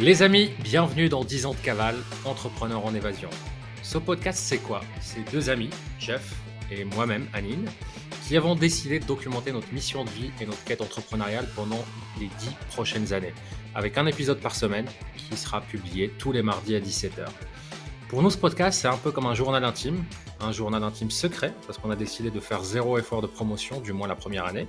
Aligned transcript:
Les 0.00 0.22
amis, 0.22 0.50
bienvenue 0.62 1.10
dans 1.10 1.24
10 1.24 1.44
ans 1.44 1.52
de 1.52 1.58
cavale, 1.58 1.96
entrepreneur 2.24 2.86
en 2.86 2.94
évasion. 2.94 3.28
Ce 3.82 3.98
podcast, 3.98 4.38
c'est 4.42 4.56
quoi? 4.56 4.80
C'est 4.98 5.30
deux 5.30 5.50
amis, 5.50 5.68
Jeff 5.98 6.36
et 6.70 6.84
moi-même, 6.84 7.28
Anine, 7.34 7.68
qui 8.26 8.34
avons 8.38 8.54
décidé 8.54 8.98
de 8.98 9.04
documenter 9.04 9.52
notre 9.52 9.70
mission 9.74 10.06
de 10.06 10.08
vie 10.08 10.30
et 10.40 10.46
notre 10.46 10.64
quête 10.64 10.80
entrepreneuriale 10.80 11.46
pendant 11.54 11.84
les 12.18 12.28
10 12.28 12.32
prochaines 12.70 13.12
années, 13.12 13.34
avec 13.74 13.98
un 13.98 14.06
épisode 14.06 14.40
par 14.40 14.54
semaine 14.54 14.86
qui 15.18 15.36
sera 15.36 15.60
publié 15.60 16.08
tous 16.18 16.32
les 16.32 16.40
mardis 16.40 16.76
à 16.76 16.80
17h. 16.80 17.26
Pour 18.08 18.22
nous, 18.22 18.30
ce 18.30 18.38
podcast, 18.38 18.80
c'est 18.80 18.88
un 18.88 18.96
peu 18.96 19.12
comme 19.12 19.26
un 19.26 19.34
journal 19.34 19.62
intime, 19.64 20.02
un 20.40 20.50
journal 20.50 20.82
intime 20.82 21.10
secret, 21.10 21.52
parce 21.66 21.76
qu'on 21.76 21.90
a 21.90 21.96
décidé 21.96 22.30
de 22.30 22.40
faire 22.40 22.64
zéro 22.64 22.96
effort 22.96 23.20
de 23.20 23.26
promotion, 23.26 23.82
du 23.82 23.92
moins 23.92 24.08
la 24.08 24.16
première 24.16 24.46
année. 24.46 24.66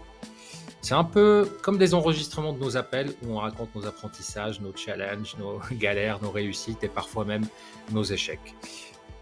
C'est 0.81 0.95
un 0.95 1.03
peu 1.03 1.48
comme 1.62 1.77
des 1.77 1.94
enregistrements 1.94 2.53
de 2.53 2.59
nos 2.59 2.76
appels 2.76 3.13
où 3.23 3.34
on 3.34 3.38
raconte 3.38 3.73
nos 3.76 3.85
apprentissages, 3.85 4.59
nos 4.62 4.76
challenges, 4.76 5.35
nos 5.38 5.59
galères, 5.77 6.22
nos 6.22 6.31
réussites 6.31 6.84
et 6.84 6.89
parfois 6.89 7.23
même 7.23 7.45
nos 7.91 8.03
échecs. 8.03 8.55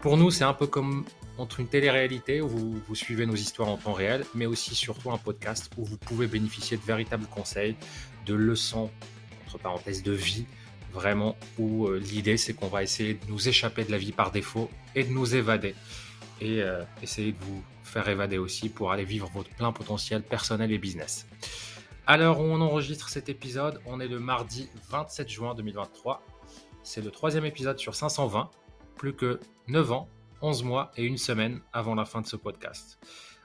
Pour 0.00 0.16
nous, 0.16 0.30
c'est 0.30 0.44
un 0.44 0.54
peu 0.54 0.66
comme 0.66 1.04
entre 1.36 1.60
une 1.60 1.68
télé-réalité 1.68 2.40
où 2.40 2.48
vous, 2.48 2.94
suivez 2.94 3.26
nos 3.26 3.34
histoires 3.34 3.68
en 3.68 3.76
temps 3.76 3.92
réel, 3.92 4.24
mais 4.34 4.46
aussi 4.46 4.74
surtout 4.74 5.10
un 5.10 5.18
podcast 5.18 5.70
où 5.76 5.84
vous 5.84 5.98
pouvez 5.98 6.26
bénéficier 6.26 6.78
de 6.78 6.82
véritables 6.82 7.26
conseils, 7.26 7.76
de 8.24 8.34
leçons, 8.34 8.90
entre 9.46 9.58
parenthèses, 9.58 10.02
de 10.02 10.12
vie, 10.12 10.46
vraiment, 10.92 11.36
où 11.58 11.86
euh, 11.86 11.98
l'idée 11.98 12.38
c'est 12.38 12.54
qu'on 12.54 12.68
va 12.68 12.82
essayer 12.82 13.14
de 13.14 13.20
nous 13.28 13.48
échapper 13.48 13.84
de 13.84 13.90
la 13.90 13.98
vie 13.98 14.12
par 14.12 14.30
défaut 14.30 14.70
et 14.94 15.04
de 15.04 15.10
nous 15.10 15.34
évader. 15.34 15.74
Et 16.40 16.62
euh, 16.62 16.82
essayer 17.02 17.32
de 17.32 17.38
vous 17.42 17.62
faire 17.90 18.08
évader 18.08 18.38
aussi 18.38 18.68
pour 18.68 18.92
aller 18.92 19.04
vivre 19.04 19.28
votre 19.34 19.50
plein 19.50 19.72
potentiel 19.72 20.22
personnel 20.22 20.70
et 20.70 20.78
business. 20.78 21.26
À 22.06 22.16
l'heure 22.16 22.40
où 22.40 22.44
on 22.44 22.60
enregistre 22.60 23.08
cet 23.08 23.28
épisode, 23.28 23.80
on 23.84 24.00
est 24.00 24.08
le 24.08 24.20
mardi 24.20 24.68
27 24.90 25.28
juin 25.28 25.54
2023. 25.54 26.22
C'est 26.82 27.02
le 27.02 27.10
troisième 27.10 27.44
épisode 27.44 27.78
sur 27.78 27.94
520, 27.94 28.48
plus 28.96 29.14
que 29.14 29.40
9 29.68 29.92
ans, 29.92 30.08
11 30.40 30.62
mois 30.62 30.92
et 30.96 31.04
une 31.04 31.18
semaine 31.18 31.60
avant 31.72 31.94
la 31.94 32.04
fin 32.04 32.20
de 32.20 32.26
ce 32.26 32.36
podcast. 32.36 32.98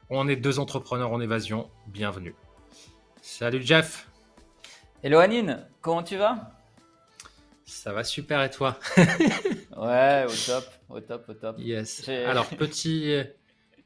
On 0.09 0.28
est 0.28 0.36
deux 0.36 0.59
entrepreneurs 0.59 1.11
en 1.11 1.20
évasion, 1.20 1.70
bienvenue. 1.88 2.36
Salut 3.22 3.64
Jeff 3.64 4.08
Hello 5.03 5.17
Anine, 5.17 5.67
comment 5.81 6.03
tu 6.03 6.17
vas? 6.17 6.52
Ça 7.66 7.92
va 7.94 8.03
super 8.03 8.44
et 8.44 8.52
toi? 8.52 8.80
Ouais, 9.77 10.25
au 10.25 10.31
top, 10.31 10.64
au 10.88 11.00
top, 11.02 11.25
au 11.27 11.33
top. 11.33 11.55
Yes. 11.59 12.08
Alors, 12.08 12.48
petit, 12.48 13.14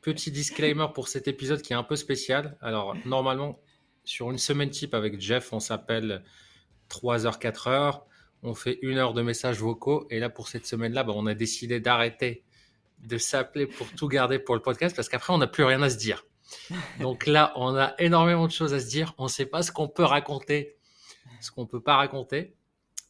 petit 0.02 0.32
disclaimer 0.32 0.88
pour 0.94 1.08
cet 1.08 1.28
épisode 1.28 1.62
qui 1.62 1.74
est 1.74 1.76
un 1.76 1.84
peu 1.84 1.96
spécial. 1.96 2.58
Alors, 2.62 2.96
normalement, 3.06 3.60
sur 4.04 4.32
une 4.32 4.38
semaine 4.38 4.70
type 4.70 4.94
avec 4.94 5.20
Jeff, 5.20 5.54
on 5.54 5.60
s'appelle 5.60 6.24
3h, 6.90 7.40
4h. 7.40 8.02
On 8.42 8.56
fait 8.56 8.80
une 8.82 8.98
heure 8.98 9.14
de 9.14 9.22
messages 9.22 9.60
vocaux. 9.60 10.08
Et 10.10 10.20
là, 10.20 10.30
pour 10.30 10.48
cette 10.48 10.66
semaine-là, 10.66 11.04
bah, 11.04 11.14
on 11.16 11.26
a 11.26 11.34
décidé 11.34 11.80
d'arrêter 11.80 12.44
de 13.00 13.18
s'appeler 13.18 13.66
pour 13.66 13.90
tout 13.94 14.08
garder 14.08 14.40
pour 14.40 14.56
le 14.56 14.62
podcast 14.62 14.96
parce 14.96 15.10
qu'après, 15.10 15.34
on 15.34 15.38
n'a 15.38 15.48
plus 15.48 15.64
rien 15.64 15.82
à 15.82 15.90
se 15.90 15.98
dire. 15.98 16.26
Donc 17.00 17.28
là, 17.28 17.54
on 17.56 17.76
a 17.76 17.94
énormément 18.00 18.48
de 18.48 18.52
choses 18.52 18.74
à 18.74 18.80
se 18.80 18.88
dire. 18.88 19.14
On 19.18 19.26
ne 19.26 19.30
sait 19.30 19.46
pas 19.46 19.62
ce 19.62 19.72
qu'on 19.72 19.88
peut 19.88 20.04
raconter, 20.04 20.78
ce 21.42 21.52
qu'on 21.52 21.64
ne 21.64 21.68
peut 21.68 21.82
pas 21.82 21.96
raconter. 21.96 22.56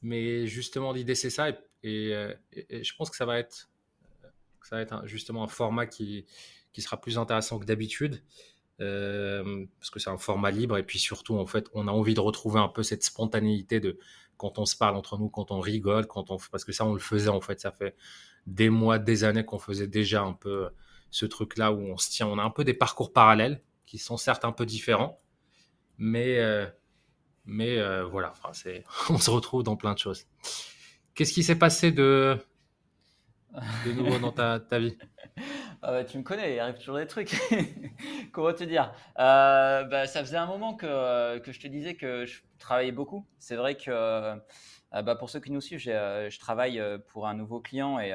Mais 0.01 0.47
justement, 0.47 0.91
l'idée, 0.91 1.15
c'est 1.15 1.29
ça. 1.29 1.49
Et, 1.83 2.13
et, 2.51 2.83
je 2.83 2.95
pense 2.95 3.09
que 3.09 3.15
ça 3.15 3.25
va 3.25 3.39
être, 3.39 3.69
ça 4.63 4.75
va 4.75 4.81
être 4.81 5.05
justement 5.05 5.43
un 5.43 5.47
format 5.47 5.85
qui, 5.85 6.25
qui 6.73 6.81
sera 6.81 6.99
plus 6.99 7.17
intéressant 7.17 7.59
que 7.59 7.65
d'habitude. 7.65 8.23
Euh, 8.81 9.65
parce 9.77 9.89
que 9.89 9.99
c'est 9.99 10.09
un 10.09 10.17
format 10.17 10.51
libre 10.51 10.77
et 10.77 10.83
puis 10.83 10.99
surtout 10.99 11.35
en 11.37 11.45
fait 11.45 11.69
on 11.73 11.89
a 11.89 11.91
envie 11.91 12.13
de 12.13 12.21
retrouver 12.21 12.61
un 12.61 12.69
peu 12.69 12.81
cette 12.81 13.03
spontanéité 13.03 13.81
de 13.81 13.99
quand 14.37 14.57
on 14.57 14.65
se 14.65 14.77
parle 14.77 14.95
entre 14.95 15.17
nous 15.17 15.27
quand 15.27 15.51
on 15.51 15.59
rigole 15.59 16.07
quand 16.07 16.31
on 16.31 16.37
parce 16.49 16.63
que 16.63 16.71
ça 16.71 16.85
on 16.85 16.93
le 16.93 16.99
faisait 17.01 17.27
en 17.27 17.41
fait 17.41 17.59
ça 17.59 17.73
fait 17.73 17.93
des 18.47 18.69
mois 18.69 18.97
des 18.97 19.25
années 19.25 19.43
qu'on 19.43 19.59
faisait 19.59 19.87
déjà 19.87 20.21
un 20.21 20.31
peu 20.31 20.69
ce 21.11 21.25
truc 21.25 21.57
là 21.57 21.73
où 21.73 21.81
on 21.81 21.97
se 21.97 22.09
tient 22.09 22.25
on 22.27 22.37
a 22.37 22.41
un 22.41 22.51
peu 22.51 22.63
des 22.63 22.73
parcours 22.73 23.11
parallèles 23.11 23.61
qui 23.85 23.97
sont 23.97 24.15
certes 24.15 24.45
un 24.45 24.53
peu 24.53 24.65
différents 24.65 25.19
mais 25.97 26.39
euh, 26.39 26.65
mais 27.43 27.79
euh, 27.79 28.05
voilà 28.05 28.31
enfin, 28.31 28.53
c'est 28.53 28.85
on 29.09 29.17
se 29.17 29.29
retrouve 29.29 29.63
dans 29.63 29.75
plein 29.75 29.93
de 29.93 29.99
choses 29.99 30.25
qu'est-ce 31.15 31.33
qui 31.33 31.43
s'est 31.43 31.59
passé 31.59 31.91
de 31.91 32.37
nouveau 33.87 34.19
dans 34.19 34.31
ta 34.31 34.79
vie? 34.79 34.97
ah 35.81 35.91
bah, 35.91 36.03
tu 36.03 36.17
me 36.17 36.23
connais, 36.23 36.55
il 36.55 36.59
arrive 36.59 36.77
toujours 36.77 36.97
des 36.97 37.07
trucs. 37.07 37.31
Comment 38.33 38.51
te 38.51 38.65
dire? 38.65 38.93
Euh, 39.17 39.83
bah, 39.85 40.07
Ça 40.07 40.19
faisait 40.19 40.35
un 40.35 40.45
moment 40.45 40.73
que, 40.73 41.37
que, 41.39 41.53
je 41.53 41.59
te 41.59 41.67
disais 41.67 41.95
que 41.95 42.25
je 42.25 42.41
travaillais 42.57 42.91
beaucoup. 42.91 43.25
C'est 43.39 43.55
vrai 43.55 43.75
que 43.75 43.89
euh, 43.89 44.35
bah, 44.91 45.15
pour 45.15 45.29
ceux 45.29 45.39
qui 45.39 45.53
nous 45.53 45.61
suivent, 45.61 45.81
euh, 45.87 46.29
je 46.29 46.37
travaille 46.37 46.83
pour 47.07 47.27
un 47.27 47.33
nouveau 47.33 47.61
client 47.61 47.97
et 47.97 48.11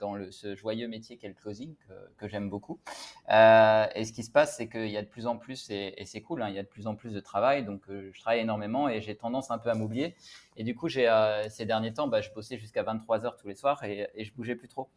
dans 0.00 0.16
ce 0.32 0.56
joyeux 0.56 0.88
métier 0.88 1.18
qu'est 1.18 1.28
le 1.28 1.34
closing 1.34 1.76
que, 2.16 2.26
j'aime 2.26 2.50
beaucoup. 2.50 2.80
et 3.28 4.04
ce 4.04 4.12
qui 4.12 4.24
se 4.24 4.32
passe, 4.32 4.56
c'est 4.56 4.68
qu'il 4.68 4.90
y 4.90 4.96
a 4.96 5.02
de 5.02 5.08
plus 5.08 5.28
en 5.28 5.36
plus, 5.36 5.70
et, 5.70 5.94
c'est 6.04 6.20
cool, 6.20 6.42
hein, 6.42 6.48
il 6.48 6.56
y 6.56 6.58
a 6.58 6.64
de 6.64 6.68
plus 6.68 6.88
en 6.88 6.96
plus 6.96 7.12
de 7.12 7.20
travail. 7.20 7.64
Donc 7.64 7.82
je 7.88 8.20
travaille 8.20 8.40
énormément 8.40 8.88
et 8.88 9.00
j'ai 9.02 9.14
tendance 9.14 9.52
un 9.52 9.58
peu 9.58 9.70
à 9.70 9.74
m'oublier. 9.74 10.16
Et 10.56 10.64
du 10.64 10.74
coup, 10.74 10.88
ces 10.88 11.64
derniers 11.64 11.92
temps, 11.92 12.10
je 12.20 12.32
bossais 12.34 12.58
jusqu'à 12.58 12.82
23 12.82 13.24
heures 13.24 13.36
tous 13.36 13.46
les 13.46 13.54
soirs 13.54 13.84
et, 13.84 14.08
et 14.16 14.24
je 14.24 14.34
bougeais 14.34 14.56
plus 14.56 14.66
trop. 14.66 14.88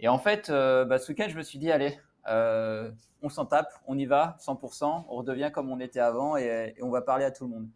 Et 0.00 0.08
en 0.08 0.18
fait, 0.18 0.50
euh, 0.50 0.84
bah, 0.84 0.98
ce 0.98 1.10
week-end, 1.10 1.26
je 1.28 1.36
me 1.36 1.42
suis 1.42 1.58
dit, 1.58 1.70
allez, 1.70 1.98
euh, 2.28 2.90
on 3.22 3.28
s'en 3.28 3.46
tape, 3.46 3.72
on 3.86 3.98
y 3.98 4.06
va, 4.06 4.36
100%, 4.40 5.06
on 5.08 5.16
redevient 5.16 5.50
comme 5.52 5.70
on 5.70 5.80
était 5.80 6.00
avant 6.00 6.36
et, 6.36 6.74
on 6.82 6.90
va 6.90 7.02
parler 7.02 7.24
à 7.24 7.30
tout 7.30 7.44
le 7.44 7.50
monde. 7.50 7.68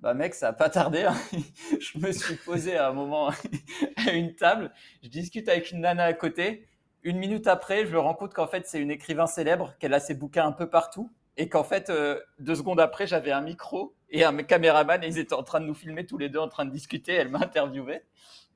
Bah 0.00 0.12
mec, 0.12 0.34
ça 0.34 0.48
n'a 0.48 0.52
pas 0.52 0.68
tardé. 0.68 1.04
Hein. 1.04 1.14
je 1.80 1.98
me 1.98 2.12
suis 2.12 2.34
posé 2.34 2.76
à 2.76 2.88
un 2.88 2.92
moment 2.92 3.30
à 3.96 4.12
une 4.12 4.34
table, 4.34 4.72
je 5.02 5.08
discute 5.08 5.48
avec 5.48 5.70
une 5.70 5.80
nana 5.80 6.04
à 6.04 6.12
côté. 6.12 6.66
Une 7.02 7.18
minute 7.18 7.46
après, 7.46 7.86
je 7.86 7.92
me 7.92 7.98
rends 7.98 8.14
compte 8.14 8.34
qu'en 8.34 8.46
fait, 8.46 8.66
c'est 8.66 8.80
une 8.80 8.90
écrivain 8.90 9.26
célèbre, 9.26 9.74
qu'elle 9.78 9.94
a 9.94 10.00
ses 10.00 10.14
bouquins 10.14 10.46
un 10.46 10.52
peu 10.52 10.68
partout 10.68 11.10
et 11.36 11.48
qu'en 11.48 11.64
fait, 11.64 11.90
euh, 11.90 12.20
deux 12.38 12.54
secondes 12.54 12.80
après, 12.80 13.06
j'avais 13.06 13.32
un 13.32 13.40
micro 13.40 13.94
et 14.10 14.24
un 14.24 14.36
caméraman 14.42 15.02
et 15.02 15.06
ils 15.06 15.18
étaient 15.18 15.34
en 15.34 15.42
train 15.42 15.60
de 15.60 15.66
nous 15.66 15.74
filmer 15.74 16.04
tous 16.06 16.18
les 16.18 16.28
deux 16.28 16.38
en 16.38 16.48
train 16.48 16.64
de 16.64 16.70
discuter. 16.70 17.14
Elle 17.14 17.30
m'a 17.30 17.38
interviewé. 17.38 18.02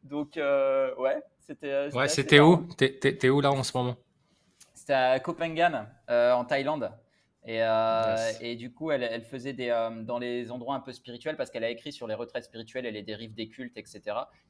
Donc, 0.05 0.37
ouais, 0.37 1.23
c'était. 1.49 1.73
Euh, 1.73 1.91
ouais, 1.91 2.09
c'était 2.09 2.41
où? 2.41 2.69
T'es 2.77 3.29
où 3.29 3.41
là 3.41 3.51
en 3.51 3.63
ce 3.63 3.77
moment? 3.77 3.97
C'était 4.75 4.93
à 4.93 5.19
Copenhague, 5.19 5.87
euh, 6.11 6.33
en 6.33 6.45
Thaïlande. 6.45 6.91
Et, 7.49 7.63
euh, 7.63 8.15
yes. 8.15 8.39
et, 8.43 8.57
du 8.57 8.71
coup, 8.71 8.91
elle, 8.91 9.03
elle 9.03 9.25
faisait 9.25 9.55
des, 9.55 9.71
euh, 9.71 10.03
dans 10.03 10.19
les 10.19 10.51
endroits 10.51 10.75
un 10.75 10.81
peu 10.81 10.93
spirituels 10.93 11.35
parce 11.35 11.49
qu'elle 11.49 11.65
a 11.65 11.71
écrit 11.71 11.93
sur 11.93 12.07
les 12.07 12.13
retraites 12.13 12.45
spirituelles 12.45 12.85
et 12.85 12.91
les 12.91 13.03
dérives 13.03 13.33
des 13.33 13.49
cultes, 13.49 13.79
etc. 13.79 14.03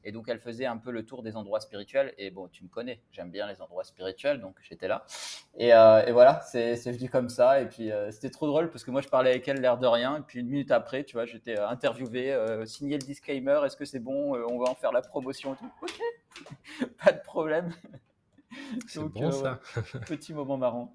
Et 0.03 0.11
donc, 0.11 0.27
elle 0.27 0.39
faisait 0.39 0.65
un 0.65 0.75
peu 0.75 0.91
le 0.91 1.05
tour 1.05 1.23
des 1.23 1.37
endroits 1.37 1.61
spirituels. 1.61 2.13
Et 2.17 2.29
bon, 2.29 2.49
tu 2.49 2.61
me 2.61 2.67
connais, 2.67 2.99
j'aime 3.13 3.31
bien 3.31 3.47
les 3.47 3.61
endroits 3.61 3.85
spirituels, 3.85 4.41
donc 4.41 4.57
j'étais 4.67 4.89
là. 4.89 5.05
Et, 5.55 5.73
euh, 5.73 6.05
et 6.07 6.11
voilà, 6.11 6.41
c'est 6.41 6.75
venu 6.91 7.09
comme 7.09 7.29
ça. 7.29 7.61
Et 7.61 7.69
puis, 7.69 7.89
c'était 8.11 8.31
trop 8.31 8.47
drôle 8.47 8.69
parce 8.69 8.83
que 8.83 8.91
moi, 8.91 8.99
je 8.99 9.07
parlais 9.07 9.29
avec 9.29 9.47
elle 9.47 9.61
l'air 9.61 9.77
de 9.77 9.87
rien. 9.87 10.17
Et 10.17 10.21
puis, 10.21 10.41
une 10.41 10.49
minute 10.49 10.71
après, 10.71 11.05
tu 11.05 11.13
vois, 11.13 11.25
j'étais 11.25 11.57
interviewé, 11.57 12.37
signé 12.65 12.97
le 12.97 13.05
disclaimer. 13.05 13.61
Est-ce 13.63 13.77
que 13.77 13.85
c'est 13.85 13.99
bon 13.99 14.35
On 14.35 14.59
va 14.59 14.71
en 14.71 14.75
faire 14.75 14.91
la 14.91 15.01
promotion 15.01 15.53
et 15.53 15.57
tout. 15.57 15.71
Ok, 15.81 16.89
pas 17.05 17.13
de 17.13 17.21
problème. 17.21 17.71
C'est 18.87 18.99
bon 18.99 19.31
ça. 19.31 19.61
Petit 20.05 20.33
moment 20.33 20.57
marrant. 20.57 20.93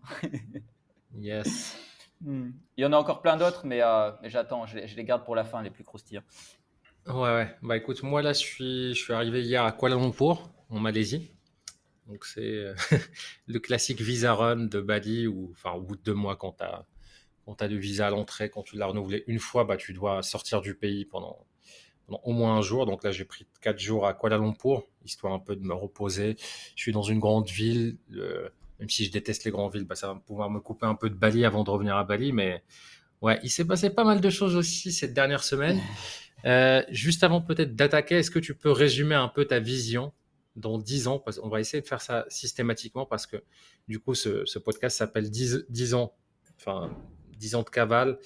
yes. 1.19 1.94
Il 2.27 2.53
y 2.79 2.85
en 2.85 2.93
a 2.93 2.97
encore 2.97 3.23
plein 3.23 3.37
d'autres, 3.37 3.67
mais, 3.67 3.83
euh, 3.83 4.11
j'attends, 4.25 4.67
je, 4.67 4.79
les 4.79 5.05
garde 5.05 5.25
pour 5.25 5.35
la 5.35 5.45
fin, 5.45 5.63
les 5.63 5.71
plus 5.71 5.85
croustillants. 5.85 6.23
Ouais, 7.07 7.15
ouais. 7.15 7.57
Bah 7.63 7.77
écoute, 7.77 8.03
moi 8.03 8.23
là, 8.23 8.33
je 8.33 8.39
suis, 8.95 9.13
arrivé 9.13 9.43
hier 9.43 9.63
à 9.63 9.73
Kuala 9.73 9.97
Lumpur, 9.97 10.51
en 10.71 10.81
Malaisie. 10.81 11.33
Donc 12.07 12.25
c'est 12.25 12.41
euh, 12.41 12.75
le 13.47 13.59
classique 13.59 14.01
visa 14.01 14.35
run 14.35 14.67
de 14.67 14.81
Bali, 14.81 15.27
où, 15.27 15.51
enfin, 15.53 15.73
au 15.73 15.83
bout 15.83 15.97
de 15.97 16.03
deux 16.03 16.15
mois, 16.15 16.37
quand 16.37 16.53
tu 16.53 16.65
as, 16.65 16.87
quand 17.45 17.61
le 17.63 17.77
visa 17.77 18.07
à 18.07 18.11
l'entrée, 18.11 18.49
quand 18.49 18.63
tu 18.63 18.77
l'as 18.77 18.87
renouvelé 18.87 19.25
une 19.27 19.39
fois, 19.39 19.65
bah, 19.65 19.77
tu 19.77 19.93
dois 19.93 20.23
sortir 20.23 20.63
du 20.63 20.75
pays 20.75 21.05
pendant, 21.05 21.47
au 22.09 22.33
moins 22.33 22.57
un 22.57 22.63
jour. 22.63 22.87
Donc 22.87 23.05
là, 23.05 23.11
j'ai 23.11 23.25
pris 23.25 23.47
quatre 23.61 23.79
jours 23.79 24.07
à 24.07 24.15
Kuala 24.15 24.39
Lumpur, 24.39 24.87
histoire 25.05 25.35
un 25.35 25.39
peu 25.39 25.57
de 25.57 25.63
me 25.63 25.75
reposer. 25.75 26.37
Je 26.75 26.83
suis 26.83 26.93
dans 26.93 27.03
une 27.03 27.19
grande 27.19 27.49
ville. 27.49 27.99
Le, 28.09 28.51
même 28.79 28.89
si 28.91 29.05
je 29.05 29.13
déteste 29.13 29.45
les 29.45 29.51
grandes 29.51 29.73
villes, 29.73 29.85
bah, 29.85 29.95
ça 29.95 30.09
va 30.09 30.15
pouvoir 30.15 30.51
me 30.51 30.61
couper 30.61 30.87
un 30.87 30.95
peu 30.95 31.11
de 31.11 31.15
Bali 31.15 31.45
avant 31.45 31.65
de 31.65 31.71
revenir 31.71 31.97
à 31.97 32.05
Bali. 32.05 32.33
Mais 32.33 32.63
ouais, 33.23 33.39
il 33.43 33.51
s'est 33.51 33.65
passé 33.65 33.91
pas 33.91 34.05
mal 34.05 34.21
de 34.21 34.31
choses 34.31 34.57
aussi 34.57 34.93
cette 34.93 35.15
dernière 35.15 35.45
semaine. 35.45 35.81
Euh, 36.45 36.83
juste 36.91 37.25
avant 37.25 37.41
peut-être 37.41 37.75
d'attaquer, 37.75 38.17
est-ce 38.17 38.31
que 38.31 38.39
tu 38.39 38.55
peux 38.55 38.71
résumer 38.71 39.15
un 39.15 39.29
peu 39.29 39.47
ta 39.47 39.61
vision 39.61 40.13
dans 40.57 40.77
10 40.77 41.09
ans? 41.09 41.19
Parce 41.19 41.41
On 41.43 41.49
va 41.49 41.59
essayer 41.59 41.81
de 41.81 41.87
faire 41.87 42.03
ça 42.03 42.27
systématiquement 42.29 43.07
parce 43.07 43.27
que 43.27 43.43
du 43.89 43.99
coup, 43.99 44.15
ce, 44.15 44.45
ce 44.45 44.59
podcast 44.59 44.99
s'appelle 44.99 45.31
10, 45.31 45.65
10, 45.71 45.95
ans, 45.95 46.15
enfin 46.59 46.95
10 47.39 47.55
ans 47.55 47.63
de 47.63 47.71
cavale. 47.71 48.19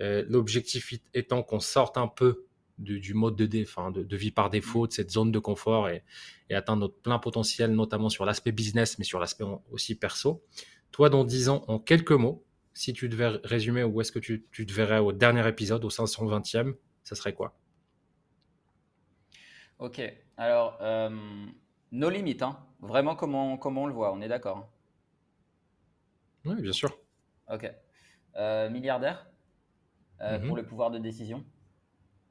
Euh, 0.00 0.24
L'objectif 0.28 0.94
étant 1.14 1.42
qu'on 1.42 1.58
sorte 1.58 1.96
un 1.96 2.06
peu 2.06 2.44
du, 2.78 3.00
du 3.00 3.14
mode 3.14 3.36
de, 3.36 3.46
dé, 3.46 3.64
de, 3.64 4.02
de, 4.02 4.16
vie 4.16 4.30
par 4.30 4.50
défaut, 4.50 4.86
de 4.86 4.92
cette 4.92 5.10
zone 5.10 5.32
de 5.32 5.38
confort 5.38 5.88
et, 5.88 6.02
et 6.50 6.54
atteindre 6.54 6.80
notre 6.82 6.96
plein 7.00 7.18
potentiel, 7.18 7.72
notamment 7.72 8.08
sur 8.08 8.24
l'aspect 8.24 8.52
business, 8.52 8.98
mais 8.98 9.04
sur 9.04 9.18
l'aspect 9.20 9.44
aussi 9.70 9.94
perso. 9.94 10.42
Toi, 10.92 11.10
dans 11.10 11.24
10 11.24 11.48
ans, 11.48 11.64
en 11.68 11.78
quelques 11.78 12.12
mots, 12.12 12.44
si 12.74 12.92
tu 12.92 13.08
devais 13.08 13.28
résumer 13.44 13.82
où 13.84 14.00
est-ce 14.00 14.12
que 14.12 14.18
tu, 14.20 14.46
tu, 14.52 14.64
te 14.64 14.72
verrais 14.72 14.98
au 15.00 15.12
dernier 15.12 15.46
épisode, 15.48 15.84
au 15.84 15.90
520e, 15.90 16.74
ça 17.02 17.14
serait 17.14 17.34
quoi? 17.34 17.54
Ok, 19.78 20.00
alors, 20.36 20.76
euh, 20.80 21.10
nos 21.92 22.10
limites, 22.10 22.42
hein. 22.42 22.58
vraiment 22.80 23.14
comment, 23.16 23.56
comment 23.56 23.84
on 23.84 23.86
le 23.86 23.92
voit, 23.92 24.12
on 24.12 24.20
est 24.20 24.28
d'accord. 24.28 24.58
Hein? 24.58 24.68
Oui, 26.44 26.60
bien 26.62 26.72
sûr. 26.72 26.96
Ok. 27.52 27.70
Euh, 28.36 28.70
milliardaire 28.70 29.26
euh, 30.20 30.38
pour 30.38 30.50
Mhm. 30.50 30.56
le 30.56 30.66
pouvoir 30.66 30.90
de 30.90 30.98
décision. 30.98 31.44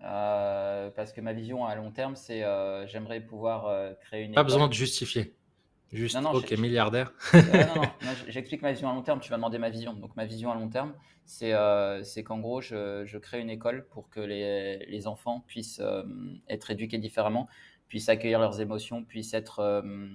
Euh, 0.04 0.92
parce 0.92 1.12
que 1.12 1.22
ma 1.22 1.34
vision 1.34 1.66
à 1.66 1.76
long 1.76 1.92
terme, 1.92 2.16
c'est 2.16 2.42
j'aimerais 2.88 3.22
pouvoir 3.22 3.96
créer 4.02 4.24
une 4.24 4.34
Pas 4.34 4.44
besoin 4.44 4.68
de 4.68 4.74
justifier. 4.74 5.36
Non, 6.14 6.22
Juste, 6.22 6.22
non, 6.22 6.34
je- 6.34 6.48
ok, 6.48 6.52
milliardaire. 6.52 7.12
Non, 7.44 7.66
non, 7.68 7.92
non, 8.02 8.14
j'explique 8.28 8.62
ma 8.62 8.72
vision 8.74 8.90
à 8.90 8.94
long 8.94 9.04
terme, 9.04 9.20
tu 9.22 9.30
vas 9.30 9.38
demander 9.38 9.60
ma 9.60 9.70
vision. 9.70 9.94
Donc 9.94 10.16
ma 10.16 10.26
vision 10.26 10.52
à 10.52 10.56
long 10.56 10.70
terme, 10.70 10.94
c'est 11.26 11.54
euh, 11.54 12.04
qu'en 12.26 12.40
gros, 12.40 12.62
je, 12.62 13.04
je 13.06 13.18
crée 13.18 13.40
une 13.42 13.50
école 13.50 13.88
pour 13.88 14.10
que 14.10 14.20
les, 14.20 14.80
les 14.88 15.08
enfants 15.08 15.42
puissent 15.48 15.80
euh, 15.82 16.04
être 16.50 16.72
éduqués 16.72 16.98
différemment, 16.98 17.48
puissent 17.90 18.10
accueillir 18.10 18.40
leurs 18.40 18.62
émotions, 18.62 19.04
puissent 19.04 19.34
être, 19.34 19.60
euh, 19.60 20.08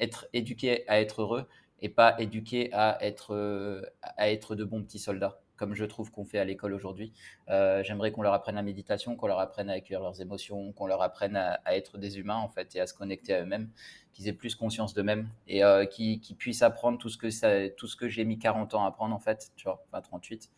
être 0.00 0.26
éduqués 0.32 0.88
à 0.88 1.00
être 1.00 1.22
heureux 1.22 1.46
et 1.80 1.88
pas 1.88 2.16
éduqués 2.20 2.70
à 2.72 2.98
être, 3.04 3.34
euh, 3.34 3.82
à 4.02 4.30
être 4.30 4.54
de 4.56 4.64
bons 4.64 4.82
petits 4.82 4.98
soldats, 4.98 5.40
comme 5.58 5.74
je 5.74 5.84
trouve 5.84 6.10
qu'on 6.10 6.24
fait 6.24 6.38
à 6.38 6.44
l'école 6.44 6.72
aujourd'hui. 6.72 7.12
Euh, 7.50 7.82
J'aimerais 7.82 8.12
qu'on 8.12 8.22
leur 8.22 8.32
apprenne 8.32 8.54
la 8.54 8.62
méditation, 8.62 9.16
qu'on 9.16 9.26
leur 9.26 9.40
apprenne 9.40 9.68
à 9.68 9.74
accueillir 9.74 10.00
leurs 10.00 10.22
émotions, 10.22 10.72
qu'on 10.72 10.86
leur 10.86 11.02
apprenne 11.02 11.36
à, 11.36 11.60
être 11.76 11.98
des 11.98 12.18
humains 12.18 12.36
en 12.36 12.48
fait 12.48 12.74
et 12.76 12.80
à 12.80 12.86
se 12.86 12.94
connecter 12.94 13.34
à 13.34 13.42
eux-mêmes 13.42 13.68
qu'ils 14.12 14.28
aient 14.28 14.32
plus 14.32 14.54
conscience 14.54 14.94
d'eux-mêmes 14.94 15.28
et 15.46 15.62
euh, 15.64 15.84
qu'ils 15.84 16.20
puissent 16.36 16.62
apprendre 16.62 16.98
tout 16.98 17.08
ce 17.08 17.18
que 17.18 17.96
que 17.96 18.08
j'ai 18.08 18.24
mis 18.24 18.38
40 18.38 18.74
ans 18.74 18.84
à 18.84 18.88
apprendre 18.88 19.14
en 19.14 19.18
fait, 19.18 19.50
tu 19.56 19.64
vois, 19.64 19.84
enfin 19.88 20.00
38 20.00 20.50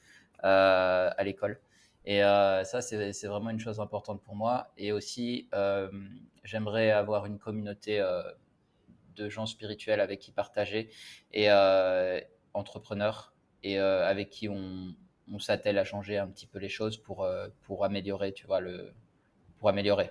euh, 0.44 1.10
à 1.16 1.24
l'école. 1.24 1.60
Et 2.06 2.24
euh, 2.24 2.64
ça, 2.64 2.80
c'est 2.80 3.26
vraiment 3.26 3.50
une 3.50 3.60
chose 3.60 3.80
importante 3.80 4.22
pour 4.22 4.34
moi. 4.34 4.72
Et 4.78 4.92
aussi, 4.92 5.48
j'aimerais 6.44 6.90
avoir 6.90 7.26
une 7.26 7.38
communauté 7.38 8.02
de 9.16 9.28
gens 9.28 9.46
spirituels 9.46 10.00
avec 10.00 10.20
qui 10.20 10.32
partager 10.32 10.90
et 11.32 11.50
entrepreneurs 12.54 13.34
et 13.62 13.78
euh, 13.78 14.06
avec 14.06 14.30
qui 14.30 14.48
on, 14.48 14.94
on 15.32 15.38
s'attelle 15.38 15.78
à 15.78 15.84
changer 15.84 16.18
un 16.18 16.26
petit 16.28 16.46
peu 16.46 16.58
les 16.58 16.68
choses 16.68 16.96
pour, 16.96 17.24
euh, 17.24 17.48
pour 17.62 17.84
améliorer, 17.84 18.32
tu 18.32 18.46
vois, 18.46 18.60
le, 18.60 18.92
pour 19.58 19.68
améliorer. 19.68 20.10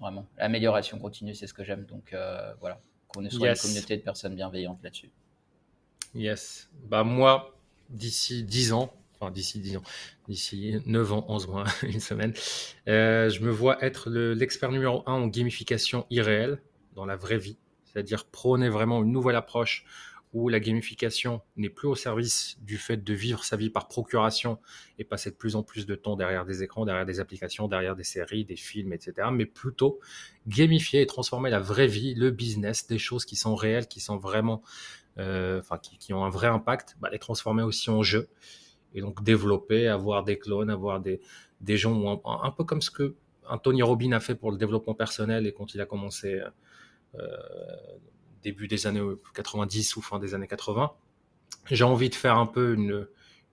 Vraiment. 0.00 0.26
L'amélioration 0.38 0.98
continue, 0.98 1.34
c'est 1.34 1.46
ce 1.46 1.54
que 1.54 1.62
j'aime. 1.64 1.84
Donc 1.86 2.12
euh, 2.12 2.52
voilà, 2.60 2.80
qu'on 3.08 3.28
soit 3.30 3.48
Yes. 3.48 3.62
une 3.62 3.68
communauté 3.70 3.96
de 3.96 4.02
personnes 4.02 4.34
bienveillantes 4.34 4.82
là-dessus. 4.82 5.10
Yes. 6.14 6.68
Bah 6.88 7.04
moi, 7.04 7.56
d'ici 7.88 8.42
10 8.44 8.72
ans, 8.72 8.92
enfin 9.18 9.30
d'ici 9.30 9.60
10 9.60 9.78
ans, 9.78 9.82
d'ici 10.28 10.80
9 10.86 11.12
ans, 11.12 11.24
11 11.28 11.46
mois, 11.48 11.64
une 11.82 12.00
semaine, 12.00 12.34
euh, 12.88 13.30
je 13.30 13.40
me 13.40 13.50
vois 13.50 13.82
être 13.84 14.10
le- 14.10 14.34
l'expert 14.34 14.70
numéro 14.72 15.02
un 15.06 15.12
en 15.14 15.26
gamification 15.28 16.06
irréelle, 16.10 16.60
dans 16.94 17.06
la 17.06 17.16
vraie 17.16 17.38
vie. 17.38 17.56
C'est-à-dire 17.84 18.24
prôner 18.26 18.68
vraiment 18.68 19.02
une 19.02 19.12
nouvelle 19.12 19.36
approche 19.36 19.84
où 20.32 20.48
la 20.48 20.60
gamification 20.60 21.42
n'est 21.56 21.68
plus 21.68 21.88
au 21.88 21.94
service 21.94 22.56
du 22.62 22.78
fait 22.78 22.96
de 22.96 23.14
vivre 23.14 23.44
sa 23.44 23.56
vie 23.56 23.68
par 23.68 23.88
procuration 23.88 24.58
et 24.98 25.04
passer 25.04 25.30
de 25.30 25.36
plus 25.36 25.56
en 25.56 25.62
plus 25.62 25.84
de 25.84 25.94
temps 25.94 26.16
derrière 26.16 26.46
des 26.46 26.62
écrans, 26.62 26.86
derrière 26.86 27.04
des 27.04 27.20
applications, 27.20 27.68
derrière 27.68 27.96
des 27.96 28.04
séries, 28.04 28.44
des 28.44 28.56
films, 28.56 28.92
etc. 28.92 29.28
Mais 29.32 29.44
plutôt 29.44 30.00
gamifier 30.46 31.02
et 31.02 31.06
transformer 31.06 31.50
la 31.50 31.60
vraie 31.60 31.86
vie, 31.86 32.14
le 32.14 32.30
business, 32.30 32.86
des 32.86 32.98
choses 32.98 33.24
qui 33.24 33.36
sont 33.36 33.54
réelles, 33.54 33.88
qui 33.88 34.00
sont 34.00 34.16
vraiment 34.16 34.62
euh, 35.18 35.60
enfin 35.60 35.78
qui, 35.78 36.14
ont 36.14 36.24
un 36.24 36.30
vrai 36.30 36.46
impact, 36.46 36.96
bah, 37.00 37.10
les 37.12 37.18
transformer 37.18 37.62
aussi 37.62 37.90
en 37.90 38.02
jeu 38.02 38.28
et 38.94 39.02
donc 39.02 39.22
développer, 39.22 39.88
avoir 39.88 40.24
des 40.24 40.38
clones, 40.38 40.70
avoir 40.70 41.00
des, 41.00 41.20
des 41.60 41.76
gens, 41.76 42.22
un 42.24 42.50
peu 42.50 42.64
comme 42.64 42.80
ce 42.80 42.90
que 42.90 43.14
un 43.48 43.58
Tony 43.58 43.82
Robbins 43.82 44.12
a 44.12 44.20
fait 44.20 44.34
pour 44.34 44.50
le 44.52 44.56
développement 44.56 44.94
personnel 44.94 45.46
et 45.46 45.52
quand 45.52 45.74
il 45.74 45.80
a 45.80 45.86
commencé 45.86 46.40
euh, 47.14 47.36
début 48.42 48.68
des 48.68 48.86
années 48.86 49.02
90 49.34 49.96
ou 49.96 50.02
fin 50.02 50.18
des 50.18 50.34
années 50.34 50.48
80. 50.48 50.92
J'ai 51.70 51.84
envie 51.84 52.10
de 52.10 52.14
faire 52.14 52.36
un 52.36 52.46
peu 52.46 52.74
une, 52.74 53.06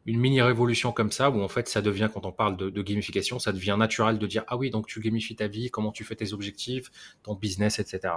mini 0.05 0.41
révolution 0.41 0.91
comme 0.91 1.11
ça 1.11 1.29
où 1.29 1.41
en 1.41 1.47
fait 1.47 1.67
ça 1.67 1.81
devient 1.81 2.09
quand 2.11 2.25
on 2.25 2.31
parle 2.31 2.57
de, 2.57 2.81
gamification 2.81 3.37
ça 3.37 3.51
devient 3.51 3.75
naturel 3.77 4.17
de 4.17 4.25
dire 4.25 4.43
ah 4.47 4.57
oui 4.57 4.71
donc 4.71 4.87
tu 4.87 4.99
gamifies 5.01 5.35
ta 5.35 5.47
vie 5.47 5.69
comment 5.69 5.91
tu 5.91 6.03
fais 6.03 6.15
tes 6.15 6.33
objectifs 6.33 6.89
ton 7.21 7.35
business 7.35 7.77
etc 7.77 8.15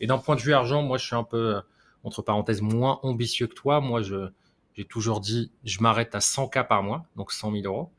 et 0.00 0.06
d'un 0.06 0.16
point 0.16 0.36
de 0.36 0.40
vue 0.40 0.54
argent 0.54 0.82
moi 0.82 0.96
je 0.96 1.04
suis 1.04 1.16
un 1.16 1.24
peu 1.24 1.56
euh, 1.56 1.60
entre 2.02 2.22
parenthèses 2.22 2.62
moins 2.62 2.98
ambitieux 3.02 3.46
que 3.46 3.54
toi 3.54 3.82
moi 3.82 4.00
je 4.00 4.30
j'ai 4.74 4.86
toujours 4.86 5.20
dit 5.20 5.52
je 5.64 5.80
m'arrête 5.80 6.14
à 6.14 6.20
100K 6.20 6.66
par 6.66 6.82
mois 6.82 7.04
donc 7.14 7.30
100 7.30 7.52
000 7.52 7.64
euros 7.66 7.90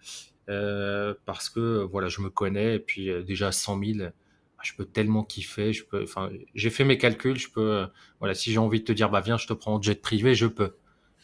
euh, 0.49 1.13
parce 1.25 1.49
que 1.49 1.83
voilà 1.83 2.07
je 2.07 2.21
me 2.21 2.31
connais 2.31 2.75
et 2.77 2.79
puis 2.79 3.11
euh, 3.11 3.21
déjà 3.21 3.51
100 3.51 3.79
000 3.83 3.97
bah, 3.99 4.11
je 4.61 4.73
peux 4.73 4.85
tellement 4.85 5.23
kiffer 5.23 5.73
je 5.73 5.85
peux 5.85 6.03
enfin 6.03 6.29
j'ai 6.55 6.69
fait 6.69 6.83
mes 6.83 6.97
calculs 6.97 7.37
je 7.37 7.49
peux 7.49 7.71
euh, 7.71 7.85
voilà 8.19 8.33
si 8.33 8.51
j'ai 8.51 8.57
envie 8.57 8.79
de 8.79 8.85
te 8.85 8.91
dire 8.91 9.09
bah 9.09 9.21
viens 9.21 9.37
je 9.37 9.47
te 9.47 9.53
prends 9.53 9.75
en 9.75 9.81
jet 9.81 10.01
privé 10.01 10.35
je 10.35 10.47
peux 10.47 10.75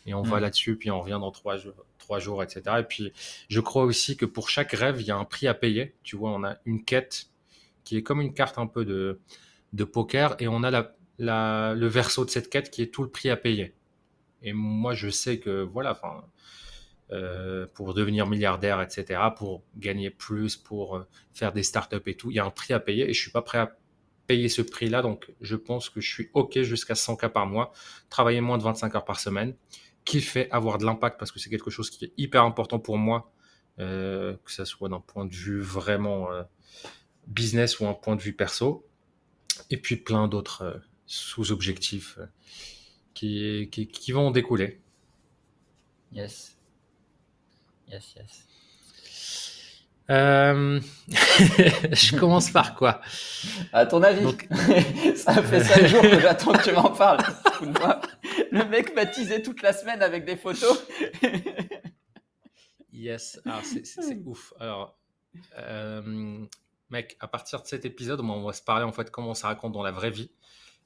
et 0.06 0.14
on 0.14 0.22
va 0.22 0.40
là-dessus, 0.40 0.76
puis 0.78 0.92
on 0.92 1.00
revient 1.02 1.18
dans 1.20 1.32
trois 1.32 1.58
jours, 1.58 1.74
trois 1.98 2.20
jours, 2.20 2.44
etc. 2.44 2.62
Et 2.80 2.84
puis, 2.84 3.12
je 3.50 3.60
crois 3.60 3.84
aussi 3.84 4.18
que 4.18 4.26
pour 4.26 4.50
chaque 4.50 4.72
rêve, 4.72 5.02
il 5.02 5.08
y 5.08 5.12
a 5.12 5.18
un 5.18 5.26
prix 5.26 5.48
à 5.48 5.54
payer. 5.54 5.96
Tu 6.04 6.16
vois, 6.16 6.32
on 6.32 6.44
a 6.44 6.58
une 6.66 6.84
quête 6.84 7.30
qui 7.84 7.98
est 7.98 8.04
comme 8.04 8.22
une 8.22 8.34
carte 8.34 8.58
un 8.58 8.68
peu 8.68 8.86
de, 8.86 9.20
de 9.74 9.84
poker, 9.84 10.36
et 10.40 10.48
on 10.48 10.64
a 10.64 10.72
la, 10.72 10.96
la, 11.18 11.74
le 11.76 11.88
verso 11.88 12.24
de 12.24 12.30
cette 12.30 12.50
quête 12.50 12.70
qui 12.70 12.82
est 12.82 12.94
tout 12.94 13.04
le 13.04 13.10
prix 13.10 13.30
à 13.30 13.38
payer. 13.38 13.74
Et 14.44 14.54
moi, 14.54 14.94
je 14.94 15.10
sais 15.10 15.40
que, 15.40 15.64
voilà, 15.64 15.92
enfin, 15.92 16.24
euh, 17.12 17.68
pour 17.76 17.94
devenir 17.94 18.26
milliardaire, 18.26 18.82
etc., 18.82 19.22
pour 19.38 19.62
gagner 19.78 20.10
plus, 20.10 20.56
pour 20.56 20.98
euh, 20.98 21.08
faire 21.36 21.54
des 21.54 21.62
startups 21.62 22.02
et 22.08 22.16
tout, 22.16 22.32
il 22.32 22.38
y 22.38 22.40
a 22.40 22.46
un 22.46 22.50
prix 22.50 22.74
à 22.74 22.80
payer, 22.80 23.08
et 23.08 23.14
je 23.14 23.22
suis 23.22 23.30
pas 23.30 23.44
prêt 23.44 23.60
à 23.60 23.78
payer 24.26 24.50
ce 24.50 24.64
prix-là, 24.64 25.04
donc 25.04 25.32
je 25.40 25.56
pense 25.56 25.92
que 25.92 26.02
je 26.02 26.12
suis 26.12 26.30
OK 26.34 26.60
jusqu'à 26.62 26.96
100K 26.96 27.30
par 27.30 27.46
mois, 27.46 27.74
travailler 28.10 28.42
moins 28.42 28.58
de 28.58 28.64
25 28.64 28.96
heures 28.96 29.06
par 29.06 29.20
semaine, 29.20 29.56
kiffer, 30.04 30.52
avoir 30.52 30.80
de 30.80 30.86
l'impact 30.86 31.20
parce 31.20 31.32
que 31.32 31.38
c'est 31.38 31.52
quelque 31.52 31.70
chose 31.70 31.92
qui 31.92 32.06
est 32.06 32.14
hyper 32.18 32.44
important 32.44 32.80
pour 32.80 32.98
moi, 32.98 33.32
euh, 33.78 34.36
que 34.44 34.52
ça 34.52 34.66
soit 34.66 34.90
d'un 34.90 35.00
point 35.00 35.26
de 35.26 35.34
vue 35.34 35.62
vraiment 35.62 36.30
business 37.28 37.80
ou 37.80 37.86
un 37.86 37.94
point 37.94 38.16
de 38.16 38.22
vue 38.22 38.34
perso, 38.34 38.88
et 39.70 39.78
puis 39.78 39.96
plein 39.96 40.28
d'autres 40.28 40.82
sous-objectifs 41.06 42.18
qui, 43.14 43.70
qui, 43.72 43.88
qui 43.88 44.12
vont 44.12 44.32
découler. 44.32 44.82
Yes. 46.12 46.55
Yes, 47.92 48.16
yes. 48.16 48.46
Euh, 50.12 50.80
je 51.10 52.16
commence 52.18 52.52
par 52.52 52.76
quoi? 52.76 53.02
À 53.74 53.86
ton 53.88 54.04
avis, 54.04 54.22
Donc- 54.22 54.48
ça 55.16 55.42
fait 55.42 55.64
5 55.64 55.88
jours 55.88 56.02
que 56.04 56.20
j'attends 56.20 56.54
que 56.54 56.64
tu 56.64 56.72
m'en 56.74 56.92
parles. 56.92 57.24
Le 58.52 58.66
mec 58.66 58.94
m'a 58.96 59.06
teasé 59.08 59.42
toute 59.42 59.62
la 59.64 59.74
semaine 59.74 60.02
avec 60.04 60.26
des 60.26 60.36
photos. 60.36 60.86
Yes, 62.94 63.40
alors 63.46 63.62
c'est- 63.64 63.84
ouf. 64.26 64.54
Alors, 64.60 64.98
euh, 65.58 66.46
mec, 66.90 67.18
à 67.20 67.28
partir 67.28 67.62
de 67.62 67.68
cet 67.68 67.86
épisode, 67.86 68.20
on 68.22 68.44
va 68.46 68.54
se 68.54 68.62
parler 68.62 68.86
en 68.86 68.92
fait 68.92 69.10
comment 69.12 69.34
ça 69.34 69.48
raconte 69.48 69.74
dans 69.74 69.84
la 69.84 69.92
vraie 69.92 70.12
vie. 70.12 70.32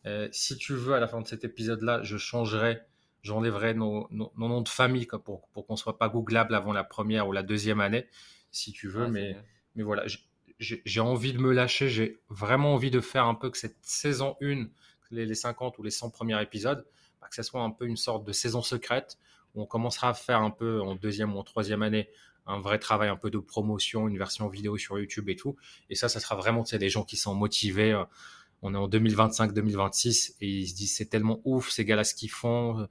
Euh, 0.06 0.30
si 0.32 0.58
tu 0.58 0.74
veux, 0.74 0.94
à 0.96 1.00
la 1.00 1.08
fin 1.08 1.20
de 1.22 1.28
cet 1.28 1.44
épisode-là, 1.44 2.02
je 2.04 2.18
changerai, 2.18 2.82
j'enlèverai 3.24 3.74
nos, 3.74 4.08
nos, 4.12 4.32
nos 4.38 4.48
noms 4.48 4.62
de 4.62 4.70
famille 4.70 5.08
quoi, 5.08 5.24
pour, 5.24 5.48
pour 5.50 5.66
qu'on 5.68 5.76
soit 5.76 5.98
pas 5.98 6.10
googlable 6.10 6.56
avant 6.56 6.74
la 6.74 6.84
première 6.84 7.28
ou 7.28 7.32
la 7.32 7.44
deuxième 7.44 7.80
année, 7.82 8.08
si 8.52 8.72
tu 8.72 8.88
veux. 8.88 9.06
Ouais, 9.06 9.08
c'est 9.08 9.12
mais, 9.12 9.38
mais 9.76 9.84
voilà, 9.84 10.04
j'ai- 10.08 11.00
envie 11.00 11.34
de 11.34 11.38
me 11.40 11.52
lâcher, 11.54 11.90
j'ai 11.90 12.20
vraiment 12.30 12.74
envie 12.74 12.92
de 12.92 13.00
faire 13.00 13.26
un 13.26 13.36
peu 13.36 13.50
que 13.50 13.58
cette 13.58 13.78
saison 13.82 14.36
1, 14.42 14.68
les, 15.12 15.26
les 15.26 15.36
50 15.36 15.78
ou 15.78 15.84
les 15.84 15.92
100 15.92 16.10
premiers 16.10 16.42
épisodes, 16.42 16.86
bah, 17.22 17.28
que 17.30 17.36
ça 17.36 17.44
soit 17.44 17.62
un 17.62 17.72
peu 17.72 17.86
une 17.86 17.98
sorte 17.98 18.26
de 18.26 18.32
saison 18.32 18.62
secrète 18.62 19.18
où 19.56 19.62
on 19.62 19.66
commencera 19.66 20.10
à 20.10 20.14
faire 20.14 20.42
un 20.42 20.52
peu 20.52 20.82
en 20.82 20.96
deuxième 20.96 21.36
ou 21.36 21.40
en 21.40 21.44
troisième 21.44 21.82
année 21.82 22.10
un 22.46 22.60
vrai 22.60 22.80
travail 22.80 23.10
un 23.10 23.16
peu 23.16 23.30
de 23.30 23.38
promotion, 23.38 24.08
une 24.08 24.18
version 24.18 24.48
vidéo 24.48 24.78
sur 24.78 24.98
YouTube 25.00 25.30
et 25.30 25.36
tout. 25.36 25.56
Et 25.90 25.96
ça, 25.96 26.10
ça 26.10 26.20
sera 26.20 26.36
vraiment 26.36 26.64
des 26.64 26.90
gens 26.90 27.04
qui 27.04 27.16
sont 27.16 27.36
motivés. 27.36 27.92
euh, 27.94 28.04
On 28.62 28.74
est 28.74 28.78
en 28.78 28.88
2025-2026 28.90 30.36
et 30.42 30.48
ils 30.48 30.68
se 30.68 30.76
disent 30.76 30.96
c'est 30.96 31.06
tellement 31.10 31.40
ouf 31.46 31.70
ces 31.70 31.86
gars-là 31.86 32.04
ce 32.04 32.14
qu'ils 32.14 32.32
font. 32.32 32.88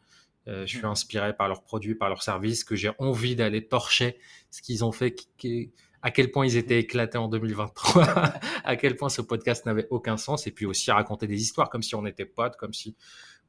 Euh, 0.46 0.64
je 0.66 0.76
suis 0.78 0.86
inspiré 0.86 1.36
par 1.36 1.48
leurs 1.48 1.62
produits, 1.62 1.94
par 1.94 2.08
leurs 2.08 2.22
services, 2.22 2.64
que 2.64 2.74
j'ai 2.74 2.90
envie 2.98 3.36
d'aller 3.36 3.66
torcher 3.66 4.18
ce 4.50 4.62
qu'ils 4.62 4.84
ont 4.84 4.92
fait, 4.92 5.14
qui- 5.36 5.72
à 6.00 6.10
quel 6.10 6.30
point 6.30 6.46
ils 6.46 6.56
étaient 6.56 6.78
éclatés 6.78 7.18
en 7.18 7.28
2023, 7.28 8.04
à 8.64 8.76
quel 8.76 8.96
point 8.96 9.08
ce 9.10 9.20
podcast 9.20 9.66
n'avait 9.66 9.86
aucun 9.90 10.16
sens, 10.16 10.46
et 10.46 10.52
puis 10.52 10.64
aussi 10.64 10.90
raconter 10.90 11.26
des 11.26 11.40
histoires 11.42 11.68
comme 11.68 11.82
si 11.82 11.94
on 11.96 12.06
était 12.06 12.24
potes, 12.24 12.56
comme 12.56 12.72
si 12.72 12.96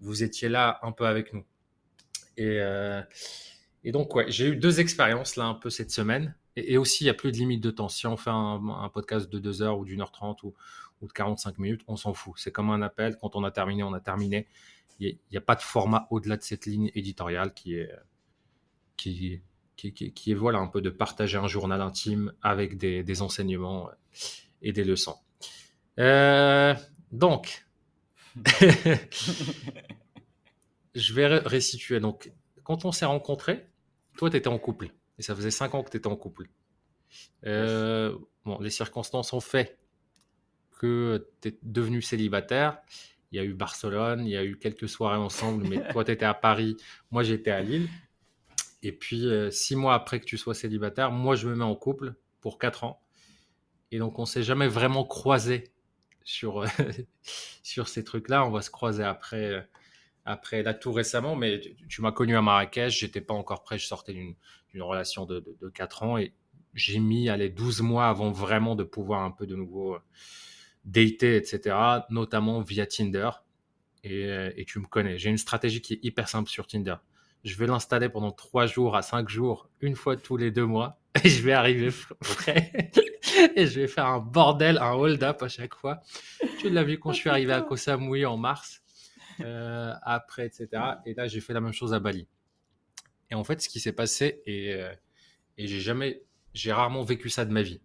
vous 0.02 0.24
étiez 0.24 0.50
là 0.50 0.80
un 0.82 0.92
peu 0.92 1.06
avec 1.06 1.32
nous. 1.34 1.46
Et, 2.38 2.58
euh, 2.60 3.02
et 3.84 3.92
donc, 3.92 4.14
ouais, 4.16 4.26
j'ai 4.30 4.48
eu 4.48 4.56
deux 4.56 4.80
expériences 4.80 5.36
là 5.36 5.46
un 5.46 5.54
peu 5.54 5.70
cette 5.70 5.92
semaine. 5.92 6.36
Et, 6.56 6.74
et 6.74 6.78
aussi, 6.78 7.04
il 7.04 7.08
n'y 7.08 7.12
a 7.12 7.14
plus 7.14 7.32
de 7.32 7.38
limite 7.38 7.62
de 7.64 7.72
temps. 7.72 7.88
Si 7.90 8.08
on 8.08 8.18
fait 8.18 8.30
un, 8.30 8.60
un 8.68 8.90
podcast 8.90 9.30
de 9.30 9.40
2 9.40 9.62
heures 9.62 9.78
ou 9.78 9.86
d'une 9.86 10.02
heure 10.02 10.12
trente 10.12 10.44
ou, 10.44 10.54
ou 11.02 11.08
de 11.08 11.14
45 11.14 11.58
minutes, 11.60 11.82
on 11.88 11.96
s'en 11.96 12.14
fout. 12.14 12.34
C'est 12.38 12.52
comme 12.52 12.70
un 12.70 12.82
appel. 12.82 13.18
Quand 13.22 13.36
on 13.36 13.44
a 13.44 13.52
terminé, 13.52 13.84
on 13.84 13.94
a 13.94 14.00
terminé. 14.00 14.48
Il 15.00 15.18
n'y 15.32 15.38
a, 15.38 15.42
pas 15.42 15.56
de 15.56 15.62
format 15.62 16.08
au-delà 16.10 16.36
de 16.36 16.44
cette 16.44 16.66
ligne 16.66 16.92
éditoriale 16.94 17.54
qui 17.54 17.76
est, 17.76 17.90
qui, 18.98 19.42
qui, 19.78 19.94
qui, 19.94 20.34
voilà, 20.34 20.60
un 20.60 20.68
peu 20.68 20.82
de 20.82 20.90
partager 20.90 21.38
un 21.38 21.48
journal 21.48 21.82
intime 21.82 22.34
avec 22.42 22.78
des, 22.78 23.22
enseignements 23.22 23.90
et 24.62 24.74
des 24.74 24.84
leçons. 24.84 25.16
Euh, 26.00 26.76
donc, 27.14 27.66
je 30.96 31.14
vais 31.14 31.28
restituer. 31.28 32.02
Donc, 32.02 32.32
quand 32.64 32.84
on 32.84 32.92
s'est 32.92 33.06
rencontrés, 33.06 33.68
toi, 34.18 34.30
tu 34.30 34.36
étais 34.36 34.50
en 34.50 34.60
couple. 34.60 34.90
Et 35.18 35.22
ça 35.22 35.34
faisait 35.36 35.52
5 35.52 35.76
ans 35.76 35.84
que 35.84 35.92
tu 35.92 35.98
étais 35.98 36.08
en 36.08 36.16
couple. 36.18 36.50
Euh, 37.46 38.18
bon, 38.46 38.60
les 38.60 38.70
circonstances 38.70 39.34
ont 39.34 39.40
fait 39.40 39.80
que 40.80 41.30
tu 41.42 41.50
es 41.50 41.58
devenu 41.62 42.02
célibataire. 42.02 42.80
Il 43.32 43.38
y 43.38 43.40
a 43.40 43.44
eu 43.44 43.54
Barcelone, 43.54 44.26
il 44.26 44.32
y 44.32 44.38
a 44.38 44.44
eu 44.44 44.58
quelques 44.58 44.90
soirées 44.90 45.20
ensemble, 45.20 45.68
mais 45.68 45.88
toi, 45.92 46.04
tu 46.04 46.12
étais 46.12 46.26
à 46.26 46.34
Paris, 46.34 46.78
moi, 47.12 47.22
j'étais 47.22 47.52
à 47.52 47.62
Lille. 47.62 47.88
Et 48.82 48.92
puis, 48.92 49.28
euh, 49.28 49.52
six 49.52 49.76
mois 49.76 49.94
après 49.94 50.20
que 50.20 50.26
tu 50.26 50.38
sois 50.38 50.56
célibataire, 50.56 51.12
moi, 51.12 51.36
je 51.36 51.48
me 51.48 51.56
mets 51.56 51.64
en 51.64 51.76
couple 51.76 52.16
pour 52.42 52.58
4 52.58 52.86
ans. 52.86 53.04
Et 53.92 54.00
donc, 54.00 54.18
on 54.18 54.26
s'est 54.26 54.42
jamais 54.42 54.68
vraiment 54.68 55.04
croisé 55.04 55.66
sur, 56.24 56.66
sur 57.64 57.88
ces 57.88 58.04
trucs-là. 58.04 58.46
On 58.46 58.50
va 58.50 58.62
se 58.62 58.72
croiser 58.72 59.04
après, 59.04 59.54
euh, 59.54 59.62
après 60.26 60.64
là 60.64 60.74
tout 60.74 60.92
récemment, 60.92 61.36
mais 61.36 61.60
tu, 61.88 62.02
m'as 62.02 62.12
connu 62.12 62.36
à 62.36 62.42
Marrakech, 62.42 63.00
j'étais 63.00 63.22
pas 63.22 63.34
encore 63.34 63.64
prêt, 63.64 63.78
je 63.78 63.88
sortais 63.88 64.14
d'une 64.14 64.82
relation 64.82 65.26
de, 65.26 65.44
4 65.74 66.04
ans 66.04 66.18
et 66.18 66.34
j'ai 66.74 67.00
mis 67.00 67.30
allez, 67.30 67.50
12 67.50 67.82
mois 67.82 68.08
avant 68.08 68.32
vraiment 68.32 68.76
de 68.76 68.84
pouvoir 68.84 69.24
un 69.24 69.32
peu 69.32 69.48
de 69.48 69.56
nouveau 69.56 69.96
euh, 69.96 70.00
dater, 70.90 71.36
etc., 71.36 71.76
notamment 72.10 72.62
via 72.62 72.86
Tinder. 72.86 73.30
Et, 74.04 74.26
euh, 74.26 74.52
et 74.56 74.66
tu 74.66 74.80
me 74.80 74.86
connais, 74.86 75.18
j'ai 75.18 75.30
une 75.30 75.38
stratégie 75.38 75.82
qui 75.82 75.94
est 75.94 76.00
hyper 76.04 76.30
simple 76.30 76.50
sur 76.50 76.68
Tinder. 76.68 76.96
Je 77.44 77.56
vais 77.56 77.68
l'installer 77.68 78.10
pendant 78.10 78.32
3 78.32 78.66
jours 78.66 78.96
à 78.96 79.02
5 79.02 79.30
jours, 79.30 79.70
une 79.82 79.96
fois 79.96 80.18
tous 80.18 80.38
les 80.38 80.52
deux 80.52 80.66
mois, 80.66 81.00
et 81.24 81.30
je 81.30 81.42
vais 81.42 81.54
arriver 81.54 81.90
frais 81.92 82.92
et 83.56 83.68
je 83.68 83.82
vais 83.82 83.88
faire 83.88 84.06
un 84.06 84.20
bordel, 84.20 84.78
un 84.78 84.92
hold-up 84.92 85.42
à 85.42 85.50
chaque 85.50 85.76
fois. 85.76 86.02
Tu 86.60 86.70
l'as 86.70 86.84
vu 86.84 87.00
quand 87.00 87.12
je 87.12 87.18
suis 87.18 87.30
arrivé 87.30 87.54
à 87.54 87.62
Koh 87.62 87.76
Samui 87.76 88.26
en 88.26 88.38
mars, 88.38 88.82
euh, 89.42 89.94
après, 90.04 90.48
etc. 90.48 90.68
Et 91.06 91.14
là, 91.14 91.28
j'ai 91.28 91.42
fait 91.42 91.54
la 91.54 91.62
même 91.62 91.74
chose 91.74 91.94
à 91.94 92.00
Bali. 92.00 92.28
Et 93.32 93.36
en 93.36 93.44
fait, 93.44 93.62
ce 93.62 93.70
qui 93.70 93.80
s'est 93.80 93.94
passé, 93.94 94.42
et, 94.46 94.74
euh, 94.74 94.94
et 95.58 95.68
j'ai 95.68 95.80
jamais, 95.80 96.24
j'ai 96.54 96.72
rarement 96.72 97.04
vécu 97.04 97.30
ça 97.30 97.46
de 97.46 97.52
ma 97.52 97.62
vie. 97.62 97.82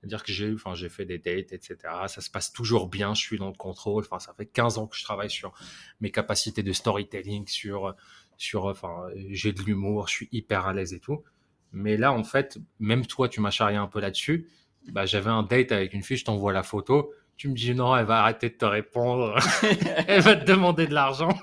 C'est-à-dire 0.00 0.22
que 0.22 0.32
j'ai 0.32 0.52
enfin, 0.52 0.74
j'ai 0.74 0.88
fait 0.88 1.04
des 1.04 1.18
dates, 1.18 1.52
etc. 1.52 1.76
Ça 2.06 2.20
se 2.20 2.30
passe 2.30 2.52
toujours 2.52 2.88
bien, 2.88 3.14
je 3.14 3.20
suis 3.20 3.38
dans 3.38 3.48
le 3.48 3.56
contrôle. 3.56 4.04
Enfin, 4.04 4.18
ça 4.18 4.32
fait 4.34 4.46
15 4.46 4.78
ans 4.78 4.86
que 4.86 4.96
je 4.96 5.04
travaille 5.04 5.30
sur 5.30 5.52
mes 6.00 6.10
capacités 6.10 6.62
de 6.62 6.72
storytelling, 6.72 7.46
sur, 7.46 7.94
sur, 8.38 8.64
enfin, 8.64 9.08
j'ai 9.28 9.52
de 9.52 9.62
l'humour, 9.62 10.08
je 10.08 10.14
suis 10.14 10.28
hyper 10.32 10.66
à 10.66 10.72
l'aise 10.72 10.94
et 10.94 11.00
tout. 11.00 11.22
Mais 11.72 11.96
là, 11.96 12.12
en 12.12 12.24
fait, 12.24 12.58
même 12.78 13.06
toi, 13.06 13.28
tu 13.28 13.40
m'as 13.40 13.50
charrié 13.50 13.76
un 13.76 13.86
peu 13.86 14.00
là-dessus 14.00 14.48
bah, 14.88 15.06
j'avais 15.06 15.30
un 15.30 15.42
date 15.42 15.72
avec 15.72 15.92
une 15.92 16.02
fille, 16.02 16.16
je 16.16 16.24
t'envoie 16.24 16.52
la 16.52 16.62
photo. 16.62 17.12
Tu 17.36 17.48
me 17.48 17.54
dis 17.54 17.74
non, 17.74 17.96
elle 17.96 18.06
va 18.06 18.20
arrêter 18.20 18.50
de 18.50 18.54
te 18.54 18.64
répondre. 18.64 19.36
elle 20.06 20.22
va 20.22 20.36
te 20.36 20.44
demander 20.44 20.86
de 20.86 20.94
l'argent. 20.94 21.36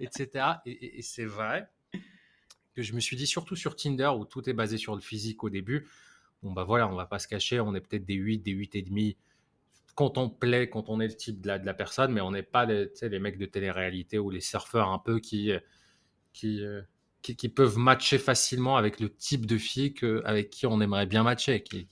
etc. 0.00 0.46
Et, 0.66 1.02
c'est 1.02 1.24
vrai 1.24 1.68
que 2.74 2.82
je 2.82 2.92
me 2.92 3.00
suis 3.00 3.16
dit, 3.16 3.26
surtout 3.26 3.54
sur 3.54 3.76
Tinder, 3.76 4.10
où 4.16 4.24
tout 4.24 4.48
est 4.48 4.52
basé 4.52 4.78
sur 4.78 4.94
le 4.94 5.00
physique 5.00 5.44
au 5.44 5.50
début, 5.50 5.86
bon, 6.44 6.52
bah 6.52 6.64
voilà, 6.64 6.88
on 6.88 6.94
va 6.94 7.06
pas 7.06 7.18
se 7.18 7.26
cacher, 7.26 7.58
on 7.58 7.74
est 7.74 7.80
peut-être 7.80 8.04
des 8.04 8.14
8, 8.14 8.38
des 8.38 8.52
8 8.52 8.76
et 8.76 8.82
demi 8.82 9.16
quand 9.94 10.18
on 10.18 10.28
plaît, 10.28 10.68
quand 10.68 10.88
on 10.88 11.00
est 11.00 11.06
le 11.06 11.14
type 11.14 11.40
de 11.40 11.48
la, 11.48 11.58
de 11.58 11.66
la 11.66 11.74
personne, 11.74 12.12
mais 12.12 12.20
on 12.20 12.32
n'est 12.32 12.42
pas 12.42 12.64
les, 12.64 12.90
les 13.02 13.18
mecs 13.18 13.38
de 13.38 13.46
télé-réalité 13.46 14.18
ou 14.18 14.30
les 14.30 14.40
surfeurs 14.40 14.88
un 14.88 14.98
peu 14.98 15.20
qui, 15.20 15.52
qui, 16.32 16.64
euh, 16.64 16.82
qui, 17.22 17.48
peuvent 17.48 17.78
matcher 17.78 18.18
facilement 18.18 18.76
avec 18.76 19.00
le 19.00 19.08
type 19.14 19.46
de 19.46 19.56
filles 19.56 19.94
que, 19.94 20.22
avec 20.24 20.50
qui 20.50 20.66
on 20.66 20.80
aimerait 20.80 21.06
bien 21.06 21.22
matcher, 21.22 21.62
qui, 21.62 21.88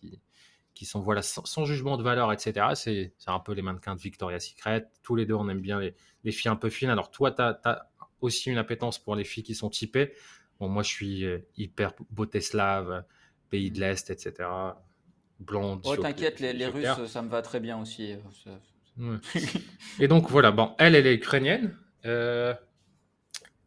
qui, 0.74 0.84
sont 0.84 1.00
voilà, 1.00 1.22
sans, 1.22 1.64
jugement 1.64 1.96
de 1.96 2.02
valeur, 2.02 2.32
etc. 2.32 2.66
C'est 2.74 3.12
un 3.26 3.38
peu 3.38 3.52
les 3.52 3.62
mannequins 3.62 3.94
de 3.94 4.00
Victoria's 4.00 4.48
Secret. 4.48 4.88
Tous 5.02 5.14
les 5.14 5.24
deux, 5.24 5.34
on 5.34 5.48
aime 5.48 5.60
bien 5.60 5.78
les, 5.78 5.94
les 6.24 6.32
filles 6.32 6.50
un 6.50 6.56
peu 6.56 6.70
fines. 6.70 6.90
Alors, 6.90 7.10
toi, 7.10 7.30
tu 7.30 7.40
as, 7.40 7.88
aussi 8.20 8.50
une 8.50 8.58
appétence 8.58 8.98
pour 8.98 9.16
les 9.16 9.24
filles 9.24 9.42
qui 9.42 9.54
sont 9.54 9.70
typées. 9.70 10.12
Bon, 10.58 10.68
moi, 10.68 10.82
je 10.82 10.88
suis 10.88 11.24
euh, 11.24 11.38
hyper 11.56 11.92
beauté 12.10 12.40
slave, 12.40 13.04
pays 13.52 13.70
de 13.70 13.80
l'Est, 13.80 14.08
etc. 14.08 14.48
Blonde. 15.38 15.82
Oh, 15.84 15.96
t'inquiète, 15.96 16.40
les, 16.40 16.54
les 16.54 16.66
Russes, 16.66 17.06
ça 17.06 17.20
me 17.20 17.28
va 17.28 17.42
très 17.42 17.60
bien 17.60 17.80
aussi. 17.80 18.16
et 20.00 20.08
donc, 20.08 20.30
voilà, 20.30 20.50
bon, 20.50 20.74
elle, 20.78 20.94
elle 20.94 21.06
est 21.06 21.14
ukrainienne. 21.14 21.76
Euh, 22.06 22.54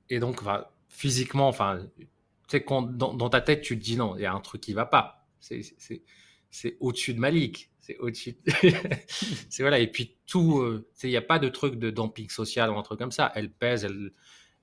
et 0.10 0.20
donc, 0.20 0.42
va 0.42 0.72
physiquement, 0.90 1.48
enfin, 1.48 1.86
tu 1.98 2.08
sais, 2.48 2.64
quand 2.64 2.82
dans, 2.82 3.30
ta 3.30 3.42
tête, 3.42 3.62
tu 3.62 3.78
te 3.78 3.84
dis 3.84 3.96
non, 3.96 4.16
il 4.18 4.24
y 4.24 4.26
a 4.26 4.34
un 4.34 4.40
truc 4.40 4.62
qui 4.62 4.74
va 4.74 4.86
pas. 4.86 5.28
C'est 5.40 6.78
au-dessus 6.80 7.14
de 7.14 7.20
Malik. 7.20 7.70
C'est 7.80 7.98
au-dessus. 8.00 8.38
c'est 9.50 9.62
voilà. 9.62 9.78
Et 9.78 9.92
puis 9.92 10.18
tout, 10.26 10.60
euh, 10.62 10.88
il 11.04 11.10
n'y 11.10 11.18
a 11.18 11.22
pas 11.22 11.38
de 11.38 11.50
truc 11.50 11.76
de 11.76 11.92
dumping 11.92 12.30
social 12.30 12.72
ou 12.72 12.78
un 12.78 12.82
truc 12.82 12.98
comme 12.98 13.12
ça. 13.12 13.32
Elle 13.36 13.52
pèse, 13.52 13.86
elle, 13.86 14.12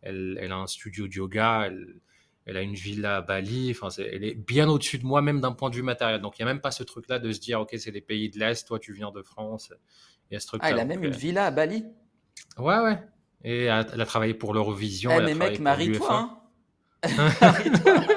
elle, 0.00 0.38
elle 0.40 0.50
a 0.50 0.56
un 0.56 0.66
studio 0.66 1.06
de 1.06 1.12
yoga, 1.12 1.66
elle, 1.66 2.00
elle, 2.46 2.56
a 2.56 2.62
une 2.62 2.74
villa 2.74 3.16
à 3.16 3.20
Bali. 3.20 3.70
Enfin, 3.70 3.88
elle 3.98 4.24
est 4.24 4.34
bien 4.34 4.68
au-dessus 4.68 4.98
de 4.98 5.04
moi, 5.04 5.22
même 5.22 5.40
d'un 5.40 5.52
point 5.52 5.70
de 5.70 5.74
vue 5.74 5.82
matériel. 5.82 6.20
Donc, 6.20 6.38
il 6.38 6.44
n'y 6.44 6.50
a 6.50 6.52
même 6.52 6.60
pas 6.60 6.70
ce 6.70 6.82
truc-là 6.82 7.18
de 7.18 7.32
se 7.32 7.40
dire, 7.40 7.60
OK, 7.60 7.74
c'est 7.78 7.90
les 7.90 8.00
pays 8.00 8.30
de 8.30 8.38
l'Est, 8.38 8.66
toi, 8.66 8.78
tu 8.78 8.92
viens 8.92 9.10
de 9.10 9.22
France. 9.22 9.72
Il 10.30 10.34
y 10.34 10.36
a 10.36 10.40
ce 10.40 10.46
truc 10.46 10.60
Ah, 10.64 10.70
elle 10.70 10.80
a 10.80 10.84
même 10.84 11.04
une 11.04 11.12
euh, 11.12 11.16
villa 11.16 11.46
à 11.46 11.50
Bali? 11.50 11.84
Ouais, 12.58 12.78
ouais. 12.78 12.98
Et 13.44 13.64
elle 13.64 14.00
a, 14.00 14.06
travaillé 14.06 14.34
pour 14.34 14.54
l'Eurovision. 14.54 15.10
Eh, 15.12 15.22
mais 15.22 15.34
mec, 15.34 15.58
marie-toi. 15.58 16.38
Hein. 17.02 17.30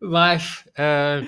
Bref. 0.00 0.68
Euh, 0.78 1.22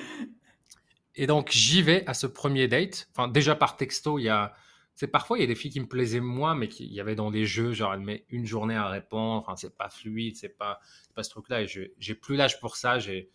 et 1.16 1.26
donc, 1.26 1.50
j'y 1.50 1.82
vais 1.82 2.04
à 2.06 2.14
ce 2.14 2.26
premier 2.26 2.68
date. 2.68 3.08
Enfin, 3.14 3.28
déjà 3.28 3.54
par 3.54 3.76
texto, 3.76 4.18
il 4.18 4.24
y 4.24 4.28
a. 4.28 4.54
C'est 5.00 5.08
parfois, 5.08 5.38
il 5.38 5.40
y 5.40 5.44
a 5.44 5.46
des 5.46 5.54
filles 5.54 5.70
qui 5.70 5.80
me 5.80 5.86
plaisaient 5.86 6.20
moins, 6.20 6.54
mais 6.54 6.68
qu'il 6.68 6.92
y 6.92 7.00
avait 7.00 7.14
dans 7.14 7.30
des 7.30 7.46
jeux, 7.46 7.72
genre, 7.72 7.94
elle 7.94 8.00
met 8.00 8.26
une 8.28 8.44
journée 8.44 8.76
à 8.76 8.86
répondre. 8.86 9.40
Enfin, 9.40 9.56
c'est 9.56 9.74
pas 9.74 9.88
fluide, 9.88 10.36
c'est 10.36 10.50
pas, 10.50 10.78
pas 11.14 11.22
ce 11.22 11.30
truc-là. 11.30 11.62
Et 11.62 11.66
j'ai 11.66 12.14
plus 12.14 12.36
l'âge 12.36 12.60
pour 12.60 12.76
ça. 12.76 12.98
J'ai. 12.98 13.30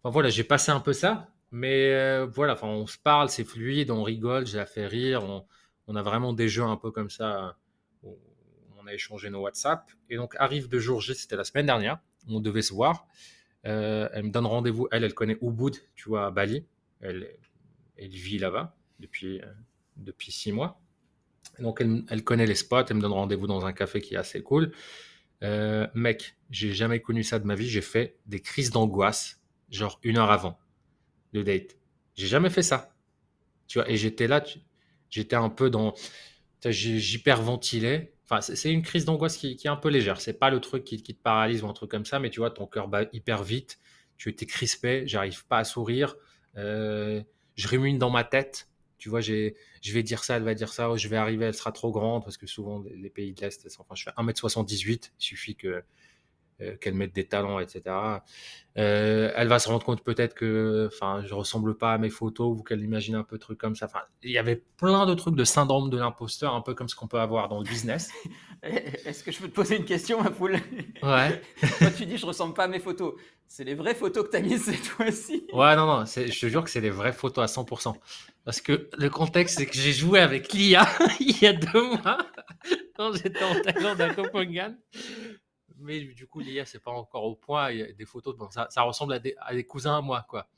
Enfin, 0.00 0.12
voilà, 0.12 0.28
j'ai 0.30 0.44
passé 0.44 0.70
un 0.70 0.78
peu 0.78 0.92
ça. 0.92 1.28
Mais 1.50 1.92
euh, 1.92 2.26
voilà, 2.26 2.52
enfin, 2.52 2.68
on 2.68 2.86
se 2.86 2.98
parle, 2.98 3.30
c'est 3.30 3.42
fluide, 3.42 3.90
on 3.90 4.04
rigole, 4.04 4.46
j'ai 4.46 4.58
la 4.58 4.66
fait 4.66 4.86
rire. 4.86 5.24
On 5.24 5.44
on 5.86 5.96
a 5.96 6.02
vraiment 6.02 6.32
des 6.32 6.48
jeux 6.48 6.62
un 6.62 6.76
peu 6.76 6.92
comme 6.92 7.10
ça. 7.10 7.56
on 8.04 8.86
a 8.86 8.94
échangé 8.94 9.30
nos 9.30 9.40
WhatsApp. 9.40 9.90
Et 10.08 10.14
donc, 10.14 10.36
arrive 10.38 10.68
de 10.68 10.78
jour 10.78 11.00
J, 11.00 11.16
c'était 11.16 11.34
la 11.34 11.42
semaine 11.42 11.66
dernière. 11.66 11.98
On 12.28 12.38
devait 12.38 12.62
se 12.62 12.72
voir. 12.72 13.08
Euh, 13.66 14.08
elle 14.12 14.26
me 14.26 14.30
donne 14.30 14.46
rendez-vous. 14.46 14.86
Elle, 14.92 15.02
elle 15.02 15.14
connaît 15.14 15.38
Ubud, 15.42 15.74
tu 15.96 16.08
vois, 16.08 16.26
à 16.26 16.30
Bali. 16.30 16.64
Elle, 17.00 17.28
elle 17.96 18.08
vit 18.08 18.38
là-bas 18.38 18.76
depuis, 19.00 19.40
euh, 19.40 19.52
depuis 19.96 20.32
six 20.32 20.52
mois. 20.52 20.80
donc, 21.58 21.80
elle, 21.80 22.24
connaît 22.24 22.46
les 22.46 22.54
spots. 22.54 22.86
Elle 22.88 22.96
me 22.96 23.00
donne 23.00 23.12
rendez-vous 23.12 23.46
dans 23.46 23.66
un 23.66 23.72
café 23.72 24.00
qui 24.00 24.14
est 24.14 24.18
assez 24.18 24.42
cool. 24.42 24.72
Euh, 25.42 25.86
mec, 25.94 26.36
j'ai 26.50 26.72
jamais 26.72 27.00
connu 27.00 27.22
ça 27.22 27.38
de 27.38 27.46
ma 27.46 27.54
vie. 27.54 27.68
J'ai 27.68 27.82
fait 27.82 28.18
des 28.26 28.40
crises 28.40 28.70
d'angoisse, 28.70 29.42
genre 29.70 30.00
une 30.02 30.18
heure 30.18 30.30
avant 30.30 30.58
le 31.32 31.44
date. 31.44 31.76
J'ai 32.14 32.26
jamais 32.26 32.50
fait 32.50 32.62
ça. 32.62 32.94
Tu 33.66 33.78
vois, 33.78 33.90
et 33.90 33.96
j'étais 33.96 34.26
là, 34.26 34.42
j'étais 35.10 35.36
un 35.36 35.50
peu 35.50 35.70
dans. 35.70 35.94
J'hyperventilais. 36.64 38.14
Enfin, 38.24 38.40
c'est 38.40 38.72
une 38.72 38.82
crise 38.82 39.04
d'angoisse 39.04 39.36
qui, 39.36 39.58
est 39.62 39.68
un 39.68 39.76
peu 39.76 39.90
légère. 39.90 40.20
C'est 40.20 40.38
pas 40.38 40.48
le 40.48 40.60
truc 40.60 40.84
qui, 40.84 41.02
te 41.02 41.12
paralyse 41.12 41.62
ou 41.62 41.68
un 41.68 41.74
truc 41.74 41.90
comme 41.90 42.06
ça, 42.06 42.18
mais 42.18 42.30
tu 42.30 42.40
vois, 42.40 42.50
ton 42.50 42.66
cœur 42.66 42.88
bat 42.88 43.04
hyper 43.12 43.42
vite. 43.42 43.78
Tu 44.16 44.30
étais 44.30 44.46
crispé, 44.46 45.02
j'arrive 45.06 45.46
pas 45.46 45.58
à 45.58 45.64
sourire. 45.64 46.16
Euh, 46.56 47.22
je 47.56 47.68
rumine 47.68 47.98
dans 47.98 48.10
ma 48.10 48.24
tête. 48.24 48.70
Tu 48.98 49.08
vois, 49.08 49.20
je 49.20 49.52
vais 49.92 50.02
dire 50.02 50.24
ça, 50.24 50.36
elle 50.36 50.44
va 50.44 50.54
dire 50.54 50.72
ça, 50.72 50.94
je 50.96 51.08
vais 51.08 51.16
arriver, 51.16 51.46
elle 51.46 51.54
sera 51.54 51.72
trop 51.72 51.90
grande, 51.90 52.24
parce 52.24 52.36
que 52.36 52.46
souvent, 52.46 52.82
les 52.94 53.10
pays 53.10 53.32
de 53.32 53.40
l'Est, 53.40 53.66
enfin, 53.78 53.94
je 53.94 54.04
fais 54.04 54.10
1m78, 54.10 55.12
il 55.18 55.24
suffit 55.24 55.56
que 55.56 55.82
qu'elle 56.80 56.94
mette 56.94 57.14
des 57.14 57.26
talents, 57.26 57.58
etc. 57.58 58.22
Euh, 58.76 59.30
elle 59.36 59.46
va 59.46 59.60
se 59.60 59.68
rendre 59.68 59.84
compte 59.84 60.02
peut-être 60.02 60.34
que, 60.34 60.90
enfin, 60.92 61.22
je 61.24 61.34
ressemble 61.34 61.76
pas 61.76 61.92
à 61.92 61.98
mes 61.98 62.10
photos 62.10 62.58
ou 62.58 62.62
qu'elle 62.62 62.82
imagine 62.82 63.14
un 63.14 63.22
peu 63.22 63.36
de 63.36 63.40
trucs 63.40 63.58
comme 63.58 63.76
ça. 63.76 63.86
Enfin, 63.86 64.00
il 64.22 64.32
y 64.32 64.38
avait 64.38 64.64
plein 64.76 65.06
de 65.06 65.14
trucs 65.14 65.36
de 65.36 65.44
syndrome 65.44 65.90
de 65.90 65.96
l'imposteur, 65.96 66.54
un 66.54 66.60
peu 66.60 66.74
comme 66.74 66.88
ce 66.88 66.96
qu'on 66.96 67.06
peut 67.06 67.20
avoir 67.20 67.48
dans 67.48 67.58
le 67.58 67.64
business. 67.64 68.10
Est-ce 68.62 69.22
que 69.22 69.30
je 69.30 69.38
peux 69.38 69.48
te 69.48 69.54
poser 69.54 69.76
une 69.76 69.84
question, 69.84 70.20
ma 70.20 70.30
poule 70.30 70.58
Ouais. 71.02 71.40
Quand 71.78 71.94
tu 71.96 72.06
dis 72.06 72.16
je 72.16 72.26
ressemble 72.26 72.54
pas 72.54 72.64
à 72.64 72.68
mes 72.68 72.80
photos, 72.80 73.14
c'est 73.46 73.62
les 73.64 73.74
vraies 73.74 73.94
photos 73.94 74.24
que 74.24 74.30
tu 74.30 74.36
as 74.38 74.40
mises 74.40 74.64
cette 74.64 74.86
fois-ci? 74.86 75.46
Ouais, 75.52 75.76
non, 75.76 75.86
non, 75.86 76.04
je 76.04 76.40
te 76.40 76.46
jure 76.46 76.64
que 76.64 76.70
c'est 76.70 76.80
les 76.80 76.90
vraies 76.90 77.12
photos 77.12 77.44
à 77.44 77.62
100%. 77.62 77.94
Parce 78.44 78.60
que 78.60 78.88
le 78.98 79.08
contexte, 79.08 79.58
c'est 79.58 79.66
que 79.66 79.74
j'ai 79.74 79.92
joué 79.92 80.18
avec 80.18 80.52
Lia 80.52 80.86
il 81.20 81.40
y 81.40 81.46
a 81.46 81.52
deux 81.52 81.86
mois, 81.86 82.18
quand 82.96 83.12
j'étais 83.12 83.44
en 83.44 83.60
Thaïlande 83.60 84.00
à 84.00 84.12
Copenhague 84.12 84.74
mais 85.78 86.00
du 86.00 86.26
coup, 86.26 86.40
l'IA, 86.40 86.64
c'est 86.66 86.82
pas 86.82 86.90
encore 86.90 87.24
au 87.24 87.34
point. 87.34 87.70
Il 87.70 87.78
y 87.78 87.82
a 87.82 87.92
des 87.92 88.04
photos, 88.04 88.36
bon, 88.36 88.48
ça, 88.50 88.82
ressemble 88.82 89.14
à 89.14 89.18
des, 89.18 89.64
cousins 89.66 89.98
à 89.98 90.00
moi, 90.00 90.26
quoi. 90.28 90.48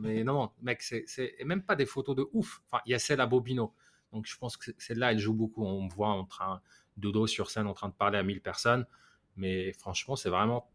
mais 0.00 0.24
non, 0.24 0.50
mec, 0.60 0.82
c'est 0.82 1.34
même 1.44 1.62
pas 1.62 1.76
des 1.76 1.86
photos 1.86 2.16
de 2.16 2.28
ouf. 2.32 2.62
Enfin, 2.66 2.82
il 2.86 2.92
y 2.92 2.94
a 2.94 2.98
celle 2.98 3.20
à 3.20 3.26
Bobino. 3.26 3.74
Donc, 4.12 4.26
je 4.26 4.36
pense 4.36 4.56
que 4.56 4.70
celle-là, 4.78 5.12
elle 5.12 5.18
joue 5.18 5.34
beaucoup. 5.34 5.64
On 5.64 5.82
me 5.82 5.90
voit 5.90 6.08
en 6.08 6.24
train 6.24 6.60
de 6.96 7.10
dos 7.10 7.26
sur 7.26 7.50
scène, 7.50 7.66
en 7.66 7.74
train 7.74 7.88
de 7.88 7.94
parler 7.94 8.18
à 8.18 8.22
1000 8.22 8.40
personnes. 8.40 8.86
Mais 9.36 9.72
franchement, 9.72 10.16
c'est 10.16 10.28
vraiment. 10.28 10.68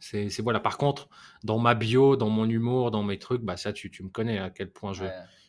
C'est 0.00 0.28
voilà. 0.40 0.60
Par 0.60 0.76
contre, 0.76 1.08
dans 1.44 1.58
ma 1.58 1.74
bio, 1.74 2.16
dans 2.16 2.28
mon 2.28 2.48
humour, 2.48 2.90
dans 2.90 3.02
mes 3.02 3.18
trucs, 3.18 3.42
bah 3.42 3.56
ça, 3.56 3.72
tu 3.72 3.90
me 4.02 4.08
connais 4.08 4.38
à 4.38 4.50
quel 4.50 4.70
point 4.70 4.92
je, 4.92 5.04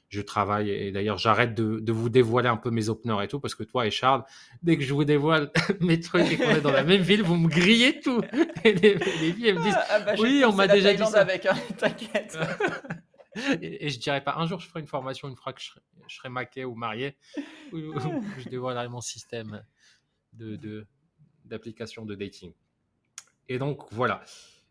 je 0.09 0.21
travaille 0.21 0.69
et 0.69 0.91
d'ailleurs 0.91 1.17
j'arrête 1.17 1.53
de, 1.53 1.91
vous 1.91 2.09
dévoiler 2.09 2.47
un 2.47 2.57
peu 2.57 2.69
mes 2.69 2.89
openers 2.89 3.23
et 3.23 3.27
tout 3.27 3.39
parce 3.39 3.55
que 3.55 3.63
toi 3.63 3.85
et 3.85 3.91
Charles, 3.91 4.23
dès 4.61 4.77
que 4.77 4.83
je 4.83 4.93
vous 4.93 5.03
dévoile 5.03 5.51
mes 5.81 5.99
trucs 5.99 6.31
et 6.31 6.37
qu'on 6.37 6.49
est 6.49 6.61
dans 6.61 6.71
la 6.71 6.83
même 6.83 7.01
ville, 7.01 7.23
vous 7.23 7.35
me 7.35 7.49
grillez 7.49 7.99
tout. 7.99 8.21
Et 8.63 8.73
les, 8.73 8.99
filles 8.99 9.47
elles 9.47 9.55
me 9.55 9.63
disent 9.63 9.77
ah, 9.89 9.99
bah, 9.99 10.13
oui, 10.19 10.43
on 10.45 10.53
m'a 10.53 10.67
déjà 10.67 10.93
dit 10.93 11.05
ça. 11.05 11.21
Avec, 11.21 11.45
hein, 11.45 11.55
t'inquiète. 11.77 12.37
et, 13.61 13.89
je 13.89 13.99
dirais 13.99 14.23
pas 14.23 14.35
un 14.37 14.47
jour 14.47 14.59
je 14.59 14.67
ferai 14.67 14.79
une 14.79 14.87
formation 14.87 15.27
une 15.27 15.35
fois 15.35 15.53
que 15.53 15.61
je 15.61 16.15
serai, 16.15 16.29
maqué 16.29 16.65
ou 16.65 16.75
marié 16.75 17.17
où, 17.73 17.99
je 18.39 18.49
dévoilerai 18.49 18.87
mon 18.87 19.01
système 19.01 19.63
de 20.33 20.87
d'application 21.45 22.05
de 22.05 22.15
dating. 22.15 22.53
Et 23.47 23.59
donc 23.59 23.83
voilà, 23.91 24.23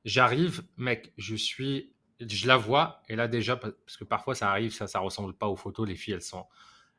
j'arrive, 0.04 0.64
mec, 0.76 1.12
je 1.16 1.36
suis 1.36 1.93
je 2.20 2.46
la 2.46 2.56
vois 2.56 3.02
et 3.08 3.16
là 3.16 3.28
déjà 3.28 3.56
parce 3.56 3.96
que 3.96 4.04
parfois 4.04 4.34
ça 4.34 4.50
arrive 4.50 4.72
ça 4.72 4.86
ça 4.86 5.00
ressemble 5.00 5.34
pas 5.34 5.48
aux 5.48 5.56
photos 5.56 5.88
les 5.88 5.96
filles 5.96 6.14
elles 6.14 6.22
sont 6.22 6.46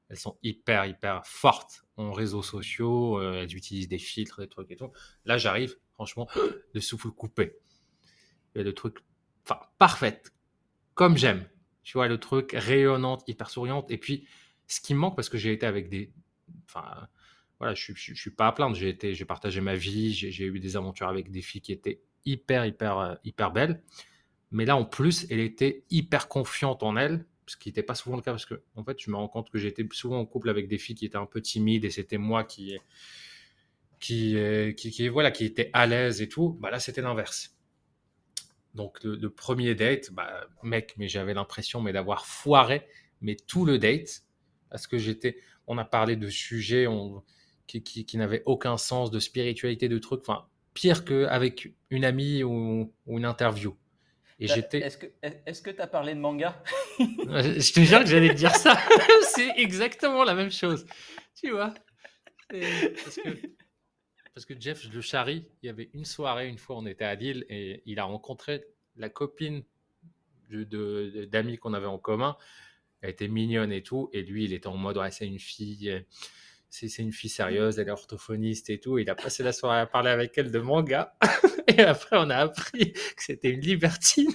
elles 0.09 0.17
sont 0.17 0.37
hyper 0.43 0.85
hyper 0.85 1.25
fortes 1.25 1.85
en 1.97 2.11
réseaux 2.11 2.43
sociaux 2.43 3.19
euh, 3.19 3.41
elles 3.41 3.55
utilisent 3.55 3.87
des 3.87 3.97
filtres 3.97 4.41
des 4.41 4.47
trucs 4.47 4.69
et 4.71 4.75
tout. 4.75 4.91
Là 5.25 5.37
j'arrive 5.37 5.75
franchement 5.93 6.27
le 6.73 6.81
souffle 6.81 7.09
coupé. 7.09 7.57
Et 8.55 8.63
le 8.63 8.73
truc 8.73 8.99
enfin 9.43 9.59
comme 10.93 11.17
j'aime. 11.17 11.47
Tu 11.83 11.97
vois 11.97 12.07
le 12.07 12.19
truc 12.19 12.53
rayonnante 12.53 13.23
hyper 13.27 13.49
souriante. 13.49 13.91
Et 13.91 13.97
puis 13.97 14.27
ce 14.67 14.79
qui 14.81 14.93
me 14.93 14.99
manque 14.99 15.15
parce 15.15 15.29
que 15.29 15.37
j'ai 15.37 15.51
été 15.51 15.65
avec 15.65 15.89
des 15.89 16.11
enfin 16.65 17.07
voilà 17.59 17.73
je, 17.73 17.93
je 17.95 18.13
suis 18.13 18.31
pas 18.31 18.47
à 18.47 18.51
plaindre. 18.51 18.75
J'ai 18.75 18.89
été 18.89 19.13
j'ai 19.13 19.25
partagé 19.25 19.61
ma 19.61 19.75
vie 19.75 20.13
j'ai 20.13 20.45
eu 20.45 20.59
des 20.59 20.77
aventures 20.77 21.07
avec 21.07 21.31
des 21.31 21.41
filles 21.41 21.61
qui 21.61 21.71
étaient 21.71 22.01
hyper 22.25 22.65
hyper 22.65 22.97
euh, 22.99 23.15
hyper 23.23 23.51
belles 23.51 23.81
mais 24.55 24.63
là, 24.63 24.77
en 24.77 24.85
plus, 24.85 25.27
elle 25.29 25.41
était 25.41 25.83
hyper 25.89 26.29
confiante 26.29 26.81
en 26.81 26.95
elle, 26.95 27.25
ce 27.45 27.57
qui 27.57 27.67
n'était 27.67 27.83
pas 27.83 27.93
souvent 27.93 28.15
le 28.15 28.21
cas, 28.21 28.31
parce 28.31 28.45
que, 28.45 28.61
en 28.75 28.85
fait, 28.85 28.97
je 29.01 29.11
me 29.11 29.17
rends 29.17 29.27
compte 29.27 29.49
que 29.49 29.57
j'étais 29.57 29.85
souvent 29.91 30.17
en 30.17 30.25
couple 30.25 30.49
avec 30.49 30.69
des 30.69 30.77
filles 30.77 30.95
qui 30.95 31.05
étaient 31.05 31.17
un 31.17 31.25
peu 31.25 31.41
timides, 31.41 31.83
et 31.83 31.89
c'était 31.89 32.17
moi 32.17 32.45
qui, 32.45 32.77
qui, 33.99 34.37
qui, 34.77 35.09
voilà, 35.09 35.31
qui 35.31 35.43
était 35.43 35.69
à 35.73 35.85
l'aise 35.87 36.21
et 36.21 36.29
tout. 36.29 36.57
Bah 36.61 36.71
là, 36.71 36.79
c'était 36.79 37.01
l'inverse. 37.01 37.53
Donc, 38.75 39.03
le, 39.03 39.29
premier 39.29 39.75
date, 39.75 40.13
bah, 40.13 40.47
mec, 40.63 40.93
mais 40.95 41.09
j'avais 41.09 41.33
l'impression 41.33 41.81
mais 41.81 41.91
d'avoir 41.91 42.25
foiré, 42.25 42.87
mais 43.19 43.35
tout 43.35 43.65
le 43.65 43.77
date, 43.77 44.23
parce 44.69 44.87
que 44.87 44.97
j'étais, 44.97 45.37
on 45.67 45.77
a 45.77 45.83
parlé 45.83 46.15
de 46.15 46.29
sujets 46.29 46.87
qui, 47.67 47.83
qui, 47.83 48.17
n'avaient 48.17 48.43
aucun 48.45 48.77
sens, 48.77 49.11
de 49.11 49.19
spiritualité, 49.19 49.89
de 49.89 49.97
trucs, 49.97 50.21
enfin, 50.21 50.47
pire 50.73 51.03
qu'avec 51.03 51.73
une 51.89 52.05
amie 52.05 52.41
ou 52.41 52.93
une 53.05 53.25
interview. 53.25 53.75
Est-ce 54.39 54.97
que 54.97 55.07
est-ce 55.21 55.61
que 55.61 55.69
tu 55.69 55.81
as 55.81 55.87
parlé 55.87 56.13
de 56.13 56.19
manga 56.19 56.61
Je 56.99 57.73
te 57.73 57.79
jure 57.79 57.99
que 57.99 58.07
j'allais 58.07 58.29
te 58.29 58.33
dire 58.33 58.55
ça. 58.55 58.77
c'est 59.35 59.51
exactement 59.57 60.23
la 60.23 60.35
même 60.35 60.51
chose. 60.51 60.85
Tu 61.35 61.51
vois 61.51 61.73
parce 62.49 63.15
que, 63.15 63.29
parce 64.33 64.45
que 64.45 64.53
Jeff, 64.59 64.81
je 64.81 64.89
le 64.89 65.01
charrie. 65.01 65.47
Il 65.63 65.67
y 65.67 65.69
avait 65.69 65.89
une 65.93 66.05
soirée, 66.05 66.47
une 66.47 66.57
fois, 66.57 66.77
on 66.77 66.85
était 66.85 67.05
à 67.05 67.15
Lille 67.15 67.45
et 67.49 67.81
il 67.85 67.99
a 67.99 68.03
rencontré 68.03 68.65
la 68.97 69.09
copine 69.09 69.63
d'amis 70.51 71.57
qu'on 71.57 71.73
avait 71.73 71.87
en 71.87 71.97
commun. 71.97 72.37
Elle 73.01 73.11
était 73.11 73.27
mignonne 73.27 73.71
et 73.71 73.83
tout. 73.83 74.09
Et 74.13 74.21
lui, 74.21 74.45
il 74.45 74.53
était 74.53 74.67
en 74.67 74.77
mode, 74.77 74.97
ouais, 74.97 75.11
c'est 75.11 75.27
une 75.27 75.39
fille 75.39 76.05
c'est 76.69 77.01
une 77.01 77.13
fille 77.13 77.29
sérieuse, 77.29 77.79
elle 77.79 77.87
est 77.87 77.91
orthophoniste 77.91 78.69
et 78.69 78.79
tout. 78.79 78.97
Il 78.97 79.09
a 79.09 79.15
passé 79.15 79.43
la 79.43 79.53
soirée 79.53 79.79
à 79.79 79.85
parler 79.85 80.09
avec 80.09 80.37
elle 80.37 80.51
de 80.51 80.59
manga. 80.59 81.15
et 81.77 81.81
après, 81.81 82.17
on 82.17 82.29
a 82.29 82.37
appris 82.37 82.93
que 82.93 83.23
c'était 83.23 83.49
une 83.49 83.61
libertine 83.61 84.31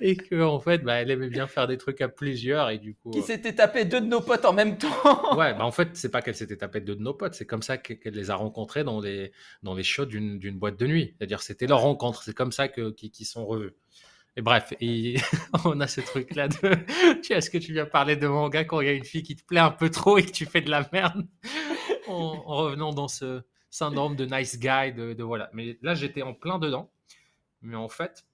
et 0.00 0.16
qu'en 0.16 0.54
en 0.54 0.60
fait, 0.60 0.78
bah, 0.78 0.94
elle 0.94 1.10
aimait 1.10 1.28
bien 1.28 1.46
faire 1.46 1.66
des 1.66 1.78
trucs 1.78 2.00
à 2.00 2.08
plusieurs. 2.08 2.70
Et 2.70 2.78
du 2.78 2.94
coup. 2.94 3.10
Qui 3.10 3.22
s'était 3.22 3.54
tapé 3.54 3.84
deux 3.84 4.00
de 4.00 4.06
nos 4.06 4.20
potes 4.20 4.44
en 4.44 4.52
même 4.52 4.78
temps. 4.78 5.36
ouais, 5.36 5.54
bah 5.58 5.64
en 5.64 5.72
fait, 5.72 5.90
c'est 5.94 6.10
pas 6.10 6.22
qu'elle 6.22 6.34
s'était 6.34 6.56
tapé 6.56 6.80
deux 6.80 6.96
de 6.96 7.02
nos 7.02 7.14
potes, 7.14 7.34
c'est 7.34 7.46
comme 7.46 7.62
ça 7.62 7.76
qu'elle 7.76 8.14
les 8.14 8.30
a 8.30 8.34
rencontrés 8.36 8.84
dans 8.84 9.00
les, 9.00 9.32
dans 9.62 9.74
les 9.74 9.84
shows 9.84 10.06
d'une 10.06 10.58
boîte 10.58 10.78
de 10.78 10.86
nuit. 10.86 11.14
C'est-à-dire, 11.18 11.42
c'était 11.42 11.66
leur 11.66 11.80
rencontre. 11.80 12.22
C'est 12.22 12.34
comme 12.34 12.52
ça 12.52 12.68
qu'ils 12.68 13.26
sont 13.26 13.46
revus. 13.46 13.74
Et 14.36 14.42
bref, 14.42 14.72
et 14.80 15.14
on 15.64 15.80
a 15.80 15.86
ce 15.86 16.00
truc-là 16.00 16.48
de 16.48 16.56
tu 17.22 17.32
est-ce 17.32 17.50
que 17.50 17.58
tu 17.58 17.72
viens 17.72 17.86
parler 17.86 18.16
de 18.16 18.26
manga 18.26 18.64
quand 18.64 18.80
il 18.80 18.86
y 18.86 18.90
a 18.90 18.92
une 18.92 19.04
fille 19.04 19.22
qui 19.22 19.36
te 19.36 19.44
plaît 19.44 19.60
un 19.60 19.70
peu 19.70 19.90
trop 19.90 20.18
et 20.18 20.24
que 20.24 20.32
tu 20.32 20.44
fais 20.44 20.60
de 20.60 20.70
la 20.70 20.88
merde? 20.92 21.24
En, 22.08 22.42
revenant 22.42 22.92
dans 22.92 23.08
ce 23.08 23.42
syndrome 23.74 24.14
de 24.14 24.24
nice 24.24 24.56
guy, 24.56 24.92
de, 24.92 25.20
voilà. 25.24 25.50
Mais 25.52 25.76
là, 25.82 25.94
j'étais 25.96 26.22
en 26.22 26.32
plein 26.32 26.60
dedans. 26.60 26.92
Mais 27.60 27.74
en 27.74 27.88
fait, 27.88 28.24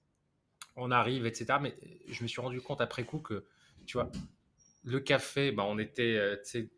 on 0.75 0.91
arrive, 0.91 1.25
etc. 1.25 1.57
Mais 1.59 1.75
je 2.07 2.21
me 2.21 2.27
suis 2.27 2.41
rendu 2.41 2.61
compte 2.61 2.79
après 2.79 3.05
coup 3.05 3.17
que, 3.17 3.45
tu 3.87 3.97
vois, 3.97 4.11
le 4.83 4.99
café, 4.99 5.51
bah, 5.51 5.63
on 5.65 5.79
était, 5.79 6.15
euh, 6.15 6.35
il 6.53 6.69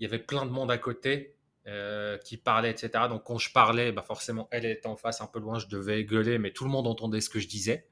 y 0.00 0.04
avait 0.04 0.18
plein 0.18 0.46
de 0.46 0.50
monde 0.50 0.70
à 0.70 0.78
côté. 0.78 1.36
Euh, 1.66 2.16
qui 2.16 2.38
parlait, 2.38 2.70
etc. 2.70 2.90
Donc 3.10 3.24
quand 3.24 3.36
je 3.36 3.52
parlais, 3.52 3.92
bah 3.92 4.00
forcément, 4.00 4.48
elle 4.50 4.64
était 4.64 4.86
en 4.86 4.96
face, 4.96 5.20
un 5.20 5.26
peu 5.26 5.38
loin, 5.38 5.58
je 5.58 5.66
devais 5.66 6.02
gueuler, 6.02 6.38
mais 6.38 6.50
tout 6.50 6.64
le 6.64 6.70
monde 6.70 6.86
entendait 6.86 7.20
ce 7.20 7.28
que 7.28 7.40
je 7.40 7.46
disais. 7.46 7.86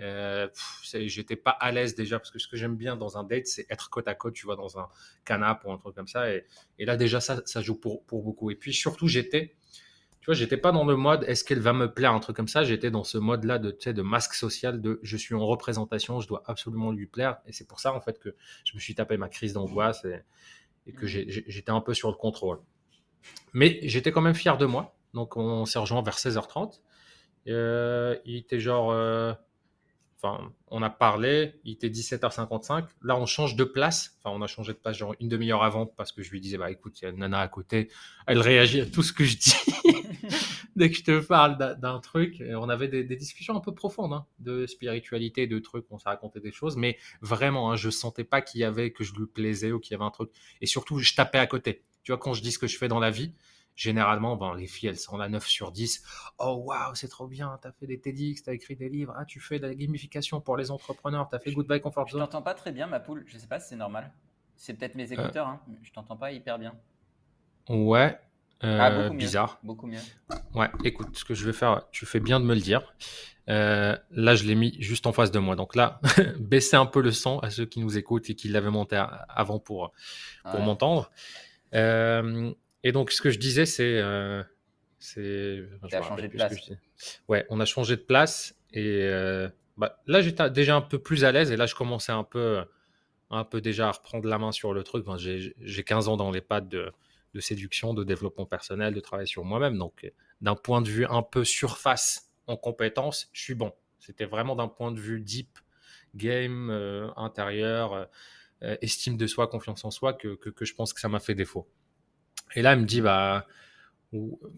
Euh, 0.00 0.48
j'étais 0.84 1.36
pas 1.36 1.50
à 1.50 1.72
l'aise 1.72 1.94
déjà 1.94 2.18
parce 2.18 2.30
que 2.30 2.38
ce 2.38 2.46
que 2.46 2.56
j'aime 2.56 2.76
bien 2.76 2.96
dans 2.96 3.18
un 3.18 3.24
date, 3.24 3.46
c'est 3.46 3.66
être 3.70 3.90
côte 3.90 4.06
à 4.06 4.14
côte, 4.14 4.34
tu 4.34 4.46
vois, 4.46 4.56
dans 4.56 4.78
un 4.78 4.88
canapé 5.24 5.68
ou 5.68 5.72
un 5.72 5.78
truc 5.78 5.94
comme 5.94 6.08
ça. 6.08 6.32
Et, 6.32 6.44
là, 6.78 6.96
déjà, 6.96 7.20
ça, 7.20 7.42
ça 7.46 7.60
joue 7.60 7.74
pour, 7.74 8.04
pour 8.04 8.22
beaucoup. 8.22 8.50
Et 8.50 8.54
puis 8.54 8.72
surtout, 8.72 9.08
j'étais, 9.08 9.56
tu 10.20 10.26
vois, 10.26 10.34
j'étais 10.34 10.56
pas 10.56 10.72
dans 10.72 10.84
le 10.84 10.96
mode 10.96 11.24
est-ce 11.24 11.42
qu'elle 11.42 11.60
va 11.60 11.72
me 11.72 11.92
plaire, 11.92 12.12
un 12.12 12.20
truc 12.20 12.36
comme 12.36 12.48
ça. 12.48 12.62
J'étais 12.62 12.90
dans 12.90 13.04
ce 13.04 13.18
mode-là 13.18 13.58
de, 13.58 13.70
tu 13.70 13.84
sais, 13.84 13.92
de 13.92 14.02
masque 14.02 14.34
social, 14.34 14.80
de 14.80 15.00
je 15.02 15.16
suis 15.16 15.34
en 15.34 15.44
représentation, 15.44 16.20
je 16.20 16.28
dois 16.28 16.42
absolument 16.46 16.92
lui 16.92 17.06
plaire. 17.06 17.38
Et 17.46 17.52
c'est 17.52 17.66
pour 17.66 17.80
ça, 17.80 17.92
en 17.92 18.00
fait, 18.00 18.18
que 18.20 18.34
je 18.64 18.74
me 18.74 18.80
suis 18.80 18.94
tapé 18.94 19.16
ma 19.16 19.28
crise 19.28 19.52
d'angoisse 19.52 20.04
et, 20.04 20.20
et, 20.86 20.92
que 20.92 21.06
j'étais 21.06 21.70
un 21.70 21.80
peu 21.80 21.94
sur 21.94 22.08
le 22.08 22.16
contrôle. 22.16 22.60
Mais 23.52 23.80
j'étais 23.82 24.12
quand 24.12 24.20
même 24.20 24.34
fier 24.34 24.58
de 24.58 24.66
moi. 24.66 24.96
Donc, 25.12 25.36
on 25.36 25.64
s'est 25.64 25.78
rejoint 25.80 26.02
vers 26.02 26.16
16h30. 26.16 26.80
Euh, 27.48 28.16
il 28.24 28.36
était 28.36 28.60
genre. 28.60 28.92
Euh, 28.92 29.32
Enfin, 30.20 30.52
on 30.66 30.82
a 30.82 30.90
parlé, 30.90 31.54
il 31.62 31.74
était 31.74 31.88
17h55. 31.88 32.86
Là, 33.02 33.16
on 33.16 33.26
change 33.26 33.54
de 33.54 33.62
place. 33.62 34.18
Enfin, 34.18 34.36
on 34.36 34.42
a 34.42 34.48
changé 34.48 34.72
de 34.72 34.78
place 34.78 34.96
genre 34.96 35.14
une 35.20 35.28
demi-heure 35.28 35.62
avant 35.62 35.86
parce 35.86 36.10
que 36.10 36.22
je 36.22 36.30
lui 36.32 36.40
disais, 36.40 36.58
bah 36.58 36.72
écoute, 36.72 37.00
il 37.00 37.04
y 37.04 37.06
a 37.06 37.10
une 37.10 37.18
nana 37.18 37.40
à 37.40 37.46
côté. 37.46 37.88
Elle 38.26 38.40
réagit 38.40 38.80
à 38.80 38.86
tout 38.86 39.04
ce 39.04 39.12
que 39.12 39.24
je 39.24 39.36
dis 39.36 39.54
dès 40.76 40.90
que 40.90 40.96
je 40.96 41.04
te 41.04 41.20
parle 41.20 41.56
d'un 41.56 42.00
truc. 42.00 42.40
Et 42.40 42.56
on 42.56 42.68
avait 42.68 42.88
des, 42.88 43.04
discussions 43.04 43.56
un 43.56 43.60
peu 43.60 43.72
profondes 43.72 44.12
hein, 44.12 44.26
de 44.40 44.66
spiritualité, 44.66 45.46
de 45.46 45.58
trucs. 45.60 45.86
On 45.90 45.98
s'est 45.98 46.08
raconté 46.08 46.40
des 46.40 46.50
choses, 46.50 46.76
mais 46.76 46.98
vraiment, 47.20 47.70
hein, 47.70 47.76
je 47.76 47.88
sentais 47.88 48.24
pas 48.24 48.42
qu'il 48.42 48.60
y 48.60 48.64
avait 48.64 48.90
que 48.90 49.04
je 49.04 49.14
lui 49.14 49.26
plaisais 49.26 49.70
ou 49.70 49.78
qu'il 49.78 49.92
y 49.92 49.94
avait 49.94 50.04
un 50.04 50.10
truc. 50.10 50.30
Et 50.60 50.66
surtout, 50.66 50.98
je 50.98 51.14
tapais 51.14 51.38
à 51.38 51.46
côté. 51.46 51.84
Tu 52.02 52.10
vois, 52.10 52.18
quand 52.18 52.32
je 52.32 52.42
dis 52.42 52.50
ce 52.50 52.58
que 52.58 52.66
je 52.66 52.76
fais 52.76 52.88
dans 52.88 52.98
la 53.00 53.10
vie, 53.10 53.34
généralement, 53.78 54.36
ben, 54.36 54.54
les 54.56 54.66
filles, 54.66 54.88
elles 54.88 54.98
sont 54.98 55.16
la 55.16 55.28
9 55.28 55.46
sur 55.46 55.70
10. 55.70 56.02
Oh, 56.38 56.64
waouh, 56.66 56.94
c'est 56.94 57.08
trop 57.08 57.28
bien, 57.28 57.56
tu 57.62 57.68
as 57.68 57.72
fait 57.72 57.86
des 57.86 58.00
TEDx, 58.00 58.42
tu 58.42 58.50
as 58.50 58.52
écrit 58.52 58.74
des 58.74 58.88
livres, 58.88 59.14
ah, 59.16 59.24
tu 59.24 59.38
fais 59.38 59.60
de 59.60 59.68
la 59.68 59.74
gamification 59.74 60.40
pour 60.40 60.56
les 60.56 60.72
entrepreneurs, 60.72 61.28
tu 61.30 61.36
as 61.36 61.38
fait 61.38 61.52
Goodbye 61.52 61.80
Comfort 61.80 62.08
Zone. 62.08 62.20
Je 62.20 62.24
t'entends 62.24 62.42
pas 62.42 62.54
très 62.54 62.72
bien, 62.72 62.88
ma 62.88 62.98
poule. 62.98 63.24
Je 63.26 63.38
sais 63.38 63.46
pas 63.46 63.60
si 63.60 63.68
c'est 63.68 63.76
normal. 63.76 64.10
C'est 64.56 64.74
peut-être 64.74 64.96
mes 64.96 65.12
euh. 65.12 65.14
écouteurs, 65.14 65.46
hein. 65.46 65.60
je 65.82 65.92
t'entends 65.92 66.16
pas 66.16 66.32
hyper 66.32 66.58
bien. 66.58 66.74
Ouais. 67.68 68.18
Euh, 68.64 68.78
ah, 68.80 68.90
beaucoup 68.90 69.16
bizarre. 69.16 69.60
Beaucoup 69.62 69.86
mieux. 69.86 70.00
Ouais, 70.54 70.68
écoute, 70.82 71.16
ce 71.16 71.24
que 71.24 71.34
je 71.34 71.46
vais 71.46 71.52
faire, 71.52 71.84
tu 71.92 72.04
fais 72.04 72.18
bien 72.18 72.40
de 72.40 72.44
me 72.44 72.54
le 72.54 72.60
dire. 72.60 72.92
Euh, 73.48 73.96
là, 74.10 74.34
je 74.34 74.44
l'ai 74.44 74.56
mis 74.56 74.76
juste 74.82 75.06
en 75.06 75.12
face 75.12 75.30
de 75.30 75.38
moi. 75.38 75.54
Donc 75.54 75.76
là, 75.76 76.00
baissez 76.40 76.74
un 76.74 76.86
peu 76.86 77.00
le 77.00 77.12
son 77.12 77.38
à 77.38 77.50
ceux 77.50 77.64
qui 77.64 77.78
nous 77.78 77.96
écoutent 77.96 78.28
et 78.28 78.34
qui 78.34 78.48
l'avaient 78.48 78.70
monté 78.70 79.00
avant 79.28 79.60
pour, 79.60 79.92
pour 80.50 80.60
m'entendre. 80.60 81.12
Euh, 81.74 82.52
et 82.84 82.92
donc, 82.92 83.10
ce 83.10 83.20
que 83.20 83.30
je 83.30 83.38
disais, 83.38 83.66
c'est. 83.66 83.98
Euh, 83.98 84.42
c'est 84.98 85.62
changé 85.90 86.28
de 86.28 86.32
place. 86.32 86.70
Ouais, 87.28 87.46
on 87.50 87.60
a 87.60 87.64
changé 87.64 87.96
de 87.96 88.02
place. 88.02 88.56
Et 88.72 89.02
euh, 89.02 89.48
bah, 89.76 90.00
là, 90.06 90.20
j'étais 90.20 90.50
déjà 90.50 90.76
un 90.76 90.80
peu 90.80 90.98
plus 90.98 91.24
à 91.24 91.32
l'aise. 91.32 91.52
Et 91.52 91.56
là, 91.56 91.66
je 91.66 91.74
commençais 91.74 92.12
un 92.12 92.24
peu, 92.24 92.64
un 93.30 93.44
peu 93.44 93.60
déjà 93.60 93.88
à 93.88 93.92
reprendre 93.92 94.28
la 94.28 94.38
main 94.38 94.52
sur 94.52 94.72
le 94.72 94.82
truc. 94.82 95.06
j'ai 95.18 95.84
15 95.84 96.08
ans 96.08 96.16
dans 96.16 96.30
les 96.30 96.40
pattes 96.40 96.68
de, 96.68 96.92
de, 97.34 97.40
séduction, 97.40 97.94
de 97.94 98.02
développement 98.02 98.46
personnel, 98.46 98.94
de 98.94 99.00
travail 99.00 99.28
sur 99.28 99.44
moi-même. 99.44 99.78
Donc, 99.78 100.10
d'un 100.40 100.56
point 100.56 100.82
de 100.82 100.88
vue 100.88 101.06
un 101.06 101.22
peu 101.22 101.44
surface 101.44 102.32
en 102.48 102.56
compétences, 102.56 103.28
je 103.32 103.42
suis 103.42 103.54
bon. 103.54 103.72
C'était 104.00 104.26
vraiment 104.26 104.56
d'un 104.56 104.68
point 104.68 104.90
de 104.90 105.00
vue 105.00 105.20
deep, 105.20 105.58
game, 106.14 106.70
euh, 106.70 107.08
intérieur, 107.16 108.08
euh, 108.62 108.76
estime 108.80 109.16
de 109.16 109.26
soi, 109.26 109.46
confiance 109.48 109.84
en 109.84 109.90
soi, 109.90 110.14
que, 110.14 110.34
que, 110.34 110.50
que 110.50 110.64
je 110.64 110.74
pense 110.74 110.92
que 110.92 111.00
ça 111.00 111.08
m'a 111.08 111.20
fait 111.20 111.34
défaut. 111.34 111.68
Et 112.54 112.62
là, 112.62 112.72
elle 112.72 112.80
me 112.80 112.86
dit, 112.86 113.00
bah, 113.00 113.46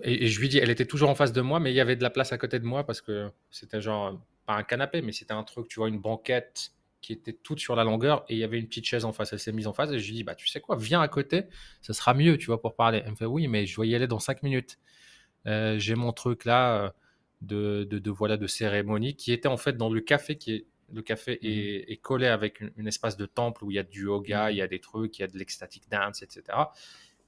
et, 0.02 0.28
je 0.28 0.40
lui 0.40 0.48
dis, 0.48 0.58
elle 0.58 0.70
était 0.70 0.86
toujours 0.86 1.10
en 1.10 1.14
face 1.14 1.32
de 1.32 1.40
moi, 1.40 1.60
mais 1.60 1.72
il 1.72 1.74
y 1.74 1.80
avait 1.80 1.96
de 1.96 2.02
la 2.02 2.10
place 2.10 2.32
à 2.32 2.38
côté 2.38 2.58
de 2.58 2.64
moi 2.64 2.84
parce 2.84 3.00
que 3.00 3.30
c'était 3.50 3.80
genre, 3.80 4.20
pas 4.46 4.54
un 4.54 4.62
canapé, 4.62 5.02
mais 5.02 5.12
c'était 5.12 5.32
un 5.32 5.42
truc, 5.44 5.68
tu 5.68 5.80
vois, 5.80 5.88
une 5.88 6.00
banquette 6.00 6.72
qui 7.00 7.12
était 7.14 7.32
toute 7.32 7.60
sur 7.60 7.74
la 7.76 7.84
longueur 7.84 8.24
et 8.28 8.34
il 8.34 8.38
y 8.38 8.44
avait 8.44 8.58
une 8.58 8.66
petite 8.66 8.84
chaise 8.84 9.04
en 9.04 9.12
face. 9.12 9.32
Elle 9.32 9.38
s'est 9.38 9.52
mise 9.52 9.66
en 9.66 9.72
face 9.72 9.90
et 9.90 9.98
je 9.98 10.06
lui 10.06 10.14
dis, 10.14 10.24
bah, 10.24 10.34
tu 10.34 10.46
sais 10.46 10.60
quoi, 10.60 10.76
viens 10.76 11.00
à 11.00 11.08
côté, 11.08 11.44
ça 11.80 11.92
sera 11.92 12.14
mieux, 12.14 12.36
tu 12.36 12.46
vois, 12.46 12.60
pour 12.60 12.76
parler. 12.76 13.02
Elle 13.04 13.12
me 13.12 13.16
fait, 13.16 13.24
oui, 13.24 13.48
mais 13.48 13.66
je 13.66 13.74
dois 13.74 13.86
y 13.86 13.94
aller 13.94 14.06
dans 14.06 14.18
cinq 14.18 14.42
minutes. 14.42 14.78
Euh, 15.46 15.78
j'ai 15.78 15.94
mon 15.94 16.12
truc 16.12 16.44
là 16.44 16.84
euh, 16.84 16.90
de, 17.40 17.84
de, 17.84 17.98
de, 17.98 18.10
voilà, 18.10 18.36
de 18.36 18.46
cérémonie 18.46 19.16
qui 19.16 19.32
était 19.32 19.48
en 19.48 19.56
fait 19.56 19.74
dans 19.74 19.88
le 19.88 20.02
café 20.02 20.36
qui 20.36 20.52
est 20.52 20.66
le 20.92 21.02
café 21.02 21.38
est, 21.42 21.96
collé 21.98 22.26
avec 22.26 22.60
une, 22.76 22.86
espace 22.86 23.16
de 23.16 23.26
temple 23.26 23.64
où 23.64 23.70
il 23.70 23.74
y 23.74 23.78
a 23.78 23.82
du 23.82 24.04
yoga, 24.04 24.50
il 24.50 24.56
y 24.56 24.62
a 24.62 24.66
des 24.66 24.80
trucs, 24.80 25.18
il 25.18 25.22
y 25.22 25.24
a 25.24 25.28
de 25.28 25.38
l'extatic 25.38 25.88
dance, 25.90 26.22
etc. 26.22 26.42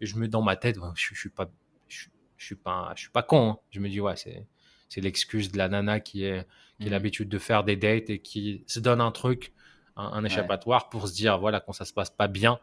Je 0.02 0.16
me 0.16 0.28
dans 0.28 0.42
ma 0.42 0.56
tête, 0.56 0.76
je, 0.94 1.14
je 1.14 1.18
suis 1.18 1.30
pas, 1.30 1.50
je, 1.88 2.08
suis 2.36 2.56
pas, 2.56 2.92
je 2.96 3.02
suis 3.02 3.10
pas 3.10 3.22
con. 3.22 3.50
Hein. 3.50 3.58
Je 3.70 3.80
me 3.80 3.88
dis 3.88 4.00
ouais, 4.00 4.16
c'est 4.16 4.46
c'est 4.92 5.00
l'excuse 5.00 5.50
de 5.50 5.56
la 5.56 5.70
nana 5.70 6.00
qui, 6.00 6.24
est, 6.24 6.46
qui 6.78 6.84
a 6.84 6.86
mhm. 6.86 6.92
l'habitude 6.92 7.28
de 7.30 7.38
faire 7.38 7.64
des 7.64 7.76
dates 7.76 8.10
et 8.10 8.18
qui 8.18 8.62
se 8.66 8.78
donne 8.78 9.00
un 9.00 9.10
truc, 9.10 9.54
un, 9.96 10.22
échappatoire 10.22 10.90
pour 10.90 11.08
se 11.08 11.14
dire, 11.14 11.38
voilà, 11.38 11.60
quand 11.60 11.72
ça 11.72 11.86
se 11.86 11.94
passe 11.94 12.10
pas 12.10 12.28
bien, 12.28 12.60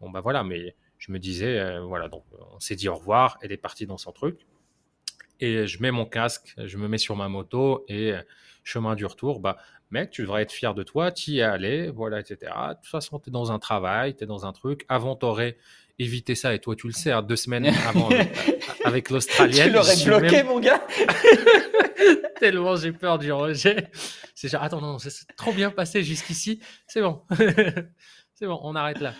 bon 0.00 0.10
bah 0.10 0.20
voilà, 0.20 0.44
mais 0.44 0.76
je 0.98 1.10
me 1.10 1.18
disais, 1.18 1.58
euh, 1.58 1.80
voilà, 1.80 2.08
donc 2.08 2.22
on 2.54 2.60
s'est 2.60 2.76
dit 2.76 2.88
au 2.88 2.94
revoir, 2.94 3.36
elle 3.42 3.50
est 3.50 3.56
partie 3.56 3.86
dans 3.86 3.98
son 3.98 4.12
truc. 4.12 4.46
Et 5.40 5.66
je 5.66 5.82
mets 5.82 5.90
mon 5.90 6.06
casque, 6.06 6.54
je 6.56 6.76
me 6.76 6.86
mets 6.86 6.98
sur 6.98 7.16
ma 7.16 7.28
moto 7.28 7.84
et 7.88 8.12
euh, 8.12 8.22
chemin 8.62 8.94
du 8.94 9.04
retour, 9.04 9.40
bah 9.40 9.56
mec, 9.90 10.10
tu 10.10 10.22
devrais 10.22 10.42
être 10.42 10.52
fier 10.52 10.72
de 10.72 10.84
toi, 10.84 11.10
tu 11.10 11.32
y 11.32 11.38
es 11.40 11.42
allé, 11.42 11.90
voilà, 11.90 12.20
etc. 12.20 12.52
De 12.68 12.74
toute 12.74 12.86
façon, 12.86 13.18
tu 13.18 13.30
es 13.30 13.32
dans 13.32 13.50
un 13.50 13.58
travail, 13.58 14.14
tu 14.14 14.22
es 14.22 14.26
dans 14.28 14.46
un 14.46 14.52
truc. 14.52 14.84
Avant, 14.88 15.16
tu 15.16 15.26
aurais 15.26 15.56
éviter 16.00 16.34
ça. 16.34 16.54
Et 16.54 16.58
toi, 16.58 16.74
tu 16.74 16.86
le 16.86 16.92
sais, 16.92 17.12
hein, 17.12 17.22
deux 17.22 17.36
semaines 17.36 17.66
avant, 17.86 18.08
avec, 18.84 19.10
l'Australienne. 19.10 19.68
Tu 19.68 19.74
l'aurais 19.74 20.04
bloqué, 20.04 20.42
mon 20.42 20.58
gars 20.58 20.84
Tellement 22.40 22.76
j'ai 22.76 22.92
peur 22.92 23.18
du 23.18 23.30
rejet. 23.32 23.90
C'est 24.34 24.48
genre, 24.48 24.62
attends, 24.62 24.80
non, 24.80 24.98
c'est 24.98 25.12
trop 25.36 25.52
bien 25.52 25.70
passé 25.70 26.02
jusqu'ici. 26.02 26.60
C'est 26.86 27.02
bon. 27.02 27.22
c'est 28.34 28.46
bon, 28.46 28.58
on 28.62 28.74
arrête 28.74 29.00
là. 29.00 29.14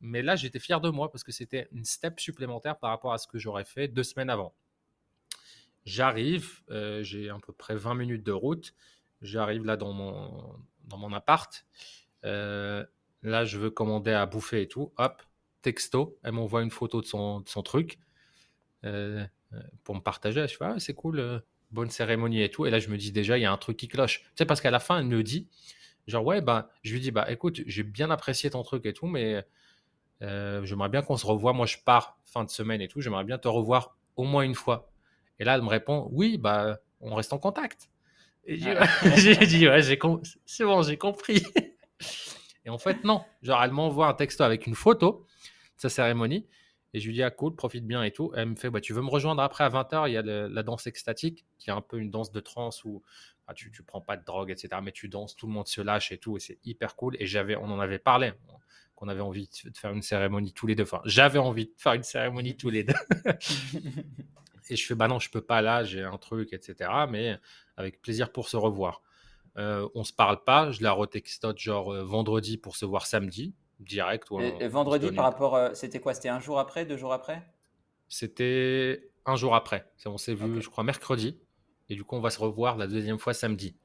Mais 0.00 0.20
là, 0.20 0.36
j'étais 0.36 0.58
fier 0.58 0.80
de 0.80 0.90
moi 0.90 1.10
parce 1.10 1.24
que 1.24 1.32
c'était 1.32 1.68
une 1.72 1.84
step 1.84 2.20
supplémentaire 2.20 2.78
par 2.78 2.90
rapport 2.90 3.12
à 3.12 3.18
ce 3.18 3.26
que 3.26 3.38
j'aurais 3.38 3.64
fait 3.64 3.88
deux 3.88 4.02
semaines 4.02 4.30
avant. 4.30 4.54
J'arrive, 5.84 6.60
euh, 6.70 7.02
j'ai 7.02 7.30
à 7.30 7.38
peu 7.44 7.52
près 7.52 7.74
20 7.74 7.94
minutes 7.94 8.24
de 8.24 8.32
route. 8.32 8.74
J'arrive 9.22 9.64
là 9.64 9.76
dans 9.76 9.92
mon, 9.92 10.30
dans 10.84 10.98
mon 10.98 11.12
appart. 11.12 11.64
Euh, 12.24 12.84
là, 13.22 13.44
je 13.44 13.58
veux 13.58 13.70
commander 13.70 14.12
à 14.12 14.26
bouffer 14.26 14.62
et 14.62 14.68
tout. 14.68 14.92
Hop, 14.98 15.22
texto, 15.62 16.18
elle 16.22 16.32
m'envoie 16.32 16.62
une 16.62 16.70
photo 16.70 17.00
de 17.00 17.06
son, 17.06 17.42
son 17.46 17.62
truc 17.62 17.98
euh, 18.84 19.24
euh, 19.52 19.60
pour 19.84 19.94
me 19.94 20.00
partager. 20.00 20.46
Je 20.48 20.56
fais, 20.56 20.64
ah, 20.64 20.74
c'est 20.78 20.94
cool, 20.94 21.20
euh, 21.20 21.38
bonne 21.70 21.90
cérémonie 21.90 22.42
et 22.42 22.50
tout. 22.50 22.66
Et 22.66 22.70
là, 22.70 22.78
je 22.78 22.88
me 22.88 22.96
dis 22.96 23.12
déjà, 23.12 23.38
il 23.38 23.42
y 23.42 23.46
a 23.46 23.52
un 23.52 23.56
truc 23.56 23.76
qui 23.76 23.88
cloche. 23.88 24.20
Tu 24.20 24.30
sais, 24.38 24.46
parce 24.46 24.60
qu'à 24.60 24.70
la 24.70 24.80
fin, 24.80 24.98
elle 24.98 25.06
me 25.06 25.22
dit, 25.22 25.48
genre, 26.06 26.24
ouais, 26.24 26.40
bah, 26.40 26.70
je 26.82 26.92
lui 26.92 27.00
dis, 27.00 27.10
bah, 27.10 27.30
écoute, 27.30 27.60
j'ai 27.66 27.82
bien 27.82 28.10
apprécié 28.10 28.50
ton 28.50 28.62
truc 28.62 28.84
et 28.86 28.92
tout, 28.92 29.06
mais 29.06 29.44
j'aimerais 30.20 30.88
bien 30.88 31.02
qu'on 31.02 31.16
se 31.16 31.26
revoie. 31.26 31.52
Moi, 31.52 31.66
je 31.66 31.78
pars 31.84 32.18
fin 32.24 32.44
de 32.44 32.50
semaine 32.50 32.80
et 32.80 32.88
tout, 32.88 33.00
j'aimerais 33.00 33.24
bien 33.24 33.38
te 33.38 33.48
revoir 33.48 33.96
au 34.16 34.24
moins 34.24 34.42
une 34.42 34.54
fois. 34.54 34.90
Et 35.38 35.44
là, 35.44 35.54
elle 35.54 35.62
me 35.62 35.68
répond, 35.68 36.08
oui, 36.12 36.38
bah, 36.38 36.78
on 37.00 37.14
reste 37.14 37.32
en 37.32 37.38
contact. 37.38 37.90
Et 38.44 38.58
j'ai 39.16 39.36
dit, 39.46 39.68
ouais, 39.68 39.82
c'est 39.82 40.64
bon, 40.64 40.82
j'ai 40.82 40.98
compris. 40.98 41.42
Et 42.64 42.70
en 42.70 42.78
fait, 42.78 43.04
non. 43.04 43.24
Genre, 43.42 43.62
elle 43.62 43.72
m'envoie 43.72 44.08
un 44.08 44.14
texto 44.14 44.44
avec 44.44 44.66
une 44.66 44.74
photo 44.74 45.26
sa 45.76 45.88
cérémonie. 45.88 46.46
Et 46.94 47.00
je 47.00 47.06
lui 47.06 47.14
dis, 47.14 47.22
ah 47.22 47.30
cool, 47.30 47.54
profite 47.54 47.86
bien 47.86 48.02
et 48.02 48.10
tout. 48.10 48.32
elle 48.34 48.50
me 48.50 48.54
fait, 48.54 48.68
bah, 48.68 48.80
tu 48.80 48.92
veux 48.92 49.00
me 49.00 49.08
rejoindre 49.08 49.42
après 49.42 49.64
à 49.64 49.70
20h 49.70 50.08
Il 50.08 50.12
y 50.12 50.16
a 50.18 50.22
la 50.22 50.62
danse 50.62 50.86
extatique, 50.86 51.46
qui 51.58 51.70
est 51.70 51.72
un 51.72 51.80
peu 51.80 51.98
une 51.98 52.10
danse 52.10 52.32
de 52.32 52.40
trance 52.40 52.84
où 52.84 53.02
ah, 53.46 53.54
tu, 53.54 53.70
tu 53.70 53.82
prends 53.82 54.02
pas 54.02 54.16
de 54.16 54.24
drogue, 54.24 54.50
etc. 54.50 54.68
Mais 54.82 54.92
tu 54.92 55.08
danses, 55.08 55.34
tout 55.34 55.46
le 55.46 55.52
monde 55.52 55.66
se 55.66 55.80
lâche 55.80 56.12
et 56.12 56.18
tout. 56.18 56.36
Et 56.36 56.40
c'est 56.40 56.58
hyper 56.64 56.94
cool. 56.96 57.16
Et 57.18 57.26
j'avais, 57.26 57.56
on 57.56 57.64
en 57.64 57.80
avait 57.80 57.98
parlé, 57.98 58.32
qu'on 58.94 59.08
avait 59.08 59.22
envie 59.22 59.48
de 59.64 59.76
faire 59.76 59.92
une 59.92 60.02
cérémonie 60.02 60.52
tous 60.52 60.66
les 60.66 60.74
deux. 60.74 60.82
Enfin, 60.82 61.00
j'avais 61.06 61.38
envie 61.38 61.66
de 61.66 61.74
faire 61.78 61.94
une 61.94 62.02
cérémonie 62.02 62.56
tous 62.56 62.70
les 62.70 62.84
deux. 62.84 62.94
et 64.68 64.76
je 64.76 64.86
fais, 64.86 64.94
bah 64.94 65.08
non, 65.08 65.18
je 65.18 65.30
peux 65.30 65.40
pas 65.40 65.62
là, 65.62 65.84
j'ai 65.84 66.02
un 66.02 66.18
truc, 66.18 66.52
etc. 66.52 66.90
Mais 67.08 67.38
avec 67.78 68.02
plaisir 68.02 68.30
pour 68.32 68.48
se 68.48 68.56
revoir. 68.58 69.02
Euh, 69.56 69.88
on 69.94 70.04
se 70.04 70.12
parle 70.12 70.44
pas, 70.44 70.70
je 70.70 70.82
la 70.82 70.92
retextote 70.92 71.58
genre 71.58 71.92
euh, 71.92 72.02
vendredi 72.02 72.56
pour 72.56 72.76
se 72.76 72.86
voir 72.86 73.06
samedi 73.06 73.54
direct. 73.82 74.28
et, 74.60 74.68
vendredi, 74.68 75.12
par 75.12 75.24
rapport, 75.24 75.54
euh, 75.56 75.70
c'était 75.74 76.00
quoi? 76.00 76.14
C'était 76.14 76.28
un 76.28 76.40
jour 76.40 76.58
après, 76.58 76.86
deux 76.86 76.96
jours 76.96 77.12
après? 77.12 77.42
C'était 78.08 79.10
un 79.26 79.36
jour 79.36 79.54
après. 79.54 79.90
On 80.06 80.18
s'est 80.18 80.34
vu, 80.34 80.60
je 80.60 80.68
crois, 80.68 80.84
mercredi. 80.84 81.38
Et 81.88 81.94
du 81.94 82.04
coup, 82.04 82.16
on 82.16 82.20
va 82.20 82.30
se 82.30 82.38
revoir 82.38 82.76
la 82.76 82.86
deuxième 82.86 83.18
fois 83.18 83.34
samedi. 83.34 83.76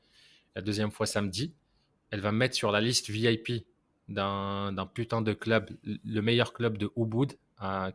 La 0.55 0.61
deuxième 0.61 0.91
fois 0.91 1.05
samedi, 1.05 1.53
elle 2.11 2.21
va 2.21 2.31
me 2.31 2.37
mettre 2.37 2.55
sur 2.55 2.71
la 2.71 2.81
liste 2.81 3.09
VIP 3.09 3.65
d'un 4.07 4.89
putain 4.93 5.21
de 5.21 5.33
club, 5.33 5.69
le 5.83 6.21
meilleur 6.21 6.53
club 6.53 6.77
de 6.77 6.89
Ubud, 6.95 7.33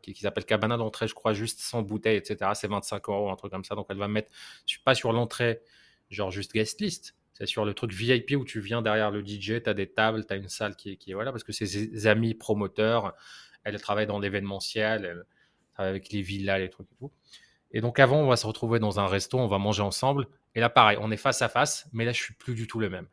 qui, 0.02 0.14
s'appelle 0.14 0.44
Cabana 0.44 0.76
d'entrée, 0.76 1.08
je 1.08 1.14
crois, 1.14 1.32
juste 1.32 1.60
sans 1.60 1.82
bouteille, 1.82 2.16
etc. 2.16 2.50
C'est 2.54 2.68
25 2.68 3.08
euros, 3.08 3.30
un 3.30 3.36
truc 3.36 3.52
comme 3.52 3.64
ça. 3.64 3.74
Donc, 3.74 3.86
elle 3.88 3.98
va 3.98 4.08
me 4.08 4.14
mettre, 4.14 4.30
je 4.66 4.74
suis 4.74 4.82
pas 4.82 4.94
sur 4.94 5.12
l'entrée, 5.12 5.62
genre 6.10 6.30
juste 6.30 6.52
guest 6.52 6.80
list, 6.80 7.14
c'est 7.42 7.46
sur 7.50 7.64
le 7.64 7.74
truc 7.74 7.92
VIP 7.92 8.36
où 8.36 8.44
tu 8.44 8.60
viens 8.60 8.82
derrière 8.82 9.10
le 9.10 9.20
DJ, 9.20 9.60
tu 9.64 9.68
as 9.68 9.74
des 9.74 9.88
tables, 9.88 10.24
tu 10.24 10.32
as 10.32 10.36
une 10.36 10.48
salle 10.48 10.76
qui 10.76 10.92
est, 10.92 10.96
qui 10.96 11.10
est, 11.10 11.14
voilà, 11.14 11.32
parce 11.32 11.42
que 11.42 11.50
ses 11.50 12.06
amis 12.06 12.34
promoteurs, 12.34 13.14
elle 13.64 13.80
travaille 13.80 14.06
dans 14.06 14.20
l'événementiel, 14.20 15.24
avec 15.74 16.10
les 16.10 16.22
villas, 16.22 16.60
les 16.60 16.70
trucs 16.70 16.86
et 16.92 16.94
tout. 16.94 17.10
Et 17.72 17.80
donc 17.80 17.98
avant, 17.98 18.20
on 18.20 18.28
va 18.28 18.36
se 18.36 18.46
retrouver 18.46 18.78
dans 18.78 19.00
un 19.00 19.08
resto, 19.08 19.40
on 19.40 19.48
va 19.48 19.58
manger 19.58 19.82
ensemble. 19.82 20.28
Et 20.54 20.60
là, 20.60 20.70
pareil, 20.70 20.98
on 21.00 21.10
est 21.10 21.16
face 21.16 21.42
à 21.42 21.48
face, 21.48 21.88
mais 21.92 22.04
là, 22.04 22.12
je 22.12 22.22
suis 22.22 22.34
plus 22.34 22.54
du 22.54 22.68
tout 22.68 22.78
le 22.78 22.88
même. 22.88 23.08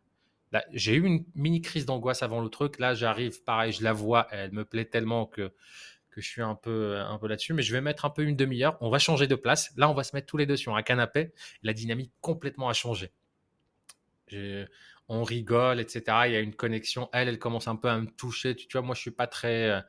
J'ai 0.73 0.93
eu 0.93 1.03
une 1.03 1.25
mini 1.33 1.61
crise 1.61 1.87
d'angoisse 1.87 2.21
avant 2.21 2.41
le 2.41 2.49
truc. 2.49 2.77
Là, 2.77 2.93
j'arrive, 2.93 3.43
pareil, 3.43 3.71
je 3.71 3.83
la 3.83 3.93
vois, 3.93 4.27
elle 4.29 4.51
me 4.51 4.63
plaît 4.63 4.85
tellement 4.85 5.25
que, 5.25 5.51
que 6.11 6.21
je 6.21 6.27
suis 6.27 6.43
un 6.43 6.55
peu, 6.55 6.97
un 6.97 7.17
peu 7.17 7.27
là-dessus. 7.27 7.53
Mais 7.53 7.63
je 7.63 7.73
vais 7.73 7.81
mettre 7.81 8.05
un 8.05 8.11
peu 8.11 8.21
une 8.21 8.35
demi-heure. 8.35 8.77
On 8.79 8.91
va 8.91 8.99
changer 8.99 9.25
de 9.25 9.35
place. 9.35 9.71
Là, 9.75 9.89
on 9.89 9.95
va 9.95 10.03
se 10.03 10.15
mettre 10.15 10.27
tous 10.27 10.37
les 10.37 10.45
deux 10.45 10.57
sur 10.57 10.75
un 10.75 10.83
canapé. 10.83 11.33
La 11.63 11.73
dynamique 11.73 12.11
complètement 12.21 12.69
a 12.69 12.73
changé 12.73 13.11
on 15.09 15.23
rigole, 15.23 15.79
etc. 15.79 16.03
Il 16.27 16.33
y 16.33 16.35
a 16.35 16.39
une 16.39 16.53
connexion. 16.53 17.09
Elle, 17.13 17.27
elle 17.27 17.39
commence 17.39 17.67
un 17.67 17.75
peu 17.75 17.89
à 17.89 17.99
me 17.99 18.07
toucher. 18.07 18.55
Tu, 18.55 18.67
vois, 18.71 18.81
moi, 18.81 18.95
je 18.95 19.01
suis 19.01 19.11
pas 19.11 19.27
très, 19.27 19.69
euh, 19.69 19.81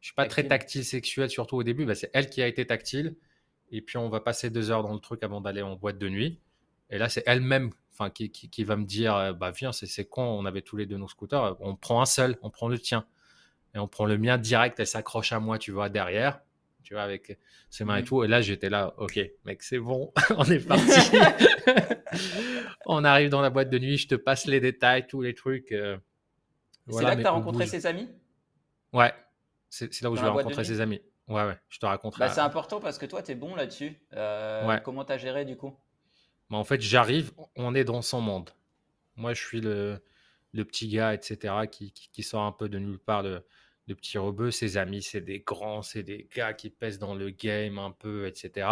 je 0.00 0.08
suis 0.08 0.14
pas 0.14 0.24
tactile. 0.24 0.44
très 0.44 0.48
tactile 0.48 0.84
sexuel, 0.84 1.30
surtout 1.30 1.56
au 1.56 1.62
début. 1.62 1.86
Bah, 1.86 1.94
c'est 1.94 2.10
elle 2.12 2.28
qui 2.28 2.42
a 2.42 2.46
été 2.46 2.66
tactile. 2.66 3.16
Et 3.70 3.80
puis, 3.80 3.96
on 3.96 4.08
va 4.08 4.20
passer 4.20 4.50
deux 4.50 4.70
heures 4.70 4.82
dans 4.82 4.92
le 4.92 5.00
truc 5.00 5.22
avant 5.22 5.40
d'aller 5.40 5.62
en 5.62 5.76
boîte 5.76 5.98
de 5.98 6.08
nuit. 6.08 6.40
Et 6.90 6.98
là, 6.98 7.08
c'est 7.08 7.22
elle-même 7.26 7.70
enfin, 7.92 8.10
qui, 8.10 8.30
qui, 8.30 8.64
va 8.64 8.76
me 8.76 8.84
dire 8.84 9.14
euh, 9.16 9.32
bah, 9.32 9.52
Viens, 9.52 9.72
c'est 9.72 10.04
con, 10.04 10.22
on 10.22 10.44
avait 10.44 10.62
tous 10.62 10.76
les 10.76 10.86
deux 10.86 10.96
nos 10.96 11.08
scooters. 11.08 11.56
On 11.60 11.76
prend 11.76 12.02
un 12.02 12.06
seul, 12.06 12.36
on 12.42 12.50
prend 12.50 12.68
le 12.68 12.78
tien. 12.78 13.06
Et 13.74 13.78
on 13.78 13.88
prend 13.88 14.06
le 14.06 14.18
mien 14.18 14.38
direct. 14.38 14.78
Elle 14.80 14.86
s'accroche 14.86 15.32
à 15.32 15.40
moi, 15.40 15.58
tu 15.58 15.70
vois, 15.70 15.88
derrière 15.88 16.40
tu 16.84 16.94
vois, 16.94 17.02
avec 17.02 17.38
ses 17.70 17.84
mains 17.84 17.96
et 17.96 18.02
mmh. 18.02 18.04
tout. 18.04 18.24
Et 18.24 18.28
là, 18.28 18.40
j'étais 18.40 18.70
là, 18.70 18.94
ok, 18.98 19.18
mec, 19.44 19.62
c'est 19.62 19.78
bon, 19.78 20.12
on 20.36 20.44
est 20.44 20.58
parti. 20.66 21.16
on 22.86 23.02
arrive 23.02 23.30
dans 23.30 23.40
la 23.40 23.50
boîte 23.50 23.70
de 23.70 23.78
nuit, 23.78 23.96
je 23.96 24.06
te 24.06 24.14
passe 24.14 24.46
les 24.46 24.60
détails, 24.60 25.06
tous 25.06 25.22
les 25.22 25.34
trucs. 25.34 25.72
Euh, 25.72 25.96
c'est 26.88 27.02
là 27.02 27.16
que 27.16 27.22
tu 27.22 27.26
as 27.26 27.30
rencontré 27.30 27.66
ses 27.66 27.86
amis? 27.86 28.08
Ouais, 28.92 29.12
c'est 29.70 30.00
là 30.02 30.10
où 30.10 30.16
je 30.16 30.22
vais 30.22 30.28
rencontrer 30.28 30.64
ses 30.64 30.80
amis. 30.80 31.00
Ouais, 31.26 31.44
ouais, 31.44 31.58
je 31.68 31.78
te 31.78 31.86
raconterai. 31.86 32.20
Bah, 32.20 32.28
c'est 32.28 32.40
important 32.40 32.80
parce 32.80 32.98
que 32.98 33.06
toi, 33.06 33.22
tu 33.22 33.32
es 33.32 33.34
bon 33.34 33.54
là-dessus. 33.54 33.98
Euh, 34.12 34.76
comment 34.78 35.04
tu 35.04 35.12
as 35.12 35.18
géré 35.18 35.44
du 35.44 35.56
coup? 35.56 35.74
Bah, 36.50 36.58
En 36.58 36.64
fait, 36.64 36.80
j'arrive, 36.80 37.32
on 37.56 37.74
est 37.74 37.84
dans 37.84 38.02
son 38.02 38.20
monde. 38.20 38.50
Moi, 39.16 39.32
je 39.32 39.42
suis 39.42 39.60
le, 39.60 40.02
le 40.52 40.64
petit 40.64 40.88
gars, 40.88 41.14
etc., 41.14 41.54
qui, 41.70 41.92
qui, 41.92 42.22
sort 42.22 42.42
un 42.42 42.52
peu 42.52 42.68
de 42.68 42.78
nulle 42.78 42.98
part. 42.98 43.22
De, 43.22 43.42
de 43.86 43.94
petits 43.94 44.18
rebeux. 44.18 44.50
Ses 44.50 44.76
amis, 44.76 45.02
c'est 45.02 45.20
des 45.20 45.40
grands, 45.40 45.82
c'est 45.82 46.02
des 46.02 46.28
gars 46.34 46.52
qui 46.52 46.70
pèsent 46.70 46.98
dans 46.98 47.14
le 47.14 47.30
game 47.30 47.78
un 47.78 47.90
peu, 47.90 48.26
etc. 48.26 48.68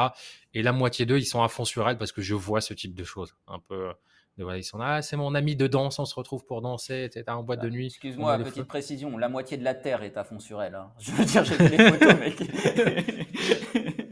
Et 0.55 0.63
la 0.63 0.73
moitié 0.73 1.07
d'eux, 1.07 1.19
ils 1.19 1.27
sont 1.27 1.43
à 1.43 1.49
fond 1.49 1.65
sur 1.65 1.89
elle 1.89 1.99
parce 1.99 2.13
que 2.13 2.23
je 2.23 2.35
vois 2.35 2.61
ce 2.61 2.75
type 2.75 2.95
de 2.95 3.05
choses. 3.05 3.37
Un 3.47 3.59
peu. 3.59 3.93
ils 4.39 4.65
sont 4.65 4.79
là, 4.79 4.95
ah, 4.97 5.03
c'est 5.03 5.17
mon 5.17 5.35
ami 5.35 5.57
de 5.57 5.67
danse, 5.67 5.99
on 5.99 6.05
se 6.05 6.15
retrouve 6.15 6.45
pour 6.45 6.63
danser, 6.63 7.05
etc. 7.05 7.25
en 7.29 7.43
boîte 7.43 7.63
de 7.63 7.71
nuit. 7.71 7.87
Excuse-moi, 7.87 8.39
petite 8.39 8.65
précision, 8.65 9.17
la 9.19 9.29
moitié 9.29 9.57
de 9.57 9.65
la 9.65 9.75
Terre 9.75 10.03
est 10.03 10.17
à 10.17 10.25
fond 10.25 10.39
sur 10.39 10.63
elle. 10.63 10.75
Hein. 10.75 10.93
Je 10.99 11.13
veux 11.13 11.25
dire, 11.25 11.45
j'ai 11.45 11.55
fait 11.55 11.69
les 11.69 11.91
photos, 11.91 12.19
mec. 12.19 12.43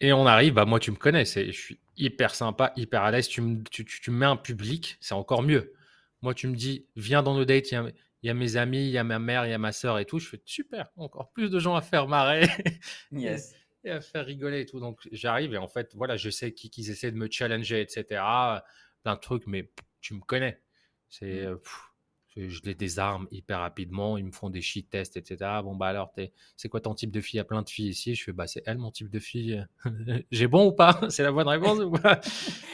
Et 0.00 0.12
on 0.12 0.26
arrive, 0.26 0.52
bah 0.52 0.66
moi 0.66 0.80
tu 0.80 0.90
me 0.90 0.96
connais, 0.96 1.24
je 1.24 1.50
suis 1.50 1.78
hyper 1.96 2.34
sympa, 2.34 2.74
hyper 2.76 3.02
à 3.04 3.10
l'aise. 3.10 3.26
Tu 3.26 3.40
me, 3.40 3.62
tu, 3.62 3.86
tu, 3.86 4.10
mets 4.10 4.26
un 4.26 4.36
public, 4.36 4.98
c'est 5.00 5.14
encore 5.14 5.42
mieux. 5.42 5.72
Moi 6.20 6.34
tu 6.34 6.46
me 6.46 6.54
dis, 6.54 6.84
viens 6.94 7.22
dans 7.22 7.32
nos 7.32 7.46
dates, 7.46 7.72
il 8.24 8.28
y 8.28 8.30
a 8.30 8.34
mes 8.34 8.56
amis, 8.56 8.86
il 8.86 8.90
y 8.90 8.96
a 8.96 9.04
ma 9.04 9.18
mère, 9.18 9.44
il 9.44 9.50
y 9.50 9.52
a 9.52 9.58
ma 9.58 9.72
soeur 9.72 9.98
et 9.98 10.06
tout. 10.06 10.18
Je 10.18 10.26
fais 10.26 10.40
super, 10.46 10.90
encore 10.96 11.30
plus 11.32 11.50
de 11.50 11.58
gens 11.58 11.76
à 11.76 11.82
faire 11.82 12.08
marrer. 12.08 12.46
Yes. 13.12 13.54
et 13.84 13.90
à 13.90 14.00
faire 14.00 14.24
rigoler 14.24 14.62
et 14.62 14.66
tout. 14.66 14.80
Donc 14.80 15.06
j'arrive 15.12 15.52
et 15.52 15.58
en 15.58 15.68
fait, 15.68 15.92
voilà, 15.94 16.16
je 16.16 16.30
sais 16.30 16.52
qu'ils 16.52 16.90
essaient 16.90 17.12
de 17.12 17.18
me 17.18 17.28
challenger, 17.30 17.82
etc. 17.82 18.22
Plein 19.02 19.14
de 19.14 19.20
trucs, 19.20 19.46
mais 19.46 19.70
tu 20.00 20.14
me 20.14 20.20
connais. 20.20 20.58
C'est. 21.10 21.46
Mmh. 21.46 22.48
je 22.48 22.62
les 22.64 22.74
désarme 22.74 23.28
hyper 23.30 23.58
rapidement, 23.58 24.16
ils 24.16 24.24
me 24.24 24.32
font 24.32 24.48
des 24.48 24.62
shit 24.62 24.88
tests, 24.88 25.18
etc. 25.18 25.60
Bon, 25.62 25.76
bah 25.76 25.88
alors, 25.88 26.14
c'est 26.56 26.70
quoi 26.70 26.80
ton 26.80 26.94
type 26.94 27.10
de 27.10 27.20
fille? 27.20 27.36
Il 27.36 27.40
y 27.40 27.40
a 27.40 27.44
plein 27.44 27.60
de 27.60 27.68
filles 27.68 27.90
ici. 27.90 28.14
Je 28.14 28.24
fais, 28.24 28.32
bah 28.32 28.46
c'est 28.46 28.62
elle 28.64 28.78
mon 28.78 28.90
type 28.90 29.10
de 29.10 29.18
fille. 29.18 29.62
J'ai 30.30 30.46
bon 30.46 30.68
ou 30.68 30.72
pas? 30.72 30.98
C'est 31.10 31.24
la 31.24 31.30
bonne 31.30 31.48
réponse 31.48 31.78
ou 31.80 31.90
pas? 31.90 32.22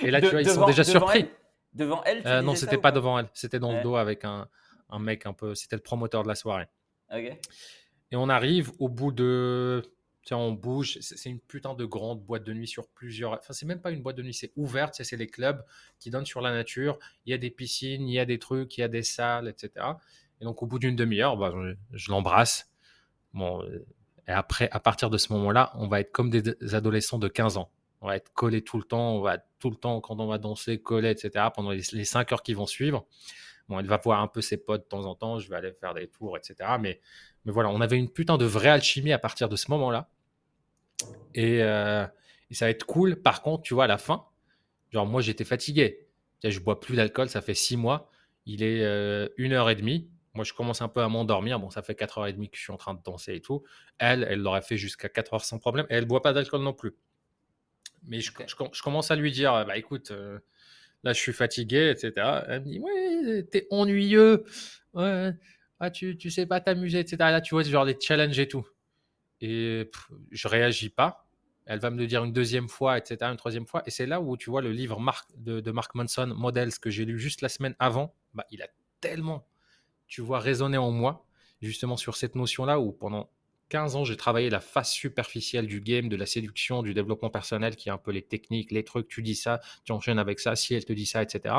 Et 0.00 0.12
là, 0.12 0.20
tu 0.20 0.28
vois, 0.28 0.42
ils 0.42 0.48
sont 0.48 0.64
déjà 0.64 0.84
surpris. 0.84 1.26
devant 1.74 2.04
elle 2.04 2.22
euh, 2.24 2.40
Non, 2.40 2.54
c'était 2.54 2.78
pas 2.78 2.92
devant 2.92 3.18
elle. 3.18 3.28
C'était 3.34 3.58
dans 3.58 3.72
le 3.72 3.82
dos 3.82 3.96
avec 3.96 4.24
un, 4.24 4.48
un 4.90 4.98
mec 4.98 5.26
un 5.26 5.32
peu, 5.32 5.54
c'était 5.54 5.76
le 5.76 5.82
promoteur 5.82 6.22
de 6.22 6.28
la 6.28 6.34
soirée. 6.34 6.66
Et 7.12 8.16
on 8.16 8.28
arrive 8.28 8.72
au 8.78 8.88
bout 8.88 9.12
de 9.12 9.82
Tiens, 10.22 10.36
on 10.36 10.52
bouge. 10.52 10.98
C'est 11.00 11.30
une 11.30 11.40
putain 11.40 11.74
de 11.74 11.84
grande 11.86 12.22
boîte 12.22 12.44
de 12.44 12.52
nuit 12.52 12.68
sur 12.68 12.88
plusieurs. 12.88 13.32
Enfin, 13.32 13.54
c'est 13.54 13.64
même 13.64 13.80
pas 13.80 13.90
une 13.90 14.02
boîte 14.02 14.16
de 14.16 14.22
nuit, 14.22 14.34
c'est 14.34 14.52
ouverte. 14.54 14.94
C'est 15.02 15.16
les 15.16 15.26
clubs 15.26 15.64
qui 15.98 16.10
donnent 16.10 16.26
sur 16.26 16.42
la 16.42 16.52
nature. 16.52 16.98
Il 17.24 17.30
y 17.30 17.34
a 17.34 17.38
des 17.38 17.50
piscines, 17.50 18.06
il 18.06 18.14
y 18.14 18.18
a 18.18 18.26
des 18.26 18.38
trucs, 18.38 18.76
il 18.76 18.82
y 18.82 18.84
a 18.84 18.88
des 18.88 19.02
salles, 19.02 19.48
etc. 19.48 19.86
Et 20.40 20.44
donc, 20.44 20.62
au 20.62 20.66
bout 20.66 20.78
d'une 20.78 20.94
demi-heure, 20.94 21.36
bah, 21.36 21.52
je, 21.92 22.10
l'embrasse. 22.10 22.70
Bon, 23.32 23.62
et 24.28 24.32
après, 24.32 24.68
à 24.72 24.80
partir 24.80 25.08
de 25.08 25.16
ce 25.16 25.32
moment-là, 25.32 25.72
on 25.76 25.88
va 25.88 26.00
être 26.00 26.12
comme 26.12 26.28
des 26.28 26.74
adolescents 26.74 27.18
de 27.18 27.28
15 27.28 27.56
ans. 27.56 27.70
On 28.02 28.08
va 28.08 28.16
être 28.16 28.32
collés 28.34 28.62
tout 28.62 28.76
le 28.76 28.84
temps. 28.84 29.16
On 29.16 29.20
va 29.20 29.38
tout 29.58 29.70
le 29.70 29.76
temps, 29.76 30.00
quand 30.02 30.20
on 30.20 30.26
va 30.26 30.36
danser, 30.36 30.82
collés, 30.82 31.10
etc. 31.10 31.46
pendant 31.54 31.70
les, 31.70 31.82
les 31.92 32.04
5 32.04 32.30
heures 32.32 32.42
qui 32.42 32.52
vont 32.52 32.66
suivre. 32.66 33.06
Bon, 33.70 33.78
elle 33.78 33.86
va 33.86 33.96
voir 33.98 34.20
un 34.20 34.26
peu 34.26 34.42
ses 34.42 34.56
potes 34.58 34.82
de 34.82 34.88
temps 34.88 35.06
en 35.06 35.14
temps. 35.14 35.38
Je 35.38 35.48
vais 35.48 35.56
aller 35.56 35.72
faire 35.72 35.94
des 35.94 36.08
tours, 36.08 36.36
etc. 36.36 36.56
Mais 36.80 37.00
mais 37.44 37.52
voilà, 37.52 37.70
on 37.70 37.80
avait 37.80 37.96
une 37.96 38.10
putain 38.10 38.36
de 38.36 38.44
vraie 38.44 38.68
alchimie 38.68 39.12
à 39.12 39.18
partir 39.18 39.48
de 39.48 39.56
ce 39.56 39.70
moment-là. 39.70 40.10
Euh, 41.38 42.06
et, 42.50 42.54
ça 42.54 42.66
va 42.66 42.70
être 42.70 42.84
cool. 42.84 43.22
Par 43.22 43.42
contre, 43.42 43.62
tu 43.62 43.74
vois, 43.74 43.84
à 43.84 43.86
la 43.86 43.98
fin, 43.98 44.26
genre 44.90 45.06
moi 45.06 45.22
j'étais 45.22 45.44
fatigué. 45.44 46.06
Je 46.42 46.58
bois 46.60 46.80
plus 46.80 46.96
d'alcool, 46.96 47.28
ça 47.28 47.40
fait 47.40 47.54
six 47.54 47.76
mois. 47.76 48.10
Il 48.44 48.62
est 48.62 48.82
euh, 48.82 49.28
une 49.36 49.52
heure 49.52 49.70
et 49.70 49.76
demie. 49.76 50.10
Moi, 50.34 50.44
je 50.44 50.52
commence 50.52 50.80
un 50.80 50.88
peu 50.88 51.00
à 51.00 51.08
m'endormir. 51.08 51.58
Bon, 51.58 51.70
ça 51.70 51.82
fait 51.82 51.94
quatre 51.94 52.18
heures 52.18 52.26
et 52.26 52.32
demie 52.32 52.50
que 52.50 52.56
je 52.56 52.62
suis 52.62 52.72
en 52.72 52.76
train 52.76 52.94
de 52.94 53.00
danser 53.02 53.34
et 53.34 53.40
tout. 53.40 53.62
Elle, 53.98 54.26
elle 54.28 54.40
l'aurait 54.40 54.62
fait 54.62 54.76
jusqu'à 54.76 55.08
4 55.08 55.34
heures 55.34 55.44
sans 55.44 55.58
problème. 55.58 55.86
Et 55.90 55.94
elle 55.94 56.06
boit 56.06 56.22
pas 56.22 56.32
d'alcool 56.32 56.62
non 56.62 56.72
plus. 56.72 56.94
Mais 58.04 58.20
je, 58.20 58.32
commence 58.82 59.10
à 59.10 59.16
lui 59.16 59.32
dire, 59.32 59.64
bah 59.66 59.76
écoute, 59.76 60.10
euh, 60.10 60.38
là 61.02 61.12
je 61.12 61.20
suis 61.20 61.32
fatigué, 61.32 61.90
etc. 61.90 62.12
Elle 62.48 62.60
me 62.60 62.66
dit, 62.66 62.80
ouais, 62.80 63.42
t'es 63.50 63.66
ennuyeux. 63.70 64.44
Ah, 64.94 65.90
tu, 65.90 66.18
tu 66.18 66.30
sais 66.30 66.44
pas 66.44 66.60
t'amuser, 66.60 67.00
etc. 67.00 67.16
Là, 67.18 67.40
tu 67.40 67.54
vois, 67.54 67.64
c'est 67.64 67.70
genre 67.70 67.86
des 67.86 67.96
challenges 67.98 68.38
et 68.38 68.46
tout. 68.46 68.66
Et 69.40 69.90
je 70.30 70.48
réagis 70.48 70.90
pas. 70.90 71.26
Elle 71.64 71.78
va 71.78 71.90
me 71.90 71.98
le 71.98 72.06
dire 72.06 72.22
une 72.24 72.32
deuxième 72.32 72.68
fois, 72.68 72.98
etc., 72.98 73.18
une 73.22 73.36
troisième 73.36 73.66
fois. 73.66 73.82
Et 73.86 73.90
c'est 73.90 74.06
là 74.06 74.20
où 74.20 74.36
tu 74.36 74.50
vois 74.50 74.60
le 74.60 74.72
livre 74.72 75.00
de, 75.36 75.60
de 75.60 75.70
Mark 75.70 75.94
Manson, 75.94 76.26
Models, 76.36 76.78
que 76.78 76.90
j'ai 76.90 77.06
lu 77.06 77.18
juste 77.18 77.40
la 77.40 77.48
semaine 77.48 77.74
avant. 77.78 78.14
Bah, 78.34 78.44
il 78.50 78.60
a 78.60 78.68
tellement, 79.00 79.46
tu 80.06 80.20
vois, 80.20 80.38
résonné 80.38 80.76
en 80.76 80.90
moi, 80.90 81.24
justement 81.62 81.96
sur 81.96 82.16
cette 82.16 82.34
notion-là 82.34 82.78
où 82.78 82.92
pendant 82.92 83.30
15 83.70 83.96
ans, 83.96 84.04
j'ai 84.04 84.16
travaillé 84.16 84.50
la 84.50 84.60
face 84.60 84.92
superficielle 84.92 85.66
du 85.66 85.80
game, 85.80 86.08
de 86.08 86.16
la 86.16 86.26
séduction, 86.26 86.82
du 86.82 86.92
développement 86.92 87.30
personnel, 87.30 87.76
qui 87.76 87.88
est 87.88 87.92
un 87.92 87.98
peu 87.98 88.10
les 88.10 88.22
techniques, 88.22 88.70
les 88.70 88.84
trucs, 88.84 89.08
tu 89.08 89.22
dis 89.22 89.34
ça, 89.34 89.60
tu 89.84 89.92
enchaînes 89.92 90.18
avec 90.18 90.40
ça, 90.40 90.56
si 90.56 90.74
elle 90.74 90.84
te 90.84 90.92
dit 90.92 91.06
ça, 91.06 91.22
etc. 91.22 91.54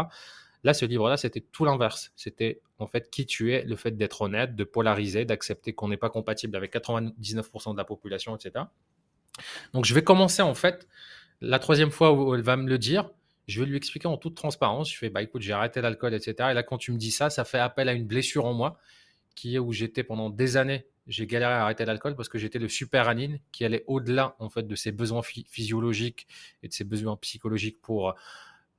Là, 0.63 0.74
ce 0.76 0.86
livre-là, 0.86 1.17
c'était 1.17 1.41
tout 1.41 1.65
l'inverse. 1.65 2.12
C'était 2.15 2.62
en 2.78 2.86
fait 2.86 3.10
qui 3.10 3.26
tu 3.26 3.54
es, 3.54 3.63
le 3.63 3.76
fait 3.76 3.91
d'être 3.91 4.21
honnête, 4.21 4.56
de 4.56 4.63
polariser, 4.63 5.26
d'accepter 5.26 5.74
qu'on 5.74 5.88
n'est 5.88 5.97
pas 5.97 6.10
compatible 6.10 6.56
avec 6.56 6.74
99% 6.76 7.71
de 7.71 7.78
la 7.78 7.86
population, 7.86 8.36
etc. 8.36 8.65
Donc, 9.74 9.86
je 9.86 9.93
vais 9.95 10.04
commencer 10.04 10.43
en 10.43 10.54
fait, 10.54 10.88
la 11.39 11.58
troisième 11.58 11.91
fois 11.91 12.12
où 12.13 12.36
elle 12.36 12.43
va 12.43 12.58
me 12.58 12.69
le 12.69 12.78
dire, 12.78 13.10
je 13.47 13.60
vais 13.60 13.65
lui 13.65 13.78
expliquer 13.78 14.08
en 14.08 14.17
toute 14.17 14.36
transparence. 14.36 14.91
Je 14.91 14.97
fais, 14.97 15.10
bah 15.10 15.24
écoute, 15.24 15.41
j'ai 15.41 15.54
arrêté 15.54 15.82
l'alcool, 15.82 16.13
etc. 16.13 16.50
Et 16.52 16.54
là, 16.54 16.62
quand 16.62 16.78
tu 16.78 16.91
me 16.91 16.97
dis 16.97 17.12
ça, 17.12 17.30
ça 17.30 17.43
fait 17.45 17.60
appel 17.60 17.89
à 17.89 17.93
une 17.93 18.06
blessure 18.06 18.45
en 18.45 18.54
moi, 18.54 18.78
qui 19.36 19.56
est 19.56 19.60
où 19.60 19.72
j'étais 19.72 20.04
pendant 20.04 20.30
des 20.30 20.58
années. 20.58 20.86
J'ai 21.08 21.28
galéré 21.28 21.54
à 21.54 21.63
arrêter 21.63 21.84
l'alcool 21.86 22.15
parce 22.15 22.30
que 22.30 22.38
j'étais 22.38 22.60
le 22.60 22.70
super 22.70 23.08
anine 23.08 23.39
qui 23.52 23.65
allait 23.65 23.84
au-delà 23.88 24.36
en 24.39 24.50
fait 24.50 24.67
de 24.67 24.76
ses 24.76 24.91
besoins 24.91 25.24
physiologiques 25.24 26.28
et 26.63 26.67
de 26.67 26.74
ses 26.74 26.84
besoins 26.84 27.17
psychologiques 27.17 27.82
pour 27.82 28.15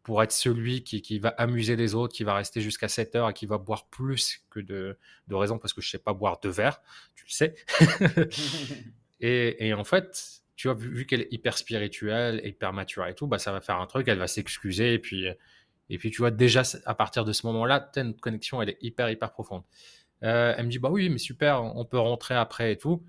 pour 0.02 0.22
être 0.22 0.32
celui 0.32 0.82
qui, 0.82 1.18
va 1.18 1.28
amuser 1.30 1.76
les 1.76 1.94
autres, 1.94 2.12
qui 2.14 2.24
va 2.24 2.34
rester 2.34 2.60
jusqu'à 2.60 2.88
7 2.88 3.14
heures 3.14 3.30
et 3.30 3.32
qui 3.32 3.46
va 3.46 3.58
boire 3.58 3.86
plus 3.86 4.44
que 4.50 4.58
de, 4.58 4.98
de 5.28 5.34
raison 5.34 5.58
parce 5.58 5.72
que 5.72 5.80
je 5.80 5.88
sais 5.88 5.98
pas 5.98 6.12
boire 6.12 6.40
deux 6.40 6.50
verres, 6.50 6.80
tu 7.14 7.24
le 7.24 7.30
sais. 7.30 7.54
et, 9.20 9.72
en 9.74 9.84
fait, 9.84 10.42
tu 10.56 10.66
vois, 10.68 10.76
vu, 10.76 11.06
qu'elle 11.06 11.22
est 11.22 11.32
hyper 11.32 11.56
spirituelle, 11.56 12.40
hyper 12.44 12.72
mature 12.72 13.06
et 13.06 13.14
tout, 13.14 13.28
bah, 13.28 13.38
ça 13.38 13.52
va 13.52 13.60
faire 13.60 13.80
un 13.80 13.86
truc, 13.86 14.08
elle 14.08 14.18
va 14.18 14.26
s'excuser 14.26 14.94
et 14.94 14.98
puis, 14.98 15.26
et 15.88 15.98
puis 15.98 16.10
tu 16.10 16.18
vois, 16.18 16.30
déjà 16.30 16.62
à 16.84 16.94
partir 16.94 17.24
de 17.24 17.32
ce 17.32 17.46
moment-là, 17.46 17.90
notre 17.96 18.20
connexion, 18.20 18.60
elle 18.60 18.70
est 18.70 18.78
hyper, 18.80 19.08
hyper 19.08 19.30
profonde. 19.30 19.62
Euh, 20.22 20.54
elle 20.56 20.66
me 20.66 20.70
dit, 20.70 20.78
bah 20.78 20.90
oui, 20.90 21.08
mais 21.08 21.18
super, 21.18 21.62
on 21.62 21.84
peut 21.84 21.98
rentrer 21.98 22.34
après 22.34 22.72
et 22.72 22.78
tout. 22.78 23.02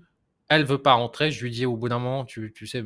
Elle 0.48 0.64
veut 0.64 0.82
pas 0.82 0.94
rentrer, 0.94 1.30
je 1.30 1.42
lui 1.42 1.50
dis 1.50 1.66
au 1.66 1.76
bout 1.76 1.88
d'un 1.88 1.98
moment, 1.98 2.24
tu, 2.24 2.52
tu 2.54 2.66
sais, 2.66 2.84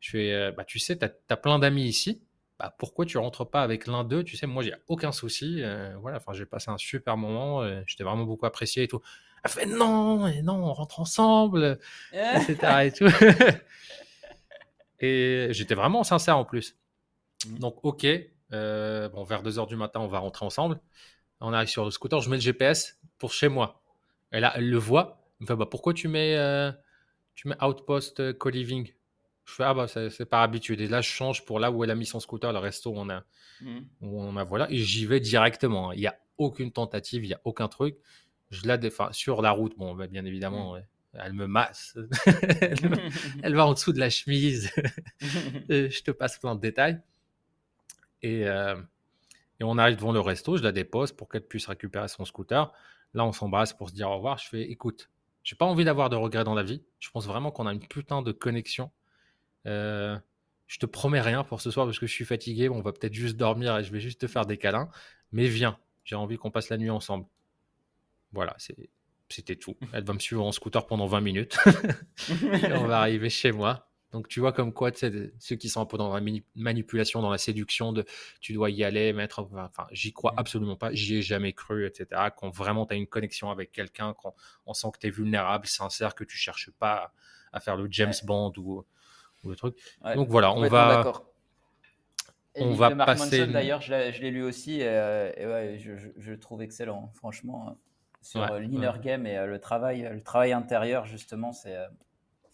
je 0.00 0.10
fais, 0.10 0.32
euh, 0.32 0.52
bah 0.52 0.64
tu 0.64 0.78
sais, 0.78 0.98
tu 0.98 1.04
as 1.04 1.36
plein 1.36 1.58
d'amis 1.58 1.84
ici 1.84 2.22
bah, 2.60 2.74
pourquoi 2.76 3.06
tu 3.06 3.16
rentres 3.16 3.48
pas 3.48 3.62
avec 3.62 3.86
l'un 3.86 4.04
d'eux? 4.04 4.22
Tu 4.22 4.36
sais, 4.36 4.46
moi, 4.46 4.62
j'ai 4.62 4.74
aucun 4.86 5.12
souci. 5.12 5.62
Euh, 5.62 5.96
voilà, 5.98 6.18
enfin, 6.18 6.34
j'ai 6.34 6.44
passé 6.44 6.70
un 6.70 6.76
super 6.76 7.16
moment. 7.16 7.62
Euh, 7.62 7.80
je 7.86 7.96
t'ai 7.96 8.04
vraiment 8.04 8.24
beaucoup 8.24 8.44
apprécié 8.44 8.82
et 8.82 8.88
tout. 8.88 9.00
Elle 9.42 9.50
fait 9.50 9.64
non, 9.64 10.26
et 10.26 10.42
non, 10.42 10.62
on 10.66 10.74
rentre 10.74 11.00
ensemble, 11.00 11.78
etc. 12.12 12.84
et 12.84 12.92
tout. 12.92 13.06
et 15.00 15.48
j'étais 15.52 15.74
vraiment 15.74 16.04
sincère 16.04 16.36
en 16.36 16.44
plus. 16.44 16.76
Mmh. 17.46 17.58
Donc, 17.60 17.78
ok, 17.82 18.06
euh, 18.52 19.08
bon, 19.08 19.24
vers 19.24 19.42
2 19.42 19.52
h 19.52 19.66
du 19.66 19.76
matin, 19.76 20.00
on 20.00 20.08
va 20.08 20.18
rentrer 20.18 20.44
ensemble. 20.44 20.78
On 21.40 21.54
arrive 21.54 21.70
sur 21.70 21.86
le 21.86 21.90
scooter, 21.90 22.20
je 22.20 22.28
mets 22.28 22.36
le 22.36 22.42
GPS 22.42 22.99
pour 23.20 23.32
chez 23.32 23.48
moi. 23.48 23.80
Et 24.32 24.40
là, 24.40 24.52
elle 24.56 24.68
le 24.68 24.78
voit. 24.78 25.22
Elle 25.38 25.44
me 25.44 25.46
fait 25.46 25.56
bah, 25.56 25.66
pourquoi 25.70 25.94
tu 25.94 26.08
mets, 26.08 26.36
tu 27.36 27.46
mets 27.46 27.62
Outpost 27.62 28.36
Co-Living? 28.38 28.92
Je 29.50 29.56
fais, 29.56 29.64
ah 29.64 29.74
bah, 29.74 29.86
c'est 29.88 30.26
par 30.26 30.42
habitude. 30.42 30.80
Et 30.80 30.86
là, 30.86 31.00
je 31.00 31.08
change 31.08 31.44
pour 31.44 31.58
là 31.58 31.72
où 31.72 31.82
elle 31.82 31.90
a 31.90 31.96
mis 31.96 32.06
son 32.06 32.20
scooter, 32.20 32.52
le 32.52 32.60
resto 32.60 32.90
où 32.90 32.94
on 32.96 33.08
a, 33.08 33.24
mmh. 33.60 33.78
on 34.00 34.36
a 34.36 34.44
voilà. 34.44 34.70
Et 34.70 34.76
j'y 34.76 35.06
vais 35.06 35.18
directement. 35.18 35.90
Hein. 35.90 35.94
Il 35.96 36.00
n'y 36.00 36.06
a 36.06 36.16
aucune 36.38 36.70
tentative, 36.70 37.24
il 37.24 37.28
n'y 37.28 37.34
a 37.34 37.40
aucun 37.44 37.66
truc. 37.66 37.96
Je 38.50 38.66
la 38.68 38.76
défends 38.76 39.12
sur 39.12 39.42
la 39.42 39.50
route. 39.50 39.76
Bon, 39.76 39.94
bah, 39.94 40.06
bien 40.06 40.24
évidemment, 40.24 40.76
mmh. 40.76 40.82
elle 41.14 41.32
me 41.32 41.48
masse. 41.48 41.98
elle, 43.42 43.54
va 43.56 43.66
en 43.66 43.72
dessous 43.72 43.92
de 43.92 43.98
la 43.98 44.08
chemise. 44.10 44.70
je 45.20 46.02
te 46.02 46.12
passe 46.12 46.38
plein 46.38 46.54
de 46.54 46.60
détails. 46.60 47.00
Et, 48.22 48.46
euh, 48.46 48.76
et 49.58 49.64
on 49.64 49.78
arrive 49.78 49.96
devant 49.96 50.12
le 50.12 50.20
resto. 50.20 50.58
Je 50.58 50.62
la 50.62 50.72
dépose 50.72 51.10
pour 51.10 51.28
qu'elle 51.28 51.44
puisse 51.44 51.66
récupérer 51.66 52.06
son 52.06 52.24
scooter. 52.24 52.72
Là, 53.14 53.24
on 53.24 53.32
s'embrasse 53.32 53.72
pour 53.72 53.90
se 53.90 53.94
dire 53.94 54.10
au 54.10 54.16
revoir. 54.16 54.38
Je 54.38 54.48
fais, 54.48 54.62
écoute, 54.62 55.10
j'ai 55.42 55.56
pas 55.56 55.66
envie 55.66 55.84
d'avoir 55.84 56.10
de 56.10 56.16
regrets 56.16 56.44
dans 56.44 56.54
la 56.54 56.62
vie. 56.62 56.82
Je 56.98 57.10
pense 57.10 57.26
vraiment 57.26 57.50
qu'on 57.50 57.66
a 57.66 57.72
une 57.72 57.86
putain 57.86 58.22
de 58.22 58.32
connexion 58.32 58.90
euh, 59.66 60.18
je 60.66 60.78
te 60.78 60.86
promets 60.86 61.20
rien 61.20 61.42
pour 61.44 61.60
ce 61.60 61.70
soir 61.70 61.86
parce 61.86 61.98
que 61.98 62.06
je 62.06 62.12
suis 62.12 62.24
fatigué. 62.24 62.68
on 62.68 62.80
va 62.80 62.92
peut-être 62.92 63.14
juste 63.14 63.36
dormir 63.36 63.76
et 63.78 63.84
je 63.84 63.92
vais 63.92 64.00
juste 64.00 64.20
te 64.20 64.26
faire 64.26 64.46
des 64.46 64.56
câlins. 64.56 64.88
Mais 65.32 65.48
viens, 65.48 65.78
j'ai 66.04 66.16
envie 66.16 66.36
qu'on 66.36 66.50
passe 66.50 66.68
la 66.68 66.78
nuit 66.78 66.90
ensemble. 66.90 67.26
Voilà, 68.32 68.56
c'était 69.28 69.56
tout. 69.56 69.76
Elle 69.92 70.04
va 70.04 70.14
me 70.14 70.20
suivre 70.20 70.44
en 70.44 70.52
scooter 70.52 70.86
pendant 70.86 71.06
20 71.06 71.20
minutes. 71.20 71.58
on 72.72 72.86
va 72.86 73.00
arriver 73.00 73.30
chez 73.30 73.50
moi. 73.50 73.89
Donc 74.12 74.26
tu 74.26 74.40
vois 74.40 74.52
comme 74.52 74.72
quoi, 74.72 74.90
ceux 74.92 75.56
qui 75.56 75.68
sont 75.68 75.80
un 75.80 75.86
peu 75.86 75.96
dans 75.96 76.12
la 76.12 76.20
manipulation, 76.56 77.22
dans 77.22 77.30
la 77.30 77.38
séduction 77.38 77.92
de 77.92 78.04
tu 78.40 78.52
dois 78.52 78.70
y 78.70 78.82
aller, 78.82 79.12
mettre. 79.12 79.48
Enfin, 79.52 79.86
j'y 79.92 80.12
crois 80.12 80.32
mmh. 80.32 80.38
absolument 80.38 80.76
pas, 80.76 80.92
j'y 80.92 81.16
ai 81.16 81.22
jamais 81.22 81.52
cru, 81.52 81.86
etc. 81.86 82.28
Quand 82.36 82.50
vraiment 82.50 82.86
tu 82.86 82.94
as 82.94 82.96
une 82.96 83.06
connexion 83.06 83.50
avec 83.50 83.70
quelqu'un, 83.70 84.14
quand 84.20 84.34
on 84.66 84.74
sent 84.74 84.88
que 84.94 84.98
tu 84.98 85.06
es 85.06 85.10
vulnérable, 85.10 85.66
sincère, 85.66 86.14
que 86.14 86.24
tu 86.24 86.36
cherches 86.36 86.70
pas 86.72 87.12
à 87.52 87.60
faire 87.60 87.76
le 87.76 87.86
James 87.90 88.14
Bond 88.24 88.52
ou, 88.56 88.84
le 89.44 89.56
truc. 89.56 89.76
Donc 90.14 90.28
voilà, 90.28 90.52
on 90.52 90.66
va. 90.68 91.12
On 92.56 92.74
va 92.74 92.94
passer. 92.96 93.46
D'ailleurs, 93.46 93.80
je 93.80 93.92
l'ai 93.94 94.30
lu 94.32 94.42
aussi 94.42 94.80
et, 94.80 94.88
euh, 94.88 95.30
ouais, 95.38 95.78
je, 95.78 95.92
je, 96.16 96.30
le 96.32 96.38
trouve 96.38 96.62
excellent, 96.62 97.12
franchement, 97.14 97.68
euh, 97.68 97.72
sur 98.22 98.42
euh, 98.42 98.58
l'inner 98.58 98.90
game 99.00 99.24
et 99.24 99.46
le 99.46 99.60
travail, 99.60 100.08
le 100.12 100.20
travail 100.20 100.52
intérieur 100.52 101.06
justement, 101.06 101.52
c'est 101.52 101.76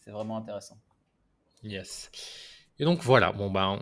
c'est 0.01 0.11
vraiment 0.11 0.37
intéressant. 0.37 0.77
Yes. 1.67 2.11
Et 2.79 2.85
donc 2.85 3.03
voilà, 3.03 3.33
bon 3.33 3.51
ben, 3.51 3.81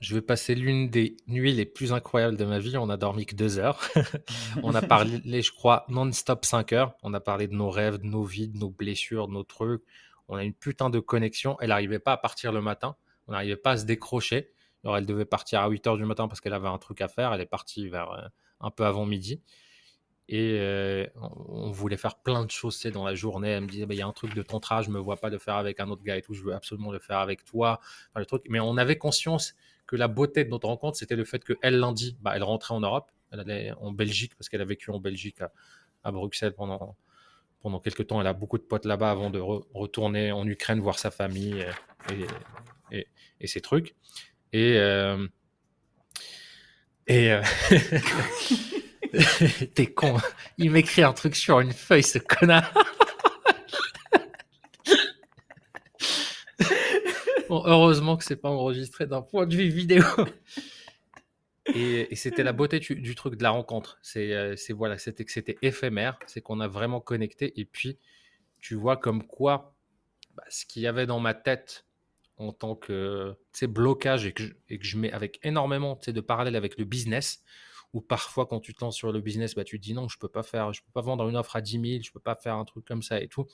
je 0.00 0.14
vais 0.14 0.22
passer 0.22 0.54
l'une 0.54 0.90
des 0.90 1.16
nuits 1.26 1.52
les 1.52 1.66
plus 1.66 1.92
incroyables 1.92 2.36
de 2.36 2.44
ma 2.44 2.58
vie. 2.58 2.76
On 2.76 2.90
a 2.90 2.96
dormi 2.96 3.26
que 3.26 3.34
deux 3.34 3.58
heures. 3.58 3.80
on 4.62 4.74
a 4.74 4.82
parlé, 4.82 5.42
je 5.42 5.52
crois, 5.52 5.86
non-stop 5.88 6.44
cinq 6.44 6.72
heures. 6.72 6.94
On 7.02 7.14
a 7.14 7.20
parlé 7.20 7.46
de 7.46 7.54
nos 7.54 7.70
rêves, 7.70 7.98
de 7.98 8.06
nos 8.06 8.24
vies, 8.24 8.48
de 8.48 8.58
nos 8.58 8.70
blessures, 8.70 9.28
de 9.28 9.32
nos 9.32 9.44
trucs 9.44 9.82
on 10.32 10.36
a 10.36 10.44
une 10.44 10.54
putain 10.54 10.90
de 10.90 10.98
connexion. 10.98 11.56
Elle 11.60 11.68
n'arrivait 11.68 11.98
pas 11.98 12.12
à 12.12 12.16
partir 12.16 12.52
le 12.52 12.62
matin. 12.62 12.96
On 13.28 13.32
n'arrivait 13.32 13.56
pas 13.56 13.72
à 13.72 13.76
se 13.76 13.84
décrocher. 13.84 14.50
Alors, 14.82 14.96
elle 14.96 15.06
devait 15.06 15.26
partir 15.26 15.60
à 15.60 15.68
8 15.68 15.86
h 15.86 15.96
du 15.98 16.04
matin 16.04 16.26
parce 16.26 16.40
qu'elle 16.40 16.54
avait 16.54 16.68
un 16.68 16.78
truc 16.78 17.02
à 17.02 17.08
faire. 17.08 17.34
Elle 17.34 17.40
est 17.42 17.46
partie 17.46 17.88
vers 17.88 18.10
euh, 18.12 18.26
un 18.60 18.70
peu 18.70 18.84
avant 18.84 19.04
midi. 19.04 19.42
Et 20.28 20.58
euh, 20.60 21.06
on 21.16 21.70
voulait 21.70 21.96
faire 21.96 22.16
plein 22.16 22.44
de 22.44 22.50
choses 22.50 22.80
dans 22.86 23.04
la 23.04 23.14
journée. 23.14 23.50
Elle 23.50 23.64
me 23.64 23.68
disait, 23.68 23.86
bah, 23.86 23.94
il 23.94 23.98
y 23.98 24.02
a 24.02 24.06
un 24.06 24.12
truc 24.12 24.34
de 24.34 24.42
tantra, 24.42 24.82
je 24.82 24.90
me 24.90 24.98
vois 24.98 25.16
pas 25.16 25.28
le 25.28 25.38
faire 25.38 25.56
avec 25.56 25.80
un 25.80 25.88
autre 25.90 26.02
gars 26.02 26.16
et 26.16 26.22
tout, 26.22 26.34
je 26.34 26.42
veux 26.42 26.54
absolument 26.54 26.92
le 26.92 26.98
faire 26.98 27.18
avec 27.18 27.44
toi. 27.44 27.80
le 28.16 28.24
truc. 28.24 28.42
Mais 28.48 28.60
on 28.60 28.76
avait 28.76 28.96
conscience 28.96 29.54
que 29.86 29.96
la 29.96 30.08
beauté 30.08 30.44
de 30.44 30.50
notre 30.50 30.68
rencontre, 30.68 30.96
c'était 30.96 31.16
le 31.16 31.24
fait 31.24 31.44
qu'elle, 31.44 31.78
lundi, 31.78 32.16
bah, 32.20 32.32
elle 32.34 32.44
rentrait 32.44 32.74
en 32.74 32.80
Europe, 32.80 33.10
elle 33.30 33.40
allait 33.40 33.72
en 33.72 33.92
Belgique, 33.92 34.34
parce 34.36 34.48
qu'elle 34.48 34.60
a 34.60 34.64
vécu 34.64 34.90
en 34.90 35.00
Belgique 35.00 35.38
à 36.04 36.12
Bruxelles 36.12 36.54
pendant, 36.54 36.96
pendant 37.60 37.80
quelques 37.80 38.06
temps. 38.06 38.20
Elle 38.20 38.26
a 38.26 38.32
beaucoup 38.32 38.58
de 38.58 38.62
potes 38.62 38.84
là-bas 38.84 39.10
avant 39.10 39.30
de 39.30 39.38
retourner 39.38 40.32
en 40.32 40.46
Ukraine 40.46 40.80
voir 40.80 40.98
sa 40.98 41.10
famille 41.10 41.66
et, 42.90 43.06
et, 43.40 43.46
ses 43.46 43.60
trucs. 43.60 43.94
Et. 44.52 44.76
Euh, 44.78 45.26
et. 47.06 47.32
Euh, 47.32 47.42
t'es 49.74 49.86
con. 49.86 50.16
Il 50.58 50.70
m'écrit 50.70 51.02
un 51.02 51.12
truc 51.12 51.36
sur 51.36 51.60
une 51.60 51.72
feuille, 51.72 52.02
ce 52.02 52.18
connard. 52.18 52.72
heureusement, 57.50 57.66
heureusement 57.66 58.16
que 58.16 58.24
c'est 58.24 58.36
pas 58.36 58.48
enregistré 58.48 59.06
d'un 59.06 59.22
point 59.22 59.46
de 59.46 59.54
vue 59.54 59.68
vidéo. 59.68 60.02
et, 61.74 62.14
c'était 62.16 62.42
la 62.42 62.52
beauté 62.52 62.80
du, 62.80 63.14
truc 63.14 63.36
de 63.36 63.42
la 63.42 63.50
rencontre. 63.50 63.98
C'est, 64.02 64.32
euh, 64.32 64.56
c'est 64.56 64.72
voilà, 64.72 64.98
c'était 64.98 65.24
que 65.24 65.32
c'était 65.32 65.58
éphémère, 65.62 66.18
c'est 66.26 66.40
qu'on 66.40 66.60
a 66.60 66.68
vraiment 66.68 67.00
connecté. 67.00 67.58
Et 67.60 67.64
puis, 67.64 67.98
tu 68.60 68.74
vois 68.74 68.96
comme 68.96 69.26
quoi, 69.26 69.74
bah, 70.34 70.44
ce 70.48 70.64
qu'il 70.64 70.82
y 70.82 70.86
avait 70.86 71.06
dans 71.06 71.20
ma 71.20 71.34
tête 71.34 71.86
en 72.38 72.52
tant 72.52 72.74
que 72.74 73.36
blocage 73.62 74.26
et 74.26 74.32
que, 74.32 74.42
je, 74.42 74.52
et 74.68 74.78
que 74.78 74.84
je 74.84 74.96
mets 74.96 75.12
avec 75.12 75.38
énormément 75.42 75.98
de 76.04 76.20
parallèles 76.20 76.56
avec 76.56 76.78
le 76.78 76.84
business, 76.84 77.44
ou 77.92 78.00
parfois 78.00 78.46
quand 78.46 78.60
tu 78.60 78.74
te 78.74 78.84
lances 78.84 78.96
sur 78.96 79.12
le 79.12 79.20
business, 79.20 79.54
bah, 79.54 79.64
tu 79.64 79.78
dis 79.78 79.94
non, 79.94 80.08
je 80.08 80.18
peux 80.18 80.28
pas 80.28 80.42
faire, 80.42 80.72
je 80.72 80.82
peux 80.82 80.90
pas 80.92 81.02
vendre 81.02 81.28
une 81.28 81.36
offre 81.36 81.56
à 81.56 81.60
10 81.60 81.72
000, 81.72 82.02
je 82.02 82.10
peux 82.12 82.20
pas 82.20 82.34
faire 82.34 82.56
un 82.56 82.64
truc 82.64 82.84
comme 82.84 83.02
ça 83.02 83.20
et 83.20 83.28
tout. 83.28 83.46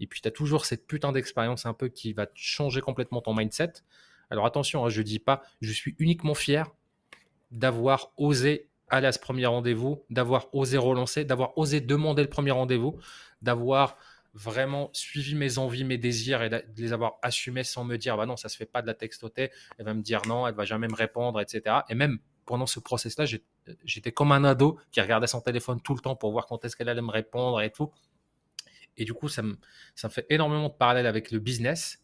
Et 0.00 0.06
puis 0.06 0.20
tu 0.20 0.28
as 0.28 0.30
toujours 0.30 0.64
cette 0.64 0.86
putain 0.86 1.12
d'expérience 1.12 1.66
un 1.66 1.74
peu 1.74 1.88
qui 1.88 2.12
va 2.12 2.26
changer 2.34 2.80
complètement 2.80 3.20
ton 3.20 3.34
mindset. 3.34 3.72
Alors 4.30 4.46
attention, 4.46 4.84
hein, 4.84 4.88
je 4.88 5.02
dis 5.02 5.18
pas, 5.18 5.42
je 5.60 5.72
suis 5.72 5.94
uniquement 5.98 6.34
fier 6.34 6.70
d'avoir 7.50 8.12
osé 8.16 8.68
aller 8.88 9.06
à 9.06 9.12
ce 9.12 9.18
premier 9.18 9.46
rendez-vous, 9.46 10.04
d'avoir 10.10 10.54
osé 10.54 10.76
relancer, 10.76 11.24
d'avoir 11.24 11.56
osé 11.56 11.80
demander 11.80 12.22
le 12.22 12.28
premier 12.28 12.50
rendez-vous, 12.50 12.98
d'avoir 13.40 13.96
vraiment 14.34 14.90
suivi 14.92 15.34
mes 15.34 15.58
envies, 15.58 15.84
mes 15.84 15.98
désirs 15.98 16.42
et 16.42 16.48
de 16.48 16.62
les 16.76 16.92
avoir 16.92 17.18
assumés 17.22 17.64
sans 17.64 17.84
me 17.84 17.96
dire 17.96 18.16
bah 18.16 18.26
non, 18.26 18.36
ça 18.36 18.48
se 18.48 18.56
fait 18.56 18.66
pas 18.66 18.80
de 18.80 18.86
la 18.86 18.94
textoter, 18.94 19.50
elle 19.78 19.84
va 19.84 19.94
me 19.94 20.02
dire 20.02 20.22
non, 20.26 20.46
elle 20.46 20.54
va 20.54 20.64
jamais 20.64 20.88
me 20.88 20.94
répondre, 20.94 21.40
etc. 21.40 21.80
Et 21.88 21.94
même 21.94 22.18
pendant 22.44 22.66
ce 22.66 22.80
process-là, 22.80 23.24
j'étais 23.84 24.12
comme 24.12 24.32
un 24.32 24.44
ado 24.44 24.78
qui 24.90 25.00
regardait 25.00 25.26
son 25.26 25.40
téléphone 25.40 25.80
tout 25.80 25.94
le 25.94 26.00
temps 26.00 26.16
pour 26.16 26.32
voir 26.32 26.46
quand 26.46 26.64
est-ce 26.64 26.76
qu'elle 26.76 26.88
allait 26.88 27.02
me 27.02 27.10
répondre 27.10 27.60
et 27.60 27.70
tout. 27.70 27.90
Et 28.96 29.04
du 29.04 29.14
coup, 29.14 29.28
ça 29.28 29.42
me, 29.42 29.56
ça 29.94 30.08
fait 30.08 30.26
énormément 30.28 30.68
de 30.68 30.74
parallèles 30.74 31.06
avec 31.06 31.30
le 31.30 31.38
business 31.38 32.02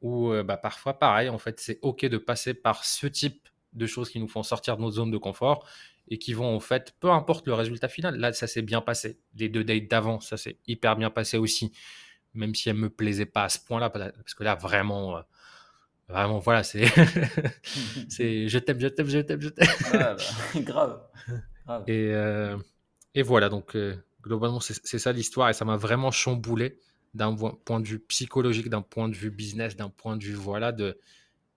où 0.00 0.30
euh, 0.32 0.42
bah, 0.42 0.56
parfois, 0.56 0.98
pareil, 0.98 1.28
en 1.28 1.38
fait, 1.38 1.60
c'est 1.60 1.78
OK 1.82 2.04
de 2.04 2.18
passer 2.18 2.54
par 2.54 2.84
ce 2.84 3.06
type 3.06 3.48
de 3.72 3.86
choses 3.86 4.10
qui 4.10 4.20
nous 4.20 4.28
font 4.28 4.42
sortir 4.42 4.76
de 4.76 4.82
notre 4.82 4.96
zone 4.96 5.10
de 5.10 5.18
confort 5.18 5.66
et 6.08 6.18
qui 6.18 6.32
vont, 6.32 6.54
en 6.54 6.60
fait, 6.60 6.94
peu 7.00 7.10
importe 7.10 7.46
le 7.46 7.54
résultat 7.54 7.88
final. 7.88 8.16
Là, 8.16 8.32
ça 8.32 8.46
s'est 8.46 8.62
bien 8.62 8.80
passé. 8.80 9.18
Les 9.36 9.48
deux 9.48 9.64
dates 9.64 9.88
d'avant, 9.88 10.20
ça 10.20 10.36
s'est 10.36 10.58
hyper 10.66 10.96
bien 10.96 11.10
passé 11.10 11.36
aussi, 11.38 11.72
même 12.34 12.54
si 12.54 12.68
elle 12.68 12.76
me 12.76 12.90
plaisait 12.90 13.26
pas 13.26 13.44
à 13.44 13.48
ce 13.48 13.58
point-là, 13.58 13.90
parce 13.90 14.34
que 14.34 14.44
là, 14.44 14.54
vraiment, 14.54 15.18
euh, 15.18 15.22
vraiment, 16.08 16.38
voilà, 16.38 16.62
c'est, 16.62 16.86
c'est, 18.08 18.48
je 18.48 18.58
t'aime, 18.58 18.80
je 18.80 18.88
t'aime, 18.88 19.08
je 19.08 19.18
t'aime, 19.18 19.40
je 19.40 19.48
t'aime. 19.48 19.68
Bah, 19.92 20.16
grave, 20.56 21.02
grave. 21.64 21.84
Et, 21.88 22.10
euh, 22.12 22.56
et 23.14 23.22
voilà, 23.22 23.48
donc, 23.48 23.76
globalement, 24.22 24.60
c'est 24.60 24.98
ça 24.98 25.12
l'histoire 25.12 25.48
et 25.50 25.52
ça 25.52 25.64
m'a 25.64 25.76
vraiment 25.76 26.10
chamboulé 26.10 26.78
d'un 27.14 27.34
point 27.34 27.80
de 27.80 27.86
vue 27.86 27.98
psychologique, 28.00 28.68
d'un 28.68 28.82
point 28.82 29.08
de 29.08 29.14
vue 29.14 29.30
business, 29.30 29.76
d'un 29.76 29.88
point 29.88 30.16
de 30.16 30.24
vue, 30.24 30.34
voilà, 30.34 30.72
de, 30.72 30.98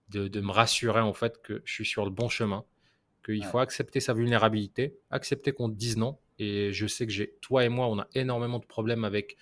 de, 0.08 0.40
me 0.40 0.50
rassurer 0.50 1.00
en 1.00 1.12
fait 1.12 1.40
que 1.42 1.62
je 1.64 1.72
suis 1.72 1.84
sur 1.84 2.04
le 2.04 2.10
bon 2.10 2.28
chemin, 2.28 2.64
qu'il 3.24 3.44
faut 3.44 3.58
accepter 3.58 4.00
sa 4.00 4.14
vulnérabilité, 4.14 4.98
accepter 5.10 5.52
qu'on 5.52 5.68
te 5.68 5.76
dise 5.76 5.96
non. 5.96 6.18
Et 6.38 6.72
je 6.72 6.86
sais 6.86 7.06
que 7.06 7.12
j'ai, 7.12 7.36
toi 7.42 7.64
et 7.64 7.68
moi, 7.68 7.86
on 7.88 7.98
a 7.98 8.08
énormément 8.14 8.58
de 8.58 8.64
problèmes 8.64 9.04
avec 9.04 9.36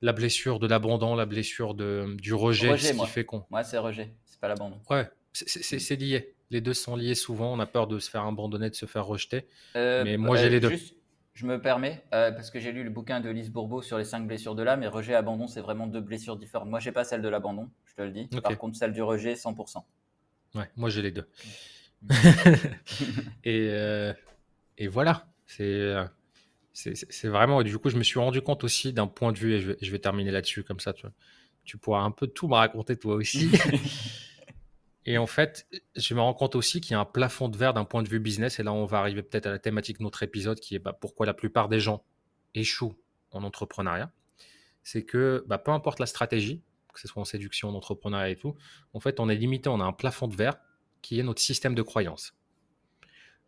la 0.00 0.12
blessure 0.12 0.60
de 0.60 0.68
l'abandon, 0.68 1.16
la 1.16 1.26
blessure 1.26 1.74
de, 1.74 2.14
du 2.16 2.32
rejet, 2.32 2.76
ce 2.76 2.92
qui 2.92 3.06
fait 3.06 3.24
qu'on. 3.24 3.44
Moi, 3.50 3.64
c'est 3.64 3.78
rejet, 3.78 4.14
pas 4.42 4.48
l'abandon. 4.48 4.80
Ouais, 4.90 5.08
c'est 5.32 5.96
lié. 5.96 6.34
Les 6.50 6.60
deux 6.60 6.74
sont 6.74 6.96
liés 6.96 7.14
souvent. 7.14 7.54
On 7.54 7.60
a 7.60 7.66
peur 7.66 7.86
de 7.86 7.98
se 7.98 8.10
faire 8.10 8.24
abandonner, 8.24 8.68
de 8.68 8.74
se 8.74 8.84
faire 8.84 9.06
rejeter. 9.06 9.46
Euh, 9.76 10.04
mais 10.04 10.18
moi, 10.18 10.36
j'ai 10.36 10.50
les 10.50 10.60
deux. 10.60 10.72
Je 11.32 11.46
me 11.46 11.62
permets, 11.62 12.04
euh, 12.12 12.30
parce 12.30 12.50
que 12.50 12.58
j'ai 12.58 12.72
lu 12.72 12.84
le 12.84 12.90
bouquin 12.90 13.20
de 13.20 13.30
Lise 13.30 13.50
Bourbeau 13.50 13.80
sur 13.80 13.96
les 13.96 14.04
cinq 14.04 14.26
blessures 14.26 14.54
de 14.54 14.62
l'âme, 14.62 14.82
et 14.82 14.86
rejet 14.86 15.12
et 15.12 15.14
abandon, 15.14 15.46
c'est 15.46 15.62
vraiment 15.62 15.86
deux 15.86 16.02
blessures 16.02 16.36
différentes. 16.36 16.68
Moi, 16.68 16.78
j'ai 16.78 16.92
pas 16.92 17.04
celle 17.04 17.22
de 17.22 17.28
l'abandon, 17.28 17.70
je 17.86 17.94
te 17.94 18.02
le 18.02 18.10
dis. 18.10 18.26
Par 18.42 18.58
contre, 18.58 18.76
celle 18.76 18.92
du 18.92 19.00
rejet, 19.00 19.32
100%. 19.32 19.82
Ouais, 20.56 20.68
moi, 20.76 20.90
j'ai 20.90 21.00
les 21.00 21.10
deux. 21.10 21.26
et, 23.44 23.68
euh, 23.70 24.12
et, 24.76 24.88
voilà, 24.88 25.26
euh, 25.60 26.04
c'est 26.74 26.94
c'est 26.94 27.28
vraiment. 27.28 27.62
Et 27.62 27.64
du 27.64 27.78
coup, 27.78 27.88
je 27.88 27.96
me 27.96 28.02
suis 28.02 28.18
rendu 28.18 28.42
compte 28.42 28.64
aussi 28.64 28.92
d'un 28.92 29.06
point 29.06 29.32
de 29.32 29.38
vue, 29.38 29.54
et 29.54 29.60
je 29.60 29.68
vais, 29.70 29.76
je 29.80 29.90
vais 29.90 30.00
terminer 30.00 30.32
là-dessus, 30.32 30.64
comme 30.64 30.80
ça, 30.80 30.92
tu, 30.92 31.06
tu 31.64 31.78
pourras 31.78 32.00
un 32.00 32.10
peu 32.10 32.26
tout 32.26 32.48
me 32.48 32.54
raconter 32.54 32.96
toi 32.96 33.14
aussi. 33.14 33.50
Et 35.04 35.18
en 35.18 35.26
fait, 35.26 35.66
je 35.96 36.14
me 36.14 36.20
rends 36.20 36.34
compte 36.34 36.54
aussi 36.54 36.80
qu'il 36.80 36.92
y 36.92 36.94
a 36.94 37.00
un 37.00 37.04
plafond 37.04 37.48
de 37.48 37.56
verre 37.56 37.74
d'un 37.74 37.84
point 37.84 38.02
de 38.02 38.08
vue 38.08 38.20
business. 38.20 38.60
Et 38.60 38.62
là, 38.62 38.72
on 38.72 38.84
va 38.84 38.98
arriver 38.98 39.22
peut-être 39.22 39.46
à 39.46 39.50
la 39.50 39.58
thématique 39.58 39.98
de 39.98 40.04
notre 40.04 40.22
épisode 40.22 40.60
qui 40.60 40.76
est 40.76 40.78
bah, 40.78 40.92
pourquoi 40.92 41.26
la 41.26 41.34
plupart 41.34 41.68
des 41.68 41.80
gens 41.80 42.04
échouent 42.54 42.96
en 43.32 43.42
entrepreneuriat. 43.42 44.12
C'est 44.84 45.04
que 45.04 45.44
bah, 45.48 45.58
peu 45.58 45.72
importe 45.72 45.98
la 45.98 46.06
stratégie, 46.06 46.62
que 46.92 47.00
ce 47.00 47.08
soit 47.08 47.20
en 47.20 47.24
séduction, 47.24 47.70
en 47.70 47.74
entrepreneuriat 47.74 48.30
et 48.30 48.36
tout, 48.36 48.54
en 48.92 49.00
fait, 49.00 49.18
on 49.18 49.28
est 49.28 49.34
limité, 49.34 49.68
on 49.68 49.80
a 49.80 49.84
un 49.84 49.92
plafond 49.92 50.28
de 50.28 50.36
verre 50.36 50.56
qui 51.00 51.18
est 51.18 51.22
notre 51.22 51.42
système 51.42 51.74
de 51.74 51.82
croyance. 51.82 52.36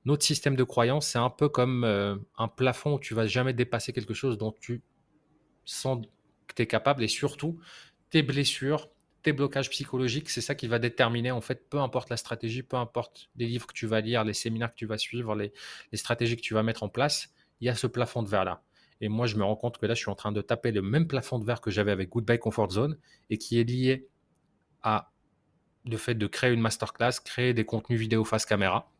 Notre 0.04 0.24
système 0.24 0.56
de 0.56 0.64
croyance, 0.64 1.06
c'est 1.06 1.18
un 1.18 1.30
peu 1.30 1.48
comme 1.48 1.84
euh, 1.84 2.16
un 2.36 2.48
plafond 2.48 2.94
où 2.94 2.98
tu 2.98 3.14
vas 3.14 3.26
jamais 3.26 3.52
dépasser 3.52 3.92
quelque 3.92 4.12
chose 4.12 4.36
dont 4.38 4.52
tu 4.52 4.82
sens 5.64 6.04
que 6.46 6.54
tu 6.54 6.62
es 6.62 6.66
capable 6.66 7.02
et 7.02 7.08
surtout 7.08 7.58
tes 8.10 8.22
blessures, 8.22 8.90
tes 9.24 9.32
blocages 9.32 9.70
psychologiques, 9.70 10.30
c'est 10.30 10.42
ça 10.42 10.54
qui 10.54 10.68
va 10.68 10.78
déterminer, 10.78 11.32
en 11.32 11.40
fait, 11.40 11.68
peu 11.68 11.78
importe 11.80 12.10
la 12.10 12.16
stratégie, 12.16 12.62
peu 12.62 12.76
importe 12.76 13.30
les 13.36 13.46
livres 13.46 13.66
que 13.66 13.72
tu 13.72 13.86
vas 13.86 14.00
lire, 14.00 14.22
les 14.22 14.34
séminaires 14.34 14.70
que 14.70 14.76
tu 14.76 14.86
vas 14.86 14.98
suivre, 14.98 15.34
les, 15.34 15.52
stratégies 15.94 16.36
que 16.36 16.42
tu 16.42 16.54
vas 16.54 16.62
mettre 16.62 16.82
en 16.82 16.88
place, 16.88 17.32
il 17.60 17.66
y 17.66 17.70
a 17.70 17.74
ce 17.74 17.86
plafond 17.86 18.22
de 18.22 18.28
verre-là. 18.28 18.62
Et 19.00 19.08
moi, 19.08 19.26
je 19.26 19.36
me 19.36 19.42
rends 19.42 19.56
compte 19.56 19.78
que 19.78 19.86
là, 19.86 19.94
je 19.94 20.00
suis 20.00 20.10
en 20.10 20.14
train 20.14 20.30
de 20.30 20.42
taper 20.42 20.70
le 20.72 20.82
même 20.82 21.08
plafond 21.08 21.38
de 21.38 21.44
verre 21.44 21.60
que 21.60 21.70
j'avais 21.70 21.90
avec 21.90 22.10
Goodbye 22.10 22.38
Comfort 22.38 22.70
Zone 22.70 22.98
et 23.30 23.38
qui 23.38 23.58
est 23.58 23.64
lié 23.64 24.08
à 24.82 25.10
le 25.86 25.96
fait 25.96 26.14
de 26.14 26.26
créer 26.26 26.52
une 26.52 26.60
masterclass, 26.60 27.14
créer 27.24 27.54
des 27.54 27.64
contenus 27.64 27.98
vidéo 27.98 28.24
face 28.24 28.46
caméra. 28.46 28.90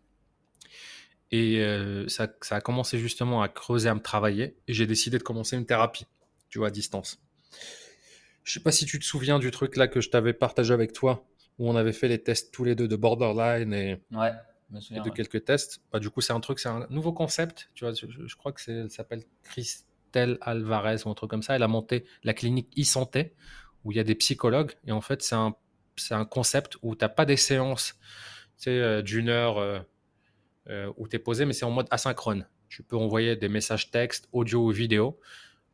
Et 1.30 1.58
euh, 1.60 2.08
ça, 2.08 2.28
ça, 2.40 2.56
a 2.56 2.60
commencé 2.60 2.98
justement 2.98 3.42
à 3.42 3.48
creuser, 3.48 3.88
à 3.88 3.94
me 3.94 4.00
travailler. 4.00 4.56
Et 4.68 4.72
j'ai 4.72 4.86
décidé 4.86 5.18
de 5.18 5.22
commencer 5.22 5.56
une 5.56 5.66
thérapie, 5.66 6.06
tu 6.48 6.58
vois, 6.58 6.68
à 6.68 6.70
distance. 6.70 7.22
Je 8.44 8.52
sais 8.52 8.60
pas 8.60 8.72
si 8.72 8.86
tu 8.86 8.98
te 8.98 9.04
souviens 9.04 9.38
du 9.38 9.50
truc 9.50 9.76
là 9.76 9.88
que 9.88 10.00
je 10.00 10.10
t'avais 10.10 10.34
partagé 10.34 10.72
avec 10.72 10.92
toi, 10.92 11.26
où 11.58 11.68
on 11.68 11.76
avait 11.76 11.92
fait 11.92 12.08
les 12.08 12.22
tests 12.22 12.52
tous 12.52 12.64
les 12.64 12.74
deux 12.74 12.88
de 12.88 12.96
borderline 12.96 13.72
et, 13.72 14.02
ouais, 14.12 14.32
de 14.70 15.10
quelques 15.10 15.44
tests. 15.44 15.80
Bah, 15.92 15.98
du 15.98 16.10
coup, 16.10 16.20
c'est 16.20 16.32
un 16.32 16.40
truc, 16.40 16.58
c'est 16.58 16.68
un 16.68 16.86
nouveau 16.90 17.12
concept. 17.12 17.70
Tu 17.74 17.84
vois, 17.84 17.94
je, 17.94 18.36
crois 18.36 18.52
que 18.52 18.60
c'est, 18.60 18.88
s'appelle 18.90 19.24
Christelle 19.42 20.38
Alvarez 20.40 20.98
ou 21.06 21.10
un 21.10 21.14
truc 21.14 21.30
comme 21.30 21.42
ça. 21.42 21.56
Elle 21.56 21.62
a 21.62 21.68
monté 21.68 22.04
la 22.22 22.34
clinique 22.34 22.68
e-santé 22.78 23.34
où 23.84 23.92
il 23.92 23.96
y 23.96 24.00
a 24.00 24.04
des 24.04 24.14
psychologues 24.14 24.72
et 24.86 24.92
en 24.92 25.00
fait, 25.00 25.22
c'est 25.22 25.34
un, 25.34 25.54
c'est 25.96 26.14
un 26.14 26.24
concept 26.24 26.76
où 26.82 26.94
tu 26.94 27.04
n'as 27.04 27.08
pas 27.08 27.24
des 27.24 27.36
séances 27.36 27.94
tu 28.58 28.64
sais, 28.64 28.70
euh, 28.70 29.02
d'une 29.02 29.28
heure 29.28 29.58
euh, 29.58 29.78
euh, 30.68 30.92
où 30.96 31.08
tu 31.08 31.16
es 31.16 31.18
posé, 31.18 31.44
mais 31.44 31.52
c'est 31.52 31.64
en 31.64 31.70
mode 31.70 31.86
asynchrone. 31.90 32.46
Tu 32.68 32.82
peux 32.82 32.96
envoyer 32.96 33.36
des 33.36 33.48
messages 33.48 33.90
textes, 33.90 34.28
audio 34.32 34.66
ou 34.66 34.70
vidéo 34.70 35.18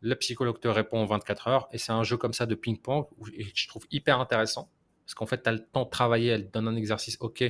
le 0.00 0.14
psychologue 0.16 0.60
te 0.60 0.68
répond 0.68 0.98
en 0.98 1.06
24 1.06 1.48
heures 1.48 1.68
et 1.72 1.78
c'est 1.78 1.92
un 1.92 2.02
jeu 2.02 2.16
comme 2.16 2.32
ça 2.32 2.46
de 2.46 2.54
ping-pong 2.54 3.06
que 3.08 3.30
je 3.54 3.68
trouve 3.68 3.86
hyper 3.90 4.20
intéressant 4.20 4.70
parce 5.10 5.16
qu'en 5.16 5.26
fait, 5.26 5.42
tu 5.42 5.48
as 5.48 5.52
le 5.52 5.58
temps 5.58 5.82
de 5.82 5.90
travailler, 5.90 6.28
elle 6.28 6.46
te 6.46 6.52
donne 6.52 6.68
un 6.68 6.76
exercice, 6.76 7.16
ok, 7.18 7.42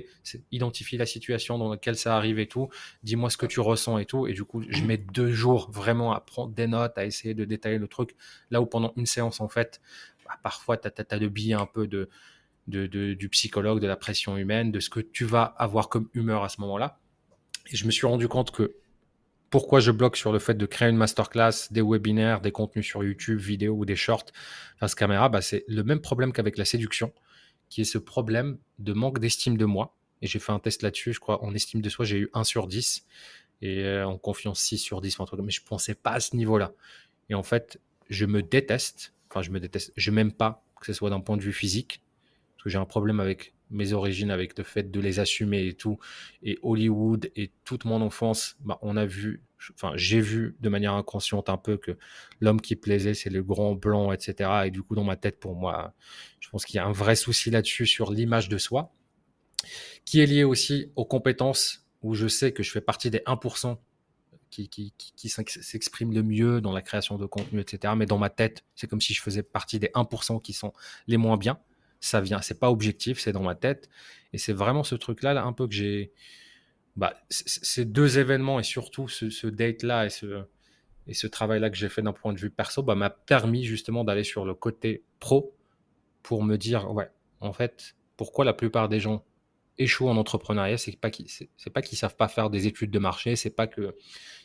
identifie 0.50 0.96
la 0.96 1.04
situation 1.04 1.58
dans 1.58 1.68
laquelle 1.68 1.96
ça 1.96 2.16
arrive 2.16 2.38
et 2.38 2.48
tout, 2.48 2.70
dis-moi 3.02 3.28
ce 3.28 3.36
que 3.36 3.44
tu 3.44 3.60
ressens 3.60 3.98
et 3.98 4.06
tout, 4.06 4.26
et 4.26 4.32
du 4.32 4.44
coup, 4.44 4.62
je 4.66 4.82
mets 4.82 4.96
deux 4.96 5.30
jours 5.30 5.70
vraiment 5.70 6.14
à 6.14 6.20
prendre 6.20 6.54
des 6.54 6.66
notes, 6.66 6.96
à 6.96 7.04
essayer 7.04 7.34
de 7.34 7.44
détailler 7.44 7.76
le 7.76 7.86
truc, 7.86 8.16
là 8.50 8.62
où 8.62 8.66
pendant 8.66 8.94
une 8.96 9.04
séance, 9.04 9.42
en 9.42 9.48
fait, 9.48 9.82
bah, 10.24 10.38
parfois, 10.42 10.78
tu 10.78 10.88
as, 10.88 11.16
le 11.18 11.28
billet 11.28 11.52
un 11.52 11.66
peu 11.66 11.86
de, 11.86 12.08
du 12.66 13.28
psychologue, 13.28 13.78
de 13.78 13.86
la 13.86 13.96
pression 13.96 14.38
humaine, 14.38 14.72
de 14.72 14.80
ce 14.80 14.88
que 14.88 15.00
tu 15.00 15.26
vas 15.26 15.42
avoir 15.42 15.90
comme 15.90 16.08
humeur 16.14 16.44
à 16.44 16.48
ce 16.48 16.62
moment-là. 16.62 16.98
Et 17.70 17.76
je 17.76 17.84
me 17.84 17.90
suis 17.90 18.06
rendu 18.06 18.26
compte 18.26 18.52
que 18.52 18.74
pourquoi 19.50 19.80
je 19.80 19.90
bloque 19.90 20.16
sur 20.16 20.32
le 20.32 20.38
fait 20.38 20.54
de 20.54 20.64
créer 20.64 20.88
une 20.88 20.96
masterclass, 20.96 21.72
des 21.72 21.82
webinaires, 21.82 22.40
des 22.40 22.52
contenus 22.52 22.86
sur 22.86 23.02
YouTube, 23.02 23.40
vidéo 23.40 23.74
ou 23.74 23.84
des 23.84 23.96
shorts 23.96 24.26
face 24.78 24.94
caméra, 24.94 25.28
bah 25.28 25.42
c'est 25.42 25.64
le 25.66 25.82
même 25.82 26.00
problème 26.00 26.32
qu'avec 26.32 26.56
la 26.56 26.64
séduction, 26.64 27.12
qui 27.68 27.80
est 27.80 27.84
ce 27.84 27.98
problème 27.98 28.58
de 28.78 28.92
manque 28.92 29.18
d'estime 29.18 29.56
de 29.56 29.64
moi. 29.64 29.96
Et 30.22 30.26
j'ai 30.26 30.38
fait 30.38 30.52
un 30.52 30.60
test 30.60 30.82
là-dessus, 30.82 31.12
je 31.12 31.20
crois, 31.20 31.42
en 31.42 31.54
estime 31.54 31.80
de 31.80 31.88
soi, 31.88 32.04
j'ai 32.04 32.18
eu 32.18 32.30
1 32.32 32.44
sur 32.44 32.66
10 32.66 33.06
et 33.62 33.84
euh, 33.84 34.06
en 34.06 34.18
confiance 34.18 34.60
6 34.60 34.78
sur 34.78 35.00
10, 35.00 35.18
mais 35.18 35.50
je 35.50 35.60
ne 35.60 35.66
pensais 35.66 35.94
pas 35.94 36.12
à 36.12 36.20
ce 36.20 36.36
niveau-là. 36.36 36.72
Et 37.28 37.34
en 37.34 37.42
fait, 37.42 37.80
je 38.08 38.26
me 38.26 38.42
déteste, 38.42 39.14
enfin 39.28 39.42
je 39.42 39.50
me 39.50 39.58
déteste, 39.58 39.92
je 39.96 40.10
m'aime 40.10 40.32
pas, 40.32 40.64
que 40.78 40.86
ce 40.86 40.92
soit 40.92 41.10
d'un 41.10 41.20
point 41.20 41.36
de 41.36 41.42
vue 41.42 41.52
physique, 41.52 42.02
parce 42.56 42.64
que 42.64 42.70
j'ai 42.70 42.78
un 42.78 42.84
problème 42.84 43.18
avec 43.18 43.54
mes 43.70 43.92
origines, 43.92 44.30
avec 44.30 44.56
le 44.58 44.64
fait 44.64 44.90
de 44.90 45.00
les 45.00 45.20
assumer 45.20 45.66
et 45.66 45.74
tout, 45.74 45.98
et 46.42 46.58
Hollywood 46.62 47.30
et 47.36 47.50
toute 47.64 47.84
mon 47.84 48.00
enfance, 48.02 48.56
bah, 48.60 48.78
on 48.82 48.96
a 48.96 49.06
vu, 49.06 49.42
enfin 49.74 49.92
j'ai 49.96 50.20
vu 50.20 50.56
de 50.60 50.68
manière 50.68 50.94
inconsciente 50.94 51.48
un 51.48 51.56
peu 51.56 51.76
que 51.76 51.96
l'homme 52.40 52.60
qui 52.60 52.76
plaisait, 52.76 53.14
c'est 53.14 53.30
le 53.30 53.42
grand 53.42 53.74
blanc, 53.74 54.12
etc. 54.12 54.50
Et 54.66 54.70
du 54.70 54.82
coup, 54.82 54.94
dans 54.94 55.04
ma 55.04 55.16
tête, 55.16 55.38
pour 55.38 55.54
moi, 55.54 55.94
je 56.40 56.48
pense 56.50 56.64
qu'il 56.64 56.76
y 56.76 56.78
a 56.78 56.86
un 56.86 56.92
vrai 56.92 57.16
souci 57.16 57.50
là-dessus 57.50 57.86
sur 57.86 58.12
l'image 58.12 58.48
de 58.48 58.58
soi, 58.58 58.92
qui 60.04 60.20
est 60.20 60.26
lié 60.26 60.44
aussi 60.44 60.90
aux 60.96 61.04
compétences, 61.04 61.86
où 62.02 62.14
je 62.14 62.28
sais 62.28 62.52
que 62.52 62.62
je 62.62 62.70
fais 62.70 62.80
partie 62.80 63.10
des 63.10 63.18
1% 63.18 63.76
qui, 64.50 64.68
qui, 64.68 64.92
qui, 64.96 65.28
s'expriment 65.28 66.12
le 66.12 66.22
mieux 66.22 66.60
dans 66.60 66.72
la 66.72 66.82
création 66.82 67.16
de 67.18 67.26
contenu, 67.26 67.60
etc. 67.60 67.94
Mais 67.96 68.06
dans 68.06 68.18
ma 68.18 68.30
tête, 68.30 68.64
c'est 68.74 68.88
comme 68.88 69.00
si 69.00 69.14
je 69.14 69.22
faisais 69.22 69.42
partie 69.42 69.78
des 69.78 69.88
1% 69.88 70.42
qui 70.42 70.52
sont 70.52 70.72
les 71.06 71.18
moins 71.18 71.36
bien 71.36 71.60
ça 72.00 72.20
vient. 72.20 72.40
C'est 72.40 72.58
pas 72.58 72.70
objectif, 72.70 73.20
c'est 73.20 73.32
dans 73.32 73.42
ma 73.42 73.54
tête. 73.54 73.88
Et 74.32 74.38
c'est 74.38 74.52
vraiment 74.52 74.84
ce 74.84 74.94
truc-là, 74.94 75.34
là, 75.34 75.44
un 75.44 75.52
peu 75.52 75.66
que 75.66 75.74
j'ai. 75.74 76.12
Bah, 76.96 77.14
ces 77.30 77.84
deux 77.84 78.18
événements 78.18 78.58
et 78.58 78.64
surtout 78.64 79.08
ce, 79.08 79.46
date-là 79.46 80.06
et 80.06 80.10
ce, 80.10 80.44
et 81.06 81.14
ce 81.14 81.26
travail-là 81.26 81.70
que 81.70 81.76
j'ai 81.76 81.88
fait 81.88 82.02
d'un 82.02 82.12
point 82.12 82.32
de 82.32 82.38
vue 82.38 82.50
perso 82.50 82.82
bah, 82.82 82.96
m'a 82.96 83.10
permis 83.10 83.64
justement 83.64 84.02
d'aller 84.02 84.24
sur 84.24 84.44
le 84.44 84.54
côté 84.54 85.04
pro 85.20 85.56
pour 86.22 86.42
me 86.42 86.56
dire, 86.56 86.92
ouais, 86.92 87.08
en 87.40 87.52
fait, 87.52 87.94
pourquoi 88.16 88.44
la 88.44 88.52
plupart 88.52 88.88
des 88.88 89.00
gens 89.00 89.24
échouent 89.78 90.08
en 90.08 90.16
entrepreneuriat, 90.16 90.76
c'est 90.76 90.98
pas 91.00 91.10
qu'ils 91.10 91.28
c'est 91.28 91.48
savent 91.96 92.16
pas 92.16 92.28
faire 92.28 92.50
des 92.50 92.66
études 92.66 92.90
de 92.90 92.98
marché, 92.98 93.34
c'est 93.36 93.50
pas 93.50 93.66
que 93.66 93.96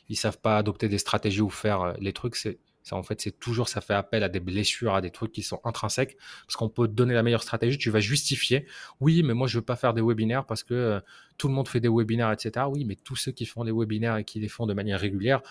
ils 0.08 0.16
savent 0.16 0.40
pas 0.40 0.58
adopter 0.58 0.88
des 0.88 0.98
stratégies 0.98 1.42
ou 1.42 1.50
faire 1.50 1.82
euh, 1.82 1.94
les 2.00 2.14
trucs, 2.14 2.36
c'est 2.36 2.60
ça 2.86 2.96
en 2.96 3.02
fait 3.02 3.20
c'est 3.20 3.40
toujours 3.40 3.68
ça 3.68 3.82
fait 3.82 3.96
appel 3.96 4.24
à 4.24 4.30
des 4.30 4.40
blessures, 4.40 4.94
à 4.94 5.02
des 5.02 5.10
trucs 5.10 5.32
qui 5.32 5.42
sont 5.42 5.60
intrinsèques 5.64 6.18
parce 6.46 6.56
qu'on 6.56 6.70
peut 6.70 6.88
te 6.88 6.94
donner 6.94 7.16
la 7.16 7.24
meilleure 7.24 7.42
stratégie, 7.42 7.80
tu 7.80 7.90
vas 7.90 8.00
justifier. 8.00 8.68
Oui, 9.00 9.24
mais 9.24 9.34
moi 9.34 9.48
je 9.48 9.58
veux 9.58 9.66
pas 9.66 9.76
faire 9.76 9.96
des 9.96 10.04
webinaires 10.04 10.46
parce 10.46 10.64
que 10.64 10.76
euh, 10.76 11.00
tout 11.40 11.48
le 11.48 11.56
monde 11.56 11.68
fait 11.68 11.80
des 11.80 11.90
webinaires, 11.90 12.32
etc. 12.32 12.68
Oui, 12.70 12.86
mais 12.86 12.96
tous 12.96 13.16
ceux 13.16 13.32
qui 13.32 13.48
font 13.48 13.64
des 13.64 13.72
webinaires 13.72 14.18
et 14.18 14.24
qui 14.24 14.40
les 14.40 14.48
font 14.48 14.68
de 14.68 14.76
manière 14.76 15.00
régulière, 15.00 15.42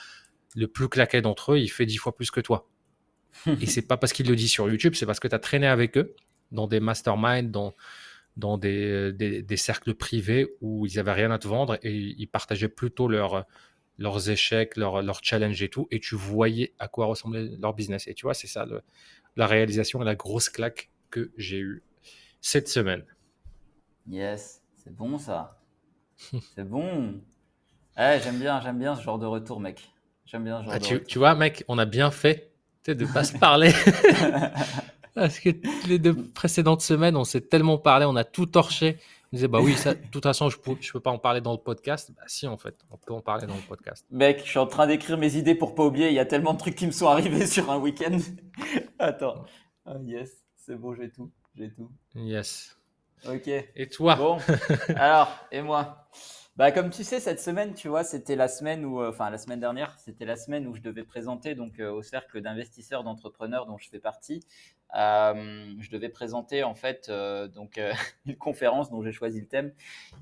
le 0.54 0.68
plus 0.68 0.88
claqué 0.88 1.22
d'entre 1.22 1.54
eux, 1.54 1.58
il 1.58 1.66
fait 1.66 1.86
dix 1.86 1.96
fois 1.96 2.14
plus 2.14 2.30
que 2.30 2.40
toi. 2.40 2.68
et 3.60 3.66
c'est 3.66 3.82
pas 3.82 3.96
parce 3.96 4.12
qu'il 4.12 4.28
le 4.28 4.36
dit 4.36 4.48
sur 4.48 4.70
YouTube, 4.70 4.94
c'est 4.94 5.04
parce 5.04 5.18
que 5.18 5.26
tu 5.26 5.34
as 5.34 5.40
traîné 5.40 5.66
avec 5.66 5.98
eux 5.98 6.14
dans 6.52 6.68
des 6.68 6.78
masterminds, 6.78 7.50
dans 7.50 7.74
dans 8.36 8.58
des, 8.58 9.12
des, 9.12 9.56
cercles 9.56 9.94
privés 9.94 10.48
où 10.60 10.86
ils 10.86 10.96
n'avaient 10.96 11.12
rien 11.12 11.30
à 11.30 11.38
te 11.38 11.46
vendre 11.46 11.78
et 11.84 11.94
ils 11.94 12.26
partageaient 12.26 12.68
plutôt 12.68 13.06
leur, 13.06 13.46
leurs 13.98 14.30
échecs, 14.30 14.76
leurs 14.76 15.02
leur 15.02 15.22
challenges 15.22 15.62
et 15.62 15.68
tout, 15.68 15.86
et 15.90 16.00
tu 16.00 16.14
voyais 16.14 16.74
à 16.78 16.88
quoi 16.88 17.06
ressemblait 17.06 17.50
leur 17.58 17.74
business. 17.74 18.06
Et 18.06 18.14
tu 18.14 18.26
vois, 18.26 18.34
c'est 18.34 18.46
ça 18.46 18.66
la 19.36 19.46
réalisation 19.46 20.02
et 20.02 20.04
la 20.04 20.14
grosse 20.14 20.48
claque 20.48 20.90
que 21.10 21.32
j'ai 21.36 21.58
eue 21.58 21.82
cette 22.40 22.68
semaine. 22.68 23.04
Yes, 24.08 24.62
c'est 24.76 24.94
bon 24.94 25.18
ça. 25.18 25.60
c'est 26.54 26.68
bon. 26.68 27.20
Eh, 27.96 28.18
j'aime 28.22 28.38
bien, 28.38 28.60
j'aime 28.60 28.78
bien 28.78 28.96
ce 28.96 29.02
genre 29.02 29.18
de 29.18 29.26
retour, 29.26 29.60
mec. 29.60 29.90
J'aime 30.26 30.44
bien 30.44 30.60
ce 30.60 30.64
genre 30.64 30.74
ah, 30.74 30.78
de 30.78 30.84
tu, 30.84 30.94
retour. 30.94 31.06
tu 31.06 31.18
vois, 31.18 31.34
mec, 31.34 31.64
on 31.68 31.78
a 31.78 31.84
bien 31.86 32.10
fait 32.10 32.52
de 32.86 32.92
ne 32.94 33.12
pas 33.12 33.24
se 33.24 33.38
parler. 33.38 33.72
Parce 35.14 35.38
que 35.38 35.50
les 35.88 35.98
deux 35.98 36.14
précédentes 36.14 36.82
semaines, 36.82 37.16
on 37.16 37.24
s'est 37.24 37.40
tellement 37.40 37.78
parlé, 37.78 38.04
on 38.04 38.16
a 38.16 38.24
tout 38.24 38.46
torché. 38.46 38.98
On 39.34 39.36
disait, 39.36 39.48
bah 39.48 39.58
oui, 39.60 39.74
ça, 39.74 39.94
de 39.94 40.06
toute 40.12 40.22
façon, 40.22 40.48
je 40.48 40.56
ne 40.58 40.76
peux, 40.92 41.00
pas 41.00 41.10
en 41.10 41.18
parler 41.18 41.40
dans 41.40 41.50
le 41.50 41.58
podcast. 41.58 42.12
Bah 42.16 42.22
si, 42.28 42.46
en 42.46 42.56
fait, 42.56 42.76
on 42.92 42.96
peut 42.96 43.12
en 43.12 43.20
parler 43.20 43.48
dans 43.48 43.56
le 43.56 43.62
podcast. 43.62 44.06
Mec, 44.12 44.38
je 44.44 44.48
suis 44.48 44.60
en 44.60 44.68
train 44.68 44.86
d'écrire 44.86 45.18
mes 45.18 45.34
idées 45.34 45.56
pour 45.56 45.74
pas 45.74 45.84
oublier. 45.84 46.06
Il 46.06 46.14
y 46.14 46.20
a 46.20 46.24
tellement 46.24 46.52
de 46.52 46.58
trucs 46.58 46.76
qui 46.76 46.86
me 46.86 46.92
sont 46.92 47.08
arrivés 47.08 47.44
sur 47.48 47.68
un 47.68 47.78
week-end. 47.78 48.16
Attends. 49.00 49.44
Ah, 49.86 49.96
yes, 50.04 50.30
c'est 50.54 50.76
bon, 50.76 50.94
j'ai 50.94 51.10
tout. 51.10 51.32
J'ai 51.56 51.68
tout. 51.68 51.90
Yes. 52.14 52.78
Ok. 53.28 53.48
Et 53.48 53.88
toi? 53.88 54.14
Bon. 54.14 54.38
Alors, 54.94 55.28
et 55.50 55.62
moi? 55.62 56.06
Bah, 56.56 56.70
comme 56.70 56.90
tu 56.90 57.02
sais, 57.02 57.18
cette 57.18 57.40
semaine, 57.40 57.74
tu 57.74 57.88
vois, 57.88 58.04
c'était 58.04 58.36
la 58.36 58.46
semaine 58.46 58.84
où, 58.84 59.02
euh, 59.02 59.10
enfin, 59.10 59.28
la 59.30 59.38
semaine 59.38 59.58
dernière, 59.58 59.98
c'était 59.98 60.24
la 60.24 60.36
semaine 60.36 60.68
où 60.68 60.76
je 60.76 60.80
devais 60.80 61.02
présenter 61.02 61.56
donc 61.56 61.80
euh, 61.80 61.90
au 61.90 62.02
cercle 62.02 62.40
d'investisseurs, 62.40 63.02
d'entrepreneurs 63.02 63.66
dont 63.66 63.78
je 63.78 63.88
fais 63.88 63.98
partie. 63.98 64.46
Euh, 64.96 65.74
je 65.80 65.90
devais 65.90 66.08
présenter 66.08 66.62
en 66.62 66.74
fait 66.74 67.10
donc 67.54 67.80
une 68.26 68.36
conférence 68.36 68.90
dont 68.90 69.02
j'ai 69.02 69.12
choisi 69.12 69.40
le 69.40 69.46
thème, 69.46 69.72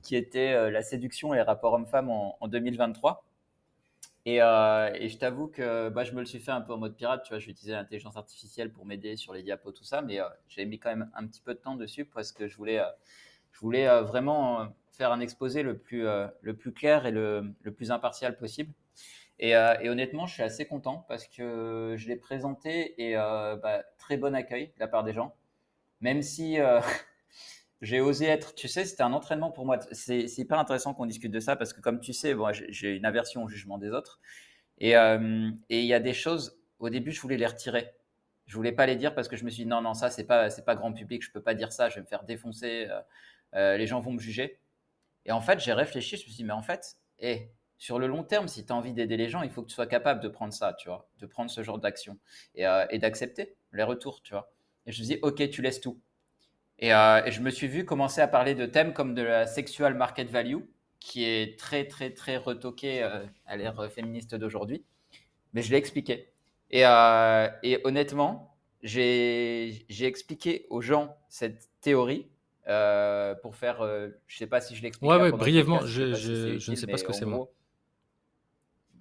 qui 0.03 0.17
était 0.17 0.71
la 0.71 0.83
séduction 0.83 1.35
et 1.35 1.37
les 1.37 1.43
rapports 1.43 1.75
hommes-femmes 1.75 2.11
en, 2.11 2.49
2023. 2.49 3.25
Et, 4.25 4.39
je 4.39 5.17
t'avoue 5.19 5.49
que 5.49 5.89
bah, 5.89 6.05
je 6.05 6.13
me 6.13 6.21
le 6.21 6.27
suis 6.27 6.39
fait 6.39 6.53
un 6.53 6.61
peu 6.61 6.73
en 6.73 6.79
mode 6.79 6.97
pirate, 6.97 7.25
tu 7.25 7.31
vois, 7.31 7.39
j'ai 7.39 7.51
utilisé 7.51 7.73
l'intelligence 7.73 8.17
artificielle 8.17 8.73
pour 8.73 8.87
m'aider 8.87 9.17
sur 9.17 9.35
les 9.35 9.43
diapos, 9.43 9.73
tout 9.73 9.85
ça, 9.85 10.01
mais 10.01 10.21
j'ai 10.49 10.65
mis 10.65 10.79
quand 10.79 10.91
même 10.91 11.11
un 11.15 11.27
petit 11.27 11.41
peu 11.41 11.55
de 11.55 11.59
temps 11.59 11.77
dessus 11.77 12.05
parce 12.05 12.33
que 12.33 12.47
je 12.49 12.57
voulais, 12.57 12.81
je 13.53 13.61
voulais 13.61 13.87
vraiment 14.03 14.73
faire 14.93 15.13
un 15.13 15.21
exposé 15.21 15.63
le 15.63 15.77
plus, 15.77 16.07
euh, 16.07 16.29
le 16.43 16.55
plus 16.55 16.73
clair 16.73 17.07
et 17.07 17.11
le, 17.11 17.53
le 17.63 17.73
plus 17.73 17.91
impartial 17.91 18.37
possible. 18.37 18.73
Et, 19.43 19.57
euh, 19.57 19.75
et, 19.81 19.91
honnêtement, 19.91 20.27
je 20.27 20.35
suis 20.35 20.43
assez 20.45 20.67
content 20.67 21.05
parce 21.09 21.27
que 21.27 21.97
je 21.99 22.07
l'ai 22.07 22.15
présenté 22.15 22.95
et 23.03 23.17
euh, 23.17 23.57
bah, 23.57 23.83
très 23.99 24.17
bon 24.17 24.37
accueil 24.37 24.69
de 24.69 24.79
la 24.79 24.87
part 24.87 25.03
des 25.03 25.13
gens. 25.13 25.35
Même 26.01 26.23
si 26.23 26.59
j'ai 27.83 28.01
osé 28.01 28.27
être, 28.27 28.55
tu 28.55 28.69
sais, 28.69 28.85
c'était 28.85 29.03
un 29.03 29.13
entraînement 29.13 29.51
pour 29.51 29.67
moi. 29.67 29.81
C'est 29.91 30.27
hyper 30.39 30.61
intéressant 30.61 30.95
qu'on 30.95 31.07
discute 31.07 31.33
de 31.33 31.41
ça 31.41 31.57
parce 31.57 31.73
que, 31.73 31.81
comme 31.81 31.99
tu 31.99 32.13
sais, 32.13 32.35
bon, 32.35 32.53
j'ai 32.53 32.95
une 32.95 33.05
aversion 33.05 33.43
au 33.43 33.49
jugement 33.49 33.79
des 33.79 33.91
autres. 33.91 34.21
Et 34.79 34.93
il 34.93 35.87
y 35.87 35.95
a 35.95 36.01
des 36.01 36.15
choses, 36.15 36.57
au 36.79 36.89
début, 36.89 37.11
je 37.11 37.21
voulais 37.21 37.37
les 37.37 37.47
retirer. 37.47 37.91
Je 38.47 38.55
voulais 38.55 38.73
pas 38.73 38.87
les 38.87 38.97
dire 38.97 39.13
parce 39.13 39.27
que 39.27 39.37
je 39.37 39.45
me 39.45 39.51
suis 39.51 39.65
dit 39.65 39.69
non, 39.69 39.81
non, 39.81 39.95
ça, 39.95 40.09
c'est 40.11 40.25
pas, 40.25 40.51
pas 40.51 40.77
grand 40.77 40.93
public, 40.93 41.21
je 41.23 41.33
peux 41.33 41.43
pas 41.43 41.55
dire 41.55 41.73
ça, 41.73 41.89
je 41.89 41.97
vais 41.97 42.03
me 42.03 42.07
faire 42.07 42.23
défoncer, 42.23 42.89
les 43.55 43.87
gens 43.89 43.99
vont 43.99 44.13
me 44.13 44.21
juger. 44.21 44.61
Et 45.27 45.33
en 45.33 45.41
fait, 45.41 45.59
j'ai 45.59 45.73
réfléchi, 45.73 46.17
je 46.17 46.23
me 46.23 46.29
suis 46.29 46.37
dit, 46.37 46.45
mais 46.45 46.53
en 46.53 46.63
fait, 46.63 46.97
eh, 47.19 47.51
sur 47.83 47.99
le 47.99 48.07
long 48.07 48.23
terme, 48.23 48.47
si 48.47 48.65
tu 48.65 48.73
as 48.73 48.77
envie 48.77 48.93
d'aider 48.93 49.17
les 49.17 49.29
gens, 49.29 49.43
il 49.43 49.51
faut 49.51 49.61
que 49.61 49.67
tu 49.67 49.75
sois 49.75 49.89
capable 49.89 50.21
de 50.21 50.29
prendre 50.29 50.53
ça, 50.53 50.73
tu 50.73 50.89
vois, 50.89 51.09
de 51.19 51.27
prendre 51.27 51.51
ce 51.51 51.65
genre 51.65 51.81
d'action 51.81 52.17
et, 52.55 52.65
euh, 52.65 52.87
d'accepter 52.99 53.57
les 53.73 53.83
retours, 53.83 54.23
tu 54.23 54.35
vois. 54.35 54.53
Et 54.87 54.93
je 54.93 55.01
me 55.01 55.05
suis 55.05 55.15
dit, 55.17 55.21
ok, 55.23 55.51
tu 55.51 55.63
laisses 55.63 55.81
tout. 55.81 55.99
Euh, 56.85 57.25
et, 57.25 57.33
je 57.33 57.41
me 57.41 57.51
suis 57.51 57.67
vu 57.67 57.85
commencer 57.85 58.21
à 58.21 58.29
parler 58.29 58.55
de 58.55 58.67
thèmes 58.67 58.93
comme 58.93 59.17
de 59.17 59.23
la 59.23 59.49
sexual 59.49 59.95
market 59.95 60.31
value, 60.31 60.61
qui 61.01 61.25
est 61.25 61.59
très, 61.59 61.89
très, 61.89 62.11
très 62.11 62.37
retoqué 62.37 63.03
euh, 63.03 63.27
à 63.47 63.57
l'ère 63.57 63.91
féministe 63.91 64.37
d'aujourd'hui. 64.37 64.85
Mais 65.53 65.63
je 65.63 65.73
l'ai 65.73 65.79
expliqué. 65.79 66.29
Et, 66.71 66.83
et 66.83 67.81
honnêtement, 67.83 68.57
j'ai 68.85 69.85
expliqué 69.99 70.67
aux 70.71 70.83
gens 70.83 71.17
cette 71.29 71.69
théorie 71.81 72.29
pour 73.43 73.57
faire, 73.57 73.85
je 74.29 74.37
sais 74.37 74.47
pas 74.47 74.61
si 74.61 74.77
je 74.77 74.85
l'explique. 74.85 75.11
Ouais, 75.11 75.17
ouais 75.17 75.33
brièvement, 75.33 75.85
je, 75.85 76.15
je, 76.15 76.71
ne 76.71 76.77
sais 76.77 76.87
pas 76.87 76.97
ce 76.97 77.03
que 77.03 77.13
c'est 77.13 77.27
moi. 77.27 77.51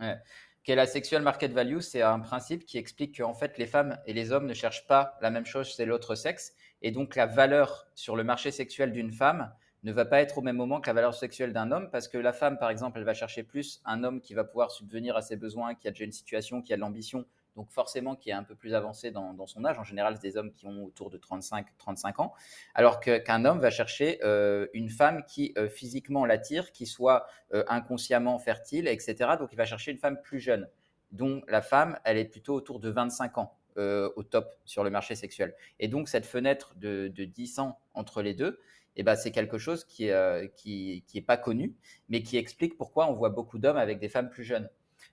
Ouais. 0.02 0.18
Qu'est 0.64 0.76
la 0.76 0.86
sexual 0.86 1.24
market 1.24 1.54
value 1.54 1.80
C'est 1.80 2.02
un 2.02 2.20
principe 2.20 2.66
qui 2.66 2.78
explique 2.78 3.18
qu'en 3.18 3.34
fait 3.34 3.58
les 3.58 3.66
femmes 3.66 3.98
et 4.06 4.14
les 4.14 4.32
hommes 4.32 4.46
ne 4.46 4.54
cherchent 4.54 4.86
pas 4.86 5.18
la 5.22 5.32
même 5.32 5.46
chose 5.46 5.76
chez 5.76 5.86
l'autre 5.86 6.16
sexe, 6.16 6.54
et 6.82 6.92
donc 6.92 7.16
la 7.16 7.26
valeur 7.26 7.88
sur 7.96 8.16
le 8.16 8.24
marché 8.24 8.52
sexuel 8.52 8.92
d'une 8.92 9.12
femme 9.12 9.52
ne 9.84 9.92
va 9.92 10.06
pas 10.06 10.22
être 10.22 10.38
au 10.38 10.42
même 10.42 10.58
moment 10.58 10.80
que 10.80 10.88
la 10.88 10.94
valeur 10.94 11.16
sexuelle 11.16 11.54
d'un 11.54 11.72
homme, 11.72 11.90
parce 11.90 12.08
que 12.08 12.18
la 12.20 12.34
femme, 12.34 12.60
par 12.60 12.70
exemple, 12.70 13.00
elle 13.00 13.06
va 13.06 13.16
chercher 13.16 13.42
plus 13.42 13.82
un 13.86 14.04
homme 14.04 14.22
qui 14.22 14.36
va 14.36 14.44
pouvoir 14.44 14.70
subvenir 14.70 15.16
à 15.18 15.22
ses 15.24 15.36
besoins, 15.36 15.74
qui 15.74 15.88
a 15.88 15.92
déjà 15.92 16.06
une 16.06 16.12
situation, 16.12 16.62
qui 16.62 16.74
a 16.74 16.76
de 16.76 16.82
l'ambition, 16.82 17.26
donc 17.56 17.70
forcément 17.72 18.16
qui 18.16 18.30
est 18.30 18.34
un 18.34 18.44
peu 18.44 18.56
plus 18.56 18.74
avancé 18.74 19.12
dans, 19.12 19.48
son 19.48 19.66
âge. 19.66 19.78
En 19.80 19.84
général, 19.84 20.16
c'est 20.16 20.28
des 20.28 20.38
hommes 20.38 20.54
qui 20.54 20.66
ont 20.66 20.86
autour 20.86 21.10
de 21.10 21.18
35-35 21.18 22.22
ans, 22.22 22.34
alors 22.74 23.00
qu'un 23.00 23.46
homme 23.46 23.60
va 23.60 23.70
chercher 23.70 24.20
euh, 24.24 24.68
une 24.74 24.90
femme 24.90 25.24
qui 25.26 25.54
euh, 25.58 25.70
physiquement 25.70 26.26
l'attire, 26.26 26.72
qui 26.72 26.86
soit 26.86 27.26
euh, 27.54 27.64
inconsciemment 27.68 28.40
fertile, 28.40 28.88
etc. 28.88 29.32
Donc 29.40 29.50
il 29.52 29.58
va 29.58 29.66
chercher 29.66 29.92
une 29.92 29.98
femme 29.98 30.22
plus 30.22 30.40
jeune, 30.40 30.70
dont 31.12 31.42
la 31.48 31.62
femme, 31.62 32.00
elle 32.04 32.18
est 32.18 32.26
plutôt 32.26 32.56
autour 32.56 32.80
de 32.80 32.90
25 32.90 33.38
ans. 33.38 33.58
au 33.78 34.24
top 34.24 34.54
sur 34.66 34.84
le 34.84 34.90
marché 34.90 35.16
sexuel. 35.16 35.56
Et 35.80 35.88
donc 35.88 36.10
cette 36.10 36.26
fenêtre 36.26 36.74
de, 36.76 37.08
10 37.08 37.60
ans 37.60 37.80
entre 37.94 38.22
les 38.22 38.34
deux, 38.34 38.60
eh 38.98 39.04
ben, 39.04 39.16
c'est 39.16 39.32
quelque 39.32 39.58
chose 39.58 39.86
qui 39.86 40.08
n'est 40.08 40.52
qui, 40.58 41.06
qui 41.08 41.22
pas 41.22 41.38
connu, 41.38 41.74
mais 42.10 42.22
qui 42.22 42.36
explique 42.38 42.78
pourquoi 42.78 43.10
on 43.10 43.14
voit 43.14 43.30
beaucoup 43.30 43.60
d'hommes 43.60 43.78
avec 43.78 44.00
des 44.00 44.10
femmes 44.10 44.30
plus 44.30 44.44
jeunes 44.44 44.70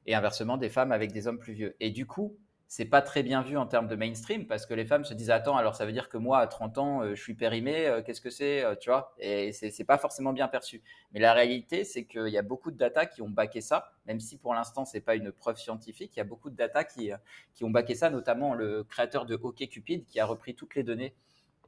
et 0.09 0.15
inversement 0.15 0.57
des 0.57 0.71
femmes 0.71 0.91
avec 0.91 1.13
des 1.13 1.29
hommes 1.29 1.39
plus 1.39 1.53
vieux. 1.53 1.77
Et 1.81 1.91
du 1.91 2.07
coup, 2.07 2.35
c'est 2.67 2.87
pas 2.87 3.03
très 3.03 3.23
bien 3.23 3.43
vu 3.43 3.59
en 3.59 3.67
termes 3.67 3.89
de 3.89 3.95
mainstream 3.95 4.47
parce 4.47 4.65
que 4.65 4.73
les 4.73 4.87
femmes 4.87 5.05
se 5.05 5.13
disent 5.15 5.31
attends 5.31 5.57
alors 5.57 5.75
ça 5.75 5.87
veut 5.87 5.93
dire 5.93 6.09
que 6.09 6.19
moi 6.19 6.39
à 6.39 6.47
30 6.47 6.79
ans 6.79 7.03
euh, 7.03 7.15
je 7.15 7.23
suis 7.23 7.35
périmé 7.35 7.87
euh, 7.87 8.03
qu'est-ce 8.03 8.21
que 8.21 8.29
c'est 8.29 8.63
euh, 8.63 8.75
tu 8.75 8.91
vois? 8.91 9.15
Et 9.19 9.53
c'est 9.53 9.85
pas 9.85 9.97
forcément 9.97 10.35
bien 10.35 10.49
perçu 10.49 10.83
mais 11.13 11.21
la 11.21 11.33
réalité 11.33 11.85
c'est 11.85 12.05
qu'il 12.05 12.29
y 12.29 12.37
a 12.37 12.43
beaucoup 12.43 12.71
de 12.71 12.77
data 12.77 13.07
qui 13.07 13.23
ont 13.23 13.31
baqué 13.31 13.63
ça 13.63 13.91
même 14.05 14.21
si 14.21 14.37
pour 14.37 14.53
l'instant 14.53 14.85
c'est 14.85 15.01
pas 15.01 15.15
une 15.15 15.33
preuve 15.33 15.57
scientifique 15.57 16.13
il 16.17 16.19
y 16.19 16.21
a 16.21 16.25
beaucoup 16.25 16.51
de 16.51 16.57
data 16.57 16.85
qui 16.85 17.11
qui 17.55 17.65
ont 17.65 17.71
baqué 17.71 17.95
ça 17.95 18.11
notamment 18.11 18.53
le 18.53 18.85
créateur 18.85 19.25
de 19.25 19.35
OkCupid 19.35 20.05
qui 20.05 20.21
a 20.21 20.27
repris 20.27 20.55
toutes 20.55 20.75
les 20.75 20.83
données 20.83 21.15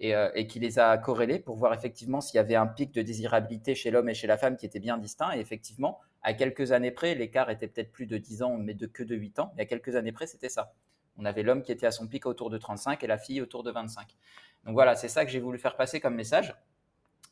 et, 0.01 0.13
et, 0.35 0.47
qui 0.47 0.61
les 0.61 0.79
a 0.79 0.97
corrélées 0.99 1.39
pour 1.39 1.57
voir 1.57 1.75
effectivement 1.75 2.21
s'il 2.21 2.37
y 2.37 2.41
avait 2.41 2.57
un 2.57 2.67
pic 2.67 2.93
de 2.93 3.03
désirabilité 3.03 3.75
chez 3.75 3.91
l'homme 3.91 4.09
et 4.09 4.15
chez 4.15 4.27
la 4.27 4.39
femme 4.39 4.57
qui 4.57 4.65
était 4.65 4.81
bien 4.81 4.97
distinct. 4.97 5.31
Et 5.37 5.41
effectivement, 5.41 6.01
à 6.23 6.35
quelques 6.35 6.73
années 6.73 6.91
près, 6.91 7.15
l'écart 7.15 7.51
était 7.51 7.69
peut-être 7.69 7.93
plus 7.93 8.07
de 8.07 8.19
10 8.19 8.43
ans, 8.43 8.57
mais 8.57 8.75
de 8.75 8.87
que 8.87 9.03
de 9.03 9.15
8 9.15 9.39
ans. 9.39 9.53
Mais 9.57 9.63
à 9.63 9.67
quelques 9.67 9.97
années 9.97 10.13
près, 10.13 10.27
c'était 10.27 10.49
ça. 10.49 10.75
On 11.17 11.25
avait 11.25 11.43
l'homme 11.43 11.63
qui 11.63 11.73
était 11.73 11.87
à 11.87 11.91
son 11.91 12.07
pic 12.07 12.27
autour 12.27 12.51
de 12.51 12.59
35 12.59 13.03
et 13.03 13.07
la 13.07 13.19
fille 13.19 13.41
autour 13.41 13.63
de 13.63 13.71
25. 13.71 14.17
Donc 14.65 14.75
voilà, 14.75 14.95
c'est 14.95 15.09
ça 15.09 15.25
que 15.25 15.31
j'ai 15.31 15.41
voulu 15.41 15.59
faire 15.59 15.77
passer 15.77 16.01
comme 16.01 16.15
message. 16.15 16.55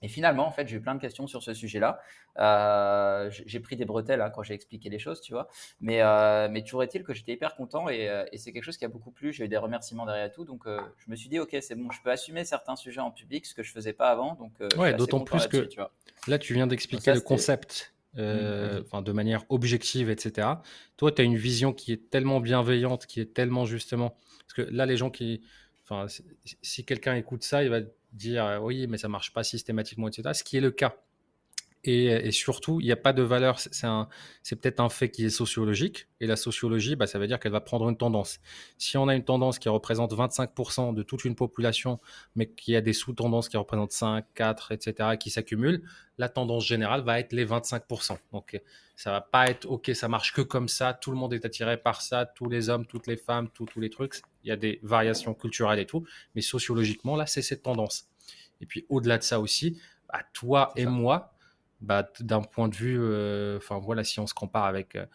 Et 0.01 0.09
finalement, 0.09 0.47
en 0.47 0.53
fait, 0.53 0.69
j'ai 0.69 0.77
eu 0.77 0.81
plein 0.81 0.95
de 0.95 1.01
questions 1.01 1.27
sur 1.27 1.43
ce 1.43 1.55
sujet-là. 1.55 2.01
Euh, 2.39 3.31
j'ai 3.31 3.59
pris 3.59 3.75
des 3.75 3.85
bretelles 3.85 4.21
hein, 4.21 4.31
quand 4.31 4.45
j'ai 4.45 4.55
expliqué 4.55 4.89
les 4.89 5.01
choses, 5.01 5.21
tu 5.21 5.33
vois. 5.33 5.49
Mais, 5.81 6.03
euh, 6.03 6.49
mais 6.49 6.63
toujours 6.63 6.85
est-il 6.85 7.03
que 7.03 7.13
j'étais 7.13 7.33
hyper 7.33 7.57
content 7.57 7.89
et, 7.89 8.09
euh, 8.09 8.25
et 8.31 8.39
c'est 8.39 8.53
quelque 8.53 8.63
chose 8.63 8.77
qui 8.77 8.85
a 8.85 8.89
beaucoup 8.89 9.11
plu. 9.11 9.33
J'ai 9.33 9.47
eu 9.47 9.49
des 9.49 9.57
remerciements 9.57 10.07
derrière 10.07 10.31
tout. 10.31 10.45
Donc, 10.45 10.67
je 10.67 11.11
me 11.11 11.17
suis 11.17 11.29
dit, 11.29 11.41
OK, 11.41 11.57
c'est 11.61 11.75
bon, 11.75 11.91
je 11.91 12.01
peux 12.01 12.11
assumer 12.11 12.45
certains 12.45 12.77
sujets 12.77 13.01
en 13.01 13.11
public, 13.11 13.45
ce 13.45 13.55
que 13.55 13.65
je 13.65 13.73
faisais 13.73 13.93
pas 13.93 14.11
avant. 14.11 14.35
Donc, 14.35 14.53
ouais, 14.77 14.95
d'autant 14.95 15.21
plus 15.21 15.49
que 15.49 15.59
tu 15.59 15.81
vois. 15.81 15.91
là, 16.29 16.39
tu 16.39 16.55
viens 16.55 16.69
d'expliquer 16.69 17.13
le 17.13 17.21
concept 17.21 17.93
euh, 18.17 18.83
mmh, 18.93 19.03
de 19.03 19.13
manière 19.13 19.45
objective, 19.49 20.11
etc. 20.11 20.49
Toi, 20.97 21.13
tu 21.13 21.23
as 21.23 21.25
une 21.25 21.37
vision 21.37 21.73
qui 21.73 21.93
est 21.93 22.11
tellement 22.11 22.41
bienveillante, 22.41 23.07
qui 23.07 23.21
est 23.21 23.35
tellement 23.35 23.65
justement. 23.65 24.17
Parce 24.41 24.55
que 24.55 24.63
là, 24.75 24.87
les 24.87 24.97
gens 24.97 25.11
qui. 25.11 25.43
Enfin, 25.85 26.07
si 26.63 26.85
quelqu'un 26.85 27.15
écoute 27.15 27.43
ça, 27.43 27.63
il 27.63 27.71
va 27.71 27.81
dire 28.13 28.61
oui, 28.63 28.87
mais 28.87 28.99
ça 28.99 29.09
marche 29.09 29.33
pas 29.33 29.43
systématiquement, 29.43 30.09
etc. 30.09 30.31
Ce 30.35 30.45
qui 30.45 30.57
est 30.57 30.61
le 30.61 30.71
cas. 30.71 30.97
Et, 31.85 32.33
surtout, 32.33 32.81
il 32.81 32.87
n'y 32.87 32.93
a 32.93 32.97
pas 32.97 33.13
de 33.13 33.23
valeur. 33.23 33.59
C'est 33.61 34.57
peut-être 34.61 34.81
un 34.81 34.89
fait 34.89 35.11
qui 35.11 35.25
est 35.25 35.31
sociologique. 35.31 36.09
Et 36.21 36.27
la 36.27 36.37
sociologie, 36.37 36.97
bah, 36.97 37.07
ça 37.07 37.19
veut 37.19 37.27
dire 37.27 37.39
qu'elle 37.39 37.53
va 37.53 37.61
prendre 37.61 37.89
une 37.89 37.97
tendance. 37.97 38.41
Si 38.79 38.99
on 38.99 39.09
a 39.09 39.15
une 39.15 39.25
tendance 39.25 39.59
qui 39.59 39.69
représente 39.69 40.13
25% 40.13 40.93
de 40.95 41.03
toute 41.03 41.25
une 41.25 41.35
population, 41.35 42.01
mais 42.35 42.51
qui 42.51 42.75
a 42.75 42.81
des 42.81 42.93
sous-tendances 42.93 43.49
qui 43.49 43.57
représentent 43.57 43.93
5, 43.93 44.25
4, 44.35 44.73
etc., 44.73 45.17
qui 45.19 45.31
s'accumulent, 45.31 45.83
la 46.19 46.29
tendance 46.29 46.67
générale 46.67 47.03
va 47.03 47.21
être 47.21 47.33
les 47.33 47.47
25%. 47.47 48.19
Donc, 48.33 48.61
ça 48.97 49.13
va 49.13 49.21
pas 49.21 49.49
être 49.49 49.67
OK, 49.67 49.93
ça 49.95 50.09
marche 50.09 50.33
que 50.33 50.43
comme 50.43 50.69
ça. 50.69 50.93
Tout 50.93 51.13
le 51.13 51.17
monde 51.17 51.33
est 51.33 51.45
attiré 51.45 51.77
par 51.77 52.03
ça. 52.03 52.27
Tous 52.27 52.49
les 52.49 52.69
hommes, 52.69 52.87
toutes 52.87 53.07
les 53.07 53.17
femmes, 53.17 53.49
tous 53.55 53.69
les 53.79 53.91
trucs. 53.91 54.17
Il 54.43 54.49
y 54.49 54.53
a 54.53 54.57
des 54.57 54.81
variations 54.83 55.35
culturelles 55.35 55.79
et 55.79 55.87
tout. 55.87 56.05
Mais 56.35 56.41
sociologiquement, 56.41 57.15
là, 57.15 57.27
c'est 57.27 57.43
cette 57.43 57.63
tendance. 57.63 58.09
Et 58.61 58.67
puis, 58.67 58.85
au-delà 58.89 59.19
de 59.19 59.23
ça 59.23 59.39
aussi, 59.39 59.81
bah, 60.13 60.21
toi 60.33 60.73
et 60.75 60.87
moi, 60.87 61.35
bah, 61.81 62.09
d'un 62.21 62.43
point 62.43 62.69
de 62.69 62.75
vue, 62.75 62.99
euh, 63.01 63.59
enfin 63.59 63.79
voilà, 63.79 64.05
si 64.05 64.19
on 64.21 64.27
se 64.27 64.35
compare 64.35 64.65
avec 64.65 64.97
euh, 64.97 65.07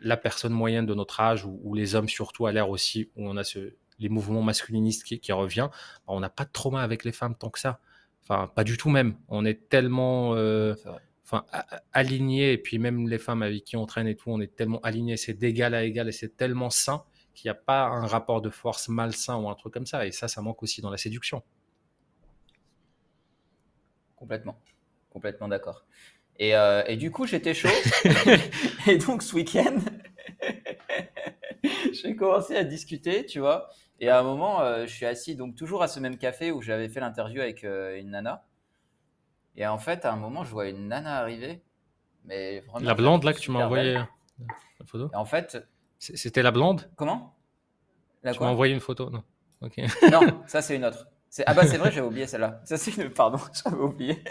la 0.00 0.16
personne 0.16 0.52
moyenne 0.52 0.86
de 0.86 0.94
notre 0.94 1.20
âge 1.20 1.44
ou, 1.44 1.74
les 1.74 1.94
hommes 1.94 2.08
surtout 2.08 2.46
à 2.46 2.52
l'ère 2.52 2.70
aussi 2.70 3.10
où 3.16 3.28
on 3.28 3.36
a 3.36 3.44
ce, 3.44 3.74
les 3.98 4.08
mouvements 4.08 4.42
masculinistes 4.42 5.04
qui, 5.04 5.20
qui 5.20 5.32
revient, 5.32 5.68
bah, 5.70 6.14
on 6.14 6.20
n'a 6.20 6.30
pas 6.30 6.44
de 6.44 6.52
trauma 6.52 6.82
avec 6.82 7.04
les 7.04 7.12
femmes 7.12 7.34
tant 7.34 7.50
que 7.50 7.58
ça. 7.58 7.80
Enfin, 8.22 8.48
pas 8.48 8.64
du 8.64 8.76
tout 8.76 8.90
même. 8.90 9.16
On 9.28 9.44
est 9.44 9.68
tellement 9.68 10.34
euh, 10.34 10.74
enfin, 11.24 11.44
alignés 11.92 12.52
et 12.52 12.58
puis 12.58 12.78
même 12.78 13.08
les 13.08 13.18
femmes 13.18 13.42
avec 13.42 13.64
qui 13.64 13.76
on 13.76 13.86
traîne 13.86 14.08
et 14.08 14.16
tout, 14.16 14.30
on 14.30 14.40
est 14.40 14.54
tellement 14.56 14.80
alignés, 14.80 15.16
c'est 15.16 15.34
d'égal 15.34 15.74
à 15.74 15.84
égal 15.84 16.08
et 16.08 16.12
c'est 16.12 16.36
tellement 16.36 16.70
sain 16.70 17.04
qu'il 17.34 17.48
n'y 17.48 17.50
a 17.50 17.60
pas 17.60 17.84
un 17.84 18.06
rapport 18.06 18.40
de 18.40 18.50
force 18.50 18.88
malsain 18.88 19.36
ou 19.36 19.48
un 19.48 19.54
truc 19.54 19.74
comme 19.74 19.86
ça. 19.86 20.06
Et 20.06 20.12
ça, 20.12 20.26
ça 20.26 20.40
manque 20.42 20.62
aussi 20.62 20.80
dans 20.80 20.90
la 20.90 20.96
séduction. 20.96 21.42
Complètement 24.16 24.58
complètement 25.16 25.48
d'accord. 25.48 25.86
Et, 26.38 26.54
euh, 26.54 26.82
et, 26.86 26.98
du 26.98 27.10
coup, 27.10 27.26
j'étais 27.26 27.54
chaud. 27.54 27.70
et 28.86 28.98
donc, 28.98 29.22
ce 29.22 29.34
week-end, 29.34 29.78
j'ai 31.94 32.14
commencé 32.14 32.54
à 32.54 32.64
discuter, 32.64 33.24
tu 33.24 33.40
vois. 33.40 33.70
Et 33.98 34.10
à 34.10 34.18
un 34.18 34.22
moment, 34.22 34.60
euh, 34.60 34.82
je 34.82 34.92
suis 34.92 35.06
assis, 35.06 35.34
donc 35.34 35.54
toujours 35.54 35.82
à 35.82 35.88
ce 35.88 36.00
même 36.00 36.18
café 36.18 36.52
où 36.52 36.60
j'avais 36.60 36.90
fait 36.90 37.00
l'interview 37.00 37.40
avec 37.40 37.64
euh, 37.64 37.98
une 37.98 38.10
nana. 38.10 38.44
Et 39.56 39.66
en 39.66 39.78
fait, 39.78 40.04
à 40.04 40.12
un 40.12 40.16
moment, 40.16 40.44
je 40.44 40.50
vois 40.50 40.68
une 40.68 40.88
nana 40.88 41.18
arriver. 41.18 41.62
Mais 42.26 42.60
vraiment, 42.60 42.86
la 42.86 42.94
blonde, 42.94 43.24
là, 43.24 43.32
que 43.32 43.38
tu 43.38 43.50
m'as 43.50 43.64
envoyé 43.64 43.94
la 43.94 44.06
photo 44.84 45.08
En 45.14 45.24
fait. 45.24 45.66
C'était 45.98 46.42
la 46.42 46.50
blonde? 46.50 46.90
Comment? 46.94 47.34
La 48.22 48.34
Tu 48.34 48.40
m'as 48.40 48.48
envoyé 48.50 48.74
une 48.74 48.80
photo 48.80 49.08
Non. 49.08 49.22
non, 50.12 50.42
ça, 50.46 50.60
c'est 50.60 50.76
une 50.76 50.84
autre. 50.84 51.08
Ah 51.46 51.54
bah 51.54 51.66
c'est 51.66 51.76
vrai, 51.76 51.90
j'avais 51.90 52.06
oublié 52.06 52.26
celle-là. 52.26 52.60
Ça 52.64 52.76
c'est 52.76 52.96
une... 52.96 53.10
Pardon, 53.10 53.38
j'avais 53.64 53.82
oublié. 53.82 54.22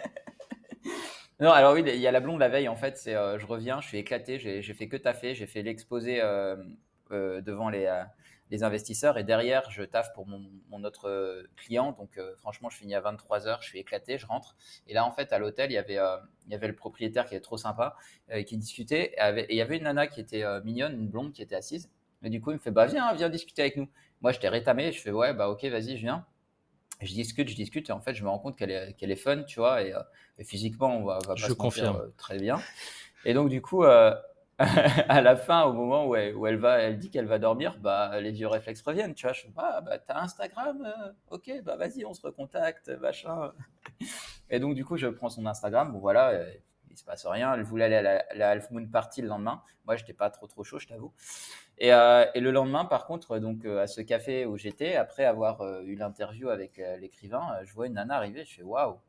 Non, 1.42 1.52
alors 1.52 1.74
oui, 1.74 1.84
il 1.86 2.00
y 2.00 2.08
a 2.08 2.12
la 2.12 2.22
blonde 2.22 2.40
la 2.40 2.48
veille, 2.48 2.70
en 2.70 2.78
fait, 2.78 3.04
euh, 3.08 3.38
je 3.38 3.46
reviens, 3.46 3.82
je 3.82 3.88
suis 3.90 3.98
éclaté, 3.98 4.40
j'ai 4.40 4.74
fait 4.74 4.88
que 4.88 4.96
taffer, 4.96 5.36
j'ai 5.36 5.48
fait 5.48 5.64
l'exposé 5.64 6.22
euh, 6.22 6.56
euh, 7.12 7.42
devant 7.42 7.68
les, 7.68 8.04
les, 8.52 8.64
investisseurs 8.64 9.18
et 9.18 9.26
derrière, 9.26 9.70
je 9.70 9.84
taffe 9.84 10.14
pour 10.14 10.28
mon, 10.28 10.50
mon 10.70 10.86
autre 10.86 11.46
client. 11.58 11.92
Donc, 11.92 12.18
franchement, 12.38 12.70
je 12.70 12.78
finis 12.78 12.96
à 12.96 13.02
23h, 13.02 13.58
je 13.62 13.68
suis 13.68 13.80
éclaté, 13.80 14.18
je 14.18 14.26
rentre. 14.26 14.56
Et 14.88 14.94
là, 14.94 15.06
en 15.06 15.12
fait, 15.12 15.34
à 15.34 15.40
l'hôtel, 15.40 15.72
il, 15.72 15.74
y 15.74 15.78
avait, 15.78 16.00
il 16.46 16.52
y 16.54 16.56
avait 16.56 16.70
le 16.70 16.76
propriétaire 16.76 17.26
qui 17.26 17.36
est 17.36 17.42
trop 17.42 17.58
sympa, 17.58 17.98
qui 18.46 18.56
discutait. 18.56 19.14
Et, 19.18 19.46
il 19.50 19.58
y 19.58 19.62
avait 19.62 19.76
une 19.76 19.84
nana 19.84 20.08
qui 20.08 20.22
était 20.22 20.46
mignonne, 20.64 20.94
une 20.94 21.10
blonde 21.10 21.34
qui 21.34 21.42
était 21.42 21.56
assise. 21.56 21.90
Et 22.24 22.30
du 22.30 22.40
coup, 22.40 22.52
il 22.52 22.56
me 22.56 22.60
fait, 22.60 22.72
bah 22.72 22.86
viens, 22.86 23.14
viens 23.14 23.28
discuter 23.28 23.62
avec 23.64 23.76
nous. 23.76 23.90
Moi, 24.22 24.32
j'étais 24.32 24.50
rétamé, 24.50 24.94
je 24.94 25.02
fais, 25.02 25.12
ouais, 25.12 25.34
bah 25.34 25.50
ok, 25.50 25.66
vas-y, 25.66 25.98
je 25.98 26.04
viens 26.04 26.26
je 27.02 27.14
discute, 27.14 27.50
je 27.50 27.56
discute, 27.56 27.90
et 27.90 27.94
en 27.94 28.00
fait, 28.00 28.14
je 28.14 28.24
me 28.24 28.30
rends 28.30 28.40
compte 28.40 28.58
qu'elle 28.58 28.72
est, 28.72 28.94
qu'elle 28.94 29.12
est 29.12 29.16
fun, 29.16 29.44
tu 29.44 29.60
vois, 29.60 29.82
et, 29.84 29.94
euh, 29.94 30.02
physiquement, 30.44 30.98
on 30.98 31.04
va, 31.04 31.20
va 31.20 31.28
pas 31.28 31.36
je 31.36 31.48
se 31.48 31.54
confirme. 31.54 31.98
Euh, 31.98 32.14
très 32.18 32.38
bien. 32.38 32.60
Et 33.26 33.34
donc, 33.34 33.50
du 33.50 33.62
coup, 33.62 33.84
euh, 33.84 34.14
à 34.58 35.22
la 35.22 35.36
fin, 35.36 35.64
au 35.64 35.74
moment 35.74 36.08
où 36.08 36.16
elle, 36.16 36.36
où 36.36 36.48
elle, 36.48 36.58
va, 36.58 36.80
elle 36.80 36.98
dit 36.98 37.10
qu'elle 37.10 37.26
va 37.26 37.40
dormir, 37.40 37.78
bah, 37.80 38.20
les 38.22 38.32
vieux 38.32 38.48
réflexes 38.48 38.82
reviennent, 38.82 39.14
tu 39.14 39.26
vois. 39.26 39.34
Je 39.34 39.42
fais, 39.42 39.50
ah, 39.58 39.82
bah, 39.82 40.00
t'as 40.00 40.22
Instagram, 40.22 40.88
ok, 41.30 41.52
bah, 41.64 41.76
vas-y, 41.76 42.06
on 42.06 42.14
se 42.14 42.22
recontacte, 42.22 42.90
machin. 43.02 43.52
Et 44.50 44.60
donc, 44.60 44.76
du 44.76 44.86
coup, 44.86 44.98
je 44.98 45.08
prends 45.08 45.30
son 45.30 45.46
Instagram, 45.46 45.92
bon, 45.92 46.00
voilà, 46.00 46.40
il 46.96 47.00
se 47.00 47.04
passe 47.04 47.26
rien. 47.26 47.54
Elle 47.54 47.64
voulait 47.64 47.86
aller 47.86 47.96
à 47.96 48.34
la, 48.34 48.50
Half 48.50 48.72
Moon 48.72 48.88
Party 48.88 49.22
le 49.22 49.28
lendemain. 49.28 49.62
Moi, 49.86 49.98
j'étais 49.98 50.14
pas 50.14 50.30
trop 50.30 50.48
trop 50.48 50.64
chaud, 50.64 50.80
je 50.80 50.88
t'avoue. 50.88 51.14
Et, 51.78 51.94
euh, 51.94 52.26
et, 52.34 52.40
le 52.40 52.52
lendemain, 52.52 52.86
par 52.86 53.06
contre, 53.06 53.38
donc 53.40 53.66
euh, 53.66 53.82
à 53.82 53.88
ce 53.88 54.00
café 54.02 54.46
où 54.46 54.58
j'étais, 54.58 54.96
après 54.96 55.26
avoir 55.26 55.62
euh, 55.62 55.82
eu 55.84 55.96
l'interview 55.96 56.50
avec 56.50 56.82
l'écrivain, 57.00 57.60
je 57.64 57.74
vois 57.74 57.88
une 57.88 57.94
nana 57.94 58.16
arriver. 58.16 58.46
Je 58.46 58.56
fais 58.56 58.64
waouh. 58.64 58.94
Tu 58.94 59.00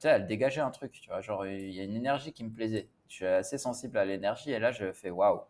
sais, 0.00 0.08
elle 0.08 0.26
dégageait 0.26 0.60
un 0.60 0.70
truc. 0.70 0.92
Tu 0.92 1.08
vois, 1.08 1.20
genre 1.20 1.46
il 1.46 1.70
y 1.70 1.80
a 1.80 1.84
une 1.84 1.96
énergie 1.96 2.32
qui 2.32 2.44
me 2.44 2.50
plaisait. 2.50 2.88
Je 3.08 3.14
suis 3.14 3.26
assez 3.26 3.58
sensible 3.58 3.96
à 3.96 4.04
l'énergie 4.04 4.50
et 4.50 4.58
là, 4.58 4.72
je 4.72 4.92
fais 4.92 5.10
waouh. 5.10 5.42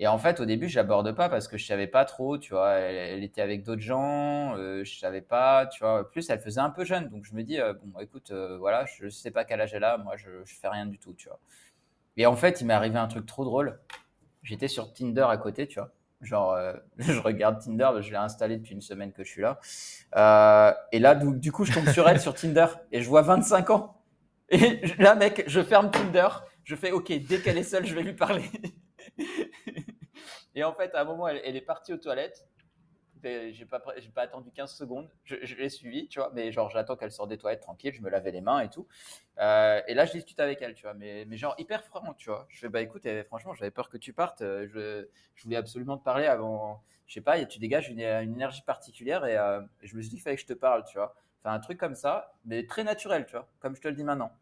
Et 0.00 0.08
en 0.08 0.18
fait, 0.18 0.40
au 0.40 0.46
début, 0.46 0.68
je 0.68 0.76
l'aborde 0.76 1.12
pas 1.14 1.28
parce 1.28 1.46
que 1.46 1.56
je 1.56 1.64
savais 1.64 1.86
pas 1.86 2.04
trop, 2.04 2.38
tu 2.38 2.54
vois. 2.54 2.72
Elle, 2.72 3.22
était 3.22 3.42
avec 3.42 3.62
d'autres 3.62 3.82
gens, 3.82 4.56
euh, 4.56 4.82
je 4.82 4.98
savais 4.98 5.20
pas, 5.20 5.66
tu 5.66 5.80
vois. 5.84 6.10
Plus, 6.10 6.28
elle 6.30 6.40
faisait 6.40 6.60
un 6.60 6.70
peu 6.70 6.84
jeune, 6.84 7.08
donc 7.10 7.24
je 7.24 7.34
me 7.34 7.42
dis, 7.42 7.58
bon, 7.84 8.00
écoute, 8.00 8.32
voilà, 8.58 8.84
je 8.86 9.08
sais 9.08 9.30
pas 9.30 9.44
quel 9.44 9.60
âge 9.60 9.74
elle 9.74 9.84
a, 9.84 9.98
moi, 9.98 10.16
je, 10.16 10.30
je 10.44 10.54
fais 10.54 10.68
rien 10.68 10.86
du 10.86 10.98
tout, 10.98 11.14
tu 11.14 11.28
vois. 11.28 11.38
Et 12.16 12.26
en 12.26 12.34
fait, 12.34 12.60
il 12.60 12.66
m'est 12.66 12.74
arrivé 12.74 12.98
un 12.98 13.06
truc 13.06 13.26
trop 13.26 13.44
drôle 13.44 13.78
j'étais 14.42 14.68
sur 14.68 14.92
Tinder 14.92 15.26
à 15.28 15.36
côté, 15.36 15.66
tu 15.66 15.78
vois. 15.78 15.90
Genre, 16.20 16.52
euh, 16.52 16.74
je 16.98 17.18
regarde 17.18 17.60
Tinder, 17.60 17.90
je 18.00 18.10
l'ai 18.10 18.16
installé 18.16 18.56
depuis 18.56 18.74
une 18.74 18.80
semaine 18.80 19.12
que 19.12 19.24
je 19.24 19.30
suis 19.30 19.42
là. 19.42 19.58
Euh, 20.16 20.72
et 20.92 20.98
là, 20.98 21.14
du, 21.14 21.52
coup, 21.52 21.64
je 21.64 21.72
tombe 21.72 21.88
sur 21.88 22.08
elle 22.08 22.20
sur 22.20 22.34
Tinder 22.34 22.66
et 22.92 23.02
je 23.02 23.08
vois 23.08 23.22
25 23.22 23.70
ans. 23.70 23.96
Et 24.48 24.80
là, 24.98 25.14
mec, 25.14 25.44
je 25.46 25.62
ferme 25.62 25.90
Tinder, 25.90 26.28
je 26.64 26.74
fais 26.74 26.90
OK, 26.90 27.12
dès 27.12 27.40
qu'elle 27.40 27.58
est 27.58 27.62
seule, 27.62 27.86
je 27.86 27.94
vais 27.94 28.02
lui 28.02 28.14
parler. 28.14 28.44
et 30.54 30.64
en 30.64 30.72
fait, 30.72 30.94
à 30.94 31.02
un 31.02 31.04
moment, 31.04 31.28
elle 31.28 31.56
est 31.56 31.60
partie 31.60 31.92
aux 31.92 31.98
toilettes 31.98 32.50
j'ai 33.22 33.66
pas, 33.66 33.80
pas 33.80 34.22
attendu 34.22 34.50
15 34.50 34.72
secondes, 34.72 35.08
je, 35.24 35.36
l'ai 35.54 35.68
suivi, 35.68 36.08
tu 36.08 36.18
vois, 36.18 36.30
mais 36.34 36.52
genre 36.52 36.70
j'attends 36.70 36.96
qu'elle 36.96 37.12
sorte 37.12 37.28
des 37.28 37.38
toilettes 37.38 37.60
tranquille, 37.60 37.92
je 37.94 38.02
me 38.02 38.08
lavais 38.08 38.30
les 38.30 38.40
mains 38.40 38.60
et 38.60 38.70
tout. 38.70 38.86
Euh, 39.38 39.80
et 39.86 39.94
là, 39.94 40.04
je 40.06 40.12
discute 40.12 40.40
avec 40.40 40.60
elle, 40.62 40.74
tu 40.74 40.82
vois, 40.82 40.94
mais, 40.94 41.26
genre 41.36 41.54
hyper 41.58 41.84
franc, 41.84 42.14
tu 42.14 42.30
vois. 42.30 42.46
Je 42.48 42.58
fais, 42.58 42.68
bah 42.68 42.80
écoute, 42.80 43.06
eh, 43.06 43.24
franchement, 43.24 43.54
j'avais 43.54 43.70
peur 43.70 43.88
que 43.88 43.96
tu 43.96 44.12
partes, 44.12 44.42
euh, 44.42 44.66
je, 44.68 45.42
voulais 45.44 45.56
absolument 45.56 45.96
te 45.96 46.04
parler 46.04 46.26
avant, 46.26 46.82
je 47.06 47.14
sais 47.14 47.20
pas, 47.20 47.42
tu 47.44 47.58
dégages 47.58 47.88
une, 47.88 48.00
une 48.00 48.34
énergie 48.34 48.62
particulière 48.62 49.24
et 49.26 49.36
euh, 49.36 49.60
je 49.82 49.96
me 49.96 50.02
suis 50.02 50.10
dit 50.10 50.16
qu'il 50.16 50.22
fallait 50.22 50.36
que 50.36 50.42
je 50.42 50.46
te 50.46 50.52
parle, 50.52 50.84
tu 50.84 50.98
vois. 50.98 51.14
Enfin, 51.40 51.54
un 51.54 51.60
truc 51.60 51.78
comme 51.78 51.94
ça, 51.94 52.34
mais 52.44 52.66
très 52.66 52.84
naturel, 52.84 53.24
tu 53.26 53.32
vois, 53.32 53.48
comme 53.60 53.74
je 53.74 53.80
te 53.80 53.88
le 53.88 53.94
dis 53.94 54.04
maintenant. 54.04 54.32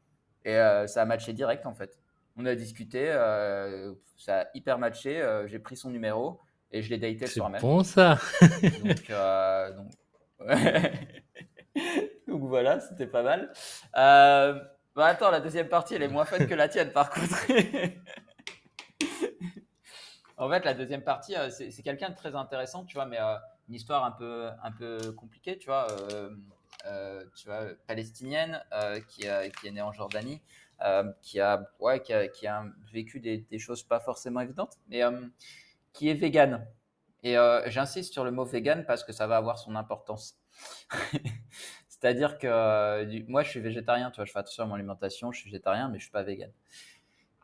Et 0.44 0.54
ça 0.86 1.02
a 1.02 1.04
matché 1.04 1.32
direct 1.32 1.66
en 1.66 1.74
fait. 1.74 1.98
On 2.38 2.46
a 2.46 2.54
discuté, 2.54 3.06
ça 4.16 4.40
a 4.40 4.46
hyper 4.54 4.78
matché, 4.78 5.22
j'ai 5.46 5.58
pris 5.58 5.76
son 5.76 5.90
numéro 5.90 6.40
et 6.70 6.82
je 6.82 6.90
l'ai 6.90 6.98
daté 6.98 7.20
le 7.20 7.26
soir 7.26 7.50
même. 7.50 7.60
C'est 7.60 7.66
bon 7.66 7.82
ça. 7.82 8.18
donc, 8.84 9.10
euh, 9.10 9.72
donc... 12.26 12.42
voilà, 12.42 12.80
c'était 12.80 13.06
pas 13.06 13.22
mal. 13.22 13.52
Euh, 13.96 14.60
bah, 14.94 15.06
attends, 15.06 15.30
la 15.30 15.40
deuxième 15.40 15.68
partie, 15.68 15.94
elle 15.94 16.02
est 16.02 16.08
moins 16.08 16.24
fun 16.24 16.38
que 16.38 16.54
la 16.54 16.68
tienne 16.68 16.92
par 16.92 17.10
contre. 17.10 17.46
en 20.36 20.50
fait, 20.50 20.64
la 20.64 20.74
deuxième 20.74 21.02
partie, 21.02 21.36
euh, 21.36 21.48
c'est 21.50 21.82
quelqu'un 21.82 22.10
de 22.10 22.16
très 22.16 22.34
intéressant, 22.34 22.84
tu 22.84 22.94
vois, 22.94 23.06
mais 23.06 23.18
une 23.68 23.74
histoire 23.74 24.04
un 24.04 24.12
peu, 24.12 24.48
un 24.62 24.72
peu 24.72 25.12
compliquée, 25.12 25.58
tu 25.58 25.68
vois, 25.68 25.86
tu 27.34 27.46
vois 27.46 27.64
palestinienne 27.86 28.62
qui, 29.08 29.26
qui 29.60 29.66
est 29.66 29.70
née 29.70 29.82
en 29.82 29.92
Jordanie. 29.92 30.42
Qui, 31.22 31.40
a, 31.40 31.68
ouais, 31.80 32.00
qui, 32.00 32.12
a, 32.12 32.28
qui 32.28 32.46
a 32.46 32.64
vécu 32.92 33.20
des, 33.20 33.58
choses 33.58 33.82
pas 33.82 34.00
forcément 34.00 34.40
évidentes. 34.40 34.76
Mais 34.88 35.02
qui 35.92 36.08
est 36.08 36.14
vegan. 36.14 36.64
Et 37.24 37.36
euh, 37.36 37.68
j'insiste 37.68 38.12
sur 38.12 38.24
le 38.24 38.30
mot 38.30 38.44
vegan 38.44 38.84
parce 38.86 39.02
que 39.02 39.12
ça 39.12 39.26
va 39.26 39.36
avoir 39.36 39.58
son 39.58 39.74
importance. 39.74 40.38
C'est-à-dire 41.88 42.38
que 42.38 42.46
euh, 42.46 43.22
moi, 43.26 43.42
je 43.42 43.50
suis 43.50 43.60
végétarien, 43.60 44.10
tu 44.12 44.16
vois, 44.16 44.24
je 44.24 44.30
fais 44.30 44.38
attention 44.38 44.62
à 44.62 44.66
mon 44.66 44.74
alimentation, 44.74 45.32
je 45.32 45.40
suis 45.40 45.50
végétarien, 45.50 45.88
mais 45.88 45.98
je 45.98 46.04
suis 46.04 46.12
pas 46.12 46.22
vegan. 46.22 46.52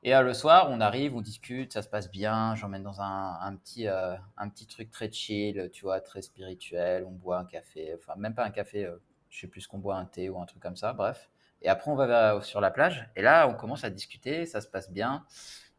Et 0.04 0.14
euh, 0.14 0.22
le 0.22 0.34
soir, 0.34 0.68
on 0.70 0.80
arrive, 0.80 1.16
on 1.16 1.20
discute, 1.20 1.72
ça 1.72 1.82
se 1.82 1.88
passe 1.88 2.10
bien, 2.10 2.54
j'emmène 2.54 2.84
dans 2.84 3.00
un, 3.00 3.40
un 3.40 3.56
petit, 3.56 3.88
un 3.88 4.48
petit 4.48 4.66
truc 4.68 4.92
très 4.92 5.10
chill, 5.10 5.70
tu 5.72 5.82
vois, 5.82 6.00
très 6.00 6.22
spirituel, 6.22 7.04
on 7.04 7.10
boit 7.10 7.38
un 7.38 7.44
café, 7.46 7.96
enfin 7.98 8.14
même 8.16 8.34
pas 8.34 8.44
un 8.44 8.50
café, 8.50 8.88
je 9.30 9.40
sais 9.40 9.48
plus 9.48 9.66
qu'on 9.66 9.78
boit, 9.78 9.96
un 9.96 10.04
thé 10.04 10.28
ou 10.28 10.38
un 10.40 10.46
truc 10.46 10.62
comme 10.62 10.76
ça, 10.76 10.92
bref. 10.92 11.30
Et 11.64 11.68
après, 11.68 11.90
on 11.90 11.96
va 11.96 12.40
sur 12.42 12.60
la 12.60 12.70
plage, 12.70 13.08
et 13.16 13.22
là, 13.22 13.48
on 13.48 13.54
commence 13.54 13.84
à 13.84 13.90
discuter, 13.90 14.46
ça 14.46 14.60
se 14.60 14.68
passe 14.68 14.92
bien. 14.92 15.24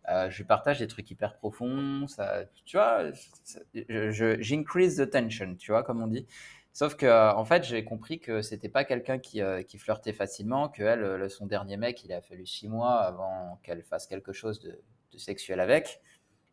Euh, 0.10 0.30
je 0.30 0.44
partage 0.44 0.80
des 0.80 0.88
trucs 0.88 1.10
hyper 1.10 1.36
profonds. 1.38 2.06
Tu 2.66 2.78
vois, 2.78 3.12
j'increase 3.74 4.98
the 4.98 5.10
tension, 5.10 5.56
tu 5.56 5.72
vois, 5.72 5.84
comme 5.84 6.02
on 6.02 6.08
dit. 6.08 6.28
Sauf 6.74 6.96
que, 6.96 7.06
euh, 7.06 7.34
en 7.34 7.46
fait, 7.46 7.64
j'ai 7.64 7.86
compris 7.86 8.20
que 8.20 8.42
c'était 8.42 8.70
pas 8.70 8.84
quelqu'un 8.84 9.18
qui, 9.18 9.42
euh, 9.42 9.64
qui, 9.64 9.78
flirtait 9.78 10.12
facilement, 10.12 10.68
que 10.70 10.84
elle, 10.84 11.30
son 11.30 11.46
dernier 11.46 11.78
mec, 11.78 12.04
il 12.04 12.12
a 12.12 12.22
fallu 12.22 12.46
six 12.46 12.68
mois 12.68 13.00
avant 13.00 13.60
qu'elle 13.64 13.82
fasse 13.84 14.08
quelque 14.08 14.34
chose 14.34 14.60
de, 14.60 14.82
de, 15.14 15.18
sexuel 15.18 15.60
avec. 15.62 16.02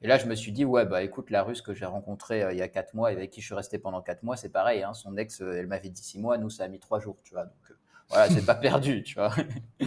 Et 0.03 0.07
là, 0.09 0.19
je 0.19 0.27
me 0.27 0.35
suis 0.35 0.53
dit, 0.53 0.65
ouais, 0.65 0.87
bah 0.87 1.03
écoute, 1.03 1.31
la 1.31 1.43
russe 1.43 1.63
que 1.63 1.75
j'ai 1.75 1.87
rencontrée 1.87 2.45
il 2.53 2.59
y 2.59 2.63
a 2.63 2.69
quatre 2.69 2.95
mois 2.95 3.13
et 3.13 3.17
avec 3.17 3.31
qui 3.31 3.41
je 3.41 3.47
suis 3.47 3.55
resté 3.55 3.79
pendant 3.79 4.03
quatre 4.03 4.23
mois, 4.23 4.37
c'est 4.37 4.51
pareil. 4.51 4.83
Hein, 4.83 4.95
son 4.95 5.17
ex, 5.17 5.41
elle 5.41 5.67
m'avait 5.67 5.91
dit 5.91 6.03
six 6.03 6.19
mois, 6.21 6.39
nous, 6.39 6.51
ça 6.51 6.65
a 6.65 6.69
mis 6.69 6.81
trois 6.81 7.01
jours, 7.01 7.19
tu 7.25 7.35
vois. 7.35 7.45
Donc 7.47 7.73
voilà, 8.13 8.31
c'est 8.31 8.47
pas 8.47 8.55
perdu, 8.55 9.03
tu 9.03 9.15
vois. 9.15 9.35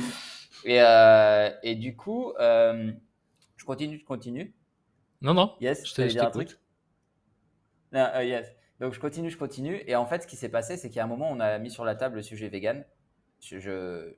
et, 0.65 0.79
et 1.63 1.75
du 1.75 1.95
coup, 1.95 2.33
je 2.39 3.65
continue, 3.65 3.99
je 3.99 4.05
continue. 4.05 4.53
Non, 5.21 5.33
non. 5.33 5.55
Yes, 5.59 5.87
je 5.87 5.93
te 5.93 6.01
dire 6.03 6.23
un 6.23 6.31
truc. 6.31 6.57
yes. 7.93 8.47
Donc 8.79 8.93
je 8.93 8.99
continue, 8.99 9.29
je 9.29 9.37
continue. 9.37 9.81
Et 9.87 9.95
en 9.95 10.05
fait, 10.05 10.23
ce 10.23 10.27
qui 10.27 10.35
s'est 10.35 10.49
passé, 10.49 10.77
c'est 10.77 10.89
qu'à 10.89 11.03
un 11.03 11.07
moment, 11.07 11.29
on 11.31 11.39
a 11.39 11.57
mis 11.59 11.71
sur 11.71 11.85
la 11.85 11.95
table 11.95 12.17
le 12.17 12.21
sujet 12.21 12.49
vegan. 12.49 12.85
Je, 13.39 13.59
je, 13.59 14.15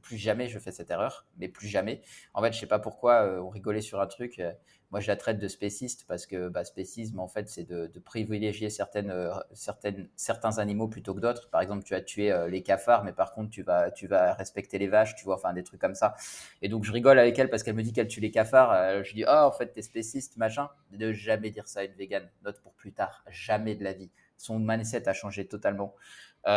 plus 0.00 0.16
jamais 0.16 0.48
je 0.48 0.58
fais 0.58 0.72
cette 0.72 0.90
erreur, 0.90 1.26
mais 1.38 1.48
plus 1.48 1.68
jamais. 1.68 2.02
En 2.34 2.42
fait, 2.42 2.52
je 2.52 2.58
sais 2.58 2.66
pas 2.66 2.78
pourquoi 2.78 3.22
euh, 3.22 3.40
on 3.40 3.48
rigolait 3.48 3.80
sur 3.80 4.00
un 4.00 4.06
truc. 4.06 4.38
Euh, 4.38 4.52
moi, 4.90 5.00
je 5.00 5.08
la 5.08 5.16
traite 5.16 5.38
de 5.38 5.48
spéciste 5.48 6.04
parce 6.06 6.26
que 6.26 6.48
bah, 6.48 6.64
spécisme, 6.64 7.18
en 7.18 7.28
fait, 7.28 7.48
c'est 7.48 7.64
de, 7.64 7.90
privilégier 8.04 8.68
certaines, 8.68 9.10
euh, 9.10 9.32
certains 9.54 10.58
animaux 10.58 10.86
plutôt 10.86 11.14
que 11.14 11.20
d'autres. 11.20 11.48
Par 11.50 11.62
exemple, 11.62 11.82
tu 11.82 11.94
as 11.94 12.02
tué 12.02 12.30
les 12.50 12.62
cafards, 12.62 13.02
mais 13.02 13.14
par 13.14 13.32
contre, 13.32 13.48
tu 13.48 13.62
vas, 13.62 13.90
tu 13.90 14.06
vas 14.06 14.34
respecter 14.34 14.78
les 14.78 14.88
vaches, 14.88 15.14
tu 15.14 15.24
vois, 15.24 15.36
enfin 15.36 15.54
des 15.54 15.62
trucs 15.62 15.80
comme 15.80 15.94
ça. 15.94 16.14
Et 16.60 16.68
donc, 16.68 16.84
je 16.84 16.92
rigole 16.92 17.18
avec 17.18 17.38
elle 17.38 17.48
parce 17.48 17.62
qu'elle 17.62 17.74
me 17.74 17.82
dit 17.82 17.94
qu'elle 17.94 18.08
tue 18.08 18.20
les 18.20 18.30
cafards. 18.30 19.02
je 19.02 19.14
dis, 19.14 19.24
oh, 19.26 19.30
en 19.30 19.52
fait, 19.52 19.72
t'es 19.72 19.82
spéciste, 19.82 20.36
machin. 20.36 20.68
Ne 20.90 21.12
jamais 21.12 21.50
dire 21.50 21.68
ça 21.68 21.80
à 21.80 21.84
une 21.84 21.94
végane. 21.94 22.28
Note 22.44 22.60
pour 22.60 22.74
plus 22.74 22.92
tard. 22.92 23.24
Jamais 23.30 23.74
de 23.74 23.84
la 23.84 23.94
vie. 23.94 24.10
Son 24.36 24.58
mindset 24.58 25.08
a 25.08 25.14
changé 25.14 25.48
totalement. 25.48 25.94
elle 26.44 26.50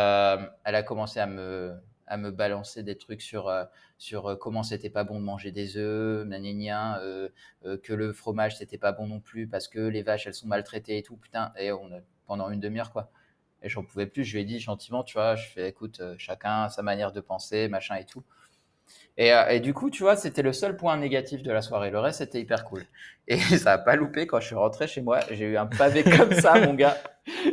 a 0.64 0.82
commencé 0.82 1.20
à 1.20 1.26
me 1.26 1.74
à 2.06 2.16
me 2.16 2.30
balancer 2.30 2.82
des 2.82 2.96
trucs 2.96 3.22
sur, 3.22 3.48
euh, 3.48 3.64
euh, 4.12 4.36
comment 4.36 4.62
c'était 4.62 4.90
pas 4.90 5.04
bon 5.04 5.18
de 5.20 5.24
manger 5.24 5.52
des 5.52 5.76
œufs, 5.76 6.26
euh, 6.26 7.28
que 7.82 7.92
le 7.92 8.12
fromage 8.12 8.56
c'était 8.56 8.78
pas 8.78 8.92
bon 8.92 9.06
non 9.06 9.20
plus 9.20 9.46
parce 9.48 9.68
que 9.68 9.80
les 9.80 10.02
vaches 10.02 10.26
elles 10.26 10.34
sont 10.34 10.46
maltraitées 10.48 10.98
et 10.98 11.02
tout. 11.02 11.16
Putain, 11.16 11.52
et 11.58 11.72
on 11.72 11.90
pendant 12.26 12.50
une 12.50 12.60
demi-heure 12.60 12.92
quoi. 12.92 13.10
Et 13.62 13.68
j'en 13.68 13.84
pouvais 13.84 14.06
plus, 14.06 14.24
je 14.24 14.34
lui 14.34 14.42
ai 14.42 14.44
dit 14.44 14.58
gentiment, 14.60 15.02
tu 15.02 15.14
vois, 15.14 15.34
je 15.34 15.48
fais 15.48 15.68
écoute, 15.68 16.00
chacun 16.18 16.68
sa 16.68 16.82
manière 16.82 17.12
de 17.12 17.20
penser, 17.20 17.68
machin 17.68 17.96
et 17.96 18.04
tout. 18.04 18.22
Et, 19.18 19.32
et, 19.50 19.60
du 19.60 19.72
coup, 19.72 19.90
tu 19.90 20.02
vois, 20.02 20.16
c'était 20.16 20.42
le 20.42 20.52
seul 20.52 20.76
point 20.76 20.96
négatif 20.96 21.42
de 21.42 21.50
la 21.50 21.62
soirée. 21.62 21.90
Le 21.90 21.98
reste, 21.98 22.18
c'était 22.18 22.40
hyper 22.40 22.64
cool. 22.64 22.84
Et 23.28 23.38
ça 23.58 23.72
a 23.72 23.78
pas 23.78 23.96
loupé 23.96 24.26
quand 24.26 24.40
je 24.40 24.46
suis 24.46 24.54
rentré 24.54 24.86
chez 24.86 25.00
moi. 25.00 25.20
J'ai 25.30 25.46
eu 25.46 25.56
un 25.56 25.66
pavé 25.66 26.04
comme 26.16 26.32
ça, 26.32 26.60
mon 26.60 26.74
gars 26.74 26.96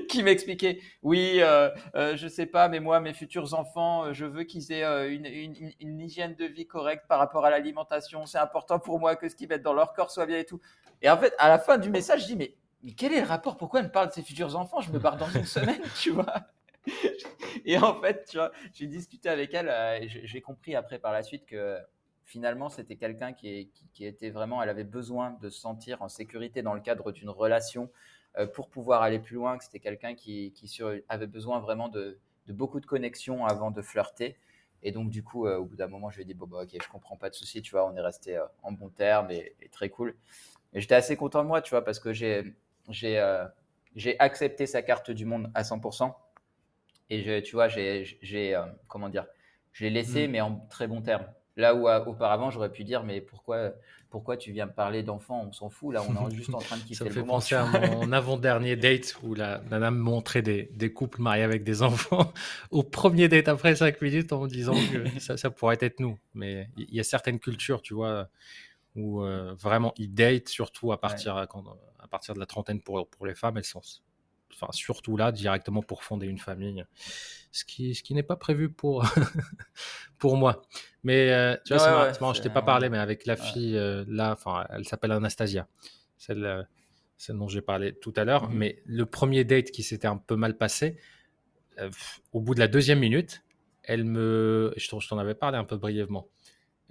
qui 0.08 0.24
m'expliquait 0.24 0.80
oui, 1.02 1.38
euh, 1.40 1.70
euh, 1.96 2.16
je 2.16 2.28
sais 2.28 2.46
pas, 2.46 2.70
mais 2.70 2.80
moi, 2.80 3.00
mes 3.00 3.14
futurs 3.14 3.54
enfants, 3.54 4.06
euh, 4.06 4.14
je 4.14 4.26
veux 4.26 4.44
qu'ils 4.44 4.72
aient 4.72 4.84
euh, 4.84 5.12
une, 5.12 5.26
une, 5.26 5.72
une, 5.80 6.00
hygiène 6.00 6.36
de 6.36 6.46
vie 6.46 6.68
correcte 6.68 7.06
par 7.08 7.20
rapport 7.20 7.46
à 7.46 7.50
l'alimentation. 7.50 8.26
C'est 8.26 8.38
important 8.38 8.80
pour 8.80 9.00
moi 9.00 9.16
que 9.16 9.28
ce 9.28 9.36
qu'ils 9.36 9.50
mettent 9.50 9.64
dans 9.64 9.74
leur 9.74 9.94
corps 9.94 10.12
soit 10.12 10.26
bien 10.26 10.38
et 10.38 10.46
tout. 10.46 10.62
Et 11.02 11.10
en 11.10 11.18
fait, 11.18 11.34
à 11.40 11.50
la 11.50 11.60
fin 11.60 11.78
du 11.78 11.90
message, 11.90 12.22
je 12.22 12.28
dis 12.28 12.36
mais, 12.36 12.56
mais 12.84 12.92
quel 12.92 13.14
est 13.14 13.22
le 13.22 13.28
rapport? 13.28 13.58
Pourquoi 13.58 13.80
elle 13.80 13.88
me 13.88 13.92
parle 13.92 14.10
de 14.10 14.14
ses 14.14 14.22
futurs 14.22 14.56
enfants? 14.56 14.82
Je 14.82 14.92
me 14.92 15.00
barre 15.00 15.18
dans 15.18 15.30
une 15.30 15.46
semaine, 15.46 15.82
tu 16.00 16.12
vois. 16.12 16.34
et 17.66 17.78
en 17.78 18.00
fait, 18.02 18.26
tu 18.30 18.38
vois, 18.38 18.52
j'ai 18.74 18.88
discuté 18.88 19.30
avec 19.30 19.54
elle 19.54 19.70
et 20.02 20.08
j'ai 20.10 20.42
compris 20.42 20.76
après 20.76 21.00
par 21.00 21.12
la 21.12 21.24
suite 21.24 21.46
que 21.46 21.78
finalement, 22.24 22.70
c'était 22.70 22.96
quelqu'un 22.96 23.34
qui, 23.34 23.70
qui, 23.74 23.88
qui, 23.94 24.06
était 24.06 24.30
vraiment, 24.30 24.62
elle 24.62 24.70
avait 24.70 24.84
besoin 24.84 25.38
de 25.42 25.50
se 25.50 25.60
sentir 25.60 26.02
en 26.02 26.10
sécurité 26.10 26.62
dans 26.62 26.74
le 26.74 26.82
cadre 26.82 27.12
d'une 27.12 27.30
relation 27.30 27.90
euh, 28.40 28.48
pour 28.48 28.70
pouvoir 28.70 29.04
aller 29.04 29.20
plus 29.20 29.36
loin, 29.36 29.60
que 29.60 29.64
c'était 29.64 29.80
quelqu'un 29.80 30.16
qui, 30.16 30.54
avait 31.08 31.28
besoin 31.28 31.60
vraiment 31.60 31.88
de, 31.88 32.18
beaucoup 32.48 32.80
de 32.80 32.86
connexions 32.86 33.46
avant 33.46 33.70
de 33.70 33.82
flirter. 33.82 34.38
Et 34.82 34.92
donc, 34.92 35.12
du 35.12 35.24
coup, 35.24 35.46
euh, 35.46 35.58
au 35.60 35.66
bout 35.66 35.76
d'un 35.76 35.88
moment, 35.88 36.10
je 36.10 36.16
lui 36.18 36.24
ai 36.24 36.26
dit, 36.26 36.34
bon, 36.34 36.48
bah, 36.48 36.64
ok, 36.64 36.70
je 36.72 36.90
comprends 36.90 37.16
pas 37.16 37.30
de 37.30 37.36
souci, 37.36 37.62
tu 37.62 37.72
vois, 37.72 37.88
on 37.88 37.96
est 37.96 38.02
resté 38.02 38.38
euh, 38.38 38.46
en 38.64 38.72
bon 38.72 38.90
terme 38.90 39.30
et, 39.30 39.56
très 39.72 39.90
cool. 39.90 40.16
Et 40.74 40.82
j'étais 40.82 40.96
assez 40.96 41.16
content 41.16 41.44
de 41.44 41.48
moi, 41.48 41.62
tu 41.62 41.70
vois, 41.70 41.86
parce 41.86 42.00
que 42.00 42.12
j'ai, 42.12 42.56
j'ai, 42.90 43.20
accepté 44.18 44.66
sa 44.66 44.82
carte 44.82 45.12
du 45.12 45.26
monde 45.26 45.52
à 45.54 45.62
100%. 45.62 46.12
Et 47.14 47.44
tu 47.44 47.56
vois, 47.56 47.68
j'ai, 47.68 48.62
comment 48.88 49.10
dire, 49.10 49.26
je 49.72 49.86
l'ai 49.86 49.92
laissé, 49.92 50.28
mmh. 50.28 50.32
mais 50.32 50.42
en 50.42 50.56
très 50.70 50.88
bon 50.88 51.02
terme. 51.02 51.26
Là 51.56 51.76
où 51.76 51.88
auparavant, 51.88 52.50
j'aurais 52.50 52.72
pu 52.72 52.84
dire, 52.84 53.04
mais 53.04 53.22
pourquoi, 53.22 53.74
pourquoi 54.10 54.38
tu 54.38 54.52
viens 54.52 54.66
me 54.66 54.72
parler 54.72 55.04
d'enfants 55.04 55.46
On 55.48 55.52
s'en 55.52 55.70
fout, 55.70 55.94
là, 55.94 56.02
on 56.08 56.30
est 56.30 56.36
juste 56.36 56.54
en 56.54 56.58
train 56.58 56.78
de 56.78 56.82
kiffer 56.82 56.96
Ça 56.96 57.06
me 57.06 57.10
fait 57.12 57.24
penser 57.24 57.54
à 57.54 57.66
mon 57.66 58.12
avant-dernier 58.12 58.76
date 58.76 59.16
où 59.22 59.36
la 59.36 59.62
nana 59.70 59.92
me 59.92 60.00
montrait 60.00 60.42
des, 60.42 60.72
des, 60.74 60.92
couples 60.92 61.22
mariés 61.22 61.44
avec 61.44 61.64
des 61.64 61.84
enfants 61.84 62.34
au 62.72 62.82
premier 62.82 63.28
date 63.28 63.48
après 63.48 63.76
5 63.76 64.02
minutes 64.02 64.34
en 64.34 64.42
me 64.42 64.48
disant 64.48 64.74
que 64.74 65.20
ça, 65.20 65.38
ça 65.38 65.52
pourrait 65.52 65.78
être 65.80 66.00
nous. 66.00 66.18
Mais 66.34 66.70
il 66.78 66.96
y 66.96 67.00
a 67.00 67.04
certaines 67.04 67.40
cultures, 67.40 67.84
tu 67.84 67.94
vois, 67.94 68.30
où 68.96 69.22
euh, 69.22 69.54
vraiment 69.54 69.94
ils 69.98 70.12
datent, 70.12 70.50
surtout 70.50 70.92
à 70.92 71.00
partir, 71.00 71.38
à 71.38 72.08
partir 72.10 72.34
de 72.34 72.40
la 72.40 72.48
trentaine 72.48 72.82
pour, 72.82 73.08
pour 73.08 73.28
les 73.28 73.36
femmes, 73.36 73.58
elles 73.58 73.64
sont 73.64 73.82
enfin, 74.54 74.72
surtout 74.72 75.18
là, 75.18 75.32
directement 75.32 75.82
pour 75.82 76.04
fonder 76.04 76.28
une 76.28 76.38
famille. 76.38 76.86
Ce 77.52 77.66
qui, 77.66 77.94
ce 77.94 78.02
qui 78.02 78.14
n'est 78.14 78.24
pas 78.24 78.36
prévu 78.36 78.70
pour, 78.72 79.06
pour 80.18 80.38
moi. 80.38 80.64
Mais 81.04 81.32
euh, 81.32 81.56
tu 81.66 81.74
vois, 81.74 82.12
c'est 82.14 82.22
marrant, 82.22 82.34
je 82.34 82.42
t'ai 82.42 82.50
pas 82.50 82.62
parlé, 82.62 82.90
mais 82.90 82.98
avec 82.98 83.26
la 83.26 83.36
fille 83.36 83.78
euh, 83.78 84.06
là, 84.08 84.32
enfin, 84.32 84.66
elle 84.70 84.86
s'appelle 84.86 85.12
Anastasia, 85.12 85.68
celle, 86.18 86.46
euh, 86.46 86.64
celle 87.18 87.38
dont 87.38 87.48
j'ai 87.48 87.62
parlé 87.62 87.94
tout 87.94 88.14
à 88.16 88.24
l'heure. 88.24 88.50
Mhm. 88.50 88.58
Mais 88.58 88.82
le 88.86 89.06
premier 89.06 89.44
date 89.44 89.72
qui 89.72 89.84
s'était 89.84 90.08
un 90.08 90.18
peu 90.18 90.36
mal 90.36 90.58
passé, 90.58 90.98
au 92.32 92.40
bout 92.40 92.54
de 92.54 92.60
la 92.60 92.68
deuxième 92.68 93.00
minute, 93.00 93.44
elle 93.84 94.04
me, 94.04 94.74
je 94.78 95.08
t'en 95.08 95.18
avais 95.18 95.34
parlé 95.34 95.58
un 95.58 95.64
peu 95.64 95.76
brièvement 95.76 96.28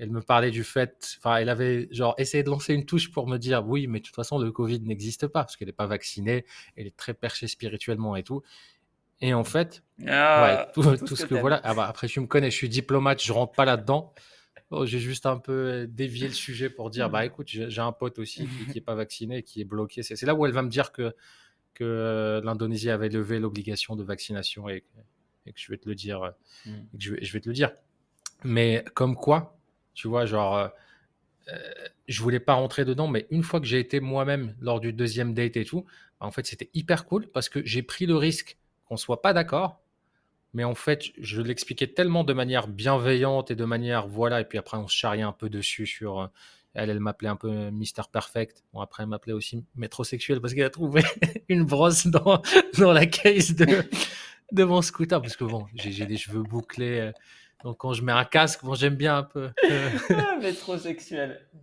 elle 0.03 0.11
me 0.11 0.21
parlait 0.21 0.51
du 0.51 0.65
fait, 0.65 1.17
enfin, 1.19 1.37
elle 1.37 1.49
avait 1.49 1.87
genre 1.93 2.17
essayé 2.19 2.43
de 2.43 2.51
lancer 2.51 2.75
une 2.75 2.85
touche 2.85 3.13
pour 3.13 3.29
me 3.29 3.39
dire 3.39 3.65
oui, 3.69 3.87
mais 3.87 4.01
de 4.01 4.05
toute 4.05 4.17
façon, 4.17 4.37
le 4.37 4.51
Covid 4.51 4.81
n'existe 4.81 5.29
pas 5.29 5.45
parce 5.45 5.55
qu'elle 5.55 5.69
n'est 5.69 5.73
pas 5.73 5.87
vaccinée, 5.87 6.45
elle 6.75 6.89
est 6.89 6.97
très 6.97 7.15
perchée 7.15 7.47
spirituellement 7.47 8.17
et 8.17 8.25
tout. 8.25 8.43
Et 9.21 9.33
en 9.33 9.45
fait, 9.45 9.85
ah, 10.09 10.67
tout, 10.75 10.83
ce 10.83 11.25
que, 11.25 11.37
voilà. 11.37 11.61
Ah 11.63 11.75
bah, 11.75 11.87
après, 11.87 12.09
tu 12.09 12.19
me 12.19 12.27
connais, 12.27 12.51
je 12.51 12.57
suis 12.57 12.69
diplomate, 12.69 13.23
je 13.23 13.33
rentre 13.33 13.53
pas 13.53 13.65
là-dedans. 13.65 14.13
Oh, 14.71 14.87
j'ai 14.87 14.99
juste 14.99 15.25
un 15.25 15.39
peu 15.39 15.87
dévié 15.89 16.27
le 16.27 16.35
sujet 16.35 16.69
pour 16.69 16.91
dire 16.91 17.09
bah 17.09 17.25
écoute, 17.25 17.47
j'ai 17.47 17.81
un 17.81 17.93
pote 17.93 18.19
aussi 18.19 18.49
qui, 18.67 18.75
n'est 18.75 18.81
pas 18.81 18.97
vacciné, 18.97 19.45
qui 19.45 19.61
est 19.61 19.65
bloqué. 19.65 20.03
C'est 20.03 20.21
là 20.27 20.35
où 20.35 20.45
elle 20.47 20.53
va 20.53 20.63
me 20.63 20.71
dire 20.71 20.91
que 20.91 21.15
que 21.75 21.85
euh, 21.85 22.41
l'Indonésie 22.43 22.91
avait 22.91 23.09
levé 23.09 23.39
l'obligation 23.39 23.95
de 23.95 24.03
vaccination 24.03 24.69
et, 24.69 24.81
que 25.47 25.53
je 25.55 25.71
vais 25.71 25.79
te 25.79 25.89
le 25.89 25.95
dire, 25.95 26.33
hmm. 26.67 26.71
je, 26.99 27.15
vais, 27.15 27.25
je 27.25 27.33
vais 27.33 27.41
te 27.41 27.49
le 27.49 27.55
dire. 27.55 27.71
Mais 28.45 28.85
comme 28.95 29.15
quoi, 29.15 29.57
tu 29.95 30.09
vois, 30.09 30.27
genre, 30.27 30.57
euh, 30.57 30.69
euh, 31.49 31.59
je 32.09 32.23
voulais 32.23 32.41
pas 32.41 32.55
rentrer 32.55 32.85
dedans, 32.85 33.09
mais 33.09 33.27
une 33.31 33.43
fois 33.43 33.61
que 33.61 33.67
j'ai 33.67 33.81
été 33.81 34.01
moi-même 34.01 34.55
lors 34.61 34.81
du 34.81 34.93
deuxième 34.93 35.35
date 35.35 35.57
et 35.57 35.65
tout, 35.65 35.85
bah, 36.21 36.27
en 36.27 36.31
fait, 36.31 36.47
c'était 36.47 36.71
hyper 36.75 37.05
cool 37.07 37.29
parce 37.29 37.49
que 37.49 37.65
j'ai 37.65 37.83
pris 37.83 38.07
le 38.07 38.17
risque 38.17 38.59
qu'on 38.85 38.97
soit 38.97 39.23
pas 39.23 39.33
d'accord. 39.33 39.81
Mais 40.55 40.65
en 40.65 40.75
fait, 40.75 41.05
je 41.19 41.41
l'expliquais 41.41 41.87
tellement 41.87 42.25
de 42.25 42.35
manière 42.35 42.69
bienveillante 42.69 43.51
et 43.51 43.57
de 43.57 43.65
manière, 43.65 44.07
voilà, 44.07 44.43
et 44.43 44.45
puis 44.45 44.59
après, 44.59 44.77
on 44.77 44.87
se 44.87 44.97
charriait 44.97 45.23
un 45.23 45.33
peu 45.33 45.49
dessus 45.49 45.87
sur. 45.87 46.21
Euh, 46.21 46.27
elle, 46.75 46.91
elle 46.91 47.01
m'appelait 47.01 47.29
un 47.29 47.37
peu 47.37 47.71
Mister 47.71 48.03
Perfect. 48.11 48.65
Bon, 48.73 48.81
après, 48.81 49.03
elle 49.03 49.09
m'appelait 49.09 49.35
aussi 49.35 49.65
métrosexuel 49.77 50.41
parce 50.41 50.55
qu'elle 50.55 50.65
a 50.65 50.71
trouvé 50.71 51.03
une 51.49 51.65
brosse 51.65 52.07
dans, 52.07 52.41
dans 52.79 52.93
la 52.93 53.07
case 53.07 53.55
de, 53.55 53.85
de 54.53 54.65
mon 54.65 54.81
scooter. 54.81 55.21
Parce 55.21 55.37
que 55.37 55.45
bon, 55.45 55.67
j'ai 55.75 56.07
des 56.07 56.17
cheveux 56.17 56.43
bouclés. 56.43 57.13
Donc 57.65 57.79
quand 57.79 57.93
je 57.93 58.03
mets 58.03 58.13
un 58.13 58.25
casque, 58.25 58.65
bon, 58.65 58.75
j'aime 58.75 58.97
bien 58.97 59.19
un 59.19 59.23
peu. 59.23 59.51
ah, 60.11 60.39
métrosexuel. 60.41 61.41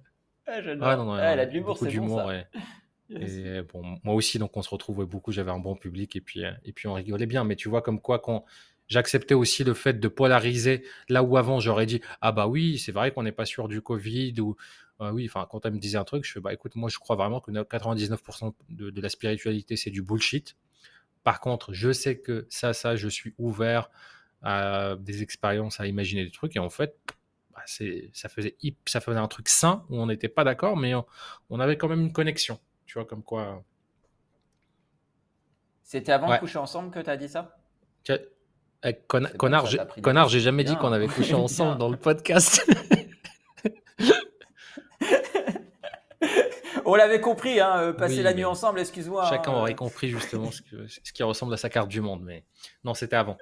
Ah, 0.51 0.61
ah, 0.81 0.95
non, 0.95 1.05
non, 1.05 1.13
ah, 1.13 1.25
elle 1.25 1.41
a 1.41 1.45
de 1.45 1.51
l'humour, 1.51 1.77
c'est 1.77 1.95
bon 1.95 2.17
ça. 2.17 2.33
Et 3.11 3.61
bon, 3.71 3.99
moi 4.03 4.15
aussi, 4.15 4.39
donc 4.39 4.57
on 4.57 4.63
se 4.63 4.69
retrouvait 4.69 5.05
beaucoup, 5.05 5.31
j'avais 5.31 5.51
un 5.51 5.59
bon 5.59 5.75
public 5.75 6.15
et 6.15 6.21
puis, 6.21 6.43
euh, 6.43 6.51
et 6.63 6.73
puis 6.73 6.87
on 6.87 6.93
rigolait 6.93 7.27
bien. 7.27 7.43
Mais 7.43 7.55
tu 7.55 7.69
vois, 7.69 7.83
comme 7.83 8.01
quoi, 8.01 8.17
quand 8.17 8.45
j'acceptais 8.87 9.35
aussi 9.35 9.63
le 9.63 9.75
fait 9.75 9.99
de 9.99 10.07
polariser, 10.07 10.83
là 11.07 11.21
où 11.21 11.37
avant 11.37 11.59
j'aurais 11.59 11.85
dit 11.85 12.01
Ah 12.21 12.31
bah 12.31 12.47
oui, 12.47 12.79
c'est 12.79 12.91
vrai 12.91 13.11
qu'on 13.11 13.21
n'est 13.21 13.31
pas 13.31 13.45
sûr 13.45 13.67
du 13.67 13.81
Covid 13.81 14.39
ou 14.41 14.55
ah 14.99 15.13
oui, 15.13 15.27
enfin, 15.29 15.47
quand 15.49 15.65
elle 15.65 15.73
me 15.73 15.79
disait 15.79 15.97
un 15.97 16.03
truc, 16.03 16.25
je 16.25 16.31
fais 16.31 16.39
Bah 16.39 16.53
écoute, 16.53 16.75
moi 16.75 16.89
je 16.89 16.97
crois 16.97 17.15
vraiment 17.15 17.41
que 17.41 17.51
99% 17.51 18.53
de, 18.69 18.89
de 18.89 19.01
la 19.01 19.09
spiritualité 19.09 19.75
c'est 19.75 19.91
du 19.91 20.01
bullshit. 20.01 20.55
Par 21.23 21.39
contre, 21.39 21.73
je 21.73 21.91
sais 21.91 22.17
que 22.19 22.47
ça, 22.49 22.73
ça, 22.73 22.95
je 22.95 23.07
suis 23.07 23.33
ouvert 23.37 23.89
à 24.41 24.95
des 24.99 25.21
expériences, 25.21 25.79
à 25.79 25.87
imaginer 25.87 26.23
des 26.25 26.31
trucs. 26.31 26.55
Et 26.55 26.59
en 26.59 26.69
fait, 26.69 26.95
bah, 27.53 27.61
c'est, 27.65 28.09
ça, 28.13 28.29
faisait, 28.29 28.55
ça 28.85 29.01
faisait 29.01 29.19
un 29.19 29.27
truc 29.27 29.49
sain 29.49 29.85
où 29.89 29.99
on 29.99 30.05
n'était 30.05 30.29
pas 30.29 30.43
d'accord, 30.43 30.77
mais 30.77 30.93
on, 31.49 31.59
avait 31.59 31.77
quand 31.77 31.87
même 31.87 32.01
une 32.01 32.13
connexion. 32.13 32.59
Tu 32.85 32.93
vois, 32.93 33.05
comme 33.05 33.23
quoi. 33.23 33.63
C'était 35.83 36.11
avant 36.11 36.31
de 36.31 36.37
coucher 36.37 36.59
ensemble 36.59 36.91
que 36.91 36.99
tu 36.99 37.09
as 37.09 37.17
dit 37.17 37.29
ça? 37.29 37.57
Eh, 38.83 38.93
Connard, 39.07 39.65
j'ai, 39.65 39.77
connard, 40.01 40.29
j'ai 40.29 40.39
jamais 40.39 40.63
dit 40.63 40.75
qu'on 40.77 40.93
avait 40.93 41.07
couché 41.07 41.33
ensemble 41.35 41.77
dans 41.77 41.89
le 41.89 41.97
podcast. 41.97 42.65
On 46.85 46.95
l'avait 46.95 47.21
compris, 47.21 47.59
hein, 47.59 47.77
euh, 47.77 47.93
passer 47.93 48.23
la 48.23 48.33
nuit 48.33 48.45
ensemble, 48.45 48.79
excuse-moi. 48.79 49.29
Chacun 49.29 49.51
hein. 49.51 49.57
aurait 49.57 49.75
compris 49.75 50.09
justement 50.09 50.49
ce, 50.49 50.63
ce, 50.87 51.13
qui 51.13 51.21
ressemble 51.21 51.53
à 51.53 51.57
sa 51.57 51.69
carte 51.69 51.87
du 51.87 52.01
monde, 52.01 52.23
mais 52.23 52.45
non, 52.83 52.95
c'était 52.95 53.15
avant. 53.15 53.37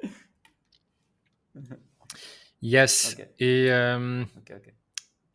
Yes. 2.62 3.18
Euh, 3.42 4.26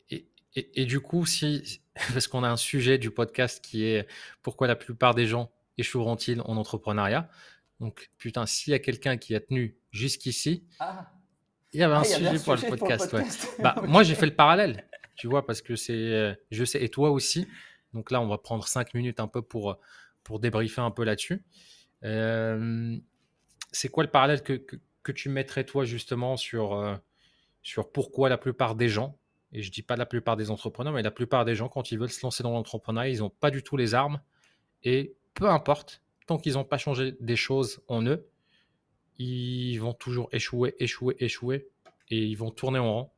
et, 0.09 0.27
et, 0.55 0.85
du 0.85 0.99
coup, 0.99 1.25
si, 1.25 1.81
parce 2.13 2.27
qu'on 2.27 2.43
a 2.43 2.49
un 2.49 2.57
sujet 2.57 2.97
du 2.97 3.11
podcast 3.11 3.63
qui 3.63 3.85
est 3.85 4.07
pourquoi 4.41 4.67
la 4.67 4.75
plupart 4.75 5.15
des 5.15 5.25
gens 5.25 5.51
échoueront-ils 5.77 6.41
en 6.41 6.57
entrepreneuriat? 6.57 7.29
Donc, 7.79 8.11
putain, 8.17 8.45
s'il 8.45 8.71
y 8.71 8.73
a 8.75 8.79
quelqu'un 8.79 9.17
qui 9.17 9.35
a 9.35 9.39
tenu 9.39 9.77
jusqu'ici, 9.91 10.63
ah. 10.79 11.11
il 11.71 11.79
y 11.79 11.83
avait 11.83 11.95
un 11.95 12.01
ah, 12.01 12.03
sujet, 12.03 12.39
pour, 12.39 12.55
le 12.55 12.69
podcast. 12.69 13.15
Bah, 13.59 13.75
moi, 13.87 14.03
j'ai 14.03 14.15
fait 14.15 14.25
le 14.25 14.35
parallèle, 14.35 14.85
tu 15.15 15.27
vois, 15.27 15.45
parce 15.45 15.61
que 15.61 15.75
c'est, 15.75 15.93
euh, 15.93 16.33
je 16.51 16.65
sais, 16.65 16.83
et 16.83 16.89
toi 16.89 17.09
aussi. 17.11 17.47
Donc 17.93 18.11
là, 18.11 18.21
on 18.21 18.27
va 18.27 18.37
prendre 18.37 18.67
cinq 18.67 18.93
minutes 18.93 19.19
un 19.19 19.27
peu 19.27 19.41
pour, 19.41 19.77
pour 20.23 20.39
débriefer 20.39 20.81
un 20.81 20.91
peu 20.91 21.03
là-dessus. 21.03 21.43
Euh, 22.03 22.97
c'est 23.71 23.89
quoi 23.89 24.03
le 24.03 24.09
parallèle 24.09 24.43
que, 24.43 24.53
que, 24.53 24.75
tu 25.11 25.29
mettrais, 25.29 25.65
toi, 25.65 25.85
justement, 25.85 26.37
sur, 26.37 26.73
euh, 26.73 26.95
sur 27.61 27.91
pourquoi 27.91 28.29
la 28.29 28.37
plupart 28.37 28.75
des 28.75 28.89
gens, 28.89 29.17
et 29.51 29.61
je 29.61 29.71
dis 29.71 29.83
pas 29.83 29.95
la 29.95 30.05
plupart 30.05 30.35
des 30.35 30.49
entrepreneurs, 30.49 30.93
mais 30.93 31.03
la 31.03 31.11
plupart 31.11 31.45
des 31.45 31.55
gens, 31.55 31.69
quand 31.69 31.91
ils 31.91 31.99
veulent 31.99 32.09
se 32.09 32.25
lancer 32.25 32.43
dans 32.43 32.51
l'entrepreneuriat, 32.51 33.09
ils 33.09 33.19
n'ont 33.19 33.29
pas 33.29 33.51
du 33.51 33.63
tout 33.63 33.77
les 33.77 33.93
armes. 33.93 34.21
Et 34.83 35.15
peu 35.33 35.49
importe, 35.49 36.01
tant 36.25 36.37
qu'ils 36.37 36.53
n'ont 36.53 36.63
pas 36.63 36.77
changé 36.77 37.15
des 37.19 37.35
choses 37.35 37.81
en 37.87 38.03
eux, 38.05 38.27
ils 39.19 39.77
vont 39.77 39.93
toujours 39.93 40.29
échouer, 40.31 40.75
échouer, 40.79 41.15
échouer, 41.19 41.67
et 42.09 42.17
ils 42.17 42.35
vont 42.35 42.51
tourner 42.51 42.79
en 42.79 42.93
rond 42.93 43.09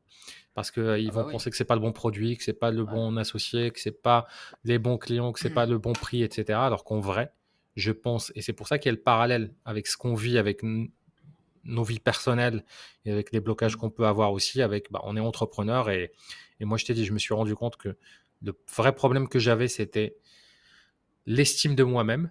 parce 0.56 0.70
qu'ils 0.70 0.82
euh, 0.82 0.98
ils 0.98 1.10
ah 1.10 1.12
vont 1.12 1.24
bah 1.24 1.32
penser 1.32 1.50
que 1.50 1.56
c'est 1.56 1.66
pas 1.66 1.74
le 1.74 1.82
bon 1.82 1.92
produit, 1.92 2.34
que 2.38 2.42
c'est 2.42 2.54
pas 2.54 2.70
le 2.70 2.84
bon 2.84 3.18
associé, 3.18 3.70
que 3.70 3.78
c'est 3.78 4.02
pas 4.02 4.26
les 4.64 4.78
bons 4.78 4.96
clients, 4.96 5.32
que 5.32 5.38
c'est 5.38 5.50
pas 5.50 5.66
le 5.66 5.76
bon 5.76 5.92
prix, 5.92 6.22
etc. 6.22 6.58
Alors 6.62 6.82
qu'en 6.82 6.98
vrai, 6.98 7.30
je 7.76 7.92
pense, 7.92 8.32
et 8.34 8.40
c'est 8.40 8.54
pour 8.54 8.66
ça 8.66 8.78
qu'il 8.78 8.88
y 8.88 8.94
a 8.94 8.96
le 8.96 9.02
parallèle 9.02 9.52
avec 9.66 9.86
ce 9.86 9.98
qu'on 9.98 10.14
vit, 10.14 10.38
avec 10.38 10.62
nos 11.66 11.84
vies 11.84 12.00
personnelles 12.00 12.64
et 13.04 13.12
avec 13.12 13.32
les 13.32 13.40
blocages 13.40 13.76
qu'on 13.76 13.90
peut 13.90 14.06
avoir 14.06 14.32
aussi. 14.32 14.62
Avec, 14.62 14.90
bah, 14.90 15.00
on 15.04 15.16
est 15.16 15.20
entrepreneur 15.20 15.90
et, 15.90 16.12
et 16.60 16.64
moi 16.64 16.78
je 16.78 16.84
t'ai 16.84 16.94
dit, 16.94 17.04
je 17.04 17.12
me 17.12 17.18
suis 17.18 17.34
rendu 17.34 17.54
compte 17.54 17.76
que 17.76 17.96
le 18.42 18.56
vrai 18.74 18.94
problème 18.94 19.28
que 19.28 19.38
j'avais, 19.38 19.68
c'était 19.68 20.16
l'estime 21.26 21.74
de 21.74 21.84
moi-même, 21.84 22.30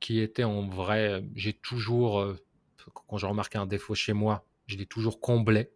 qui 0.00 0.20
était 0.20 0.44
en 0.44 0.66
vrai, 0.66 1.08
euh, 1.08 1.20
j'ai 1.34 1.52
toujours, 1.52 2.20
euh, 2.20 2.36
quand 3.06 3.18
je 3.18 3.26
remarquais 3.26 3.58
un 3.58 3.66
défaut 3.66 3.94
chez 3.94 4.12
moi, 4.12 4.46
je 4.66 4.76
l'ai 4.76 4.86
toujours 4.86 5.20
comblé. 5.20 5.70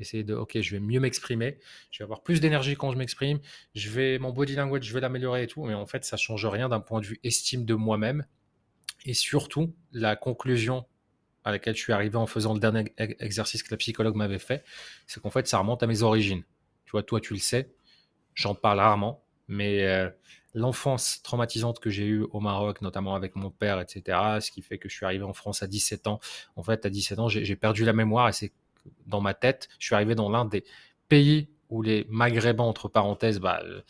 Essayer 0.00 0.24
de, 0.24 0.34
ok, 0.34 0.60
je 0.60 0.72
vais 0.72 0.80
mieux 0.80 0.98
m'exprimer, 0.98 1.58
je 1.92 1.98
vais 1.98 2.04
avoir 2.04 2.22
plus 2.22 2.40
d'énergie 2.40 2.74
quand 2.74 2.90
je 2.90 2.98
m'exprime, 2.98 3.38
je 3.76 3.90
vais, 3.90 4.18
mon 4.18 4.32
body 4.32 4.56
language, 4.56 4.82
je 4.82 4.92
vais 4.92 5.00
l'améliorer 5.00 5.44
et 5.44 5.46
tout, 5.46 5.64
mais 5.64 5.74
en 5.74 5.86
fait, 5.86 6.04
ça 6.04 6.16
change 6.16 6.44
rien 6.46 6.68
d'un 6.68 6.80
point 6.80 7.00
de 7.00 7.06
vue 7.06 7.20
estime 7.22 7.64
de 7.64 7.74
moi-même. 7.74 8.26
Et 9.06 9.14
surtout, 9.14 9.72
la 9.92 10.16
conclusion 10.16 10.84
à 11.44 11.52
laquelle 11.52 11.76
je 11.76 11.80
suis 11.80 11.92
arrivé 11.92 12.16
en 12.16 12.26
faisant 12.26 12.54
le 12.54 12.60
dernier 12.60 12.92
exercice 12.96 13.62
que 13.62 13.70
la 13.70 13.76
psychologue 13.76 14.16
m'avait 14.16 14.38
fait, 14.38 14.64
c'est 15.06 15.22
qu'en 15.22 15.30
fait, 15.30 15.46
ça 15.46 15.58
remonte 15.58 15.82
à 15.82 15.86
mes 15.86 16.02
origines. 16.02 16.42
Tu 16.86 16.92
vois, 16.92 17.02
toi, 17.02 17.20
tu 17.20 17.34
le 17.34 17.38
sais, 17.38 17.74
j'en 18.34 18.54
parle 18.54 18.80
rarement, 18.80 19.24
mais 19.46 19.84
euh, 19.84 20.08
l'enfance 20.54 21.20
traumatisante 21.22 21.80
que 21.80 21.90
j'ai 21.90 22.06
eue 22.06 22.26
au 22.32 22.40
Maroc, 22.40 22.80
notamment 22.80 23.14
avec 23.14 23.36
mon 23.36 23.50
père, 23.50 23.80
etc., 23.80 24.18
ce 24.40 24.50
qui 24.50 24.62
fait 24.62 24.78
que 24.78 24.88
je 24.88 24.94
suis 24.94 25.04
arrivé 25.04 25.24
en 25.24 25.34
France 25.34 25.62
à 25.62 25.66
17 25.66 26.06
ans. 26.06 26.18
En 26.56 26.62
fait, 26.62 26.86
à 26.86 26.90
17 26.90 27.18
ans, 27.18 27.28
j'ai 27.28 27.56
perdu 27.56 27.84
la 27.84 27.92
mémoire 27.92 28.28
et 28.28 28.32
c'est 28.32 28.52
dans 29.06 29.20
ma 29.20 29.34
tête, 29.34 29.68
je 29.78 29.86
suis 29.86 29.94
arrivé 29.94 30.14
dans 30.14 30.30
l'un 30.30 30.44
des 30.44 30.64
pays 31.08 31.48
où 31.70 31.82
les 31.82 32.06
Maghrébins, 32.08 32.64
entre 32.64 32.88
parenthèses, 32.88 33.40
bah, 33.40 33.60
euh, 33.64 33.82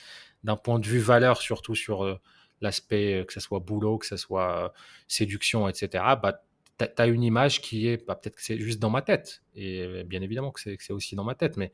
d'un 0.42 0.56
point 0.56 0.78
de 0.78 0.86
vue 0.86 1.00
valeur, 1.00 1.40
surtout 1.40 1.74
sur 1.74 2.04
euh, 2.04 2.20
l'aspect, 2.60 3.24
que 3.26 3.32
ce 3.32 3.40
soit 3.40 3.60
boulot, 3.60 3.98
que 3.98 4.06
ce 4.06 4.16
soit 4.16 4.72
séduction, 5.08 5.68
etc., 5.68 6.04
bah, 6.22 6.40
tu 6.78 6.86
as 6.96 7.06
une 7.06 7.22
image 7.22 7.60
qui 7.60 7.88
est, 7.88 8.06
bah, 8.06 8.14
peut-être 8.14 8.36
que 8.36 8.42
c'est 8.42 8.58
juste 8.58 8.78
dans 8.78 8.90
ma 8.90 9.02
tête, 9.02 9.42
et 9.54 10.04
bien 10.04 10.22
évidemment 10.22 10.50
que 10.50 10.60
c'est 10.60 10.92
aussi 10.92 11.16
dans 11.16 11.24
ma 11.24 11.34
tête, 11.34 11.56
mais 11.56 11.72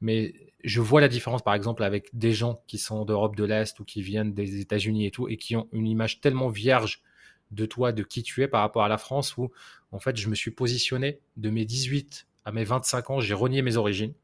mais 0.00 0.34
je 0.62 0.80
vois 0.80 1.00
la 1.00 1.08
différence, 1.08 1.42
par 1.42 1.54
exemple, 1.54 1.82
avec 1.82 2.08
des 2.16 2.32
gens 2.32 2.62
qui 2.66 2.78
sont 2.78 3.04
d'Europe 3.04 3.34
de 3.36 3.44
l'Est 3.44 3.80
ou 3.80 3.84
qui 3.84 4.02
viennent 4.02 4.32
des 4.32 4.60
États-Unis 4.60 5.06
et 5.06 5.10
tout, 5.10 5.28
et 5.28 5.36
qui 5.36 5.56
ont 5.56 5.68
une 5.72 5.86
image 5.86 6.20
tellement 6.20 6.48
vierge 6.48 7.02
de 7.50 7.66
toi, 7.66 7.92
de 7.92 8.02
qui 8.02 8.22
tu 8.22 8.42
es 8.42 8.48
par 8.48 8.60
rapport 8.60 8.84
à 8.84 8.88
la 8.88 8.98
France, 8.98 9.36
où 9.36 9.50
en 9.90 9.98
fait, 9.98 10.16
je 10.16 10.28
me 10.28 10.34
suis 10.34 10.50
positionné 10.50 11.20
de 11.36 11.50
mes 11.50 11.64
18 11.64 12.26
à 12.44 12.52
mes 12.52 12.64
25 12.64 13.10
ans, 13.10 13.20
j'ai 13.20 13.34
renié 13.34 13.62
mes 13.62 13.76
origines. 13.76 14.14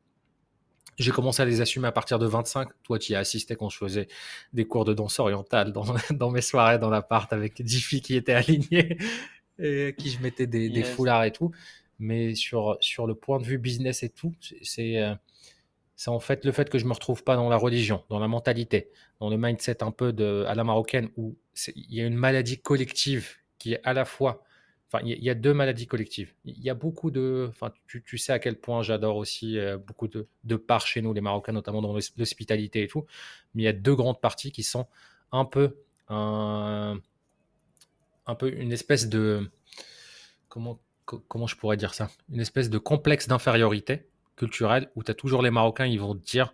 J'ai 0.97 1.11
commencé 1.11 1.43
à 1.43 1.45
les 1.45 1.61
assumer 1.61 1.89
à 1.89 1.93
partir 1.93 2.21
de 2.21 2.27
25. 2.27 2.69
Toi, 2.85 3.01
tu 3.01 3.13
y 3.13 3.15
as 3.17 3.19
assisté 3.19 3.57
quand 3.57 3.69
je 3.69 3.79
faisais 3.79 4.07
des 4.53 4.65
cours 4.65 4.85
de 4.85 4.95
danse 4.95 5.19
orientale 5.19 5.73
dans, 5.73 5.85
dans 6.11 6.31
mes 6.31 6.41
soirées 6.41 6.79
dans 6.79 6.91
l'appart 6.91 7.33
avec 7.33 7.61
10 7.61 7.81
filles 7.81 8.01
qui 8.01 8.15
étaient 8.15 8.33
alignées 8.33 8.97
et 9.59 9.95
qui 9.97 10.11
je 10.11 10.21
mettais 10.21 10.47
des, 10.47 10.83
foulards 10.83 11.25
et 11.25 11.33
tout. 11.33 11.53
Mais 11.99 12.35
sur, 12.35 12.77
sur 12.81 13.07
le 13.07 13.15
point 13.15 13.39
de 13.39 13.45
vue 13.45 13.59
business 13.59 14.03
et 14.03 14.09
tout, 14.09 14.35
c'est 14.63 15.01
euh, 15.01 15.15
c'est 15.97 16.11
en 16.11 16.21
fait 16.21 16.45
le 16.45 16.53
fait 16.53 16.69
que 16.69 16.79
je 16.79 16.87
me 16.87 16.93
retrouve 16.93 17.23
pas 17.23 17.37
dans 17.37 17.49
la 17.49 17.57
religion, 17.57 18.03
dans 18.09 18.19
la 18.19 18.29
mentalité, 18.29 18.91
dans 19.21 19.31
le 19.31 19.37
mindset 19.37 19.83
un 19.83 19.93
peu 19.93 20.13
de, 20.13 20.45
à 20.49 20.55
la 20.55 20.65
marocaine 20.65 21.11
où 21.17 21.37
il 21.75 21.95
y 21.95 22.01
a 22.01 22.07
une 22.07 22.17
maladie 22.17 22.61
collective 22.61 23.37
qui 23.59 23.75
est 23.75 23.81
à 23.85 23.93
la 23.93 24.05
fois. 24.05 24.43
Enfin, 24.93 25.05
il 25.05 25.25
y, 25.25 25.31
a 25.31 25.35
deux 25.35 25.55
maladies 25.55 25.87
collectives. 25.87 26.35
Il 26.45 26.63
y 26.63 26.71
a 26.71 26.75
beaucoup 26.75 27.11
de. 27.11 27.47
Enfin, 27.49 27.73
tu, 27.89 28.19
sais 28.19 28.33
à 28.33 28.39
quel 28.39 28.57
point 28.57 28.83
j'adore 28.83 29.17
aussi 29.17 29.59
euh, 29.59 29.77
beaucoup 29.77 30.07
de, 30.07 30.29
de 30.45 30.57
parts 30.57 30.87
chez 30.87 31.03
nous, 31.03 31.13
les 31.13 31.21
Marocains, 31.21 31.53
notamment 31.53 31.83
dans 31.83 31.93
l'hospitalité 31.93 32.85
et 32.85 32.87
tout. 32.87 33.05
Mais 33.55 33.63
il 33.63 33.65
y 33.65 33.69
a 33.69 33.73
deux 33.73 33.97
grandes 33.97 34.21
parties 34.21 34.53
qui 34.53 34.63
sont 34.63 34.87
un 35.33 35.47
peu 35.47 35.79
un, 36.09 37.01
un 38.27 38.35
peu 38.35 38.53
une 38.53 38.73
espèce 38.73 39.09
de. 39.09 39.51
Comment, 40.49 40.81
comment 41.05 41.47
je 41.47 41.57
pourrais 41.57 41.77
dire 41.77 41.95
ça? 41.95 42.09
Une 42.31 42.41
espèce 42.41 42.71
de 42.71 42.79
complexe 42.79 43.29
d'infériorité 43.29 44.07
culturel 44.37 44.91
où 44.95 45.03
tu 45.03 45.11
as 45.11 45.15
toujours 45.15 45.43
les 45.43 45.51
Marocains, 45.51 45.87
ils 45.87 46.01
vont 46.01 46.15
te 46.15 46.25
dire 46.25 46.53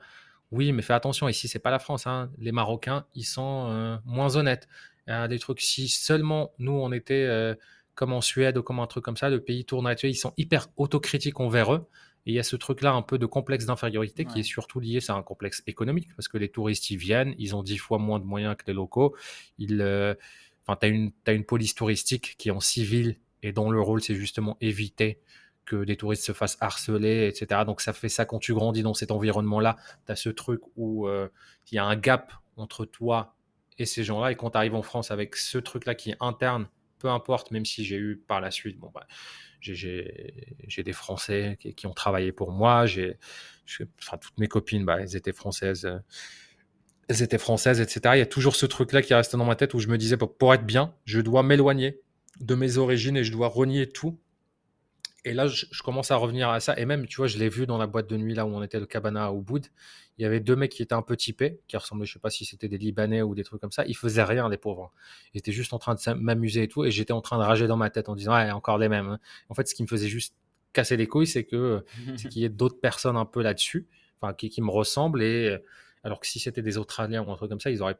oui, 0.52 0.72
mais 0.72 0.82
fais 0.82 0.94
attention, 0.94 1.28
ici, 1.28 1.48
c'est 1.48 1.60
pas 1.60 1.70
la 1.70 1.78
France. 1.78 2.06
Hein. 2.06 2.30
Les 2.38 2.52
Marocains, 2.52 3.06
ils 3.14 3.24
sont 3.24 3.68
euh, 3.68 3.96
moins 4.04 4.36
honnêtes. 4.36 4.68
A 5.06 5.28
des 5.28 5.38
trucs, 5.38 5.60
si 5.60 5.88
seulement 5.88 6.52
nous, 6.58 6.72
on 6.72 6.92
était 6.92 7.24
euh, 7.26 7.54
comme 7.94 8.12
en 8.12 8.20
Suède 8.20 8.58
ou 8.58 8.62
comme 8.62 8.80
un 8.80 8.86
truc 8.86 9.04
comme 9.04 9.16
ça, 9.16 9.28
le 9.28 9.40
pays 9.40 9.64
tourne 9.64 9.86
actuel, 9.86 10.12
ils 10.12 10.16
sont 10.16 10.32
hyper 10.36 10.68
autocritiques 10.76 11.40
envers 11.40 11.74
eux. 11.74 11.86
Et 12.26 12.32
il 12.32 12.34
y 12.34 12.38
a 12.38 12.42
ce 12.42 12.54
truc-là 12.54 12.92
un 12.92 13.02
peu 13.02 13.18
de 13.18 13.26
complexe 13.26 13.64
d'infériorité 13.64 14.24
qui 14.24 14.40
est 14.40 14.44
surtout 14.44 14.78
lié, 14.78 15.00
c'est 15.00 15.12
un 15.12 15.22
complexe 15.22 15.62
économique, 15.66 16.08
parce 16.16 16.28
que 16.28 16.36
les 16.36 16.48
touristes, 16.48 16.90
ils 16.90 16.96
viennent, 16.96 17.34
ils 17.38 17.56
ont 17.56 17.62
dix 17.62 17.78
fois 17.78 17.98
moins 17.98 18.18
de 18.18 18.24
moyens 18.24 18.56
que 18.56 18.64
les 18.66 18.74
locaux. 18.74 19.16
Ils, 19.58 19.80
euh, 19.80 20.14
enfin, 20.70 20.78
tu 20.80 20.86
as 20.86 20.88
une, 20.88 21.12
une 21.26 21.44
police 21.44 21.74
touristique 21.74 22.36
qui 22.38 22.48
est 22.48 22.52
en 22.52 22.60
civil 22.60 23.16
et 23.42 23.52
dont 23.52 23.70
le 23.70 23.80
rôle, 23.80 24.02
c'est 24.02 24.14
justement 24.14 24.56
éviter 24.60 25.20
que 25.64 25.84
des 25.84 25.96
touristes 25.96 26.24
se 26.24 26.32
fassent 26.32 26.58
harceler, 26.60 27.28
etc. 27.28 27.62
Donc 27.64 27.80
ça 27.80 27.92
fait 27.92 28.08
ça 28.08 28.24
quand 28.24 28.38
tu 28.38 28.54
grandis 28.54 28.82
dans 28.82 28.94
cet 28.94 29.10
environnement-là, 29.10 29.76
tu 30.06 30.12
as 30.12 30.16
ce 30.16 30.28
truc 30.28 30.60
où 30.76 31.06
euh, 31.06 31.28
il 31.70 31.76
y 31.76 31.78
a 31.78 31.84
un 31.84 31.96
gap 31.96 32.32
entre 32.56 32.84
toi 32.84 33.36
et 33.78 33.86
ces 33.86 34.04
gens-là. 34.04 34.32
Et 34.32 34.36
quand 34.36 34.50
tu 34.50 34.56
arrives 34.56 34.74
en 34.74 34.82
France 34.82 35.10
avec 35.10 35.36
ce 35.36 35.58
truc-là 35.58 35.94
qui 35.94 36.10
est 36.10 36.16
interne, 36.20 36.68
peu 36.98 37.08
importe, 37.08 37.50
même 37.50 37.64
si 37.64 37.84
j'ai 37.84 37.96
eu 37.96 38.16
par 38.16 38.40
la 38.40 38.50
suite, 38.50 38.78
bon, 38.78 38.90
bah, 38.92 39.06
j'ai 39.60 40.82
des 40.84 40.92
Français 40.92 41.58
qui, 41.76 41.86
ont 41.86 41.94
travaillé 41.94 42.32
pour 42.32 42.52
moi, 42.52 42.84
enfin, 42.84 44.18
toutes 44.18 44.38
mes 44.38 44.48
copines, 44.48 44.84
bah, 44.84 45.00
elles 45.00 45.16
étaient 45.16 45.32
françaises. 45.32 45.88
Elles 47.10 47.22
étaient 47.22 47.38
françaises, 47.38 47.80
etc. 47.80 48.00
Il 48.14 48.18
y 48.18 48.22
a 48.22 48.26
toujours 48.26 48.56
ce 48.56 48.66
truc-là 48.66 49.02
qui 49.02 49.14
reste 49.14 49.36
dans 49.36 49.44
ma 49.44 49.56
tête 49.56 49.74
où 49.74 49.78
je 49.78 49.88
me 49.88 49.98
disais, 49.98 50.16
pour 50.16 50.54
être 50.54 50.64
bien, 50.64 50.94
je 51.04 51.20
dois 51.20 51.42
m'éloigner 51.42 52.00
de 52.40 52.54
mes 52.54 52.78
origines 52.78 53.16
et 53.16 53.24
je 53.24 53.32
dois 53.32 53.48
renier 53.48 53.88
tout 53.88 54.18
et 55.24 55.34
là, 55.34 55.48
je, 55.48 55.66
commence 55.82 56.10
à 56.10 56.16
revenir 56.16 56.48
à 56.48 56.60
ça. 56.60 56.78
Et 56.78 56.86
même, 56.86 57.06
tu 57.06 57.16
vois, 57.16 57.26
je 57.26 57.38
l'ai 57.38 57.48
vu 57.48 57.66
dans 57.66 57.78
la 57.78 57.86
boîte 57.86 58.08
de 58.08 58.16
nuit 58.16 58.34
là 58.34 58.46
où 58.46 58.50
on 58.50 58.62
était, 58.62 58.80
le 58.80 58.86
cabana 58.86 59.26
à 59.26 59.32
Ubud. 59.32 59.66
Il 60.18 60.22
y 60.22 60.24
avait 60.24 60.40
deux 60.40 60.56
mecs 60.56 60.72
qui 60.72 60.82
étaient 60.82 60.94
un 60.94 61.02
peu 61.02 61.16
typés, 61.16 61.60
qui 61.68 61.76
ressemblaient, 61.76 62.06
je 62.06 62.14
sais 62.14 62.18
pas 62.18 62.30
si 62.30 62.44
c'était 62.44 62.68
des 62.68 62.78
Libanais 62.78 63.22
ou 63.22 63.34
des 63.34 63.44
trucs 63.44 63.60
comme 63.60 63.72
ça. 63.72 63.84
Ils 63.86 63.96
faisaient 63.96 64.22
rien, 64.22 64.48
les 64.48 64.56
pauvres. 64.56 64.92
Ils 65.34 65.38
étaient 65.38 65.52
juste 65.52 65.72
en 65.72 65.78
train 65.78 65.94
de 65.94 66.12
m'amuser 66.14 66.64
et 66.64 66.68
tout. 66.68 66.84
Et 66.84 66.90
j'étais 66.90 67.12
en 67.12 67.20
train 67.20 67.38
de 67.38 67.42
rager 67.42 67.66
dans 67.66 67.76
ma 67.76 67.90
tête 67.90 68.08
en 68.08 68.14
disant, 68.14 68.34
ouais, 68.34 68.50
encore 68.50 68.78
les 68.78 68.88
mêmes. 68.88 69.08
Hein. 69.08 69.18
En 69.48 69.54
fait, 69.54 69.68
ce 69.68 69.74
qui 69.74 69.82
me 69.82 69.88
faisait 69.88 70.08
juste 70.08 70.34
casser 70.72 70.96
les 70.96 71.06
couilles, 71.06 71.26
c'est 71.26 71.44
que 71.44 71.84
qu'il 72.30 72.38
y 72.40 72.44
ait 72.44 72.50
d'autres 72.50 72.80
personnes 72.80 73.16
un 73.16 73.26
peu 73.26 73.42
là-dessus, 73.42 73.88
enfin, 74.20 74.32
qui, 74.32 74.48
qui, 74.48 74.62
me 74.62 74.70
ressemblent. 74.70 75.22
Et 75.22 75.58
alors 76.04 76.20
que 76.20 76.26
si 76.26 76.38
c'était 76.38 76.62
des 76.62 76.78
Australiens 76.78 77.22
ou 77.22 77.30
un 77.30 77.36
truc 77.36 77.50
comme 77.50 77.60
ça, 77.60 77.70
ils 77.70 77.82
auraient 77.82 77.98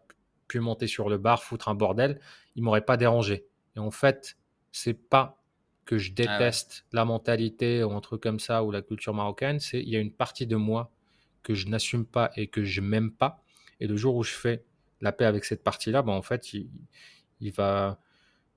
pu 0.48 0.60
monter 0.60 0.86
sur 0.86 1.08
le 1.08 1.18
bar, 1.18 1.42
foutre 1.42 1.68
un 1.68 1.74
bordel. 1.74 2.20
Ils 2.56 2.62
m'auraient 2.62 2.84
pas 2.84 2.96
dérangé. 2.96 3.46
Et 3.76 3.78
en 3.78 3.90
fait, 3.90 4.36
c'est 4.72 4.94
pas 4.94 5.42
que 5.84 5.98
je 5.98 6.10
ah 6.10 6.14
déteste 6.14 6.86
la 6.92 7.04
mentalité 7.04 7.82
ou 7.82 7.92
un 7.92 8.00
truc 8.00 8.22
comme 8.22 8.40
ça 8.40 8.64
ou 8.64 8.70
la 8.70 8.82
culture 8.82 9.14
marocaine, 9.14 9.58
c'est 9.58 9.80
il 9.80 9.88
y 9.88 9.96
a 9.96 10.00
une 10.00 10.12
partie 10.12 10.46
de 10.46 10.56
moi 10.56 10.92
que 11.42 11.54
je 11.54 11.68
n'assume 11.68 12.06
pas 12.06 12.30
et 12.36 12.48
que 12.48 12.64
je 12.64 12.80
m'aime 12.80 13.10
pas. 13.10 13.42
Et 13.80 13.86
le 13.86 13.96
jour 13.96 14.14
où 14.16 14.22
je 14.22 14.32
fais 14.32 14.64
la 15.00 15.12
paix 15.12 15.24
avec 15.24 15.44
cette 15.44 15.64
partie-là, 15.64 16.02
bah, 16.02 16.12
en 16.12 16.22
fait, 16.22 16.52
il, 16.52 16.68
il, 17.40 17.52
va, 17.52 17.98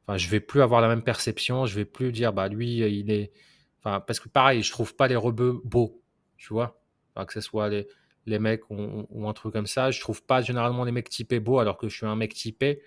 enfin, 0.05 0.17
je 0.17 0.29
vais 0.29 0.39
plus 0.39 0.61
avoir 0.61 0.81
la 0.81 0.87
même 0.87 1.03
perception. 1.03 1.65
Je 1.65 1.75
vais 1.75 1.85
plus 1.85 2.11
dire, 2.11 2.33
bah 2.33 2.49
lui, 2.49 2.77
il 2.79 3.09
est, 3.09 3.31
enfin, 3.79 3.99
parce 4.01 4.19
que 4.19 4.29
pareil, 4.29 4.61
je 4.61 4.71
trouve 4.71 4.95
pas 4.95 5.07
les 5.07 5.15
rebeux 5.15 5.61
beaux, 5.63 6.01
tu 6.37 6.53
vois, 6.53 6.81
que 7.15 7.33
ce 7.33 7.41
soit 7.41 7.69
les, 7.69 7.87
les 8.25 8.39
mecs 8.39 8.69
ou, 8.69 9.27
un 9.27 9.33
truc 9.33 9.53
comme 9.53 9.67
ça. 9.67 9.91
Je 9.91 9.99
trouve 9.99 10.23
pas 10.23 10.41
généralement 10.41 10.83
les 10.83 10.91
mecs 10.91 11.09
typés 11.09 11.39
beaux 11.39 11.59
alors 11.59 11.77
que 11.77 11.89
je 11.89 11.95
suis 11.95 12.05
un 12.05 12.15
mec 12.15 12.33
typé. 12.33 12.81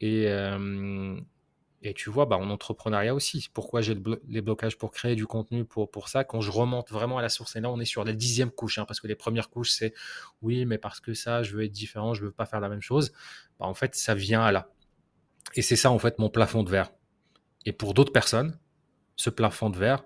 Et, 0.00 0.28
euh, 0.28 1.18
Et 1.82 1.94
tu 1.94 2.10
vois, 2.10 2.26
bah, 2.26 2.36
en 2.36 2.50
entrepreneuriat 2.50 3.14
aussi, 3.14 3.48
pourquoi 3.54 3.80
j'ai 3.82 3.96
les 4.28 4.40
blocages 4.40 4.76
pour 4.76 4.90
créer 4.90 5.14
du 5.14 5.26
contenu 5.26 5.64
pour, 5.64 5.90
pour 5.90 6.08
ça, 6.08 6.24
quand 6.24 6.40
je 6.40 6.50
remonte 6.50 6.90
vraiment 6.90 7.18
à 7.18 7.22
la 7.22 7.28
source, 7.28 7.54
et 7.54 7.60
là 7.60 7.70
on 7.70 7.78
est 7.78 7.84
sur 7.84 8.04
la 8.04 8.12
dixième 8.12 8.50
couche, 8.50 8.78
hein, 8.78 8.84
parce 8.84 9.00
que 9.00 9.06
les 9.06 9.14
premières 9.14 9.48
couches 9.48 9.70
c'est 9.70 9.94
oui, 10.42 10.66
mais 10.66 10.78
parce 10.78 10.98
que 10.98 11.14
ça, 11.14 11.44
je 11.44 11.56
veux 11.56 11.64
être 11.64 11.72
différent, 11.72 12.14
je 12.14 12.24
veux 12.24 12.32
pas 12.32 12.46
faire 12.46 12.60
la 12.60 12.68
même 12.68 12.80
chose, 12.82 13.12
bah, 13.60 13.66
en 13.66 13.74
fait 13.74 13.94
ça 13.94 14.14
vient 14.16 14.42
à 14.42 14.50
là. 14.50 14.70
Et 15.54 15.62
c'est 15.62 15.76
ça 15.76 15.90
en 15.92 15.98
fait 16.00 16.18
mon 16.18 16.30
plafond 16.30 16.64
de 16.64 16.70
verre. 16.70 16.90
Et 17.64 17.72
pour 17.72 17.94
d'autres 17.94 18.12
personnes, 18.12 18.58
ce 19.14 19.30
plafond 19.30 19.70
de 19.70 19.78
verre, 19.78 20.04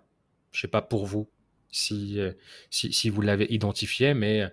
je 0.53 0.61
sais 0.61 0.69
pas 0.69 0.83
pour 0.83 1.07
vous 1.07 1.31
si, 1.73 2.21
euh, 2.21 2.33
si, 2.71 2.93
si 2.93 3.11
vous 3.11 3.21
l'avez 3.21 3.53
identifié, 3.53 4.15
mais 4.15 4.49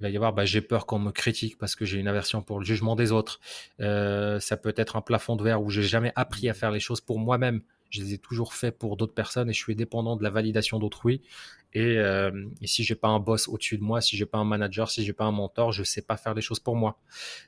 il 0.00 0.04
va 0.04 0.10
y 0.10 0.16
avoir, 0.16 0.32
bah, 0.32 0.44
j'ai 0.44 0.60
peur 0.60 0.86
qu'on 0.86 1.00
me 1.00 1.10
critique 1.10 1.58
parce 1.58 1.74
que 1.74 1.84
j'ai 1.84 1.98
une 1.98 2.06
aversion 2.06 2.40
pour 2.40 2.60
le 2.60 2.64
jugement 2.64 2.94
des 2.94 3.10
autres. 3.10 3.40
Euh, 3.80 4.38
ça 4.38 4.56
peut 4.56 4.74
être 4.76 4.94
un 4.94 5.00
plafond 5.00 5.34
de 5.34 5.42
verre 5.42 5.60
où 5.60 5.70
j'ai 5.70 5.82
jamais 5.82 6.12
appris 6.14 6.48
à 6.48 6.54
faire 6.54 6.70
les 6.70 6.78
choses 6.78 7.00
pour 7.00 7.18
moi-même. 7.18 7.62
Je 7.90 8.02
les 8.02 8.14
ai 8.14 8.18
toujours 8.18 8.54
fait 8.54 8.70
pour 8.70 8.96
d'autres 8.96 9.14
personnes 9.14 9.50
et 9.50 9.52
je 9.52 9.58
suis 9.58 9.74
dépendant 9.74 10.14
de 10.14 10.22
la 10.22 10.30
validation 10.30 10.78
d'autrui. 10.78 11.22
Et, 11.74 11.98
euh, 11.98 12.30
et, 12.62 12.66
si 12.66 12.84
j'ai 12.84 12.94
pas 12.94 13.08
un 13.08 13.18
boss 13.18 13.48
au-dessus 13.48 13.76
de 13.76 13.82
moi, 13.82 14.00
si 14.00 14.16
j'ai 14.16 14.24
pas 14.24 14.38
un 14.38 14.44
manager, 14.44 14.90
si 14.90 15.04
j'ai 15.04 15.12
pas 15.12 15.24
un 15.24 15.32
mentor, 15.32 15.72
je 15.72 15.82
sais 15.82 16.02
pas 16.02 16.16
faire 16.16 16.34
les 16.34 16.42
choses 16.42 16.60
pour 16.60 16.76
moi. 16.76 16.98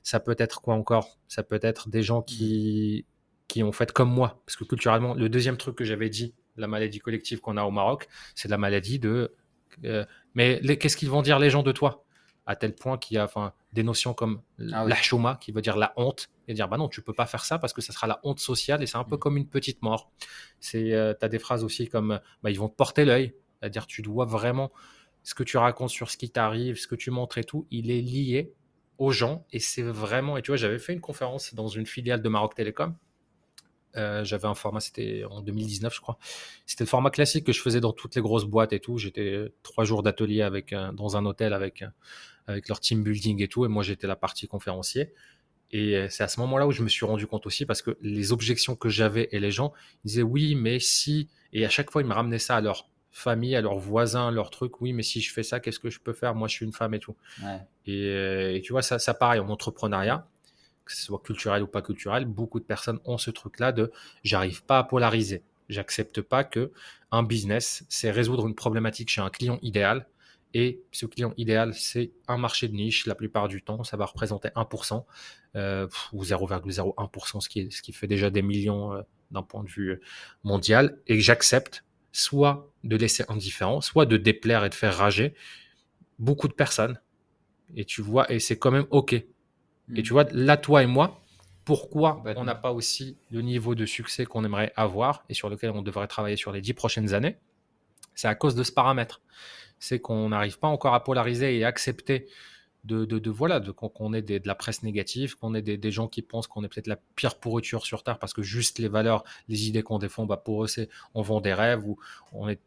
Ça 0.03 0.19
peut 0.19 0.35
être 0.39 0.61
quoi 0.61 0.75
encore? 0.75 1.19
Ça 1.29 1.43
peut 1.43 1.61
être 1.63 1.89
des 1.89 2.03
gens 2.03 2.21
qui 2.21 3.07
qui 3.49 3.65
ont 3.65 3.73
fait 3.73 3.91
comme 3.91 4.13
moi, 4.13 4.41
parce 4.47 4.55
que 4.57 4.63
culturellement, 4.63 5.13
le 5.15 5.29
deuxième 5.29 5.57
truc 5.57 5.75
que 5.75 5.85
j'avais 5.85 6.09
dit, 6.09 6.35
la 6.61 6.69
maladie 6.69 6.99
collective 6.99 7.41
qu'on 7.41 7.57
a 7.57 7.65
au 7.65 7.71
Maroc, 7.71 8.09
c'est 8.35 8.49
la 8.49 8.59
maladie 8.59 8.99
de. 8.99 9.35
Euh, 9.85 10.05
mais 10.35 10.61
qu'est-ce 10.77 10.97
qu'ils 10.97 11.11
vont 11.11 11.23
dire 11.23 11.39
les 11.39 11.51
gens 11.51 11.63
de 11.63 11.73
toi? 11.73 12.05
À 12.47 12.57
tel 12.57 12.75
point 12.75 12.99
qu'il 12.99 13.17
y 13.17 13.19
a 13.19 13.25
enfin, 13.25 13.53
des 13.73 13.83
notions 13.83 14.13
comme 14.13 14.43
ah 14.73 14.85
la 14.85 15.37
qui 15.37 15.53
veut 15.53 15.63
dire 15.63 15.77
la 15.77 15.93
honte, 15.97 16.29
et 16.49 16.55
dire 16.55 16.69
bah 16.69 16.77
non, 16.77 16.89
tu 16.89 17.03
peux 17.03 17.13
pas 17.13 17.27
faire 17.27 17.45
ça 17.45 17.59
parce 17.59 17.73
que 17.73 17.81
ça 17.81 17.93
sera 17.93 18.07
la 18.07 18.19
honte 18.25 18.41
sociale 18.41 18.83
et 18.83 18.87
c'est 18.87 18.97
un 18.97 19.05
peu 19.05 19.17
mm. 19.17 19.21
comme 19.21 19.37
une 19.37 19.47
petite 19.47 19.83
mort. 19.83 20.11
C'est, 20.59 20.93
euh, 20.93 21.15
tu 21.19 21.25
as 21.25 21.29
des 21.29 21.39
phrases 21.39 21.63
aussi 21.63 21.89
comme 21.89 22.21
bah, 22.43 22.51
ils 22.51 22.59
vont 22.59 22.69
te 22.69 22.75
porter 22.75 23.05
l'œil, 23.05 23.35
c'est-à-dire 23.61 23.87
tu 23.87 24.03
dois 24.03 24.25
vraiment 24.25 24.73
ce 25.23 25.35
que 25.35 25.43
tu 25.43 25.59
racontes 25.59 25.91
sur 25.91 26.11
ce 26.11 26.17
qui 26.17 26.31
t'arrive, 26.31 26.77
ce 26.77 26.87
que 26.87 26.95
tu 26.95 27.11
montres 27.11 27.39
et 27.39 27.45
tout, 27.45 27.67
il 27.71 27.91
est 27.91 28.01
lié 28.01 28.53
aux 28.99 29.13
gens 29.13 29.47
et 29.53 29.61
c'est 29.61 29.83
vraiment. 29.83 30.37
Et 30.37 30.43
tu 30.43 30.51
vois, 30.51 30.57
j'avais 30.57 30.79
fait 30.79 30.93
une 30.93 31.01
conférence 31.01 31.55
dans 31.55 31.69
une 31.69 31.87
filiale 31.87 32.23
de 32.23 32.29
Maroc 32.29 32.55
Télécom 32.55 32.97
euh, 33.97 34.25
j'avais 34.25 34.47
un 34.47 34.55
format, 34.55 34.81
c'était 34.81 35.25
en 35.29 35.41
2019, 35.41 35.95
je 35.95 36.01
crois. 36.01 36.19
C'était 36.67 36.85
le 36.85 36.89
format 36.89 37.11
classique 37.11 37.45
que 37.45 37.53
je 37.53 37.61
faisais 37.61 37.81
dans 37.81 37.93
toutes 37.93 38.15
les 38.15 38.23
grosses 38.23 38.45
boîtes 38.45 38.73
et 38.73 38.81
tout. 38.81 38.99
J'étais 38.99 39.53
trois 39.63 39.85
jours 39.85 40.03
d'atelier 40.03 40.43
avec 40.43 40.75
dans 40.95 41.17
un 41.17 41.25
hôtel 41.27 41.53
avec 41.53 41.85
avec 42.47 42.69
leur 42.69 42.81
team 42.81 43.03
building 43.03 43.43
et 43.43 43.49
tout, 43.49 43.65
et 43.65 43.69
moi 43.69 43.83
j'étais 43.83 44.07
la 44.07 44.17
partie 44.17 44.47
conférencier. 44.47 45.13
Et 45.73 45.97
euh, 45.97 46.09
c'est 46.11 46.25
à 46.25 46.29
ce 46.29 46.41
moment-là 46.41 46.67
où 46.67 46.73
je 46.73 46.83
me 46.83 46.89
suis 46.89 47.07
rendu 47.07 47.27
compte 47.27 47.47
aussi 47.47 47.65
parce 47.65 47.81
que 47.81 47.97
les 48.03 48.33
objections 48.33 48.75
que 48.75 48.89
j'avais 48.89 49.29
et 49.33 49.39
les 49.39 49.53
gens 49.53 49.73
ils 50.05 50.09
disaient 50.09 50.23
oui, 50.23 50.55
mais 50.55 50.81
si 50.81 51.29
et 51.53 51.65
à 51.65 51.69
chaque 51.69 51.91
fois 51.91 52.03
ils 52.03 52.09
me 52.09 52.13
ramenaient 52.13 52.39
ça 52.39 52.57
à 52.57 52.61
leur 52.61 52.89
famille, 53.13 53.57
à 53.57 53.61
leurs 53.61 53.79
voisins, 53.79 54.29
à 54.29 54.31
leur 54.31 54.51
truc. 54.51 54.81
Oui, 54.81 54.93
mais 54.93 55.03
si 55.03 55.21
je 55.21 55.33
fais 55.33 55.43
ça, 55.43 55.61
qu'est-ce 55.61 55.81
que 55.81 55.91
je 55.91 55.99
peux 55.99 56.13
faire? 56.13 56.35
Moi, 56.37 56.47
je 56.47 56.55
suis 56.55 56.65
une 56.65 56.73
femme 56.73 56.95
et 56.95 57.01
tout. 57.01 57.17
Et, 57.85 58.05
euh, 58.07 58.55
et, 58.55 58.61
tu 58.61 58.73
vois, 58.73 58.83
ça, 58.83 59.01
ça 59.01 59.15
pareil 59.15 59.41
en 59.41 59.49
entrepreneuriat 59.49 60.29
que 60.91 60.97
ce 60.97 61.05
soit 61.05 61.21
culturel 61.21 61.63
ou 61.63 61.67
pas 61.69 61.83
culturel, 61.83 62.25
beaucoup 62.25 62.59
de 62.59 62.65
personnes 62.65 62.99
ont 63.05 63.17
ce 63.17 63.31
truc-là 63.31 63.71
de 63.71 63.93
j'arrive 64.25 64.65
pas 64.65 64.79
à 64.79 64.85
polariser. 64.85 65.45
J'accepte 65.69 66.21
pas 66.21 66.43
que 66.43 66.73
un 67.13 67.23
business, 67.23 67.85
c'est 67.89 68.11
résoudre 68.11 68.47
une 68.49 68.57
problématique 68.57 69.09
chez 69.09 69.21
un 69.21 69.31
client 69.31 69.59
idéal. 69.63 70.09
Et 70.53 70.83
ce 70.91 71.07
client 71.07 71.33
idéal, 71.37 71.75
c'est 71.75 72.11
un 72.27 72.37
marché 72.37 72.67
de 72.67 72.75
niche. 72.75 73.07
La 73.07 73.15
plupart 73.15 73.47
du 73.47 73.63
temps, 73.63 73.85
ça 73.85 73.97
va 73.97 74.05
représenter 74.05 74.49
1% 74.49 75.05
euh, 75.55 75.87
ou 76.13 76.25
0,01%, 76.25 77.41
ce 77.41 77.49
qui, 77.83 77.93
fait 77.93 78.09
déjà 78.09 78.31
des 78.31 78.43
millions 78.43 78.93
euh, 78.93 79.03
d'un 79.31 79.45
point 79.45 79.63
de 79.63 79.69
vue 79.69 80.01
mondial. 80.43 80.99
Et 81.07 81.21
j'accepte 81.21 81.85
soit 82.11 82.69
de 82.83 82.97
laisser 82.97 83.25
indifférent, 83.29 83.81
soit 83.81 84.07
de 84.07 84.17
déplaire 84.17 84.65
et 84.65 84.71
de 84.71 84.75
faire 84.75 84.97
rager 84.97 85.35
beaucoup 86.19 86.49
de 86.49 86.53
personnes. 86.53 87.01
Et 87.77 87.85
tu 87.85 88.03
vois, 88.03 88.31
et 88.33 88.41
c'est 88.41 88.59
quand 88.59 88.73
même 88.73 88.87
OK. 88.91 89.15
Et 89.97 90.03
tu 90.03 90.13
vois, 90.13 90.25
là, 90.33 90.57
toi 90.57 90.83
et 90.83 90.87
moi, 90.87 91.21
pourquoi 91.65 92.23
on 92.37 92.45
n'a 92.45 92.55
pas 92.55 92.73
aussi 92.73 93.17
le 93.31 93.43
niveau 93.43 93.75
de 93.75 93.87
succès 93.87 94.25
qu'on 94.25 94.45
aimerait 94.45 94.73
avoir 94.77 95.25
et 95.29 95.35
sur 95.35 95.49
lequel 95.49 95.71
on 95.71 95.83
devrait 95.83 96.07
travailler 96.07 96.37
sur 96.37 96.53
les 96.53 96.61
dix 96.61 96.75
prochaines 96.75 97.15
années? 97.15 97.37
C'est 98.15 98.29
à 98.29 98.35
cause 98.35 98.55
de 98.55 98.63
ce 98.63 98.73
paramètre. 98.73 99.21
C'est 99.79 99.99
qu'on 99.99 100.29
n'arrive 100.29 100.59
pas 100.59 100.69
encore 100.69 100.95
à 100.95 101.05
polariser 101.05 101.57
et 101.57 101.65
accepter 101.65 102.27
de, 102.85 103.05
de, 103.05 103.31
voilà, 103.31 103.61
de, 103.61 103.71
qu'on 103.73 104.13
ait 104.15 104.23
de 104.23 104.41
la 104.45 104.55
presse 104.55 104.83
négative, 104.83 105.37
qu'on 105.37 105.55
ait 105.55 105.63
des, 105.63 105.91
gens 105.91 106.09
qui 106.09 106.23
pensent 106.23 106.47
qu'on 106.47 106.65
est 106.65 106.69
peut-être 106.69 106.87
la 106.87 106.99
pire 107.15 107.39
pourriture 107.39 107.85
sur 107.85 108.03
Terre 108.03 108.19
parce 108.19 108.33
que 108.33 108.43
juste 108.43 108.79
les 108.79 108.89
valeurs, 108.89 109.25
les 109.49 109.69
idées 109.69 109.83
qu'on 109.83 109.99
défend, 109.99 110.27
bah 110.27 110.39
pour 110.39 110.65
eux, 110.65 110.67
c'est 110.67 110.89
on 111.15 111.23
vend 111.23 111.41
des 111.41 111.55
rêves 111.55 111.87
ou 111.87 111.99
on 112.33 112.49
est 112.49 112.61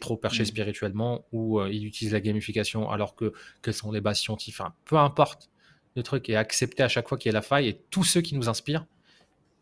trop 0.00 0.16
perché 0.16 0.42
mm. 0.42 0.46
spirituellement 0.46 1.24
ou 1.32 1.60
euh, 1.60 1.70
ils 1.70 1.86
utilisent 1.86 2.12
la 2.12 2.20
gamification 2.20 2.90
alors 2.90 3.14
que 3.14 3.32
quelles 3.62 3.74
sont 3.74 3.92
les 3.92 4.00
bases 4.00 4.20
scientifiques, 4.20 4.60
enfin, 4.60 4.74
peu 4.84 4.96
importe 4.96 5.50
le 5.96 6.02
truc 6.02 6.28
et 6.28 6.36
accepter 6.36 6.82
à 6.82 6.88
chaque 6.88 7.08
fois 7.08 7.18
qu'il 7.18 7.30
y 7.30 7.34
a 7.34 7.34
la 7.34 7.42
faille. 7.42 7.68
Et 7.68 7.80
tous 7.90 8.04
ceux 8.04 8.20
qui 8.20 8.34
nous 8.34 8.48
inspirent, 8.48 8.86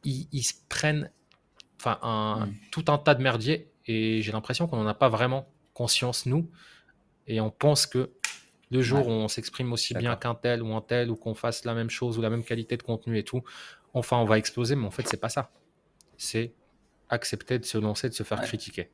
ils, 0.05 0.43
se 0.43 0.55
prennent 0.69 1.11
enfin, 1.81 1.99
un, 2.03 2.47
mm. 2.47 2.55
tout 2.71 2.85
un 2.89 2.99
tas 2.99 3.15
de 3.15 3.23
merdier. 3.23 3.71
Et 3.87 4.23
j'ai 4.23 4.33
l'impression 4.33 4.67
qu'on 4.67 4.77
n'en 4.77 4.87
a 4.87 4.95
pas 4.95 5.09
vraiment 5.09 5.49
conscience, 5.75 6.27
nous. 6.27 6.51
Et 7.27 7.41
on 7.41 7.51
pense 7.51 7.87
que 7.87 8.11
le 8.71 8.83
jour 8.83 9.07
où 9.07 9.11
on 9.11 9.29
s'exprime 9.29 9.73
aussi 9.73 9.95
bien 9.95 10.17
qu'un 10.17 10.35
tel 10.35 10.63
ou 10.63 10.75
un 10.75 10.81
tel, 10.81 11.11
ou 11.11 11.17
qu'on 11.17 11.35
fasse 11.35 11.65
la 11.65 11.75
même 11.75 11.91
chose 11.91 12.19
ou 12.19 12.23
la 12.23 12.31
même 12.31 12.45
qualité 12.45 12.77
de 12.77 12.83
contenu 12.83 13.19
et 13.19 13.25
tout, 13.25 13.43
enfin, 13.95 14.17
on 14.19 14.25
va 14.25 14.39
exploser. 14.39 14.77
Mais 14.77 14.87
en 14.87 14.91
fait, 14.91 15.07
c'est 15.09 15.17
pas 15.17 15.29
ça. 15.29 15.51
C'est 16.17 16.53
accepter 17.09 17.59
de 17.59 17.65
se 17.65 17.79
lancer, 17.79 18.09
de 18.09 18.15
se 18.15 18.23
faire 18.23 18.41
critiquer. 18.41 18.91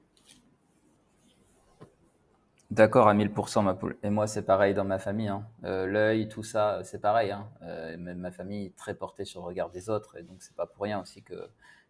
D'accord 2.72 3.06
à 3.06 3.12
1000%, 3.12 3.62
ma 3.62 3.74
poule. 3.74 3.98
Et 4.02 4.08
moi, 4.08 4.26
c'est 4.26 4.46
pareil 4.46 4.72
dans 4.72 4.86
ma 4.86 4.98
famille. 4.98 5.28
Hein. 5.28 5.46
Euh, 5.64 5.84
l'œil, 5.84 6.26
tout 6.30 6.42
ça, 6.42 6.80
c'est 6.84 7.02
pareil. 7.02 7.30
Hein. 7.30 7.46
Euh, 7.60 7.98
même 7.98 8.16
ma 8.16 8.30
famille 8.30 8.64
est 8.64 8.76
très 8.76 8.94
portée 8.94 9.26
sur 9.26 9.42
le 9.42 9.46
regard 9.48 9.68
des 9.68 9.90
autres. 9.90 10.16
Et 10.16 10.22
donc, 10.22 10.36
c'est 10.40 10.56
pas 10.56 10.64
pour 10.64 10.84
rien 10.84 10.98
aussi 10.98 11.22
que, 11.22 11.34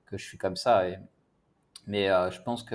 que 0.06 0.18
je 0.18 0.24
suis 0.24 0.38
comme 0.38 0.56
ça. 0.56 0.88
Et... 0.88 0.98
Mais 1.86 2.10
euh, 2.10 2.32
je 2.32 2.42
pense 2.42 2.64
que 2.64 2.74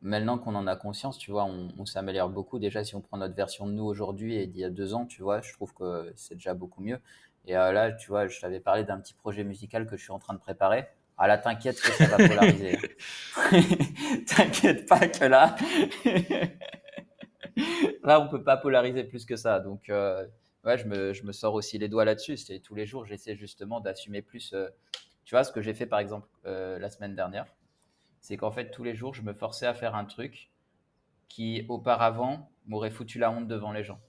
maintenant 0.00 0.36
qu'on 0.36 0.56
en 0.56 0.66
a 0.66 0.74
conscience, 0.74 1.16
tu 1.16 1.30
vois, 1.30 1.44
on, 1.44 1.86
s'améliore 1.86 2.28
beaucoup. 2.28 2.58
Déjà, 2.58 2.82
si 2.82 2.96
on 2.96 3.00
prend 3.00 3.18
notre 3.18 3.36
version 3.36 3.68
de 3.68 3.72
nous 3.72 3.84
aujourd'hui 3.84 4.34
et 4.34 4.48
d'il 4.48 4.60
y 4.60 4.64
a 4.64 4.70
deux 4.70 4.92
ans, 4.92 5.06
tu 5.06 5.22
vois, 5.22 5.42
je 5.42 5.52
trouve 5.52 5.72
que 5.74 6.12
c'est 6.16 6.34
déjà 6.34 6.54
beaucoup 6.54 6.82
mieux. 6.82 6.98
Et 7.46 7.52
là, 7.52 7.92
tu 7.92 8.08
vois, 8.08 8.26
je 8.26 8.40
t'avais 8.40 8.58
parlé 8.58 8.82
d'un 8.82 8.98
petit 8.98 9.14
projet 9.14 9.44
musical 9.44 9.86
que 9.86 9.96
je 9.96 10.02
suis 10.02 10.12
en 10.12 10.18
train 10.18 10.34
de 10.34 10.40
préparer. 10.40 10.88
Ah 11.18 11.28
là, 11.28 11.38
t'inquiète 11.38 11.80
que 11.80 11.92
ça 11.92 12.06
va 12.06 12.16
polariser. 12.16 12.78
t'inquiète 14.26 14.88
pas 14.88 15.06
que 15.06 15.24
là. 15.26 15.54
là, 18.02 18.20
on 18.20 18.28
peut 18.28 18.42
pas 18.42 18.56
polariser 18.56 19.04
plus 19.04 19.24
que 19.24 19.36
ça. 19.36 19.60
Donc, 19.60 19.88
euh, 19.88 20.26
ouais, 20.64 20.78
je 20.78 20.86
me, 20.86 21.12
je 21.12 21.24
me, 21.24 21.32
sors 21.32 21.54
aussi 21.54 21.78
les 21.78 21.88
doigts 21.88 22.04
là-dessus. 22.04 22.36
C'est 22.36 22.60
tous 22.60 22.74
les 22.74 22.86
jours, 22.86 23.04
j'essaie 23.04 23.36
justement 23.36 23.80
d'assumer 23.80 24.22
plus. 24.22 24.52
Euh, 24.52 24.68
tu 25.24 25.34
vois, 25.34 25.44
ce 25.44 25.52
que 25.52 25.60
j'ai 25.60 25.74
fait 25.74 25.86
par 25.86 26.00
exemple 26.00 26.28
euh, 26.46 26.78
la 26.78 26.90
semaine 26.90 27.14
dernière, 27.14 27.46
c'est 28.20 28.36
qu'en 28.36 28.50
fait, 28.50 28.70
tous 28.70 28.84
les 28.84 28.94
jours, 28.94 29.14
je 29.14 29.22
me 29.22 29.32
forçais 29.32 29.66
à 29.66 29.74
faire 29.74 29.94
un 29.94 30.04
truc 30.04 30.50
qui, 31.28 31.64
auparavant, 31.68 32.50
m'aurait 32.66 32.90
foutu 32.90 33.18
la 33.18 33.30
honte 33.30 33.48
devant 33.48 33.72
les 33.72 33.84
gens. 33.84 34.00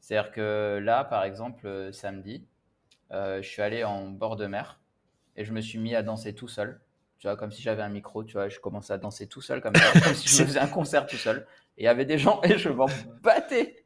C'est-à-dire 0.00 0.32
que 0.32 0.80
là, 0.82 1.04
par 1.04 1.24
exemple, 1.24 1.90
samedi, 1.92 2.44
je 3.10 3.40
suis 3.42 3.62
allé 3.62 3.84
en 3.84 4.08
bord 4.10 4.36
de 4.36 4.46
mer 4.46 4.80
et 5.36 5.44
je 5.44 5.52
me 5.52 5.60
suis 5.60 5.78
mis 5.78 5.94
à 5.94 6.02
danser 6.02 6.34
tout 6.34 6.48
seul. 6.48 6.80
Tu 7.18 7.28
vois, 7.28 7.36
comme 7.36 7.52
si 7.52 7.62
j'avais 7.62 7.82
un 7.82 7.88
micro, 7.88 8.24
tu 8.24 8.32
vois, 8.32 8.48
je 8.48 8.58
commençais 8.58 8.92
à 8.92 8.98
danser 8.98 9.28
tout 9.28 9.40
seul 9.40 9.60
comme 9.60 9.76
ça, 9.76 10.00
comme 10.00 10.14
si 10.14 10.28
je 10.28 10.44
faisais 10.44 10.58
un 10.58 10.66
concert 10.66 11.06
tout 11.06 11.16
seul. 11.16 11.46
Et 11.76 11.82
il 11.82 11.84
y 11.84 11.88
avait 11.88 12.04
des 12.04 12.18
gens 12.18 12.40
et 12.44 12.58
je 12.58 12.68
m'en 12.68 12.86
battais. 13.22 13.84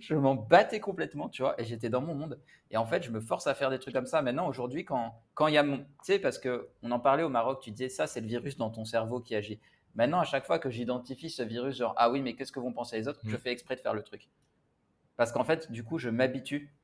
Je 0.00 0.14
m'en 0.14 0.34
battais 0.34 0.80
complètement, 0.80 1.28
tu 1.28 1.42
vois, 1.42 1.60
et 1.60 1.64
j'étais 1.64 1.88
dans 1.88 2.00
mon 2.00 2.14
monde. 2.14 2.40
Et 2.70 2.76
en 2.76 2.86
fait, 2.86 3.02
je 3.02 3.10
me 3.10 3.20
force 3.20 3.46
à 3.46 3.54
faire 3.54 3.70
des 3.70 3.78
trucs 3.78 3.94
comme 3.94 4.06
ça. 4.06 4.22
Maintenant, 4.22 4.48
aujourd'hui, 4.48 4.84
quand 4.84 5.14
quand 5.34 5.46
il 5.48 5.54
y 5.54 5.58
a 5.58 5.62
mon, 5.62 5.78
tu 5.78 5.84
sais, 6.02 6.18
parce 6.18 6.38
que 6.38 6.68
on 6.82 6.90
en 6.90 7.00
parlait 7.00 7.22
au 7.22 7.28
Maroc, 7.28 7.60
tu 7.62 7.70
disais 7.70 7.88
ça, 7.88 8.06
c'est 8.06 8.20
le 8.20 8.26
virus 8.26 8.56
dans 8.56 8.70
ton 8.70 8.84
cerveau 8.84 9.20
qui 9.20 9.34
agit. 9.34 9.60
Maintenant, 9.94 10.20
à 10.20 10.24
chaque 10.24 10.44
fois 10.44 10.58
que 10.58 10.68
j'identifie 10.70 11.30
ce 11.30 11.42
virus, 11.42 11.76
genre 11.76 11.94
ah 11.96 12.10
oui, 12.10 12.20
mais 12.20 12.34
qu'est-ce 12.34 12.52
que 12.52 12.60
vont 12.60 12.72
penser 12.72 12.96
les 12.96 13.08
autres, 13.08 13.20
je 13.24 13.34
mm. 13.34 13.38
fais 13.38 13.50
exprès 13.50 13.76
de 13.76 13.80
faire 13.80 13.94
le 13.94 14.02
truc. 14.02 14.28
Parce 15.16 15.32
qu'en 15.32 15.44
fait, 15.44 15.72
du 15.72 15.84
coup, 15.84 15.98
je 15.98 16.10
m'habitue 16.10 16.74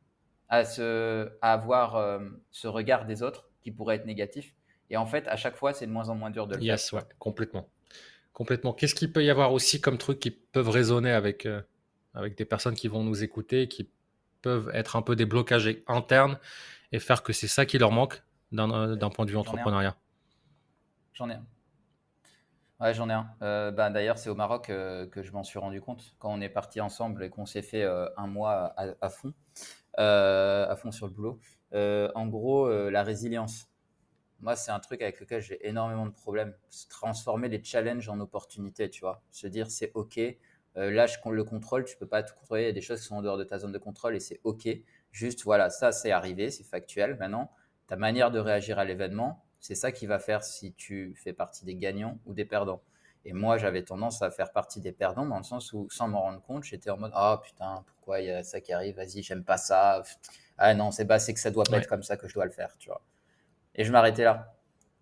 à 0.49 0.65
ce, 0.65 1.31
à 1.43 1.53
avoir 1.53 1.97
euh, 1.97 2.21
ce 2.51 2.69
regard 2.69 3.05
des 3.05 3.23
autres 3.23 3.51
qui 3.63 3.71
pourrait 3.71 3.97
être 3.97 4.07
négatif. 4.07 4.55
Et 4.91 4.97
en 4.97 5.07
fait, 5.07 5.29
à 5.29 5.37
chaque 5.37 5.57
fois, 5.57 5.73
c'est 5.73 5.87
de 5.87 5.93
moins 5.93 6.09
en 6.09 6.15
moins 6.15 6.31
dur 6.31 6.47
de 6.47 6.57
le 6.57 6.63
yes, 6.63 6.91
faire. 6.91 7.01
Ouais, 7.01 7.09
complètement. 7.19 7.69
Complètement. 8.33 8.73
Qu'est-ce 8.73 8.95
qu'il 8.95 9.13
peut 9.13 9.25
y 9.25 9.31
avoir 9.31 9.53
aussi 9.53 9.81
comme 9.81 9.99
trucs 9.99 10.19
qui 10.19 10.31
peuvent 10.31 10.71
résonner 10.71 11.13
avec, 11.13 11.45
euh, 11.45 11.61
avec 12.15 12.37
des 12.37 12.45
personnes 12.45 12.75
qui 12.75 12.89
vont 12.89 13.03
nous 13.03 13.23
écouter, 13.23 13.69
qui 13.69 13.91
peuvent 14.41 14.71
être 14.73 14.97
un 14.97 15.03
peu 15.03 15.17
des 15.17 15.27
blocages 15.27 15.71
internes 15.87 16.39
et 16.93 16.99
faire 16.99 17.23
que 17.23 17.33
c'est 17.33 17.49
ça 17.49 17.67
qui 17.67 17.79
leur 17.79 17.93
manque 17.93 18.23
d'un 18.51 18.71
euh, 18.71 19.09
point 19.11 19.27
de 19.27 19.31
vue 19.31 19.37
entrepreneuriat? 19.37 19.97
J'en 21.13 21.29
ai 21.29 21.35
un. 21.35 21.47
Ouais, 22.81 22.95
j'en 22.95 23.09
ai 23.11 23.13
un. 23.13 23.29
Euh, 23.43 23.71
bah, 23.71 23.91
D'ailleurs, 23.91 24.19
c'est 24.19 24.31
au 24.31 24.35
Maroc 24.35 24.67
que 24.67 25.23
je 25.23 25.33
m'en 25.33 25.45
suis 25.45 25.59
rendu 25.59 25.81
compte 25.83 26.15
quand 26.19 26.33
on 26.33 26.41
est 26.41 26.49
parti 26.49 26.81
ensemble 26.81 27.23
et 27.23 27.31
qu'on 27.31 27.47
s'est 27.47 27.63
fait 27.63 27.85
un 27.85 28.27
mois 28.27 28.73
à, 28.77 28.87
à 29.01 29.09
fond, 29.11 29.35
à 29.99 30.75
fond 30.77 30.91
sur 30.91 31.07
le 31.07 31.13
boulot. 31.13 31.39
en 31.73 32.27
gros, 32.27 32.69
la 32.91 33.03
résilience. 33.03 33.72
Moi, 34.43 34.57
c'est 34.57 34.73
un 34.73 34.81
truc 34.81 35.01
avec 35.03 35.21
lequel 35.21 35.41
j'ai 35.41 35.67
énormément 35.67 36.05
de 36.05 36.11
problèmes. 36.11 36.55
Transformer 36.91 37.49
les 37.49 37.63
challenges 37.63 38.09
en 38.09 38.19
opportunités, 38.21 38.91
tu 38.91 39.01
vois. 39.01 39.23
Se 39.31 39.47
dire, 39.47 39.71
c'est 39.71 39.93
OK, 39.95 40.19
euh, 40.19 40.91
lâche 40.91 41.21
le 41.25 41.45
contrôle, 41.45 41.85
tu 41.85 41.97
peux 41.97 42.09
pas 42.09 42.23
tout 42.25 42.35
contrôler. 42.35 42.63
Il 42.63 42.67
y 42.67 42.69
a 42.69 42.73
des 42.73 42.81
choses 42.81 43.01
qui 43.01 43.07
sont 43.07 43.17
en 43.17 43.23
dehors 43.23 43.39
de 43.39 43.45
ta 43.45 43.59
zone 43.59 43.73
de 43.73 43.79
contrôle 43.79 44.17
et 44.17 44.21
c'est 44.21 44.41
OK. 44.45 44.69
Juste, 45.13 45.45
voilà, 45.45 45.71
ça, 45.71 45.93
c'est 45.93 46.11
arrivé, 46.11 46.51
c'est 46.51 46.65
factuel. 46.65 47.17
Maintenant, 47.19 47.53
ta 47.87 47.97
manière 47.97 48.31
de 48.33 48.41
réagir 48.41 48.79
à 48.81 48.85
l'événement, 48.85 49.45
c'est 49.61 49.77
ça 49.77 49.93
qui 49.93 50.07
va 50.07 50.19
faire 50.19 50.43
si 50.43 50.73
tu 50.75 51.15
fais 51.15 51.33
partie 51.33 51.65
des 51.65 51.77
gagnants 51.77 52.19
ou 52.27 52.35
des 52.35 52.45
perdants. 52.45 52.83
Et 53.25 53.33
moi, 53.33 53.59
j'avais 53.59 53.85
tendance 53.85 54.23
à 54.23 54.31
faire 54.33 54.51
partie 54.51 54.81
des 54.81 54.91
perdants 54.91 55.27
dans 55.27 55.39
le 55.39 55.45
sens 55.45 55.73
où, 55.73 55.87
sans 55.91 56.09
m'en 56.09 56.23
rendre 56.23 56.43
compte, 56.43 56.65
j'étais 56.65 56.91
en 56.91 56.99
mode 56.99 57.13
Ah 57.15 57.41
putain, 57.45 57.85
pourquoi 57.87 58.21
il 58.21 58.27
y 58.27 58.31
a 58.33 58.43
ça 58.43 58.61
qui 58.61 58.73
arrive? 58.73 58.97
Vas-y, 58.97 59.23
j'aime 59.23 59.45
pas 59.45 59.59
ça. 59.59 60.03
Ah 60.59 60.75
non, 60.75 60.91
c'est 60.91 61.07
pas, 61.07 61.21
c'est 61.21 61.33
que 61.33 61.41
ça 61.41 61.53
doit 61.53 61.65
pas 61.65 61.79
être 61.79 61.87
comme 61.89 62.03
ça 62.03 62.17
que 62.17 62.27
je 62.27 62.35
dois 62.35 62.45
le 62.45 62.51
faire, 62.51 62.77
tu 62.79 62.89
vois. 62.89 63.03
Et 63.75 63.85
je 63.85 63.93
m'arrêtais 63.93 64.25
là. 64.25 64.57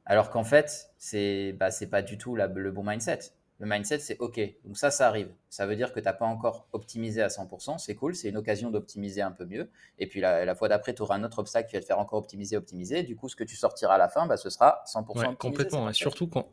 Alors 0.07 0.31
qu'en 0.31 0.45
fait, 0.45 0.91
c'est 0.99 1.53
bah, 1.53 1.69
pas 1.91 2.03
du 2.03 2.19
tout 2.19 2.35
le 2.37 2.71
bon 2.71 2.83
mindset. 2.83 3.33
Le 3.61 3.67
mindset, 3.67 3.99
c'est 3.99 4.19
OK. 4.21 4.41
Donc 4.65 4.79
ça, 4.79 4.91
ça 4.91 5.07
arrive. 5.07 5.29
Ça 5.51 5.67
veut 5.67 5.77
dire 5.77 5.93
que 5.93 6.01
tu 6.01 6.07
n'as 6.07 6.15
pas 6.15 6.25
encore 6.25 6.67
optimisé 6.73 7.21
à 7.21 7.29
100%. 7.29 7.77
C'est 7.77 7.95
cool. 7.95 8.15
C'est 8.15 8.31
une 8.31 8.39
occasion 8.39 8.71
d'optimiser 8.71 9.21
un 9.21 9.33
peu 9.33 9.45
mieux. 9.45 9.71
Et 9.99 10.07
puis 10.07 10.21
la, 10.23 10.55
fois 10.55 10.69
d'après, 10.69 10.95
tu 10.95 11.03
auras 11.03 11.17
un 11.17 11.25
autre 11.25 11.41
obstacle 11.41 11.69
qui 11.69 11.77
va 11.77 11.83
te 11.83 11.87
faire 11.87 11.99
encore 11.99 12.21
optimiser, 12.21 12.57
optimiser. 12.57 13.03
Du 13.03 13.17
coup, 13.17 13.29
ce 13.29 13.37
que 13.37 13.45
tu 13.45 13.57
sortiras 13.57 13.97
à 13.97 13.99
la 13.99 14.09
fin, 14.09 14.27
bah, 14.27 14.39
ce 14.39 14.49
sera 14.49 14.83
100% 14.87 15.37
Complètement. 15.37 15.93
surtout 15.93 16.27
quand 16.27 16.49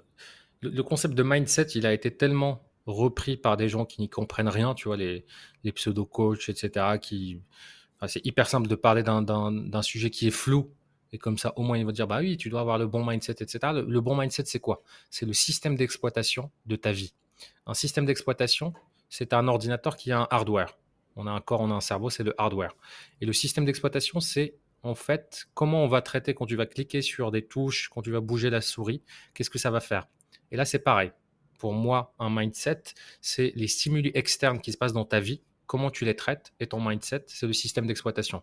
le, 0.59 0.83
concept 0.83 1.13
de 1.13 1.23
mindset, 1.23 1.67
il 1.75 1.85
a 1.85 1.93
été 1.93 2.15
tellement 2.15 2.61
repris 2.85 3.37
par 3.37 3.55
des 3.55 3.69
gens 3.69 3.85
qui 3.85 4.01
n'y 4.01 4.09
comprennent 4.09 4.49
rien. 4.49 4.73
Tu 4.73 4.89
vois, 4.89 4.97
les, 4.97 5.25
les 5.63 5.71
pseudo-coachs, 5.71 6.49
etc. 6.49 6.97
Qui... 7.01 7.41
c'est 8.07 8.25
hyper 8.25 8.49
simple 8.49 8.67
de 8.67 8.75
parler 8.75 9.03
d'un 9.03 9.81
sujet 9.81 10.09
qui 10.09 10.27
est 10.27 10.31
flou 10.31 10.73
et 11.11 11.17
comme 11.17 11.37
ça, 11.37 11.53
au 11.55 11.63
moins, 11.63 11.77
il 11.77 11.85
va 11.85 11.91
dire, 11.91 12.07
bah 12.07 12.19
oui, 12.19 12.37
tu 12.37 12.49
dois 12.49 12.61
avoir 12.61 12.77
le 12.77 12.87
bon 12.87 13.05
mindset, 13.05 13.35
etc. 13.39 13.59
Le, 13.73 14.01
bon 14.01 14.15
mindset, 14.15 14.43
c'est 14.45 14.59
quoi? 14.59 14.83
C'est 15.09 15.25
le 15.25 15.33
système 15.33 15.75
d'exploitation 15.75 16.51
de 16.65 16.75
ta 16.75 16.91
vie. 16.91 17.13
Un 17.65 17.73
système 17.73 18.05
d'exploitation, 18.05 18.73
c'est 19.09 19.33
un 19.33 19.47
ordinateur 19.47 19.95
qui 19.95 20.11
a 20.11 20.19
un 20.19 20.27
hardware. 20.29 20.77
On 21.15 21.27
a 21.27 21.31
un 21.31 21.41
corps, 21.41 21.61
on 21.61 21.71
a 21.71 21.73
un 21.73 21.81
cerveau, 21.81 22.09
c'est 22.09 22.23
le 22.23 22.33
hardware. 22.39 22.75
Et 23.21 23.25
le 23.25 23.33
système 23.33 23.65
d'exploitation, 23.65 24.19
c'est 24.19 24.55
en 24.83 24.95
fait 24.95 25.47
comment 25.53 25.83
on 25.83 25.87
va 25.87 26.01
traiter 26.01 26.33
quand 26.33 26.45
tu 26.45 26.55
vas 26.55 26.65
cliquer 26.65 27.01
sur 27.01 27.31
des 27.31 27.45
touches, 27.45 27.89
quand 27.89 28.01
tu 28.01 28.11
vas 28.11 28.21
bouger 28.21 28.49
la 28.49 28.61
souris, 28.61 29.01
qu'est-ce 29.33 29.49
que 29.49 29.57
ça 29.57 29.71
va 29.71 29.79
faire? 29.79 30.07
Et 30.51 30.57
là, 30.57 30.65
c'est 30.65 30.79
pareil. 30.79 31.11
Pour 31.57 31.73
moi, 31.73 32.13
un 32.19 32.29
mindset, 32.29 32.83
c'est 33.19 33.51
les 33.55 33.67
stimuli 33.67 34.11
externes 34.13 34.59
qui 34.59 34.71
se 34.71 34.77
passent 34.77 34.93
dans 34.93 35.05
ta 35.05 35.19
vie 35.19 35.41
comment 35.67 35.91
tu 35.91 36.05
les 36.05 36.15
traites 36.15 36.53
et 36.59 36.67
ton 36.67 36.81
mindset, 36.81 37.25
c'est 37.27 37.45
le 37.45 37.53
système 37.53 37.85
d'exploitation. 37.85 38.41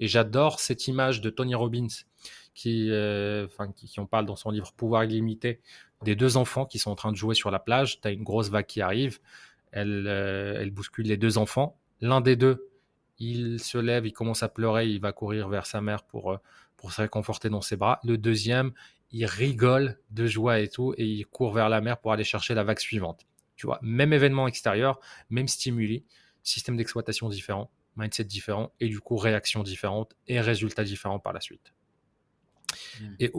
Et 0.00 0.08
j'adore 0.08 0.60
cette 0.60 0.86
image 0.88 1.20
de 1.20 1.30
Tony 1.30 1.54
Robbins 1.54 1.86
qui, 2.54 2.90
euh, 2.90 3.46
qui, 3.76 4.00
en 4.00 4.06
parle 4.06 4.26
dans 4.26 4.36
son 4.36 4.50
livre 4.50 4.72
Pouvoir 4.76 5.04
illimité, 5.04 5.60
des 6.02 6.16
deux 6.16 6.36
enfants 6.36 6.66
qui 6.66 6.78
sont 6.78 6.90
en 6.90 6.96
train 6.96 7.12
de 7.12 7.16
jouer 7.16 7.34
sur 7.34 7.50
la 7.50 7.58
plage. 7.58 8.00
Tu 8.00 8.08
as 8.08 8.10
une 8.10 8.24
grosse 8.24 8.50
vague 8.50 8.66
qui 8.66 8.82
arrive, 8.82 9.20
elle, 9.72 10.06
euh, 10.06 10.58
elle 10.60 10.70
bouscule 10.70 11.06
les 11.06 11.16
deux 11.16 11.38
enfants. 11.38 11.78
L'un 12.00 12.20
des 12.20 12.36
deux, 12.36 12.68
il 13.18 13.60
se 13.60 13.78
lève, 13.78 14.06
il 14.06 14.12
commence 14.12 14.42
à 14.42 14.48
pleurer, 14.48 14.88
il 14.88 15.00
va 15.00 15.12
courir 15.12 15.48
vers 15.48 15.66
sa 15.66 15.80
mère 15.80 16.02
pour, 16.02 16.32
euh, 16.32 16.36
pour 16.76 16.92
se 16.92 17.00
réconforter 17.00 17.48
dans 17.48 17.62
ses 17.62 17.76
bras. 17.76 18.00
Le 18.04 18.18
deuxième, 18.18 18.72
il 19.12 19.26
rigole 19.26 19.98
de 20.10 20.26
joie 20.26 20.58
et 20.58 20.68
tout, 20.68 20.92
et 20.98 21.06
il 21.06 21.26
court 21.26 21.52
vers 21.52 21.68
la 21.68 21.80
mer 21.80 21.98
pour 21.98 22.12
aller 22.12 22.24
chercher 22.24 22.54
la 22.54 22.64
vague 22.64 22.80
suivante. 22.80 23.26
Tu 23.54 23.66
vois, 23.66 23.78
même 23.82 24.12
événement 24.12 24.48
extérieur, 24.48 24.98
même 25.30 25.46
stimuli 25.46 26.04
système 26.44 26.76
d'exploitation 26.76 27.28
différent, 27.28 27.70
mindset 27.96 28.24
différent, 28.24 28.72
et 28.78 28.88
du 28.88 29.00
coup 29.00 29.16
réaction 29.16 29.62
différente 29.62 30.14
et 30.28 30.40
résultats 30.40 30.84
différents 30.84 31.18
par 31.18 31.32
la 31.32 31.40
suite. 31.40 31.72
Hmm. 33.00 33.14
Et 33.18 33.32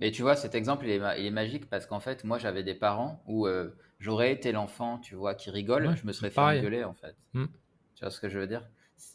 Mais 0.00 0.10
tu 0.10 0.22
vois, 0.22 0.36
cet 0.36 0.54
exemple, 0.54 0.86
il 0.86 0.90
est, 0.90 1.30
magique 1.30 1.70
parce 1.70 1.86
qu'en 1.86 2.00
fait, 2.00 2.24
moi, 2.24 2.38
j'avais 2.38 2.62
des 2.62 2.74
parents 2.74 3.22
où 3.26 3.46
euh, 3.46 3.70
j'aurais 4.00 4.32
été 4.32 4.52
l'enfant, 4.52 4.98
tu 4.98 5.14
vois, 5.14 5.34
qui 5.34 5.50
rigole, 5.50 5.96
je 5.96 6.06
me 6.06 6.12
serais 6.12 6.30
fait 6.30 6.40
engueuler, 6.40 6.84
en 6.84 6.94
fait. 6.94 7.16
Hmm. 7.32 7.46
Tu 7.94 8.04
vois 8.04 8.10
ce 8.10 8.20
que 8.20 8.28
je 8.28 8.38
veux 8.38 8.46
dire? 8.46 8.68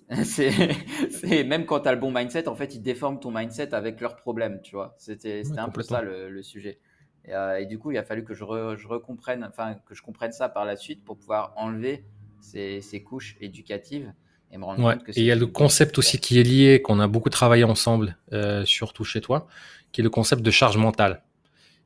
C'est 0.23 1.43
même 1.43 1.65
quand 1.65 1.81
tu 1.81 1.89
as 1.89 1.93
le 1.93 1.99
bon 1.99 2.11
mindset, 2.11 2.47
en 2.47 2.55
fait, 2.55 2.75
ils 2.75 2.81
déforment 2.81 3.19
ton 3.19 3.31
mindset 3.31 3.73
avec 3.73 3.99
leurs 3.99 4.15
problèmes, 4.15 4.61
tu 4.61 4.75
vois. 4.75 4.95
C'était 4.97 5.43
un 5.57 5.69
peu 5.69 5.83
ça 5.83 6.01
le, 6.01 6.41
sujet. 6.41 6.79
Euh, 7.27 7.57
et, 7.57 7.65
du 7.65 7.77
coup, 7.77 7.91
il 7.91 7.97
a 7.97 8.03
fallu 8.03 8.23
que 8.23 8.33
je, 8.33 8.45
je 8.77 8.87
recomprenne, 8.87 9.43
enfin, 9.43 9.75
que 9.85 9.93
je 9.93 10.01
comprenne 10.01 10.31
ça 10.31 10.47
par 10.47 10.63
la 10.63 10.77
suite 10.77 11.03
pour 11.03 11.17
pouvoir 11.17 11.53
enlever 11.57 12.05
ces, 12.41 13.03
couches 13.03 13.37
éducatives. 13.41 14.13
Et, 14.51 14.57
me 14.57 14.63
rendre 14.63 14.81
compte 14.81 15.03
que 15.03 15.11
et 15.11 15.19
il 15.21 15.25
y 15.25 15.31
a 15.31 15.35
le 15.35 15.47
concept 15.47 15.97
aussi 15.97 16.19
qui 16.19 16.39
est 16.39 16.43
lié, 16.43 16.81
qu'on 16.81 16.99
a 16.99 17.07
beaucoup 17.07 17.29
travaillé 17.29 17.65
ensemble, 17.65 18.17
euh, 18.31 18.63
surtout 18.65 19.03
chez 19.03 19.19
toi, 19.19 19.47
qui 19.91 20.01
est 20.01 20.03
le 20.03 20.09
concept 20.09 20.41
de 20.41 20.51
charge 20.51 20.77
mentale. 20.77 21.23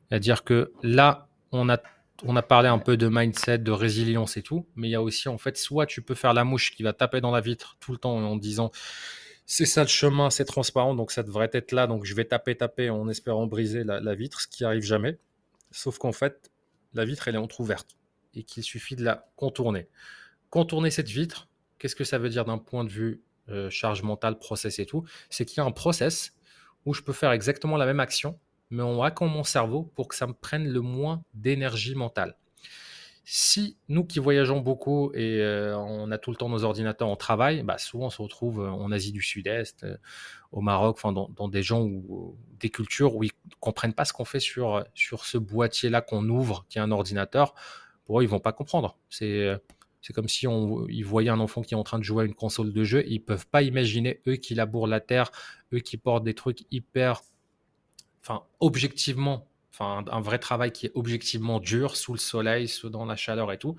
C'est-à-dire 0.08 0.44
que 0.44 0.72
là, 0.82 1.28
on 1.50 1.68
a, 1.68 1.80
on 2.24 2.36
a 2.36 2.42
parlé 2.42 2.68
un 2.68 2.78
peu 2.78 2.96
de 2.96 3.08
mindset, 3.08 3.58
de 3.58 3.72
résilience 3.72 4.36
et 4.36 4.42
tout, 4.42 4.66
mais 4.76 4.88
il 4.88 4.90
y 4.92 4.94
a 4.94 5.02
aussi, 5.02 5.28
en 5.28 5.38
fait, 5.38 5.56
soit 5.56 5.86
tu 5.86 6.02
peux 6.02 6.14
faire 6.14 6.34
la 6.34 6.44
mouche 6.44 6.74
qui 6.76 6.84
va 6.84 6.92
taper 6.92 7.20
dans 7.20 7.32
la 7.32 7.40
vitre 7.40 7.76
tout 7.80 7.92
le 7.92 7.98
temps 7.98 8.16
en 8.16 8.36
disant 8.36 8.70
c'est 9.44 9.66
ça 9.66 9.82
le 9.82 9.88
chemin, 9.88 10.30
c'est 10.30 10.44
transparent, 10.44 10.94
donc 10.94 11.10
ça 11.10 11.24
devrait 11.24 11.50
être 11.52 11.72
là, 11.72 11.86
donc 11.86 12.04
je 12.04 12.14
vais 12.14 12.24
taper, 12.24 12.54
taper 12.56 12.90
en 12.90 13.08
espérant 13.08 13.46
briser 13.46 13.82
la, 13.82 14.00
la 14.00 14.14
vitre, 14.14 14.40
ce 14.40 14.46
qui 14.46 14.64
arrive 14.64 14.82
jamais. 14.82 15.18
Sauf 15.72 15.98
qu'en 15.98 16.12
fait, 16.12 16.50
la 16.94 17.04
vitre, 17.04 17.26
elle 17.28 17.34
est 17.34 17.38
entrouverte 17.38 17.96
et 18.34 18.44
qu'il 18.44 18.62
suffit 18.62 18.96
de 18.96 19.04
la 19.04 19.26
contourner 19.36 19.88
contourner 20.52 20.90
cette 20.90 21.08
vitre, 21.08 21.48
qu'est-ce 21.78 21.96
que 21.96 22.04
ça 22.04 22.18
veut 22.18 22.28
dire 22.28 22.44
d'un 22.44 22.58
point 22.58 22.84
de 22.84 22.90
vue 22.90 23.22
euh, 23.48 23.70
charge 23.70 24.02
mentale, 24.02 24.38
process 24.38 24.78
et 24.78 24.86
tout? 24.86 25.02
C'est 25.30 25.46
qu'il 25.46 25.56
y 25.56 25.60
a 25.60 25.64
un 25.64 25.72
process 25.72 26.34
où 26.84 26.92
je 26.92 27.00
peux 27.00 27.14
faire 27.14 27.32
exactement 27.32 27.78
la 27.78 27.86
même 27.86 28.00
action, 28.00 28.38
mais 28.68 28.82
on 28.82 29.02
hackant 29.02 29.28
mon 29.28 29.44
cerveau 29.44 29.90
pour 29.94 30.08
que 30.08 30.14
ça 30.14 30.26
me 30.26 30.34
prenne 30.34 30.68
le 30.68 30.82
moins 30.82 31.24
d'énergie 31.32 31.94
mentale. 31.94 32.36
Si 33.24 33.78
nous 33.88 34.04
qui 34.04 34.18
voyageons 34.18 34.60
beaucoup 34.60 35.10
et 35.14 35.40
euh, 35.40 35.74
on 35.78 36.10
a 36.10 36.18
tout 36.18 36.30
le 36.30 36.36
temps 36.36 36.50
nos 36.50 36.64
ordinateurs 36.64 37.08
en 37.08 37.16
travail, 37.16 37.62
bah 37.62 37.78
souvent 37.78 38.06
on 38.06 38.10
se 38.10 38.20
retrouve 38.20 38.60
euh, 38.60 38.68
en 38.68 38.92
Asie 38.92 39.12
du 39.12 39.22
Sud-Est, 39.22 39.86
au 40.50 40.60
Maroc, 40.60 40.98
dans, 41.02 41.48
des 41.48 41.62
gens 41.62 41.80
ou 41.80 42.36
des 42.60 42.68
cultures 42.68 43.16
où 43.16 43.24
ils 43.24 43.32
comprennent 43.58 43.94
pas 43.94 44.04
ce 44.04 44.12
qu'on 44.12 44.26
fait 44.26 44.40
sur, 44.40 44.84
sur 44.92 45.24
ce 45.24 45.38
boîtier-là 45.38 46.02
qu'on 46.02 46.28
ouvre, 46.28 46.66
qui 46.68 46.76
est 46.76 46.82
un 46.82 46.90
ordinateur. 46.90 47.54
Pour 48.04 48.20
eux, 48.20 48.22
ils 48.22 48.28
vont 48.28 48.40
pas 48.40 48.52
comprendre. 48.52 48.98
C'est 49.08 49.56
c'est 50.02 50.12
comme 50.12 50.28
si 50.28 50.48
on, 50.48 50.86
ils 50.88 51.04
voyaient 51.04 51.30
un 51.30 51.38
enfant 51.38 51.62
qui 51.62 51.74
est 51.74 51.76
en 51.76 51.84
train 51.84 51.98
de 51.98 52.04
jouer 52.04 52.24
à 52.24 52.26
une 52.26 52.34
console 52.34 52.72
de 52.72 52.84
jeu. 52.84 53.04
Ils 53.06 53.20
peuvent 53.20 53.46
pas 53.46 53.62
imaginer 53.62 54.20
eux 54.26 54.34
qui 54.34 54.54
labourent 54.54 54.88
la 54.88 55.00
terre, 55.00 55.30
eux 55.72 55.78
qui 55.78 55.96
portent 55.96 56.24
des 56.24 56.34
trucs 56.34 56.64
hyper, 56.72 57.22
enfin 58.20 58.42
objectivement, 58.58 59.46
enfin 59.70 60.04
un 60.10 60.20
vrai 60.20 60.40
travail 60.40 60.72
qui 60.72 60.86
est 60.86 60.92
objectivement 60.94 61.60
dur 61.60 61.96
sous 61.96 62.12
le 62.12 62.18
soleil, 62.18 62.66
sous 62.66 62.90
dans 62.90 63.06
la 63.06 63.14
chaleur 63.14 63.52
et 63.52 63.58
tout. 63.58 63.76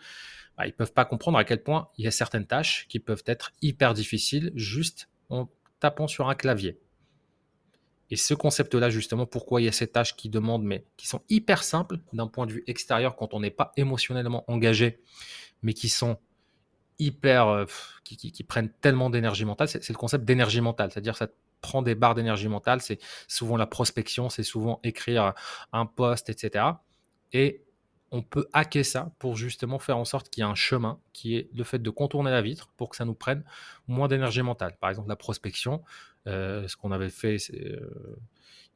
Bah, 0.57 0.65
ils 0.65 0.73
peuvent 0.73 0.93
pas 0.93 1.03
comprendre 1.03 1.37
à 1.37 1.43
quel 1.43 1.61
point 1.61 1.89
il 1.97 2.05
y 2.05 2.07
a 2.07 2.11
certaines 2.11 2.47
tâches 2.47 2.87
qui 2.87 2.99
peuvent 2.99 3.23
être 3.25 3.51
hyper 3.61 3.93
difficiles 3.93 4.53
juste 4.55 5.09
en 5.29 5.49
tapant 5.79 6.07
sur 6.07 6.29
un 6.29 6.35
clavier. 6.35 6.79
Et 8.11 8.15
ce 8.15 8.33
concept-là, 8.33 8.89
justement, 8.89 9.25
pourquoi 9.25 9.59
il 9.59 9.65
y 9.65 9.67
a 9.67 9.71
ces 9.71 9.87
tâches 9.87 10.15
qui 10.15 10.29
demandent, 10.29 10.63
mais 10.63 10.85
qui 10.97 11.07
sont 11.07 11.21
hyper 11.29 11.63
simples 11.63 11.97
d'un 12.13 12.27
point 12.27 12.45
de 12.45 12.53
vue 12.53 12.63
extérieur 12.67 13.15
quand 13.15 13.33
on 13.33 13.39
n'est 13.39 13.49
pas 13.49 13.71
émotionnellement 13.75 14.45
engagé 14.47 15.01
mais 15.63 15.73
qui 15.73 15.89
sont 15.89 16.17
hyper, 16.99 17.47
euh, 17.47 17.65
qui, 18.03 18.43
prennent 18.43 18.69
tellement 18.81 19.09
d'énergie 19.09 19.45
mentale. 19.45 19.67
C'est 19.67 19.89
le 19.89 19.95
concept 19.95 20.25
d'énergie 20.25 20.61
mentale, 20.61 20.91
c'est-à-dire 20.91 21.17
ça 21.17 21.27
prend 21.61 21.81
des 21.81 21.95
barres 21.95 22.15
d'énergie 22.15 22.47
mentale. 22.47 22.81
C'est 22.81 22.99
souvent 23.27 23.57
la 23.57 23.65
prospection, 23.65 24.29
c'est 24.29 24.43
souvent 24.43 24.79
écrire 24.83 25.33
un 25.71 25.85
post, 25.85 26.29
etc. 26.29 26.65
Et 27.31 27.63
on 28.13 28.21
peut 28.21 28.47
hacker 28.53 28.85
ça 28.85 29.11
pour 29.17 29.35
justement 29.35 29.79
faire 29.79 29.97
en 29.97 30.05
sorte 30.05 30.29
qu'il 30.29 30.43
y 30.43 30.47
ait 30.47 30.49
un 30.49 30.55
chemin 30.55 30.99
qui 31.13 31.35
est 31.35 31.49
le 31.51 31.63
fait 31.63 31.79
de 31.79 31.89
contourner 31.89 32.29
la 32.29 32.43
vitre 32.43 32.69
pour 32.77 32.89
que 32.89 32.95
ça 32.95 33.05
nous 33.05 33.15
prenne 33.15 33.43
moins 33.87 34.07
d'énergie 34.07 34.43
mentale. 34.43 34.77
Par 34.79 34.91
exemple, 34.91 35.09
la 35.09 35.15
prospection, 35.15 35.81
euh, 36.27 36.67
ce 36.67 36.77
qu'on 36.77 36.91
avait 36.91 37.09
fait, 37.09 37.37
euh, 37.53 38.15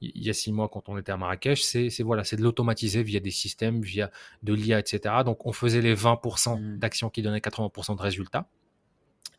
il 0.02 0.24
y 0.24 0.30
a 0.30 0.34
six 0.34 0.52
mois 0.52 0.70
quand 0.70 0.89
on 0.89 0.98
était 0.98 1.12
à 1.12 1.18
Marrakech, 1.18 1.64
c'est 1.64 2.04
voilà, 2.04 2.24
c'est 2.24 2.36
de 2.36 2.43
l'automatiser 2.43 3.04
via 3.04 3.20
des 3.20 3.32
systèmes, 3.32 3.82
via 3.82 4.12
de 4.43 4.54
l'IA, 4.54 4.80
etc. 4.80 5.16
Donc 5.26 5.45
on 5.45 5.54
faisait 5.54 5.82
les 5.82 5.95
20% 5.95 6.60
mmh. 6.60 6.78
d'actions 6.78 7.10
qui 7.10 7.22
donnaient 7.22 7.39
80% 7.39 7.98
de 7.98 8.02
résultats, 8.02 8.48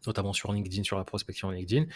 notamment 0.06 0.32
sur 0.32 0.52
LinkedIn, 0.52 0.82
sur 0.82 0.98
la 0.98 1.04
prospection 1.04 1.50
LinkedIn. 1.50 1.86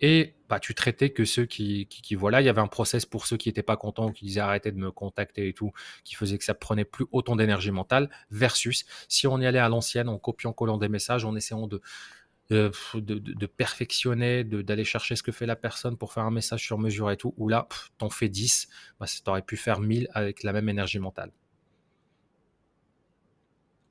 Et 0.00 0.34
bah, 0.48 0.60
tu 0.60 0.74
traitais 0.74 1.10
que 1.10 1.24
ceux 1.24 1.46
qui, 1.46 1.86
qui, 1.86 2.14
voilà, 2.14 2.42
il 2.42 2.44
y 2.44 2.50
avait 2.50 2.60
un 2.60 2.66
process 2.66 3.06
pour 3.06 3.26
ceux 3.26 3.38
qui 3.38 3.48
n'étaient 3.48 3.62
pas 3.62 3.78
contents, 3.78 4.12
qui 4.12 4.26
disaient 4.26 4.40
arrêtez 4.40 4.70
de 4.70 4.76
me 4.76 4.90
contacter 4.90 5.48
et 5.48 5.52
tout, 5.54 5.72
qui 6.04 6.14
faisait 6.14 6.36
que 6.36 6.44
ça 6.44 6.54
prenait 6.54 6.84
plus 6.84 7.06
autant 7.12 7.34
d'énergie 7.34 7.70
mentale, 7.70 8.10
versus 8.30 8.84
si 9.08 9.26
on 9.26 9.40
y 9.40 9.46
allait 9.46 9.58
à 9.58 9.70
l'ancienne 9.70 10.10
en 10.10 10.18
copiant, 10.18 10.52
collant 10.52 10.76
des 10.76 10.90
messages, 10.90 11.24
en 11.24 11.34
essayant 11.34 11.66
de, 11.66 11.80
de, 12.50 12.70
de, 12.94 13.46
perfectionner, 13.46 14.44
d'aller 14.44 14.84
chercher 14.84 15.16
ce 15.16 15.22
que 15.22 15.32
fait 15.32 15.46
la 15.46 15.56
personne 15.56 15.96
pour 15.96 16.12
faire 16.12 16.24
un 16.24 16.30
message 16.30 16.64
sur 16.64 16.78
mesure 16.78 17.10
et 17.10 17.16
tout, 17.16 17.34
ou 17.36 17.48
là, 17.48 17.66
t'en 17.98 18.08
fais 18.08 18.28
10, 18.28 18.68
bah, 19.00 19.06
t'aurais 19.24 19.42
pu 19.42 19.56
faire 19.56 19.80
1000 19.80 20.08
avec 20.12 20.42
la 20.42 20.52
même 20.52 20.68
énergie 20.68 20.98
mentale. 20.98 21.32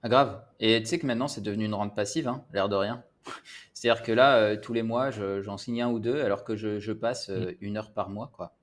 Ah, 0.03 0.09
grave. 0.09 0.43
Et 0.59 0.79
tu 0.81 0.85
sais 0.85 0.99
que 0.99 1.07
maintenant, 1.07 1.27
c'est 1.27 1.41
devenu 1.41 1.65
une 1.65 1.73
rente 1.73 1.95
passive, 1.95 2.27
hein, 2.27 2.45
l'air 2.53 2.69
de 2.69 2.75
rien. 2.75 3.03
C'est-à-dire 3.73 4.03
que 4.03 4.11
là, 4.11 4.37
euh, 4.37 4.55
tous 4.55 4.71
les 4.71 4.83
mois, 4.83 5.09
j'en 5.09 5.57
signe 5.57 5.81
un 5.81 5.89
ou 5.89 5.99
deux, 5.99 6.21
alors 6.21 6.43
que 6.43 6.55
je, 6.55 6.91
passe 6.91 7.29
euh, 7.29 7.51
mm. 7.51 7.55
une 7.61 7.77
heure 7.77 7.91
par 7.91 8.09
mois, 8.09 8.31
quoi. 8.33 8.53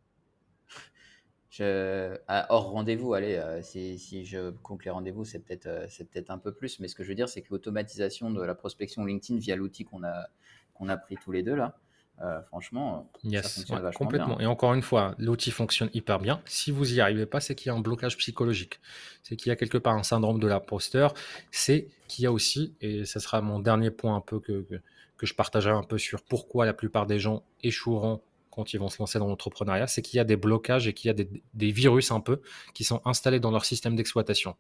Hors 1.61 2.71
rendez-vous, 2.71 3.15
allez, 3.15 3.37
euh, 3.37 3.61
si, 3.63 3.99
si, 3.99 4.25
je 4.25 4.51
compte 4.63 4.85
les 4.85 4.91
rendez-vous, 4.91 5.25
c'est 5.25 5.39
peut-être 5.41 5.67
euh, 5.67 5.87
c'est 5.89 6.09
peut-être 6.09 6.31
un 6.31 6.39
peu 6.39 6.53
plus, 6.53 6.81
mais 6.81 6.89
ce 6.89 6.95
que 6.95 7.03
je 7.03 7.09
veux 7.09 7.15
dire, 7.15 7.29
c'est 7.29 7.43
que 7.43 7.49
l'automatisation 7.51 8.31
de 8.31 8.43
la 8.43 8.55
prospection 8.55 9.05
LinkedIn 9.05 9.39
via 9.39 9.57
l'outil 9.57 9.85
qu'on 9.85 10.03
a, 10.05 10.29
qu'on 10.75 10.89
a 10.89 10.97
pris 10.97 11.17
tous 11.23 11.33
les 11.33 11.43
deux 11.43 11.55
là, 11.55 11.77
euh, 12.23 12.41
franchement, 12.43 13.11
ça 13.25 13.43
fonctionne 13.43 13.93
complètement. 13.93 14.41
Et 14.41 14.47
encore 14.47 14.75
une 14.75 14.83
fois, 14.83 15.15
l'outil 15.19 15.51
fonctionne 15.51 15.91
hyper 15.93 16.21
bien. 16.21 16.41
Si 16.47 16.71
vous 16.71 16.95
y 16.95 17.01
arrivez 17.01 17.27
pas, 17.27 17.41
c'est 17.41 17.55
qu'il 17.55 17.67
y 17.67 17.71
a 17.71 17.75
un 17.75 17.81
blocage 17.81 18.17
psychologique. 18.17 18.81
C'est 19.23 19.35
qu'il 19.37 19.49
y 19.49 19.53
a 19.53 19.57
quelque 19.57 19.79
part 19.79 19.95
un 19.95 20.03
syndrome 20.03 20.39
de 20.39 20.47
l'imposteur. 20.47 21.15
C'est 21.51 21.89
qu'il 22.09 22.25
y 22.25 22.27
a 22.27 22.33
aussi, 22.33 22.75
et 22.81 23.05
ce 23.05 23.19
sera 23.19 23.41
mon 23.41 23.59
dernier 23.59 23.91
point 23.91 24.15
un 24.15 24.21
peu 24.21 24.39
que, 24.41 24.63
que, 24.63 24.81
que 25.17 25.27
je 25.27 25.35
partagerai 25.35 25.75
un 25.75 25.83
peu 25.83 25.99
sur 25.99 26.23
pourquoi 26.23 26.65
la 26.65 26.75
plupart 26.75 27.07
des 27.07 27.19
gens 27.19 27.43
échoueront 27.63 28.21
quand 28.53 28.75
ils 28.75 28.79
vont 28.79 28.89
se 28.89 28.99
lancer 28.99 29.19
dans 29.19 29.27
l'entrepreneuriat, 29.27 29.87
c'est 29.87 30.03
qu'il 30.03 30.19
y 30.19 30.21
a 30.21 30.25
des 30.25 30.37
blocages 30.37 30.87
et 30.87 30.93
qu'il 30.93 31.09
y 31.09 31.11
a 31.11 31.15
des, 31.15 31.73
virus 31.73 32.13
un 32.13 32.21
peu 32.21 32.43
qui 32.75 32.85
sont 32.85 33.01
installés 33.05 33.41
dans 33.41 33.51
leur 33.51 33.65
système 33.65 33.97
d'exploitation. 33.97 34.57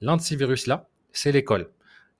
L'un 0.00 0.16
de 0.16 0.22
ces 0.22 0.36
virus-là, 0.36 0.88
c'est 1.12 1.32
l'école. 1.32 1.70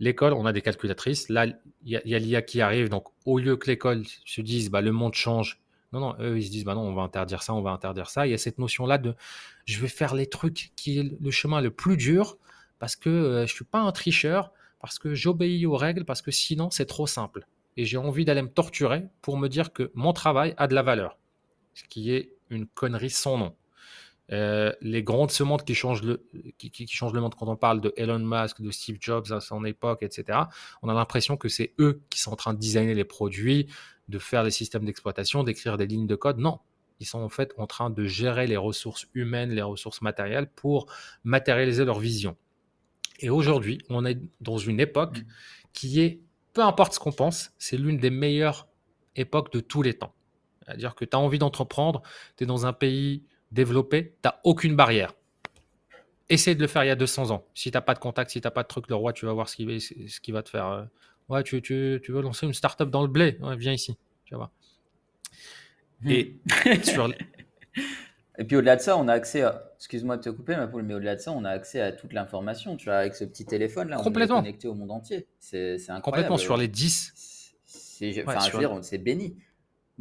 L'école, 0.01 0.33
on 0.33 0.47
a 0.47 0.53
des 0.53 0.62
calculatrices. 0.62 1.29
Là, 1.29 1.47
il 1.85 2.01
y 2.05 2.14
a, 2.14 2.18
l'IA 2.18 2.41
qui 2.41 2.62
arrive. 2.62 2.89
Donc, 2.89 3.09
au 3.27 3.39
lieu 3.39 3.57
que 3.57 3.66
l'école 3.66 4.03
se 4.25 4.41
dise, 4.41 4.71
bah, 4.71 4.81
le 4.81 4.93
monde 4.93 5.14
change. 5.14 5.61
Non, 5.93 6.01
non, 6.01 6.16
eux, 6.21 6.39
ils 6.39 6.47
se 6.47 6.51
disent, 6.51 6.64
bah 6.64 6.75
non, 6.75 6.83
on 6.83 6.95
va 6.95 7.03
interdire 7.03 7.43
ça, 7.43 7.53
on 7.53 7.62
va 7.62 7.71
interdire 7.71 8.09
ça. 8.09 8.27
Il 8.27 8.31
y 8.31 8.35
a 8.35 8.39
cette 8.39 8.59
notion-là 8.59 8.97
de, 8.97 9.14
je 9.66 9.79
vais 9.81 9.89
faire 9.89 10.14
les 10.14 10.27
trucs 10.27 10.73
qui 10.75 10.99
est 10.99 11.21
le 11.21 11.31
chemin 11.31 11.61
le 11.61 11.71
plus 11.71 11.97
dur 11.97 12.39
parce 12.79 12.97
que 12.97 13.11
euh, 13.11 13.37
je 13.39 13.53
ne 13.53 13.57
suis 13.57 13.64
pas 13.64 13.81
un 13.81 13.93
tricheur, 13.93 14.53
parce 14.81 14.99
que 14.99 15.14
j'obéis 15.14 15.66
aux 15.66 15.77
règles, 15.77 16.05
parce 16.05 16.23
que 16.23 16.31
sinon, 16.31 16.71
c'est 16.71 16.87
trop 16.87 17.07
simple 17.07 17.47
et 17.77 17.85
j'ai 17.85 17.97
envie 17.97 18.25
d'aller 18.25 18.43
me 18.43 18.49
torturer 18.49 19.05
pour 19.23 19.37
me 19.37 19.49
dire 19.49 19.73
que 19.73 19.91
mon 19.95 20.12
travail 20.12 20.55
a 20.57 20.66
de 20.66 20.75
la 20.75 20.83
valeur. 20.83 21.18
Ce 21.75 21.85
qui 21.85 22.12
est 22.12 22.33
une 22.51 22.66
connerie 22.66 23.11
sans 23.11 23.39
nom. 23.39 23.57
Euh, 24.33 24.73
les 24.81 25.03
grands 25.03 25.27
de 25.27 25.31
ce 25.31 25.43
monde 25.43 25.64
qui 25.64 25.75
changent, 25.75 26.03
le, 26.03 26.25
qui, 26.57 26.71
qui, 26.71 26.87
changent 26.87 27.12
le 27.12 27.21
monde 27.21 27.35
quand 27.35 27.49
on 27.49 27.57
parle 27.57 27.81
de 27.81 27.93
Elon 27.97 28.21
Musk, 28.21 28.61
de 28.61 28.71
Steve 28.71 28.99
Jobs 29.01 29.33
à 29.33 29.41
son 29.41 29.64
époque, 29.64 30.03
etc., 30.03 30.41
on 30.83 30.89
a 30.89 30.95
l'impression 30.95 31.37
que 31.37 31.49
c'est 31.49 31.75
eux 31.81 32.03
qui 32.11 32.21
sont 32.21 32.33
en 32.33 32.37
train 32.37 32.55
de 32.55 32.59
designer 32.59 32.95
les 32.95 33.05
produits, 33.05 33.66
de 34.09 34.18
faire 34.18 34.45
les 34.45 34.53
systèmes 34.53 34.85
d'exploitation, 34.85 35.43
d'écrire 35.43 35.77
des 35.77 35.87
lignes 35.87 36.07
de 36.07 36.14
code. 36.14 36.39
Non, 36.39 36.61
ils 37.01 37.07
sont 37.07 37.21
en 37.21 37.29
fait 37.29 37.53
en 37.57 37.66
train 37.66 37.91
de 37.91 38.05
gérer 38.05 38.47
les 38.47 38.57
ressources 38.57 39.07
humaines, 39.14 39.51
les 39.51 39.62
ressources 39.62 40.01
matérielles 40.01 40.49
pour 40.49 40.87
matérialiser 41.25 41.85
leur 41.85 41.99
vision. 41.99 42.37
Et 43.18 43.31
aujourd'hui, 43.31 43.79
on 43.89 44.05
est 44.07 44.18
dans 44.41 44.59
une 44.59 44.79
époque 44.79 45.18
mmh. 45.18 45.25
qui 45.73 46.01
est 46.01 46.21
peu 46.53 46.62
importe 46.62 46.94
ce 46.94 46.98
qu'on 46.98 47.12
pense, 47.12 47.53
c'est 47.59 47.76
l'une 47.76 47.98
des 47.98 48.11
meilleures 48.11 48.68
époques 49.16 49.53
de 49.53 49.61
tous 49.61 49.82
les 49.82 49.94
temps. 49.94 50.14
C'est-à-dire 50.64 50.94
que 50.94 51.05
tu 51.05 51.16
as 51.16 51.20
envie 51.20 51.38
d'entreprendre, 51.38 52.03
tu 52.36 52.44
es 52.44 52.46
dans 52.46 52.66
un 52.66 52.72
pays 52.72 53.24
développé, 53.51 54.14
tu 54.22 54.28
n'as 54.28 54.36
aucune 54.44 54.76
barrière. 54.76 55.14
Essaye 56.28 56.55
de 56.55 56.61
le 56.61 56.68
faire 56.68 56.84
il 56.84 56.88
y 56.88 56.90
a 56.90 56.96
200 56.96 57.30
ans. 57.30 57.44
Si 57.55 57.70
tu 57.70 57.76
n'as 57.76 57.80
pas 57.80 57.94
de 57.94 57.98
contact, 57.98 58.30
si 58.30 58.40
tu 58.40 58.46
n'as 58.46 58.53
pas 58.53 58.62
de 58.62 58.68
truc, 58.68 58.88
le 58.88 58.94
roi, 58.94 59.12
tu 59.12 59.26
vas 59.26 59.32
voir 59.32 59.48
ce 59.48 59.57
qui, 59.57 59.80
ce 59.80 60.20
qui 60.20 60.30
va 60.30 60.42
te 60.42 60.51
faire. 60.51 60.66
Euh, 60.66 60.84
ouais, 61.28 61.42
tu, 61.42 61.61
tu, 61.61 62.01
tu 62.05 62.12
veux 62.12 62.22
lancer 62.22 62.46
une 62.46 62.55
start-up 62.55 62.88
dans 62.88 63.03
le 63.03 63.09
blé? 63.09 63.38
Viens 63.59 63.72
ici. 63.72 63.96
Tu 64.24 64.34
vas 64.34 64.38
voir. 64.38 64.51
Et 66.07 66.36
sur, 66.84 67.12
Et 68.41 68.45
puis 68.45 68.57
au-delà 68.57 68.76
de 68.76 68.80
ça, 68.80 68.97
on 68.97 69.07
a 69.07 69.12
accès 69.12 69.43
à. 69.43 69.70
Excuse-moi 69.76 70.16
de 70.16 70.22
te 70.22 70.30
couper, 70.30 70.57
ma 70.57 70.66
poule, 70.66 70.82
mais 70.82 70.95
au-delà 70.95 71.14
de 71.14 71.20
ça, 71.20 71.30
on 71.30 71.45
a 71.45 71.51
accès 71.51 71.80
à 71.80 71.93
toute 71.93 72.14
l'information. 72.14 72.76
Tu 72.76 72.86
vois, 72.86 72.97
avec 72.97 73.14
ce 73.14 73.24
petit 73.24 73.45
téléphone 73.45 73.91
là, 73.91 74.01
on 74.03 74.11
est 74.11 74.26
connecté 74.26 74.66
au 74.66 74.74
monde 74.74 74.91
entier. 74.91 75.26
C'est 75.38 75.74
incroyable. 75.74 76.03
Complètement 76.03 76.36
sur 76.38 76.57
les 76.57 76.66
10. 76.66 77.12
C'est 77.64 78.24
enfin, 78.26 78.80
c'est 78.82 78.99
béni. 78.99 79.36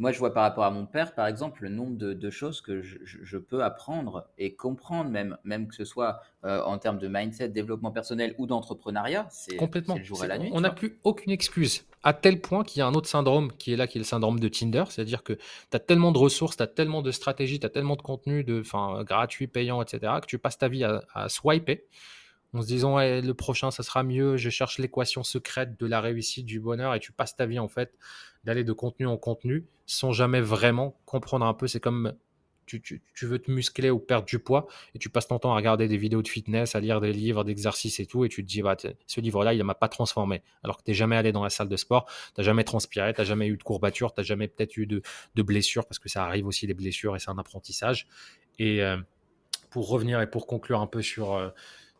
Moi, 0.00 0.12
je 0.12 0.18
vois 0.18 0.32
par 0.32 0.44
rapport 0.44 0.64
à 0.64 0.70
mon 0.70 0.86
père, 0.86 1.14
par 1.14 1.26
exemple, 1.26 1.62
le 1.62 1.68
nombre 1.68 1.94
de, 1.94 2.30
choses 2.30 2.62
que 2.62 2.80
je, 2.80 3.36
peux 3.36 3.62
apprendre 3.62 4.26
et 4.38 4.54
comprendre, 4.54 5.10
même, 5.10 5.36
même 5.44 5.68
que 5.68 5.74
ce 5.74 5.84
soit 5.84 6.22
euh, 6.46 6.62
en 6.62 6.78
termes 6.78 6.98
de 6.98 7.06
mindset, 7.06 7.50
développement 7.50 7.90
personnel 7.90 8.34
ou 8.38 8.46
d'entrepreneuriat. 8.46 9.26
C'est 9.30 9.56
complètement 9.56 9.96
le 9.96 10.02
jour 10.02 10.24
et 10.24 10.26
la 10.26 10.38
nuit. 10.38 10.48
On 10.54 10.62
n'a 10.62 10.70
plus 10.70 10.98
aucune 11.04 11.32
excuse. 11.32 11.84
À 12.02 12.14
tel 12.14 12.40
point 12.40 12.64
qu'il 12.64 12.80
y 12.80 12.82
a 12.82 12.86
un 12.86 12.94
autre 12.94 13.10
syndrome 13.10 13.52
qui 13.52 13.74
est 13.74 13.76
là, 13.76 13.86
qui 13.86 13.98
est 13.98 14.00
le 14.00 14.06
syndrome 14.06 14.40
de 14.40 14.48
Tinder. 14.48 14.84
C'est-à-dire 14.88 15.22
que 15.22 15.34
tu 15.34 15.76
as 15.76 15.80
tellement 15.80 16.12
de 16.12 16.18
ressources, 16.18 16.56
tu 16.56 16.62
as 16.62 16.66
tellement 16.66 17.02
de 17.02 17.10
stratégies, 17.10 17.60
tu 17.60 17.66
as 17.66 17.70
tellement 17.70 17.96
de 17.96 18.02
contenu 18.02 18.42
de, 18.42 18.62
gratuit, 19.02 19.48
payant, 19.48 19.82
etc., 19.82 20.14
que 20.22 20.26
tu 20.26 20.38
passes 20.38 20.56
ta 20.56 20.68
vie 20.68 20.82
à, 20.82 21.02
à 21.12 21.28
swiper 21.28 21.84
en 22.52 22.62
se 22.62 22.66
disant 22.66 22.98
le 22.98 23.32
prochain 23.32 23.70
ça 23.70 23.82
sera 23.82 24.02
mieux, 24.02 24.36
je 24.36 24.50
cherche 24.50 24.78
l'équation 24.78 25.22
secrète 25.22 25.78
de 25.78 25.86
la 25.86 26.00
réussite, 26.00 26.46
du 26.46 26.58
bonheur, 26.58 26.94
et 26.94 27.00
tu 27.00 27.12
passes 27.12 27.36
ta 27.36 27.46
vie 27.46 27.58
en 27.58 27.68
fait 27.68 27.96
d'aller 28.44 28.64
de 28.64 28.72
contenu 28.72 29.06
en 29.06 29.16
contenu 29.16 29.66
sans 29.86 30.12
jamais 30.12 30.40
vraiment 30.40 31.00
comprendre 31.04 31.46
un 31.46 31.54
peu. 31.54 31.66
C'est 31.66 31.80
comme 31.80 32.14
tu, 32.78 33.02
veux 33.22 33.38
te 33.38 33.50
muscler 33.50 33.90
ou 33.90 33.98
perdre 33.98 34.26
du 34.26 34.38
poids 34.38 34.68
et 34.94 34.98
tu 34.98 35.08
passes 35.08 35.26
ton 35.26 35.38
temps 35.38 35.52
à 35.52 35.56
regarder 35.56 35.88
des 35.88 35.96
vidéos 35.96 36.22
de 36.22 36.28
fitness, 36.28 36.74
à 36.74 36.80
lire 36.80 37.00
des 37.00 37.12
livres 37.12 37.44
d'exercice 37.44 37.98
et 38.00 38.06
tout, 38.06 38.24
et 38.24 38.28
tu 38.28 38.44
te 38.44 38.48
dis, 38.48 38.62
bah, 38.62 38.76
ce 39.06 39.20
livre-là, 39.20 39.54
il 39.54 39.58
ne 39.58 39.64
m'a 39.64 39.74
pas 39.74 39.88
transformé. 39.88 40.42
Alors 40.62 40.76
que 40.76 40.82
tu 40.84 40.90
n'es 40.90 40.94
jamais 40.94 41.16
allé 41.16 41.32
dans 41.32 41.42
la 41.42 41.50
salle 41.50 41.68
de 41.68 41.76
sport, 41.76 42.06
tu 42.06 42.40
n'as 42.40 42.44
jamais 42.44 42.64
transpiré, 42.64 43.12
tu 43.12 43.20
n'as 43.20 43.24
jamais 43.24 43.48
eu 43.48 43.56
de 43.56 43.62
courbature, 43.62 44.12
tu 44.14 44.20
n'as 44.20 44.24
jamais 44.24 44.48
peut-être 44.48 44.76
eu 44.76 44.86
de, 44.86 45.02
de 45.34 45.42
blessures, 45.42 45.86
parce 45.86 45.98
que 45.98 46.08
ça 46.08 46.24
arrive 46.24 46.46
aussi 46.46 46.66
des 46.66 46.74
blessures 46.74 47.16
et 47.16 47.18
c'est 47.18 47.30
un 47.30 47.38
apprentissage. 47.38 48.06
Et 48.58 48.82
euh, 48.82 48.96
pour 49.70 49.88
revenir 49.88 50.20
et 50.20 50.28
pour 50.28 50.46
conclure 50.46 50.80
un 50.80 50.86
peu 50.86 51.02
sur, 51.02 51.34
euh, 51.34 51.48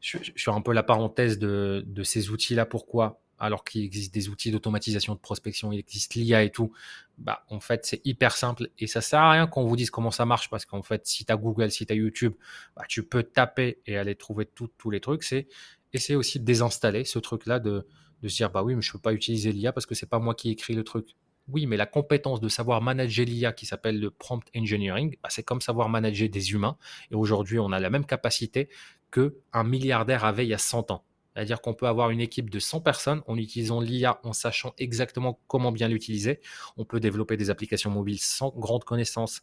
sur, 0.01 0.55
un 0.55 0.61
peu 0.61 0.72
la 0.72 0.82
parenthèse 0.82 1.38
de, 1.38 1.82
de 1.86 2.03
ces 2.03 2.30
outils-là, 2.30 2.66
pourquoi 2.66 3.20
alors 3.41 3.64
qu'il 3.64 3.82
existe 3.82 4.12
des 4.14 4.28
outils 4.28 4.51
d'automatisation 4.51 5.14
de 5.14 5.18
prospection, 5.18 5.72
il 5.72 5.78
existe 5.78 6.14
l'IA 6.14 6.43
et 6.43 6.51
tout, 6.51 6.72
bah, 7.18 7.45
en 7.49 7.59
fait, 7.59 7.84
c'est 7.86 8.01
hyper 8.05 8.36
simple 8.36 8.68
et 8.78 8.86
ça 8.86 9.01
sert 9.01 9.20
à 9.20 9.32
rien 9.32 9.47
qu'on 9.47 9.64
vous 9.64 9.76
dise 9.76 9.91
comment 9.91 10.11
ça 10.11 10.26
marche 10.26 10.51
parce 10.51 10.66
qu'en 10.66 10.82
fait, 10.82 11.07
si 11.07 11.24
tu 11.24 11.32
as 11.32 11.36
Google, 11.36 11.70
si 11.70 11.86
tu 11.86 11.93
as 11.93 11.97
YouTube, 11.97 12.34
bah, 12.76 12.84
tu 12.88 13.03
peux 13.03 13.22
taper 13.22 13.80
et 13.86 13.97
aller 13.97 14.14
trouver 14.14 14.47
tous 14.47 14.91
les 14.91 15.01
trucs. 15.01 15.24
C'est 15.24 15.49
essayer 15.93 16.16
aussi 16.16 16.38
de 16.38 16.45
désinstaller 16.45 17.05
ce 17.05 17.18
truc-là, 17.18 17.59
de, 17.59 17.86
se 18.22 18.36
dire, 18.36 18.51
bah 18.51 18.62
oui, 18.62 18.74
mais 18.74 18.82
je 18.82 18.93
peux 18.93 18.99
pas 18.99 19.12
utiliser 19.12 19.53
l'IA 19.53 19.72
parce 19.72 19.86
que 19.86 19.95
c'est 19.95 20.09
pas 20.09 20.18
moi 20.18 20.34
qui 20.34 20.51
écris 20.51 20.74
le 20.74 20.84
truc. 20.84 21.16
Oui, 21.49 21.66
mais 21.66 21.76
la 21.76 21.86
compétence 21.86 22.41
de 22.41 22.49
savoir 22.49 22.80
manager 22.80 23.24
l'IA 23.24 23.53
qui 23.53 23.66
s'appelle 23.66 23.99
le 23.99 24.11
prompt 24.11 24.45
engineering, 24.55 25.16
bah, 25.22 25.30
c'est 25.30 25.43
comme 25.43 25.61
savoir 25.61 25.88
manager 25.88 26.28
des 26.28 26.53
humains. 26.53 26.76
Et 27.11 27.14
aujourd'hui, 27.14 27.59
on 27.59 27.72
a 27.72 27.80
la 27.80 27.91
même 27.91 28.05
capacité 28.05 28.68
qu'un 29.11 29.64
milliardaire 29.64 30.24
avait 30.24 30.47
il 30.47 30.51
y 30.51 30.55
a 30.55 30.59
100 30.59 30.91
ans. 30.93 31.05
C'est-à-dire 31.35 31.61
qu'on 31.61 31.74
peut 31.74 31.87
avoir 31.87 32.11
une 32.11 32.20
équipe 32.20 32.51
de 32.51 32.59
100 32.59 32.81
personnes 32.81 33.22
en 33.26 33.37
utilisant 33.37 33.81
l'IA, 33.81 34.20
en 34.24 34.33
sachant 34.33 34.74
exactement 34.78 35.41
comment 35.47 35.72
bien 35.72 35.89
l'utiliser. 35.89 36.41
On 36.76 36.85
peut 36.85 37.01
développer 37.01 37.37
des 37.37 37.51
applications 37.51 37.91
mobiles 37.91 38.18
sans 38.20 38.51
grande 38.51 38.85
connaissance 38.85 39.43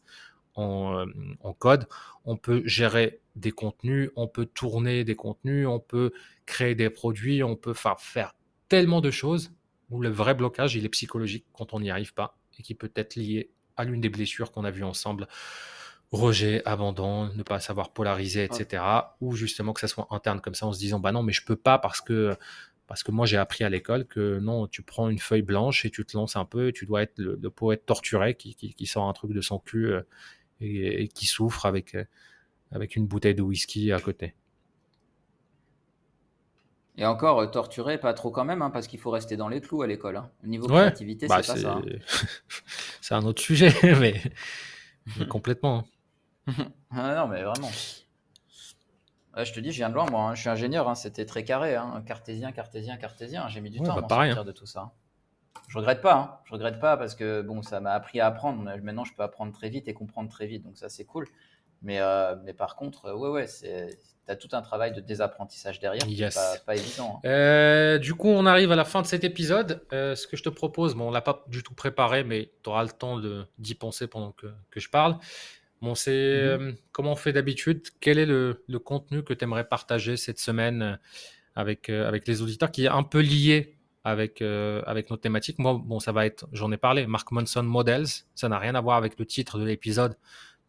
en, 0.56 1.00
euh, 1.00 1.54
code. 1.60 1.88
On 2.26 2.36
peut 2.36 2.62
gérer 2.66 3.22
des 3.36 3.52
contenus, 3.52 4.10
on 4.16 4.28
peut 4.28 4.46
tourner 4.46 5.04
des 5.04 5.16
contenus, 5.16 5.68
on 5.68 5.80
peut 5.80 6.12
créer 6.46 6.76
des 6.76 6.90
produits, 6.90 7.44
on 7.44 7.56
peut 7.56 7.74
faire 7.74 8.36
tellement 8.68 9.00
de 9.00 9.12
choses 9.12 9.54
où 9.90 10.02
le 10.02 10.10
vrai 10.10 10.34
blocage, 10.34 10.76
il 10.76 10.84
est 10.86 10.90
psychologique 10.90 11.46
quand 11.54 11.74
on 11.74 11.80
n'y 11.80 11.90
arrive 11.90 12.14
pas 12.14 12.38
et 12.60 12.64
qui 12.64 12.76
peut 12.76 12.92
être 12.96 13.16
lié 13.16 13.52
à 13.78 13.86
l'une 13.86 14.02
des 14.02 14.10
blessures 14.10 14.52
qu'on 14.52 14.66
a 14.66 14.72
vues 14.72 14.84
ensemble 14.84 15.28
rejet, 16.12 16.62
abandon, 16.66 17.34
ne 17.34 17.44
pas 17.44 17.60
savoir 17.60 17.92
polariser, 17.92 18.44
etc. 18.44 18.84
Ou 19.22 19.36
justement 19.36 19.74
que 19.74 19.82
ça 19.82 19.88
soit 19.88 20.08
interne 20.12 20.42
comme 20.42 20.56
ça 20.56 20.66
en 20.66 20.74
se 20.74 20.80
disant 20.80 21.00
bah 21.00 21.12
non 21.12 21.24
mais 21.24 21.34
je 21.34 21.44
peux 21.44 21.56
pas 21.56 21.80
parce 21.80 22.02
que 22.02 22.36
parce 22.88 23.04
que 23.04 23.12
moi 23.12 23.26
j'ai 23.26 23.38
appris 23.38 23.64
à 23.64 23.70
l'école 23.70 24.06
que 24.06 24.40
non 24.40 24.68
tu 24.68 24.82
prends 24.82 25.10
une 25.10 25.20
feuille 25.20 25.42
blanche 25.42 25.86
et 25.86 25.90
tu 25.90 26.06
te 26.06 26.16
lances 26.16 26.38
un 26.38 26.46
peu 26.46 26.70
et 26.70 26.74
tu 26.74 26.86
dois 26.86 27.02
être 27.02 27.18
le, 27.18 27.50
poète 27.50 27.86
torturé 27.86 28.36
qui, 28.36 28.56
qui, 28.56 28.86
sort 28.86 29.10
un 29.10 29.14
truc 29.14 29.34
de 29.34 29.42
son 29.42 29.60
cul 29.60 29.92
euh, 29.92 30.02
et, 30.62 31.10
qui 31.10 31.26
souffre 31.26 31.66
avec 31.66 31.96
euh, 31.96 32.06
avec 32.72 32.96
une 32.96 33.06
bouteille 33.08 33.36
de 33.36 33.42
whisky 33.42 33.92
à 33.92 34.00
côté. 34.00 34.34
Et 36.98 37.06
encore, 37.06 37.40
euh, 37.40 37.46
torturé, 37.46 38.00
pas 38.00 38.14
trop 38.14 38.32
quand 38.32 38.44
même, 38.44 38.64
hein, 38.64 38.72
parce 38.72 38.88
qu'il 38.88 39.00
faut 39.00 39.12
rester 39.12 39.38
dans 39.38 39.50
les 39.50 39.62
clous 39.62 39.84
à 39.84 39.88
l'école. 39.88 40.18
Hein. 40.18 40.32
Au 40.44 40.48
niveau 40.48 40.68
créativité, 40.68 41.28
bah, 41.28 41.44
c'est 41.44 41.54
pas 41.54 41.60
ça. 41.60 41.74
Hein. 41.74 41.82
c'est 43.02 43.14
un 43.14 43.24
autre 43.24 43.42
sujet, 43.42 43.72
mais, 44.00 44.20
mais 45.18 45.28
complètement. 45.30 45.86
ah 46.92 47.16
non, 47.16 47.28
mais 47.28 47.44
vraiment. 47.44 47.70
je 47.70 49.54
te 49.54 49.60
dis, 49.60 49.72
je 49.72 49.78
viens 49.78 49.90
de 49.90 49.96
loin, 49.96 50.06
moi. 50.10 50.22
Hein. 50.22 50.36
Je 50.36 50.42
suis 50.42 50.50
ingénieur. 50.50 50.88
Hein. 50.88 50.96
C'était 50.96 51.26
très 51.26 51.44
carré. 51.44 51.76
Hein. 51.76 52.04
Cartésien, 52.06 52.52
cartésien, 52.52 52.98
cartésien. 52.98 53.48
J'ai 53.50 53.62
mis 53.62 53.70
du 53.70 53.80
temps 53.80 53.96
bah, 53.96 54.06
à 54.10 54.26
sortir 54.26 54.46
de 54.46 54.52
tout 54.52 54.66
ça. 54.66 54.92
Je 55.68 55.78
regrette 55.78 56.02
pas. 56.02 56.42
Je 56.46 56.54
regrette 56.54 56.80
pas 56.80 56.98
parce 56.98 57.16
que 57.16 57.42
bon, 57.42 57.62
ça 57.62 57.80
m'a 57.80 57.92
appris 57.92 58.20
à 58.20 58.28
apprendre. 58.28 58.64
Maintenant, 58.82 59.04
je 59.04 59.14
peux 59.14 59.24
apprendre 59.24 59.52
très 59.52 59.70
vite 59.70 59.88
et 59.88 59.94
comprendre 59.94 60.30
très 60.30 60.48
vite. 60.48 60.64
Donc 60.64 60.78
ça, 60.78 60.90
c'est 60.90 61.06
cool. 61.06 61.28
Mais, 61.82 62.00
euh, 62.00 62.36
mais 62.44 62.54
par 62.54 62.76
contre, 62.76 63.06
euh, 63.08 63.16
ouais, 63.16 63.30
ouais, 63.30 63.48
c'est 63.48 64.00
tu 64.26 64.34
as 64.34 64.36
tout 64.36 64.50
un 64.52 64.62
travail 64.62 64.92
de 64.92 65.00
désapprentissage 65.00 65.80
derrière. 65.80 66.06
Yes. 66.06 66.36
Pas, 66.36 66.58
pas, 66.66 66.76
évident. 66.76 67.22
Euh, 67.24 67.98
du 67.98 68.14
coup, 68.14 68.28
on 68.28 68.46
arrive 68.46 68.74
à 68.74 68.76
la 68.76 68.84
fin 68.84 69.02
de 69.02 69.08
cet 69.08 69.24
épisode. 69.24 69.82
ce 69.92 70.28
que 70.28 70.36
je 70.36 70.44
te 70.44 70.50
propose, 70.50 70.96
bon, 70.96 71.08
on 71.08 71.12
l'a 71.12 71.22
pas 71.22 71.46
du 71.48 71.64
tout 71.64 71.74
préparé, 71.74 72.26
mais 72.26 72.52
tu 72.62 72.70
auras 72.70 72.84
le 72.84 72.90
temps 72.90 73.22
d'y 73.58 73.76
penser 73.76 74.08
pendant 74.08 74.34
que, 74.34 74.48
que 74.70 74.82
je 74.82 74.90
parle. 74.90 75.18
Bon, 75.82 75.94
c'est 75.94 76.12
mmh 76.12 76.62
euh, 76.62 76.72
comme 76.92 77.08
on 77.08 77.16
fait 77.16 77.34
d'habitude? 77.34 77.88
Quel 78.00 78.18
est 78.18 78.26
le, 78.26 78.64
contenu 78.84 79.24
que 79.24 79.34
tu 79.34 79.44
aimerais 79.44 79.68
partager 79.68 80.18
cette 80.18 80.40
semaine 80.40 80.82
euh, 80.82 80.96
avec, 81.56 81.90
euh, 81.90 82.08
avec 82.08 82.28
les 82.28 82.42
auditeurs 82.42 82.72
qui 82.72 82.86
est 82.86 82.90
un 82.90 83.04
peu 83.04 83.20
lié 83.20 83.76
avec, 84.04 84.42
avec 84.42 85.10
notre 85.10 85.22
thématique 85.22 85.60
Moi, 85.60 85.82
bon, 85.84 86.00
ça 86.00 86.14
va 86.14 86.26
être, 86.26 86.48
j'en 86.54 86.72
ai 86.72 86.78
parlé, 86.78 87.06
Mark 87.08 87.30
Monson 87.32 87.64
Models. 87.64 88.06
Ça 88.36 88.48
n'a 88.48 88.58
rien 88.58 88.74
à 88.74 88.80
voir 88.80 88.96
avec 88.96 89.20
le 89.20 89.26
titre 89.26 89.60
de 89.60 89.66
l'épisode, 89.66 90.16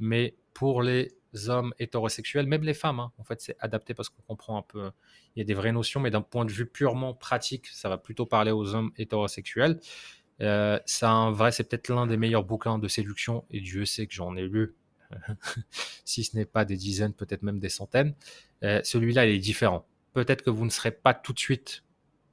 mais 0.00 0.34
pour 0.54 0.82
les 0.82 1.14
hommes 1.46 1.72
hétérosexuels, 1.78 2.48
même 2.48 2.64
les 2.64 2.74
femmes. 2.74 2.98
Hein. 2.98 3.12
En 3.16 3.22
fait, 3.22 3.40
c'est 3.40 3.54
adapté 3.60 3.94
parce 3.94 4.08
qu'on 4.08 4.22
comprend 4.22 4.58
un 4.58 4.62
peu. 4.62 4.90
Il 5.36 5.38
y 5.38 5.42
a 5.42 5.44
des 5.44 5.54
vraies 5.54 5.70
notions, 5.70 6.00
mais 6.00 6.10
d'un 6.10 6.20
point 6.20 6.46
de 6.46 6.50
vue 6.50 6.66
purement 6.66 7.14
pratique, 7.14 7.68
ça 7.68 7.88
va 7.88 7.96
plutôt 7.96 8.26
parler 8.26 8.50
aux 8.50 8.74
hommes 8.74 8.90
hétérosexuels. 8.96 9.78
C'est 10.40 11.06
un 11.06 11.30
vrai, 11.30 11.52
c'est 11.52 11.62
peut-être 11.62 11.90
l'un 11.90 12.08
des 12.08 12.16
meilleurs 12.16 12.44
bouquins 12.44 12.78
de 12.78 12.88
séduction, 12.88 13.44
et 13.52 13.60
Dieu 13.60 13.84
sait 13.84 14.08
que 14.08 14.14
j'en 14.14 14.34
ai 14.34 14.48
lu, 14.48 14.74
si 16.04 16.24
ce 16.24 16.36
n'est 16.36 16.44
pas 16.44 16.64
des 16.64 16.76
dizaines, 16.76 17.12
peut-être 17.12 17.42
même 17.42 17.58
des 17.58 17.68
centaines. 17.68 18.14
Euh, 18.62 18.80
celui-là, 18.84 19.26
il 19.26 19.34
est 19.34 19.38
différent. 19.38 19.86
Peut-être 20.12 20.42
que 20.42 20.50
vous 20.50 20.64
ne 20.64 20.70
serez 20.70 20.90
pas 20.90 21.14
tout 21.14 21.32
de 21.32 21.38
suite 21.38 21.84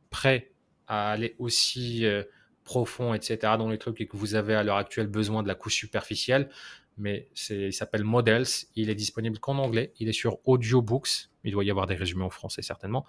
prêt 0.09 0.51
à 0.87 1.11
aller 1.11 1.35
aussi 1.39 2.05
euh, 2.05 2.23
profond, 2.63 3.13
etc., 3.13 3.37
dans 3.57 3.69
les 3.69 3.77
trucs 3.77 3.99
et 4.01 4.07
que 4.07 4.17
vous 4.17 4.35
avez 4.35 4.55
à 4.55 4.63
l'heure 4.63 4.77
actuelle 4.77 5.07
besoin 5.07 5.43
de 5.43 5.47
la 5.47 5.55
couche 5.55 5.75
superficielle 5.75 6.49
mais 6.97 7.27
il 7.49 7.73
s'appelle 7.73 8.05
Models. 8.05 8.45
Il 8.77 8.89
est 8.89 8.95
disponible 8.95 9.37
qu'en 9.39 9.57
anglais. 9.57 9.91
Il 9.99 10.07
est 10.07 10.13
sur 10.13 10.37
Audiobooks. 10.45 11.29
Il 11.43 11.51
doit 11.51 11.65
y 11.65 11.69
avoir 11.69 11.87
des 11.87 11.95
résumés 11.95 12.23
en 12.23 12.29
français 12.29 12.61
certainement. 12.61 13.05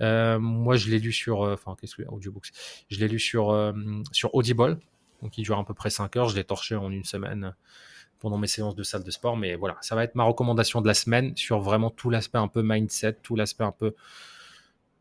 Euh, 0.00 0.38
moi, 0.38 0.76
je 0.76 0.88
l'ai 0.88 1.00
lu 1.00 1.12
sur, 1.12 1.40
enfin, 1.40 1.74
qu'est-ce 1.80 1.96
que 1.96 2.02
Audiobooks 2.02 2.50
Je 2.90 3.00
l'ai 3.00 3.08
lu 3.08 3.18
sur 3.18 3.74
sur 4.12 4.32
Audible. 4.36 4.78
Donc, 5.20 5.36
il 5.36 5.42
dure 5.42 5.58
à 5.58 5.64
peu 5.64 5.74
près 5.74 5.90
5 5.90 6.14
heures. 6.14 6.28
Je 6.28 6.36
l'ai 6.36 6.44
torché 6.44 6.76
en 6.76 6.92
une 6.92 7.02
semaine 7.02 7.56
pendant 8.20 8.38
mes 8.38 8.46
séances 8.46 8.74
de 8.74 8.82
salle 8.82 9.04
de 9.04 9.10
sport. 9.10 9.36
Mais 9.36 9.54
voilà, 9.54 9.76
ça 9.80 9.94
va 9.94 10.04
être 10.04 10.14
ma 10.14 10.24
recommandation 10.24 10.80
de 10.80 10.86
la 10.86 10.94
semaine 10.94 11.36
sur 11.36 11.60
vraiment 11.60 11.90
tout 11.90 12.10
l'aspect 12.10 12.38
un 12.38 12.48
peu 12.48 12.62
mindset, 12.62 13.14
tout 13.22 13.36
l'aspect 13.36 13.64
un 13.64 13.72
peu 13.72 13.94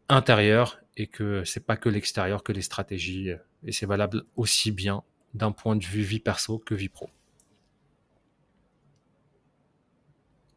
intérieur 0.10 0.80
et 0.98 1.08
que 1.08 1.44
c'est 1.44 1.66
pas 1.66 1.78
que 1.78 1.90
l'extérieur, 1.90 2.44
que 2.44 2.52
les 2.52 2.62
stratégies. 2.62 3.32
Et 3.64 3.72
c'est 3.72 3.86
valable 3.86 4.24
aussi 4.36 4.72
bien 4.72 5.04
d'un 5.34 5.52
point 5.52 5.76
de 5.76 5.84
vue 5.84 6.02
vie 6.02 6.20
perso 6.20 6.60
que 6.60 6.76
vie 6.76 6.90
pro. 6.90 7.10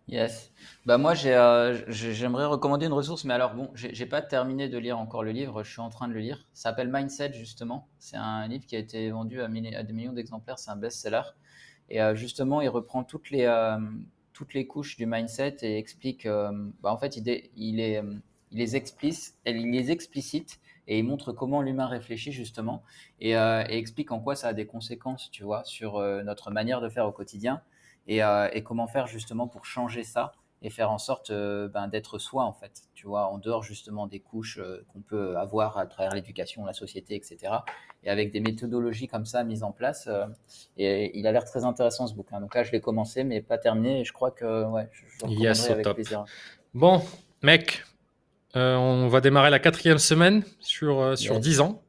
Yes. 0.08 0.52
Bah 0.84 0.98
moi, 0.98 1.14
euh, 1.24 1.82
j'aimerais 1.88 2.44
recommander 2.44 2.86
une 2.86 2.92
ressource, 2.92 3.24
mais 3.24 3.34
alors 3.34 3.54
bon, 3.54 3.72
j'ai 3.74 4.06
pas 4.06 4.22
terminé 4.22 4.68
de 4.68 4.78
lire 4.78 4.98
encore 4.98 5.24
le 5.24 5.32
livre, 5.32 5.64
je 5.64 5.70
suis 5.72 5.80
en 5.80 5.88
train 5.88 6.06
de 6.06 6.12
le 6.12 6.20
lire. 6.20 6.46
Ça 6.52 6.70
s'appelle 6.70 6.88
Mindset, 6.92 7.32
justement. 7.32 7.88
C'est 7.98 8.16
un 8.16 8.46
livre 8.46 8.66
qui 8.66 8.76
a 8.76 8.78
été 8.78 9.10
vendu 9.10 9.40
à, 9.40 9.48
des 9.48 9.92
millions 9.92 10.12
d'exemplaires, 10.12 10.60
c'est 10.60 10.70
un 10.70 10.76
best-seller. 10.76 11.22
Et 11.88 12.02
euh, 12.02 12.14
justement, 12.14 12.60
il 12.60 12.68
reprend 12.68 13.04
toutes 13.04 13.30
les, 13.30 13.44
euh, 13.44 13.78
toutes 14.32 14.54
les 14.54 14.66
couches 14.66 14.96
du 14.96 15.06
mindset 15.06 15.56
et 15.62 15.78
explique, 15.78 16.26
bah, 16.26 16.92
en 16.92 16.98
fait, 16.98 17.16
il, 17.16 17.26
il, 17.56 18.22
les 18.52 18.76
explicite, 18.76 19.36
il 19.46 19.70
les 19.70 19.90
explicite 19.90 20.60
et 20.88 20.98
il 20.98 21.04
montre 21.04 21.32
comment 21.32 21.62
l'humain 21.62 21.86
réfléchit, 21.86 22.32
justement, 22.32 22.82
et, 23.20 23.32
explique 23.32 24.12
en 24.12 24.20
quoi 24.20 24.36
ça 24.36 24.48
a 24.48 24.52
des 24.52 24.66
conséquences, 24.66 25.30
tu 25.30 25.42
vois, 25.42 25.64
sur 25.64 26.00
notre 26.24 26.50
manière 26.50 26.80
de 26.80 26.88
faire 26.88 27.06
au 27.06 27.12
quotidien. 27.12 27.62
Euh, 28.08 28.48
et, 28.52 28.62
comment 28.62 28.86
faire 28.86 29.06
justement 29.06 29.48
pour 29.48 29.64
changer 29.64 30.04
ça 30.04 30.32
et 30.62 30.70
faire 30.70 30.90
en 30.90 30.98
sorte 30.98 31.30
euh, 31.30 31.68
ben, 31.68 31.86
d'être 31.88 32.18
soi 32.18 32.44
en 32.44 32.52
fait, 32.52 32.82
tu 32.94 33.06
vois, 33.06 33.26
en 33.26 33.38
dehors 33.38 33.62
justement 33.62 34.06
des 34.06 34.20
couches 34.20 34.58
euh, 34.58 34.84
qu'on 34.92 35.00
peut 35.00 35.36
avoir 35.36 35.78
à 35.78 35.86
travers 35.86 36.14
l'éducation, 36.14 36.64
la 36.64 36.72
société, 36.72 37.14
etc. 37.14 37.52
Et 38.02 38.10
avec 38.10 38.32
des 38.32 38.40
méthodologies 38.40 39.06
comme 39.06 39.26
ça 39.26 39.44
mises 39.44 39.62
en 39.62 39.72
place. 39.72 40.08
et 40.76 41.18
il 41.18 41.26
a 41.26 41.32
l'air 41.32 41.44
très 41.44 41.64
intéressant 41.64 42.06
ce 42.06 42.14
bouquin. 42.14 42.40
Donc 42.40 42.54
là, 42.54 42.62
je 42.62 42.72
l'ai 42.72 42.80
commencé, 42.80 43.24
mais 43.24 43.42
pas 43.42 43.58
terminé. 43.58 44.00
Et 44.00 44.04
je 44.04 44.12
crois 44.12 44.30
que 44.30 44.64
ouais, 44.64 44.88
je, 44.92 45.26
le 45.26 45.32
yes, 45.32 45.70
avec 45.70 45.88
plaisir. 45.88 46.24
Bon, 46.72 47.02
mec, 47.42 47.84
on 48.54 49.08
va 49.08 49.20
démarrer 49.20 49.50
la 49.50 49.58
quatrième 49.58 49.98
semaine 49.98 50.44
sur, 50.60 51.18
sur 51.18 51.40
10 51.40 51.60
ans. 51.60 51.82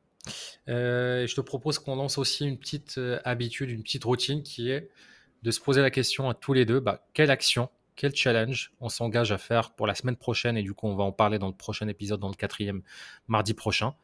et 0.68 1.26
je 1.28 1.36
te 1.36 1.42
propose 1.42 1.80
qu'on 1.80 1.96
lance 1.96 2.18
aussi 2.18 2.48
une 2.48 2.58
petite 2.58 3.00
habitude, 3.24 3.70
une 3.70 3.84
petite 3.84 4.04
routine 4.04 4.44
qui 4.44 4.72
est 4.72 4.90
de 5.44 5.52
se 5.52 5.60
poser 5.60 5.82
la 5.82 5.92
question 5.92 6.30
à 6.30 6.34
tous 6.34 6.54
les 6.54 6.66
deux, 6.66 6.80
bah, 6.80 7.06
quelle 7.14 7.32
action, 7.32 7.70
quel 7.98 8.16
challenge 8.16 8.72
on 8.80 8.88
s'engage 8.88 9.34
à 9.34 9.38
faire 9.38 9.72
pour 9.72 9.88
la 9.88 9.96
semaine 9.96 10.16
prochaine, 10.16 10.56
et 10.56 10.64
du 10.64 10.74
coup 10.74 10.88
on 10.88 10.96
va 10.96 11.04
en 11.04 11.12
parler 11.12 11.40
dans 11.40 11.48
le 11.48 11.56
prochain 11.56 11.90
épisode, 11.90 12.22
dans 12.22 12.30
le 12.30 12.36
quatrième 12.36 12.84
mardi 13.28 13.54
prochain, 13.54 13.96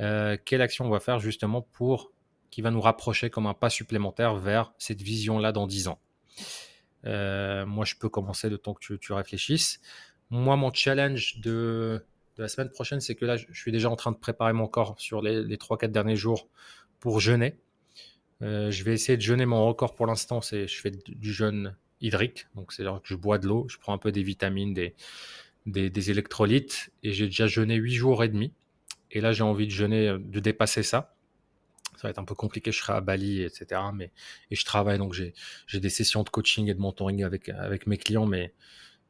euh, 0.00 0.36
quelle 0.44 0.62
action 0.62 0.86
on 0.86 0.90
va 0.90 0.98
faire 0.98 1.20
justement 1.20 1.62
pour 1.62 2.12
qui 2.50 2.62
va 2.62 2.70
nous 2.70 2.80
rapprocher 2.80 3.30
comme 3.30 3.46
un 3.46 3.54
pas 3.54 3.70
supplémentaire 3.70 4.34
vers 4.34 4.72
cette 4.78 5.00
vision-là 5.00 5.52
dans 5.52 5.66
10 5.66 5.88
ans? 5.88 6.00
Euh, 7.04 7.64
moi, 7.66 7.84
je 7.84 7.94
peux 7.94 8.08
commencer 8.08 8.48
le 8.48 8.58
temps 8.58 8.74
que 8.74 8.94
tu, 8.94 9.12
réfléchisses. 9.12 9.80
Moi, 10.30 10.56
mon 10.56 10.72
challenge 10.72 11.38
de, 11.40 12.04
la 12.36 12.48
semaine 12.48 12.70
prochaine, 12.70 13.00
c'est 13.00 13.14
que 13.14 13.24
là, 13.24 13.36
je 13.36 13.46
suis 13.52 13.72
déjà 13.72 13.90
en 13.90 13.96
train 13.96 14.12
de 14.12 14.16
préparer 14.16 14.52
mon 14.52 14.66
corps 14.66 14.94
sur 14.98 15.22
les, 15.22 15.42
les 15.42 15.56
3-4 15.56 15.90
derniers 15.90 16.16
jours 16.16 16.48
pour 17.00 17.20
jeûner. 17.20 17.58
Euh, 18.42 18.70
je 18.70 18.84
vais 18.84 18.92
essayer 18.92 19.16
de 19.16 19.22
jeûner. 19.22 19.46
Mon 19.46 19.66
record 19.66 19.94
pour 19.94 20.06
l'instant, 20.06 20.40
c'est 20.40 20.66
je 20.66 20.80
fais 20.80 20.90
du 20.90 21.32
jeûne 21.32 21.76
hydrique. 22.02 22.46
Donc, 22.54 22.72
c'est-à-dire 22.72 23.00
que 23.00 23.08
je 23.08 23.14
bois 23.14 23.38
de 23.38 23.48
l'eau, 23.48 23.66
je 23.68 23.78
prends 23.78 23.94
un 23.94 23.98
peu 23.98 24.12
des 24.12 24.22
vitamines, 24.22 24.74
des, 24.74 26.10
électrolytes. 26.10 26.90
Et 27.02 27.12
j'ai 27.12 27.26
déjà 27.26 27.46
jeûné 27.46 27.76
8 27.76 27.94
jours 27.94 28.24
et 28.24 28.28
demi. 28.28 28.52
Et 29.10 29.20
là, 29.20 29.32
j'ai 29.32 29.42
envie 29.42 29.66
de 29.66 29.72
jeûner, 29.72 30.08
euh, 30.08 30.18
de 30.18 30.40
dépasser 30.40 30.82
ça. 30.82 31.14
Ça 31.96 32.08
va 32.08 32.10
être 32.10 32.18
un 32.18 32.24
peu 32.24 32.34
compliqué, 32.34 32.72
je 32.72 32.78
serai 32.78 32.94
à 32.94 33.00
Bali, 33.00 33.42
etc. 33.42 33.80
Mais, 33.94 34.10
et 34.50 34.56
je 34.56 34.64
travaille, 34.64 34.98
donc 34.98 35.12
j'ai 35.12 35.34
des 35.72 35.88
sessions 35.88 36.24
de 36.24 36.30
coaching 36.30 36.68
et 36.68 36.74
de 36.74 36.80
mentoring 36.80 37.22
avec, 37.22 37.86
mes 37.86 37.96
clients. 37.96 38.26
Mais, 38.26 38.52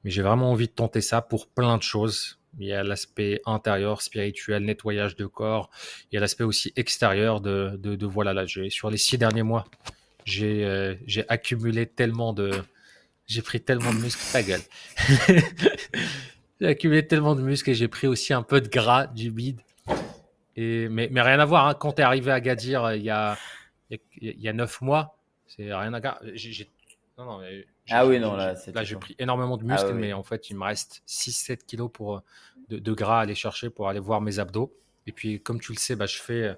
j'ai 0.05 0.21
vraiment 0.21 0.51
envie 0.51 0.67
de 0.67 0.73
tenter 0.73 1.01
ça 1.01 1.23
pour 1.23 1.47
plein 1.47 1.79
de 1.79 1.83
choses. 1.83 2.39
Il 2.59 2.67
y 2.67 2.73
a 2.73 2.83
l'aspect 2.83 3.41
intérieur, 3.47 4.03
spirituel, 4.03 4.65
nettoyage 4.65 5.17
de 5.17 5.27
corps. 5.27 5.71
Il 6.11 6.17
y 6.17 6.19
a 6.19 6.21
l'aspect 6.21 6.45
aussi 6.45 6.73
extérieur 6.77 7.41
de, 7.41 8.05
voilà, 8.05 8.35
là, 8.35 8.47
sur 8.47 8.91
les 8.91 8.99
six 8.99 9.17
derniers 9.17 9.45
mois, 9.45 9.65
j'ai 10.25 10.65
euh, 10.65 10.95
j'ai 11.07 11.29
accumulé 11.29 11.87
tellement 11.87 12.33
de. 12.33 12.51
J'ai 13.27 13.43
pris 13.43 13.61
tellement 13.61 13.93
de 13.93 13.99
muscles, 13.99 14.23
ta 14.33 14.43
gueule. 14.43 14.61
j'ai 16.61 16.67
accumulé 16.67 17.07
tellement 17.07 17.35
de 17.35 17.43
muscles 17.43 17.71
et 17.71 17.75
j'ai 17.75 17.89
pris 17.89 18.07
aussi 18.07 18.33
un 18.33 18.43
peu 18.43 18.61
de 18.61 18.69
gras, 18.69 19.07
du 19.07 19.31
bide. 19.31 19.61
Et, 20.57 20.89
mais, 20.89 21.09
mais 21.11 21.23
rien 21.23 21.39
à 21.39 21.45
voir, 21.45 21.67
hein. 21.67 21.75
quand 21.75 21.93
tu 21.95 22.03
es 22.03 22.05
arrivé 22.05 22.31
à 22.31 22.41
Gadir 22.41 22.85
euh, 22.85 22.97
il 22.97 23.03
y 23.03 23.11
a, 23.11 23.39
il 23.91 24.41
y 24.41 24.49
a 24.49 24.53
neuf 24.53 24.81
mois, 24.83 25.19
c'est 25.47 25.73
rien 25.75 25.95
à 25.95 26.01
voir. 26.01 26.21
Non, 27.17 27.25
non, 27.25 27.39
mais 27.39 27.67
ah 27.91 28.07
oui, 28.07 28.19
non, 28.21 28.35
là, 28.35 28.55
là 28.75 28.85
j'ai 28.85 28.97
pris 28.97 29.15
énormément 29.19 29.57
de 29.57 29.65
muscles, 29.65 29.91
ah 29.91 29.95
mais 29.95 30.13
en 30.13 30.23
fait, 30.23 30.51
il 30.51 30.57
me 30.57 30.65
reste 30.65 31.03
6-7 31.07 31.65
kilos 31.67 31.91
pour, 31.93 32.17
euh, 32.17 32.21
de, 32.69 32.93
gras 32.93 33.19
à 33.19 33.23
aller 33.23 33.35
chercher 33.35 33.71
pour 33.71 33.89
aller 33.89 34.01
voir 34.01 34.21
mes 34.21 34.39
abdos. 34.39 34.73
Et 35.07 35.13
puis, 35.13 35.41
comme 35.41 35.61
tu 35.61 35.73
le 35.73 35.79
sais, 35.79 35.97
bah, 35.97 36.07
je 36.07 36.19
fais 36.19 36.43
euh, 36.43 36.55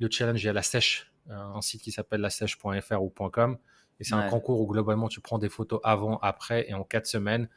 le 0.00 0.10
challenge 0.10 0.44
à 0.46 0.52
la 0.52 0.62
sèche, 0.62 1.10
un 1.28 1.60
site 1.60 1.82
qui 1.82 1.92
s'appelle 1.92 2.20
lasèche.fr 2.20 3.02
ou 3.02 3.10
.com. 3.10 3.58
Et 4.00 4.04
c'est 4.04 4.14
un 4.14 4.28
concours 4.28 4.60
où 4.60 4.66
globalement, 4.66 5.08
tu 5.08 5.20
prends 5.20 5.38
des 5.38 5.48
photos 5.48 5.80
avant, 5.84 6.18
après, 6.18 6.68
et 6.68 6.74
en 6.74 6.82
4 6.82 7.06
semaines, 7.06 7.48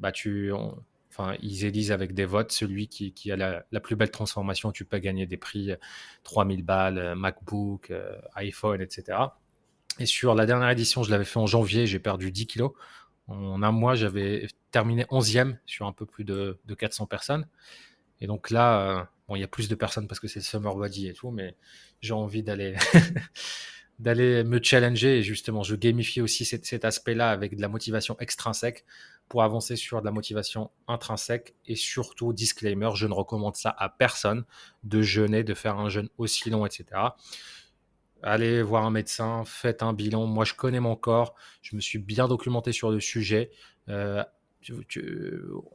bah, 0.00 0.10
tu, 0.10 0.50
enfin, 1.10 1.36
ils 1.42 1.64
élisent 1.64 1.92
avec 1.92 2.14
des 2.14 2.24
votes 2.24 2.50
celui 2.50 2.88
qui, 2.88 3.12
qui 3.12 3.30
a 3.30 3.36
la, 3.36 3.64
la, 3.70 3.80
plus 3.80 3.94
belle 3.94 4.10
transformation. 4.10 4.72
Tu 4.72 4.84
peux 4.84 4.98
gagner 4.98 5.26
des 5.26 5.36
prix 5.36 5.72
3000 6.24 6.64
balles, 6.64 7.14
MacBook, 7.14 7.92
iPhone, 8.34 8.80
etc. 8.80 9.18
Et 9.98 10.06
sur 10.06 10.34
la 10.34 10.46
dernière 10.46 10.70
édition, 10.70 11.02
je 11.02 11.10
l'avais 11.10 11.24
fait 11.24 11.38
en 11.38 11.46
janvier, 11.46 11.86
j'ai 11.86 11.98
perdu 11.98 12.32
10 12.32 12.46
kilos. 12.46 12.72
En 13.28 13.62
un 13.62 13.72
mois, 13.72 13.94
j'avais 13.94 14.46
terminé 14.70 15.04
11e 15.04 15.58
sur 15.66 15.86
un 15.86 15.92
peu 15.92 16.06
plus 16.06 16.24
de, 16.24 16.58
400 16.76 17.06
personnes. 17.06 17.46
Et 18.20 18.26
donc 18.26 18.50
là, 18.50 18.80
euh, 18.80 19.04
bon, 19.28 19.36
il 19.36 19.40
y 19.40 19.44
a 19.44 19.48
plus 19.48 19.68
de 19.68 19.74
personnes 19.74 20.06
parce 20.06 20.20
que 20.20 20.28
c'est 20.28 20.40
Summer 20.40 20.74
Body 20.74 21.08
et 21.08 21.12
tout, 21.12 21.30
mais 21.30 21.56
j'ai 22.00 22.14
envie 22.14 22.42
d'aller 22.42 22.76
d'aller 23.98 24.42
me 24.44 24.60
challenger 24.62 25.18
et 25.18 25.22
justement, 25.22 25.62
je 25.62 25.76
gamifie 25.76 26.20
aussi 26.20 26.44
cet, 26.44 26.84
aspect-là 26.84 27.30
avec 27.30 27.56
de 27.56 27.62
la 27.62 27.68
motivation 27.68 28.16
extrinsèque 28.18 28.84
pour 29.28 29.42
avancer 29.42 29.76
sur 29.76 30.00
de 30.00 30.04
la 30.06 30.12
motivation 30.12 30.70
intrinsèque 30.88 31.54
et 31.66 31.76
surtout, 31.76 32.32
disclaimer, 32.32 32.90
je 32.94 33.06
ne 33.06 33.14
recommande 33.14 33.56
ça 33.56 33.74
à 33.78 33.88
personne 33.88 34.44
de 34.84 35.02
jeûner, 35.02 35.44
de 35.44 35.54
faire 35.54 35.78
un 35.78 35.88
jeûne 35.88 36.08
aussi 36.18 36.50
long, 36.50 36.66
etc 36.66 37.10
allez 38.22 38.62
voir 38.62 38.84
un 38.84 38.90
médecin, 38.90 39.44
faites 39.44 39.82
un 39.82 39.92
bilan. 39.92 40.26
Moi, 40.26 40.44
je 40.44 40.54
connais 40.54 40.80
mon 40.80 40.96
corps, 40.96 41.34
je 41.60 41.76
me 41.76 41.80
suis 41.80 41.98
bien 41.98 42.28
documenté 42.28 42.72
sur 42.72 42.90
le 42.90 43.00
sujet. 43.00 43.50
Euh, 43.88 44.22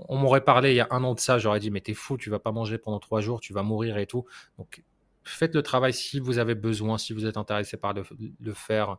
on 0.08 0.18
m'aurait 0.18 0.44
parlé 0.46 0.72
il 0.72 0.76
y 0.78 0.80
a 0.80 0.88
un 0.92 1.04
an 1.04 1.14
de 1.14 1.20
ça, 1.20 1.40
j'aurais 1.40 1.60
dit 1.60 1.72
mais 1.72 1.82
t'es 1.82 1.94
fou, 1.94 2.18
tu 2.18 2.30
vas 2.30 2.40
pas 2.40 2.54
manger 2.54 2.78
pendant 2.78 3.00
trois 3.00 3.20
jours, 3.20 3.42
tu 3.42 3.52
vas 3.52 3.64
mourir 3.64 3.98
et 3.98 4.08
tout. 4.08 4.26
Donc 4.58 4.82
faites 5.28 5.54
le 5.56 5.62
travail 5.62 5.94
si 5.94 6.20
vous 6.20 6.38
avez 6.38 6.56
besoin, 6.56 6.98
si 6.98 7.14
vous 7.14 7.26
êtes 7.26 7.38
intéressé 7.38 7.78
par 7.78 7.94
le, 7.94 8.54
faire 8.54 8.98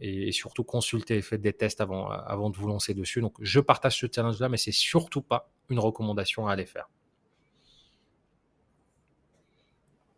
et, 0.00 0.32
surtout 0.32 0.64
consultez, 0.64 1.20
faites 1.22 1.40
des 1.40 1.52
tests 1.52 1.80
avant, 1.80 2.50
de 2.50 2.56
vous 2.56 2.68
lancer 2.68 2.94
dessus. 2.94 3.20
Donc 3.20 3.36
je 3.40 3.60
partage 3.60 3.98
ce 3.98 4.06
challenge-là, 4.12 4.48
mais 4.48 4.56
c'est 4.56 4.72
surtout 4.72 5.22
pas 5.22 5.50
une 5.68 5.78
recommandation 5.78 6.46
à 6.46 6.52
aller 6.52 6.66
faire. 6.66 6.88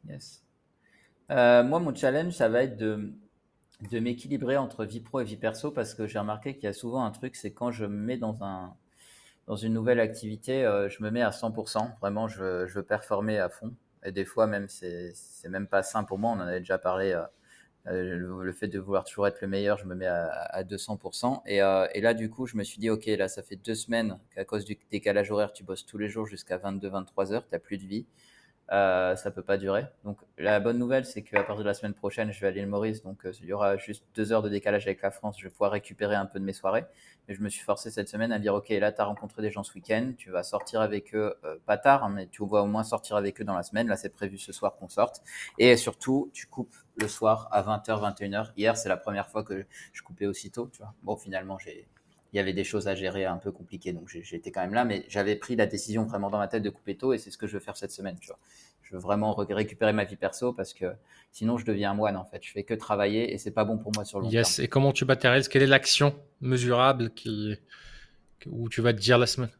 Yes. 0.08 0.42
Euh, 1.30 1.62
moi, 1.62 1.78
mon 1.78 1.94
challenge, 1.94 2.32
ça 2.32 2.48
va 2.48 2.62
être 2.62 2.76
de, 2.76 3.12
m'équilibrer 3.92 4.56
entre 4.56 4.84
vie 4.84 5.00
pro 5.00 5.20
et 5.20 5.24
vie 5.24 5.36
perso 5.36 5.70
parce 5.70 5.94
que 5.94 6.06
j'ai 6.06 6.18
remarqué 6.18 6.54
qu'il 6.54 6.64
y 6.64 6.68
a 6.68 6.72
souvent 6.72 7.04
un 7.04 7.10
truc, 7.10 7.36
c'est 7.36 7.52
quand 7.52 7.70
je 7.70 7.84
me 7.84 7.96
mets 7.96 8.16
dans, 8.16 8.42
un, 8.42 8.74
dans 9.46 9.56
une 9.56 9.72
nouvelle 9.72 10.00
activité, 10.00 10.64
euh, 10.64 10.88
je 10.88 11.02
me 11.02 11.10
mets 11.10 11.22
à 11.22 11.30
100%. 11.30 11.98
Vraiment, 12.00 12.28
je 12.28 12.66
veux 12.66 12.82
performer 12.82 13.38
à 13.38 13.48
fond. 13.48 13.74
Et 14.04 14.12
des 14.12 14.24
fois, 14.24 14.46
même, 14.46 14.68
c'est 14.68 15.14
même 15.48 15.66
pas 15.66 15.82
sain 15.82 16.04
pour 16.04 16.18
moi. 16.18 16.30
On 16.30 16.40
en 16.40 16.40
avait 16.40 16.60
déjà 16.60 16.78
parlé 16.78 17.12
euh, 17.86 18.42
le, 18.42 18.52
fait 18.52 18.68
de 18.68 18.78
vouloir 18.78 19.04
toujours 19.04 19.26
être 19.26 19.40
le 19.40 19.48
meilleur, 19.48 19.78
je 19.78 19.86
me 19.86 19.94
mets 19.94 20.06
à, 20.06 20.62
200%. 20.62 21.42
Et, 21.46 21.56
et, 21.56 22.00
là, 22.00 22.14
du 22.14 22.30
coup, 22.30 22.46
je 22.46 22.56
me 22.56 22.62
suis 22.64 22.78
dit, 22.78 22.90
OK, 22.90 23.06
là, 23.06 23.28
ça 23.28 23.42
fait 23.42 23.56
deux 23.56 23.74
semaines 23.74 24.18
qu'à 24.34 24.44
cause 24.44 24.64
du 24.64 24.78
décalage 24.90 25.30
horaire, 25.30 25.52
tu 25.52 25.64
bosses 25.64 25.86
tous 25.86 25.98
les 25.98 26.08
jours 26.08 26.26
jusqu'à 26.26 26.58
22-23 26.58 27.32
heures, 27.32 27.46
tu 27.46 27.54
n'as 27.54 27.58
plus 27.58 27.78
de 27.78 27.86
vie. 27.86 28.06
Euh, 28.72 29.16
ça 29.16 29.32
peut 29.32 29.42
pas 29.42 29.58
durer. 29.58 29.86
Donc 30.04 30.18
la 30.38 30.60
bonne 30.60 30.78
nouvelle, 30.78 31.04
c'est 31.04 31.22
qu'à 31.22 31.42
partir 31.42 31.64
de 31.64 31.68
la 31.68 31.74
semaine 31.74 31.94
prochaine, 31.94 32.30
je 32.30 32.40
vais 32.40 32.46
à 32.46 32.50
l'île 32.52 32.68
Maurice, 32.68 33.02
donc 33.02 33.26
euh, 33.26 33.32
il 33.40 33.46
y 33.46 33.52
aura 33.52 33.76
juste 33.76 34.04
deux 34.14 34.32
heures 34.32 34.42
de 34.42 34.48
décalage 34.48 34.86
avec 34.86 35.02
la 35.02 35.10
France. 35.10 35.36
Je 35.38 35.44
vais 35.44 35.50
pouvoir 35.50 35.72
récupérer 35.72 36.14
un 36.14 36.26
peu 36.26 36.38
de 36.38 36.44
mes 36.44 36.52
soirées. 36.52 36.84
Mais 37.26 37.34
je 37.34 37.42
me 37.42 37.48
suis 37.48 37.64
forcé 37.64 37.90
cette 37.90 38.08
semaine 38.08 38.30
à 38.30 38.38
dire, 38.38 38.54
ok, 38.54 38.68
là, 38.68 38.92
tu 38.92 39.00
as 39.00 39.04
rencontré 39.04 39.42
des 39.42 39.50
gens 39.50 39.64
ce 39.64 39.74
week-end, 39.74 40.12
tu 40.16 40.30
vas 40.30 40.44
sortir 40.44 40.80
avec 40.80 41.14
eux, 41.16 41.34
euh, 41.44 41.56
pas 41.66 41.78
tard, 41.78 42.04
hein, 42.04 42.12
mais 42.14 42.28
tu 42.28 42.46
vas 42.46 42.62
au 42.62 42.66
moins 42.66 42.84
sortir 42.84 43.16
avec 43.16 43.40
eux 43.40 43.44
dans 43.44 43.56
la 43.56 43.64
semaine. 43.64 43.88
Là, 43.88 43.96
c'est 43.96 44.08
prévu 44.10 44.38
ce 44.38 44.52
soir 44.52 44.76
qu'on 44.76 44.88
sorte. 44.88 45.22
Et 45.58 45.76
surtout, 45.76 46.30
tu 46.32 46.46
coupes 46.46 46.76
le 46.96 47.08
soir 47.08 47.48
à 47.50 47.62
20h, 47.62 48.14
21h. 48.14 48.52
Hier, 48.56 48.76
c'est 48.76 48.88
la 48.88 48.96
première 48.96 49.28
fois 49.28 49.42
que 49.42 49.66
je 49.92 50.02
coupais 50.02 50.26
aussitôt, 50.26 50.68
tu 50.68 50.78
vois. 50.78 50.94
Bon, 51.02 51.16
finalement, 51.16 51.58
j'ai 51.58 51.88
il 52.32 52.36
y 52.36 52.40
avait 52.40 52.52
des 52.52 52.64
choses 52.64 52.88
à 52.88 52.94
gérer 52.94 53.24
un 53.24 53.36
peu 53.36 53.50
compliquées, 53.50 53.92
donc 53.92 54.08
j'étais 54.08 54.50
quand 54.50 54.60
même 54.60 54.74
là, 54.74 54.84
mais 54.84 55.04
j'avais 55.08 55.36
pris 55.36 55.56
la 55.56 55.66
décision 55.66 56.04
vraiment 56.04 56.30
dans 56.30 56.38
ma 56.38 56.48
tête 56.48 56.62
de 56.62 56.70
couper 56.70 56.96
tôt, 56.96 57.12
et 57.12 57.18
c'est 57.18 57.30
ce 57.30 57.38
que 57.38 57.46
je 57.46 57.54
veux 57.54 57.60
faire 57.60 57.76
cette 57.76 57.90
semaine, 57.90 58.16
tu 58.20 58.28
vois. 58.28 58.38
Je 58.90 58.96
veux 58.96 59.00
vraiment 59.00 59.34
récupérer 59.34 59.92
ma 59.92 60.02
vie 60.02 60.16
perso 60.16 60.52
parce 60.52 60.74
que 60.74 60.86
sinon 61.30 61.58
je 61.58 61.64
deviens 61.64 61.92
un 61.92 61.94
moine 61.94 62.16
en 62.16 62.24
fait. 62.24 62.42
Je 62.42 62.50
fais 62.50 62.64
que 62.64 62.74
travailler 62.74 63.32
et 63.32 63.38
c'est 63.38 63.52
pas 63.52 63.64
bon 63.64 63.78
pour 63.78 63.92
moi 63.94 64.04
sur 64.04 64.18
le 64.18 64.24
long 64.24 64.30
yes. 64.30 64.58
Et 64.58 64.66
comment 64.66 64.92
tu 64.92 65.04
matérialises 65.04 65.46
Quelle 65.46 65.62
est 65.62 65.68
l'action 65.68 66.12
mesurable 66.40 67.10
qui 67.10 67.56
où 68.46 68.68
tu 68.68 68.80
vas 68.80 68.92
te 68.92 68.98
dire 68.98 69.16
la 69.16 69.28
semaine? 69.28 69.50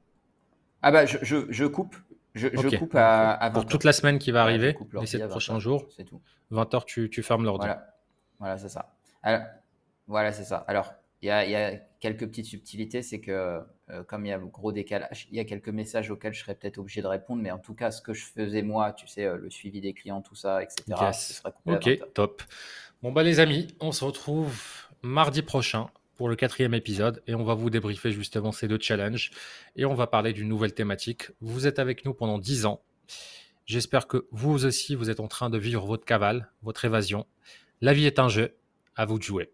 Ah 0.83 0.91
bah 0.91 1.07
je, 1.07 1.19
je, 1.23 1.65
coupe. 1.67 1.95
Je, 2.35 2.49
coupe 2.77 2.95
à, 2.97 3.51
Pour 3.55 3.67
toute 3.67 3.85
la 3.85 3.93
semaine 3.93 4.19
qui 4.19 4.33
va 4.33 4.43
arriver, 4.43 4.77
les 4.99 5.07
7 5.07 5.29
prochains 5.29 5.61
jours. 5.61 5.87
C'est 5.97 6.05
tout. 6.05 6.21
20h, 6.51 6.85
tu, 6.87 7.09
tu 7.09 7.23
fermes 7.23 7.45
l'ordi. 7.45 7.67
Voilà, 7.67 7.95
voilà 8.41 8.59
c'est 8.59 8.69
ça. 8.69 8.93
voilà, 10.09 10.33
c'est 10.33 10.45
ça. 10.45 10.65
Alors, 10.67 10.93
il 11.23 11.27
y 11.27 11.31
a, 11.31 11.73
quelques 12.01 12.27
petites 12.27 12.47
subtilités, 12.47 13.03
c'est 13.03 13.21
que 13.21 13.61
euh, 13.91 14.03
comme 14.05 14.27
il 14.27 14.31
y 14.31 14.33
a 14.33 14.39
gros 14.39 14.73
décalage, 14.73 15.29
il 15.31 15.37
y 15.37 15.41
a 15.41 15.45
quelques 15.45 15.69
messages 15.69 16.11
auxquels 16.11 16.33
je 16.33 16.41
serais 16.41 16.55
peut-être 16.55 16.79
obligé 16.79 17.03
de 17.03 17.07
répondre, 17.07 17.43
mais 17.43 17.51
en 17.51 17.59
tout 17.59 17.75
cas, 17.75 17.91
ce 17.91 18.03
que 18.03 18.15
je 18.15 18.25
faisais 18.25 18.63
moi, 18.63 18.93
tu 18.93 19.07
sais, 19.07 19.27
euh, 19.27 19.37
le 19.37 19.51
suivi 19.51 19.81
des 19.81 19.93
clients, 19.93 20.23
tout 20.23 20.35
ça, 20.35 20.63
etc. 20.63 20.85
ok, 21.67 22.13
top. 22.15 22.43
Bon 23.03 23.13
bah 23.13 23.23
les 23.23 23.41
amis, 23.41 23.69
on 23.81 23.93
se 23.93 24.05
retrouve 24.05 24.87
mardi 25.03 25.43
prochain 25.43 25.89
pour 26.17 26.29
le 26.29 26.37
quatrième 26.37 26.75
épisode 26.75 27.23
et 27.27 27.35
on 27.35 27.45
va 27.45 27.55
vous 27.55 27.71
débriefer 27.71 28.13
justement 28.13 28.53
ces 28.53 28.69
deux 28.69 28.79
challenges 28.79 29.31
et 29.77 29.87
on 29.87 29.95
va 29.95 30.07
parler 30.07 30.33
d'une 30.33 30.49
nouvelle 30.49 30.75
thématique. 30.75 31.31
Vous 31.41 31.67
êtes 31.67 31.79
avec 31.79 32.05
nous 32.05 32.13
pendant 32.13 32.39
10 32.39 32.67
ans. 32.67 32.83
J'espère 33.65 34.07
que 34.07 34.27
vous 34.31 34.67
aussi, 34.67 34.95
vous 34.95 35.09
êtes 35.09 35.21
en 35.21 35.29
train 35.29 35.49
de 35.49 35.57
vivre 35.57 35.87
votre 35.87 36.05
cavale, 36.05 36.51
votre 36.63 36.85
évasion. 36.85 37.27
La 37.81 37.95
vie 37.95 38.05
est 38.05 38.19
un 38.19 38.29
jeu, 38.29 38.55
à 38.97 39.07
vous 39.07 39.19
de 39.19 39.23
jouer. 39.23 39.51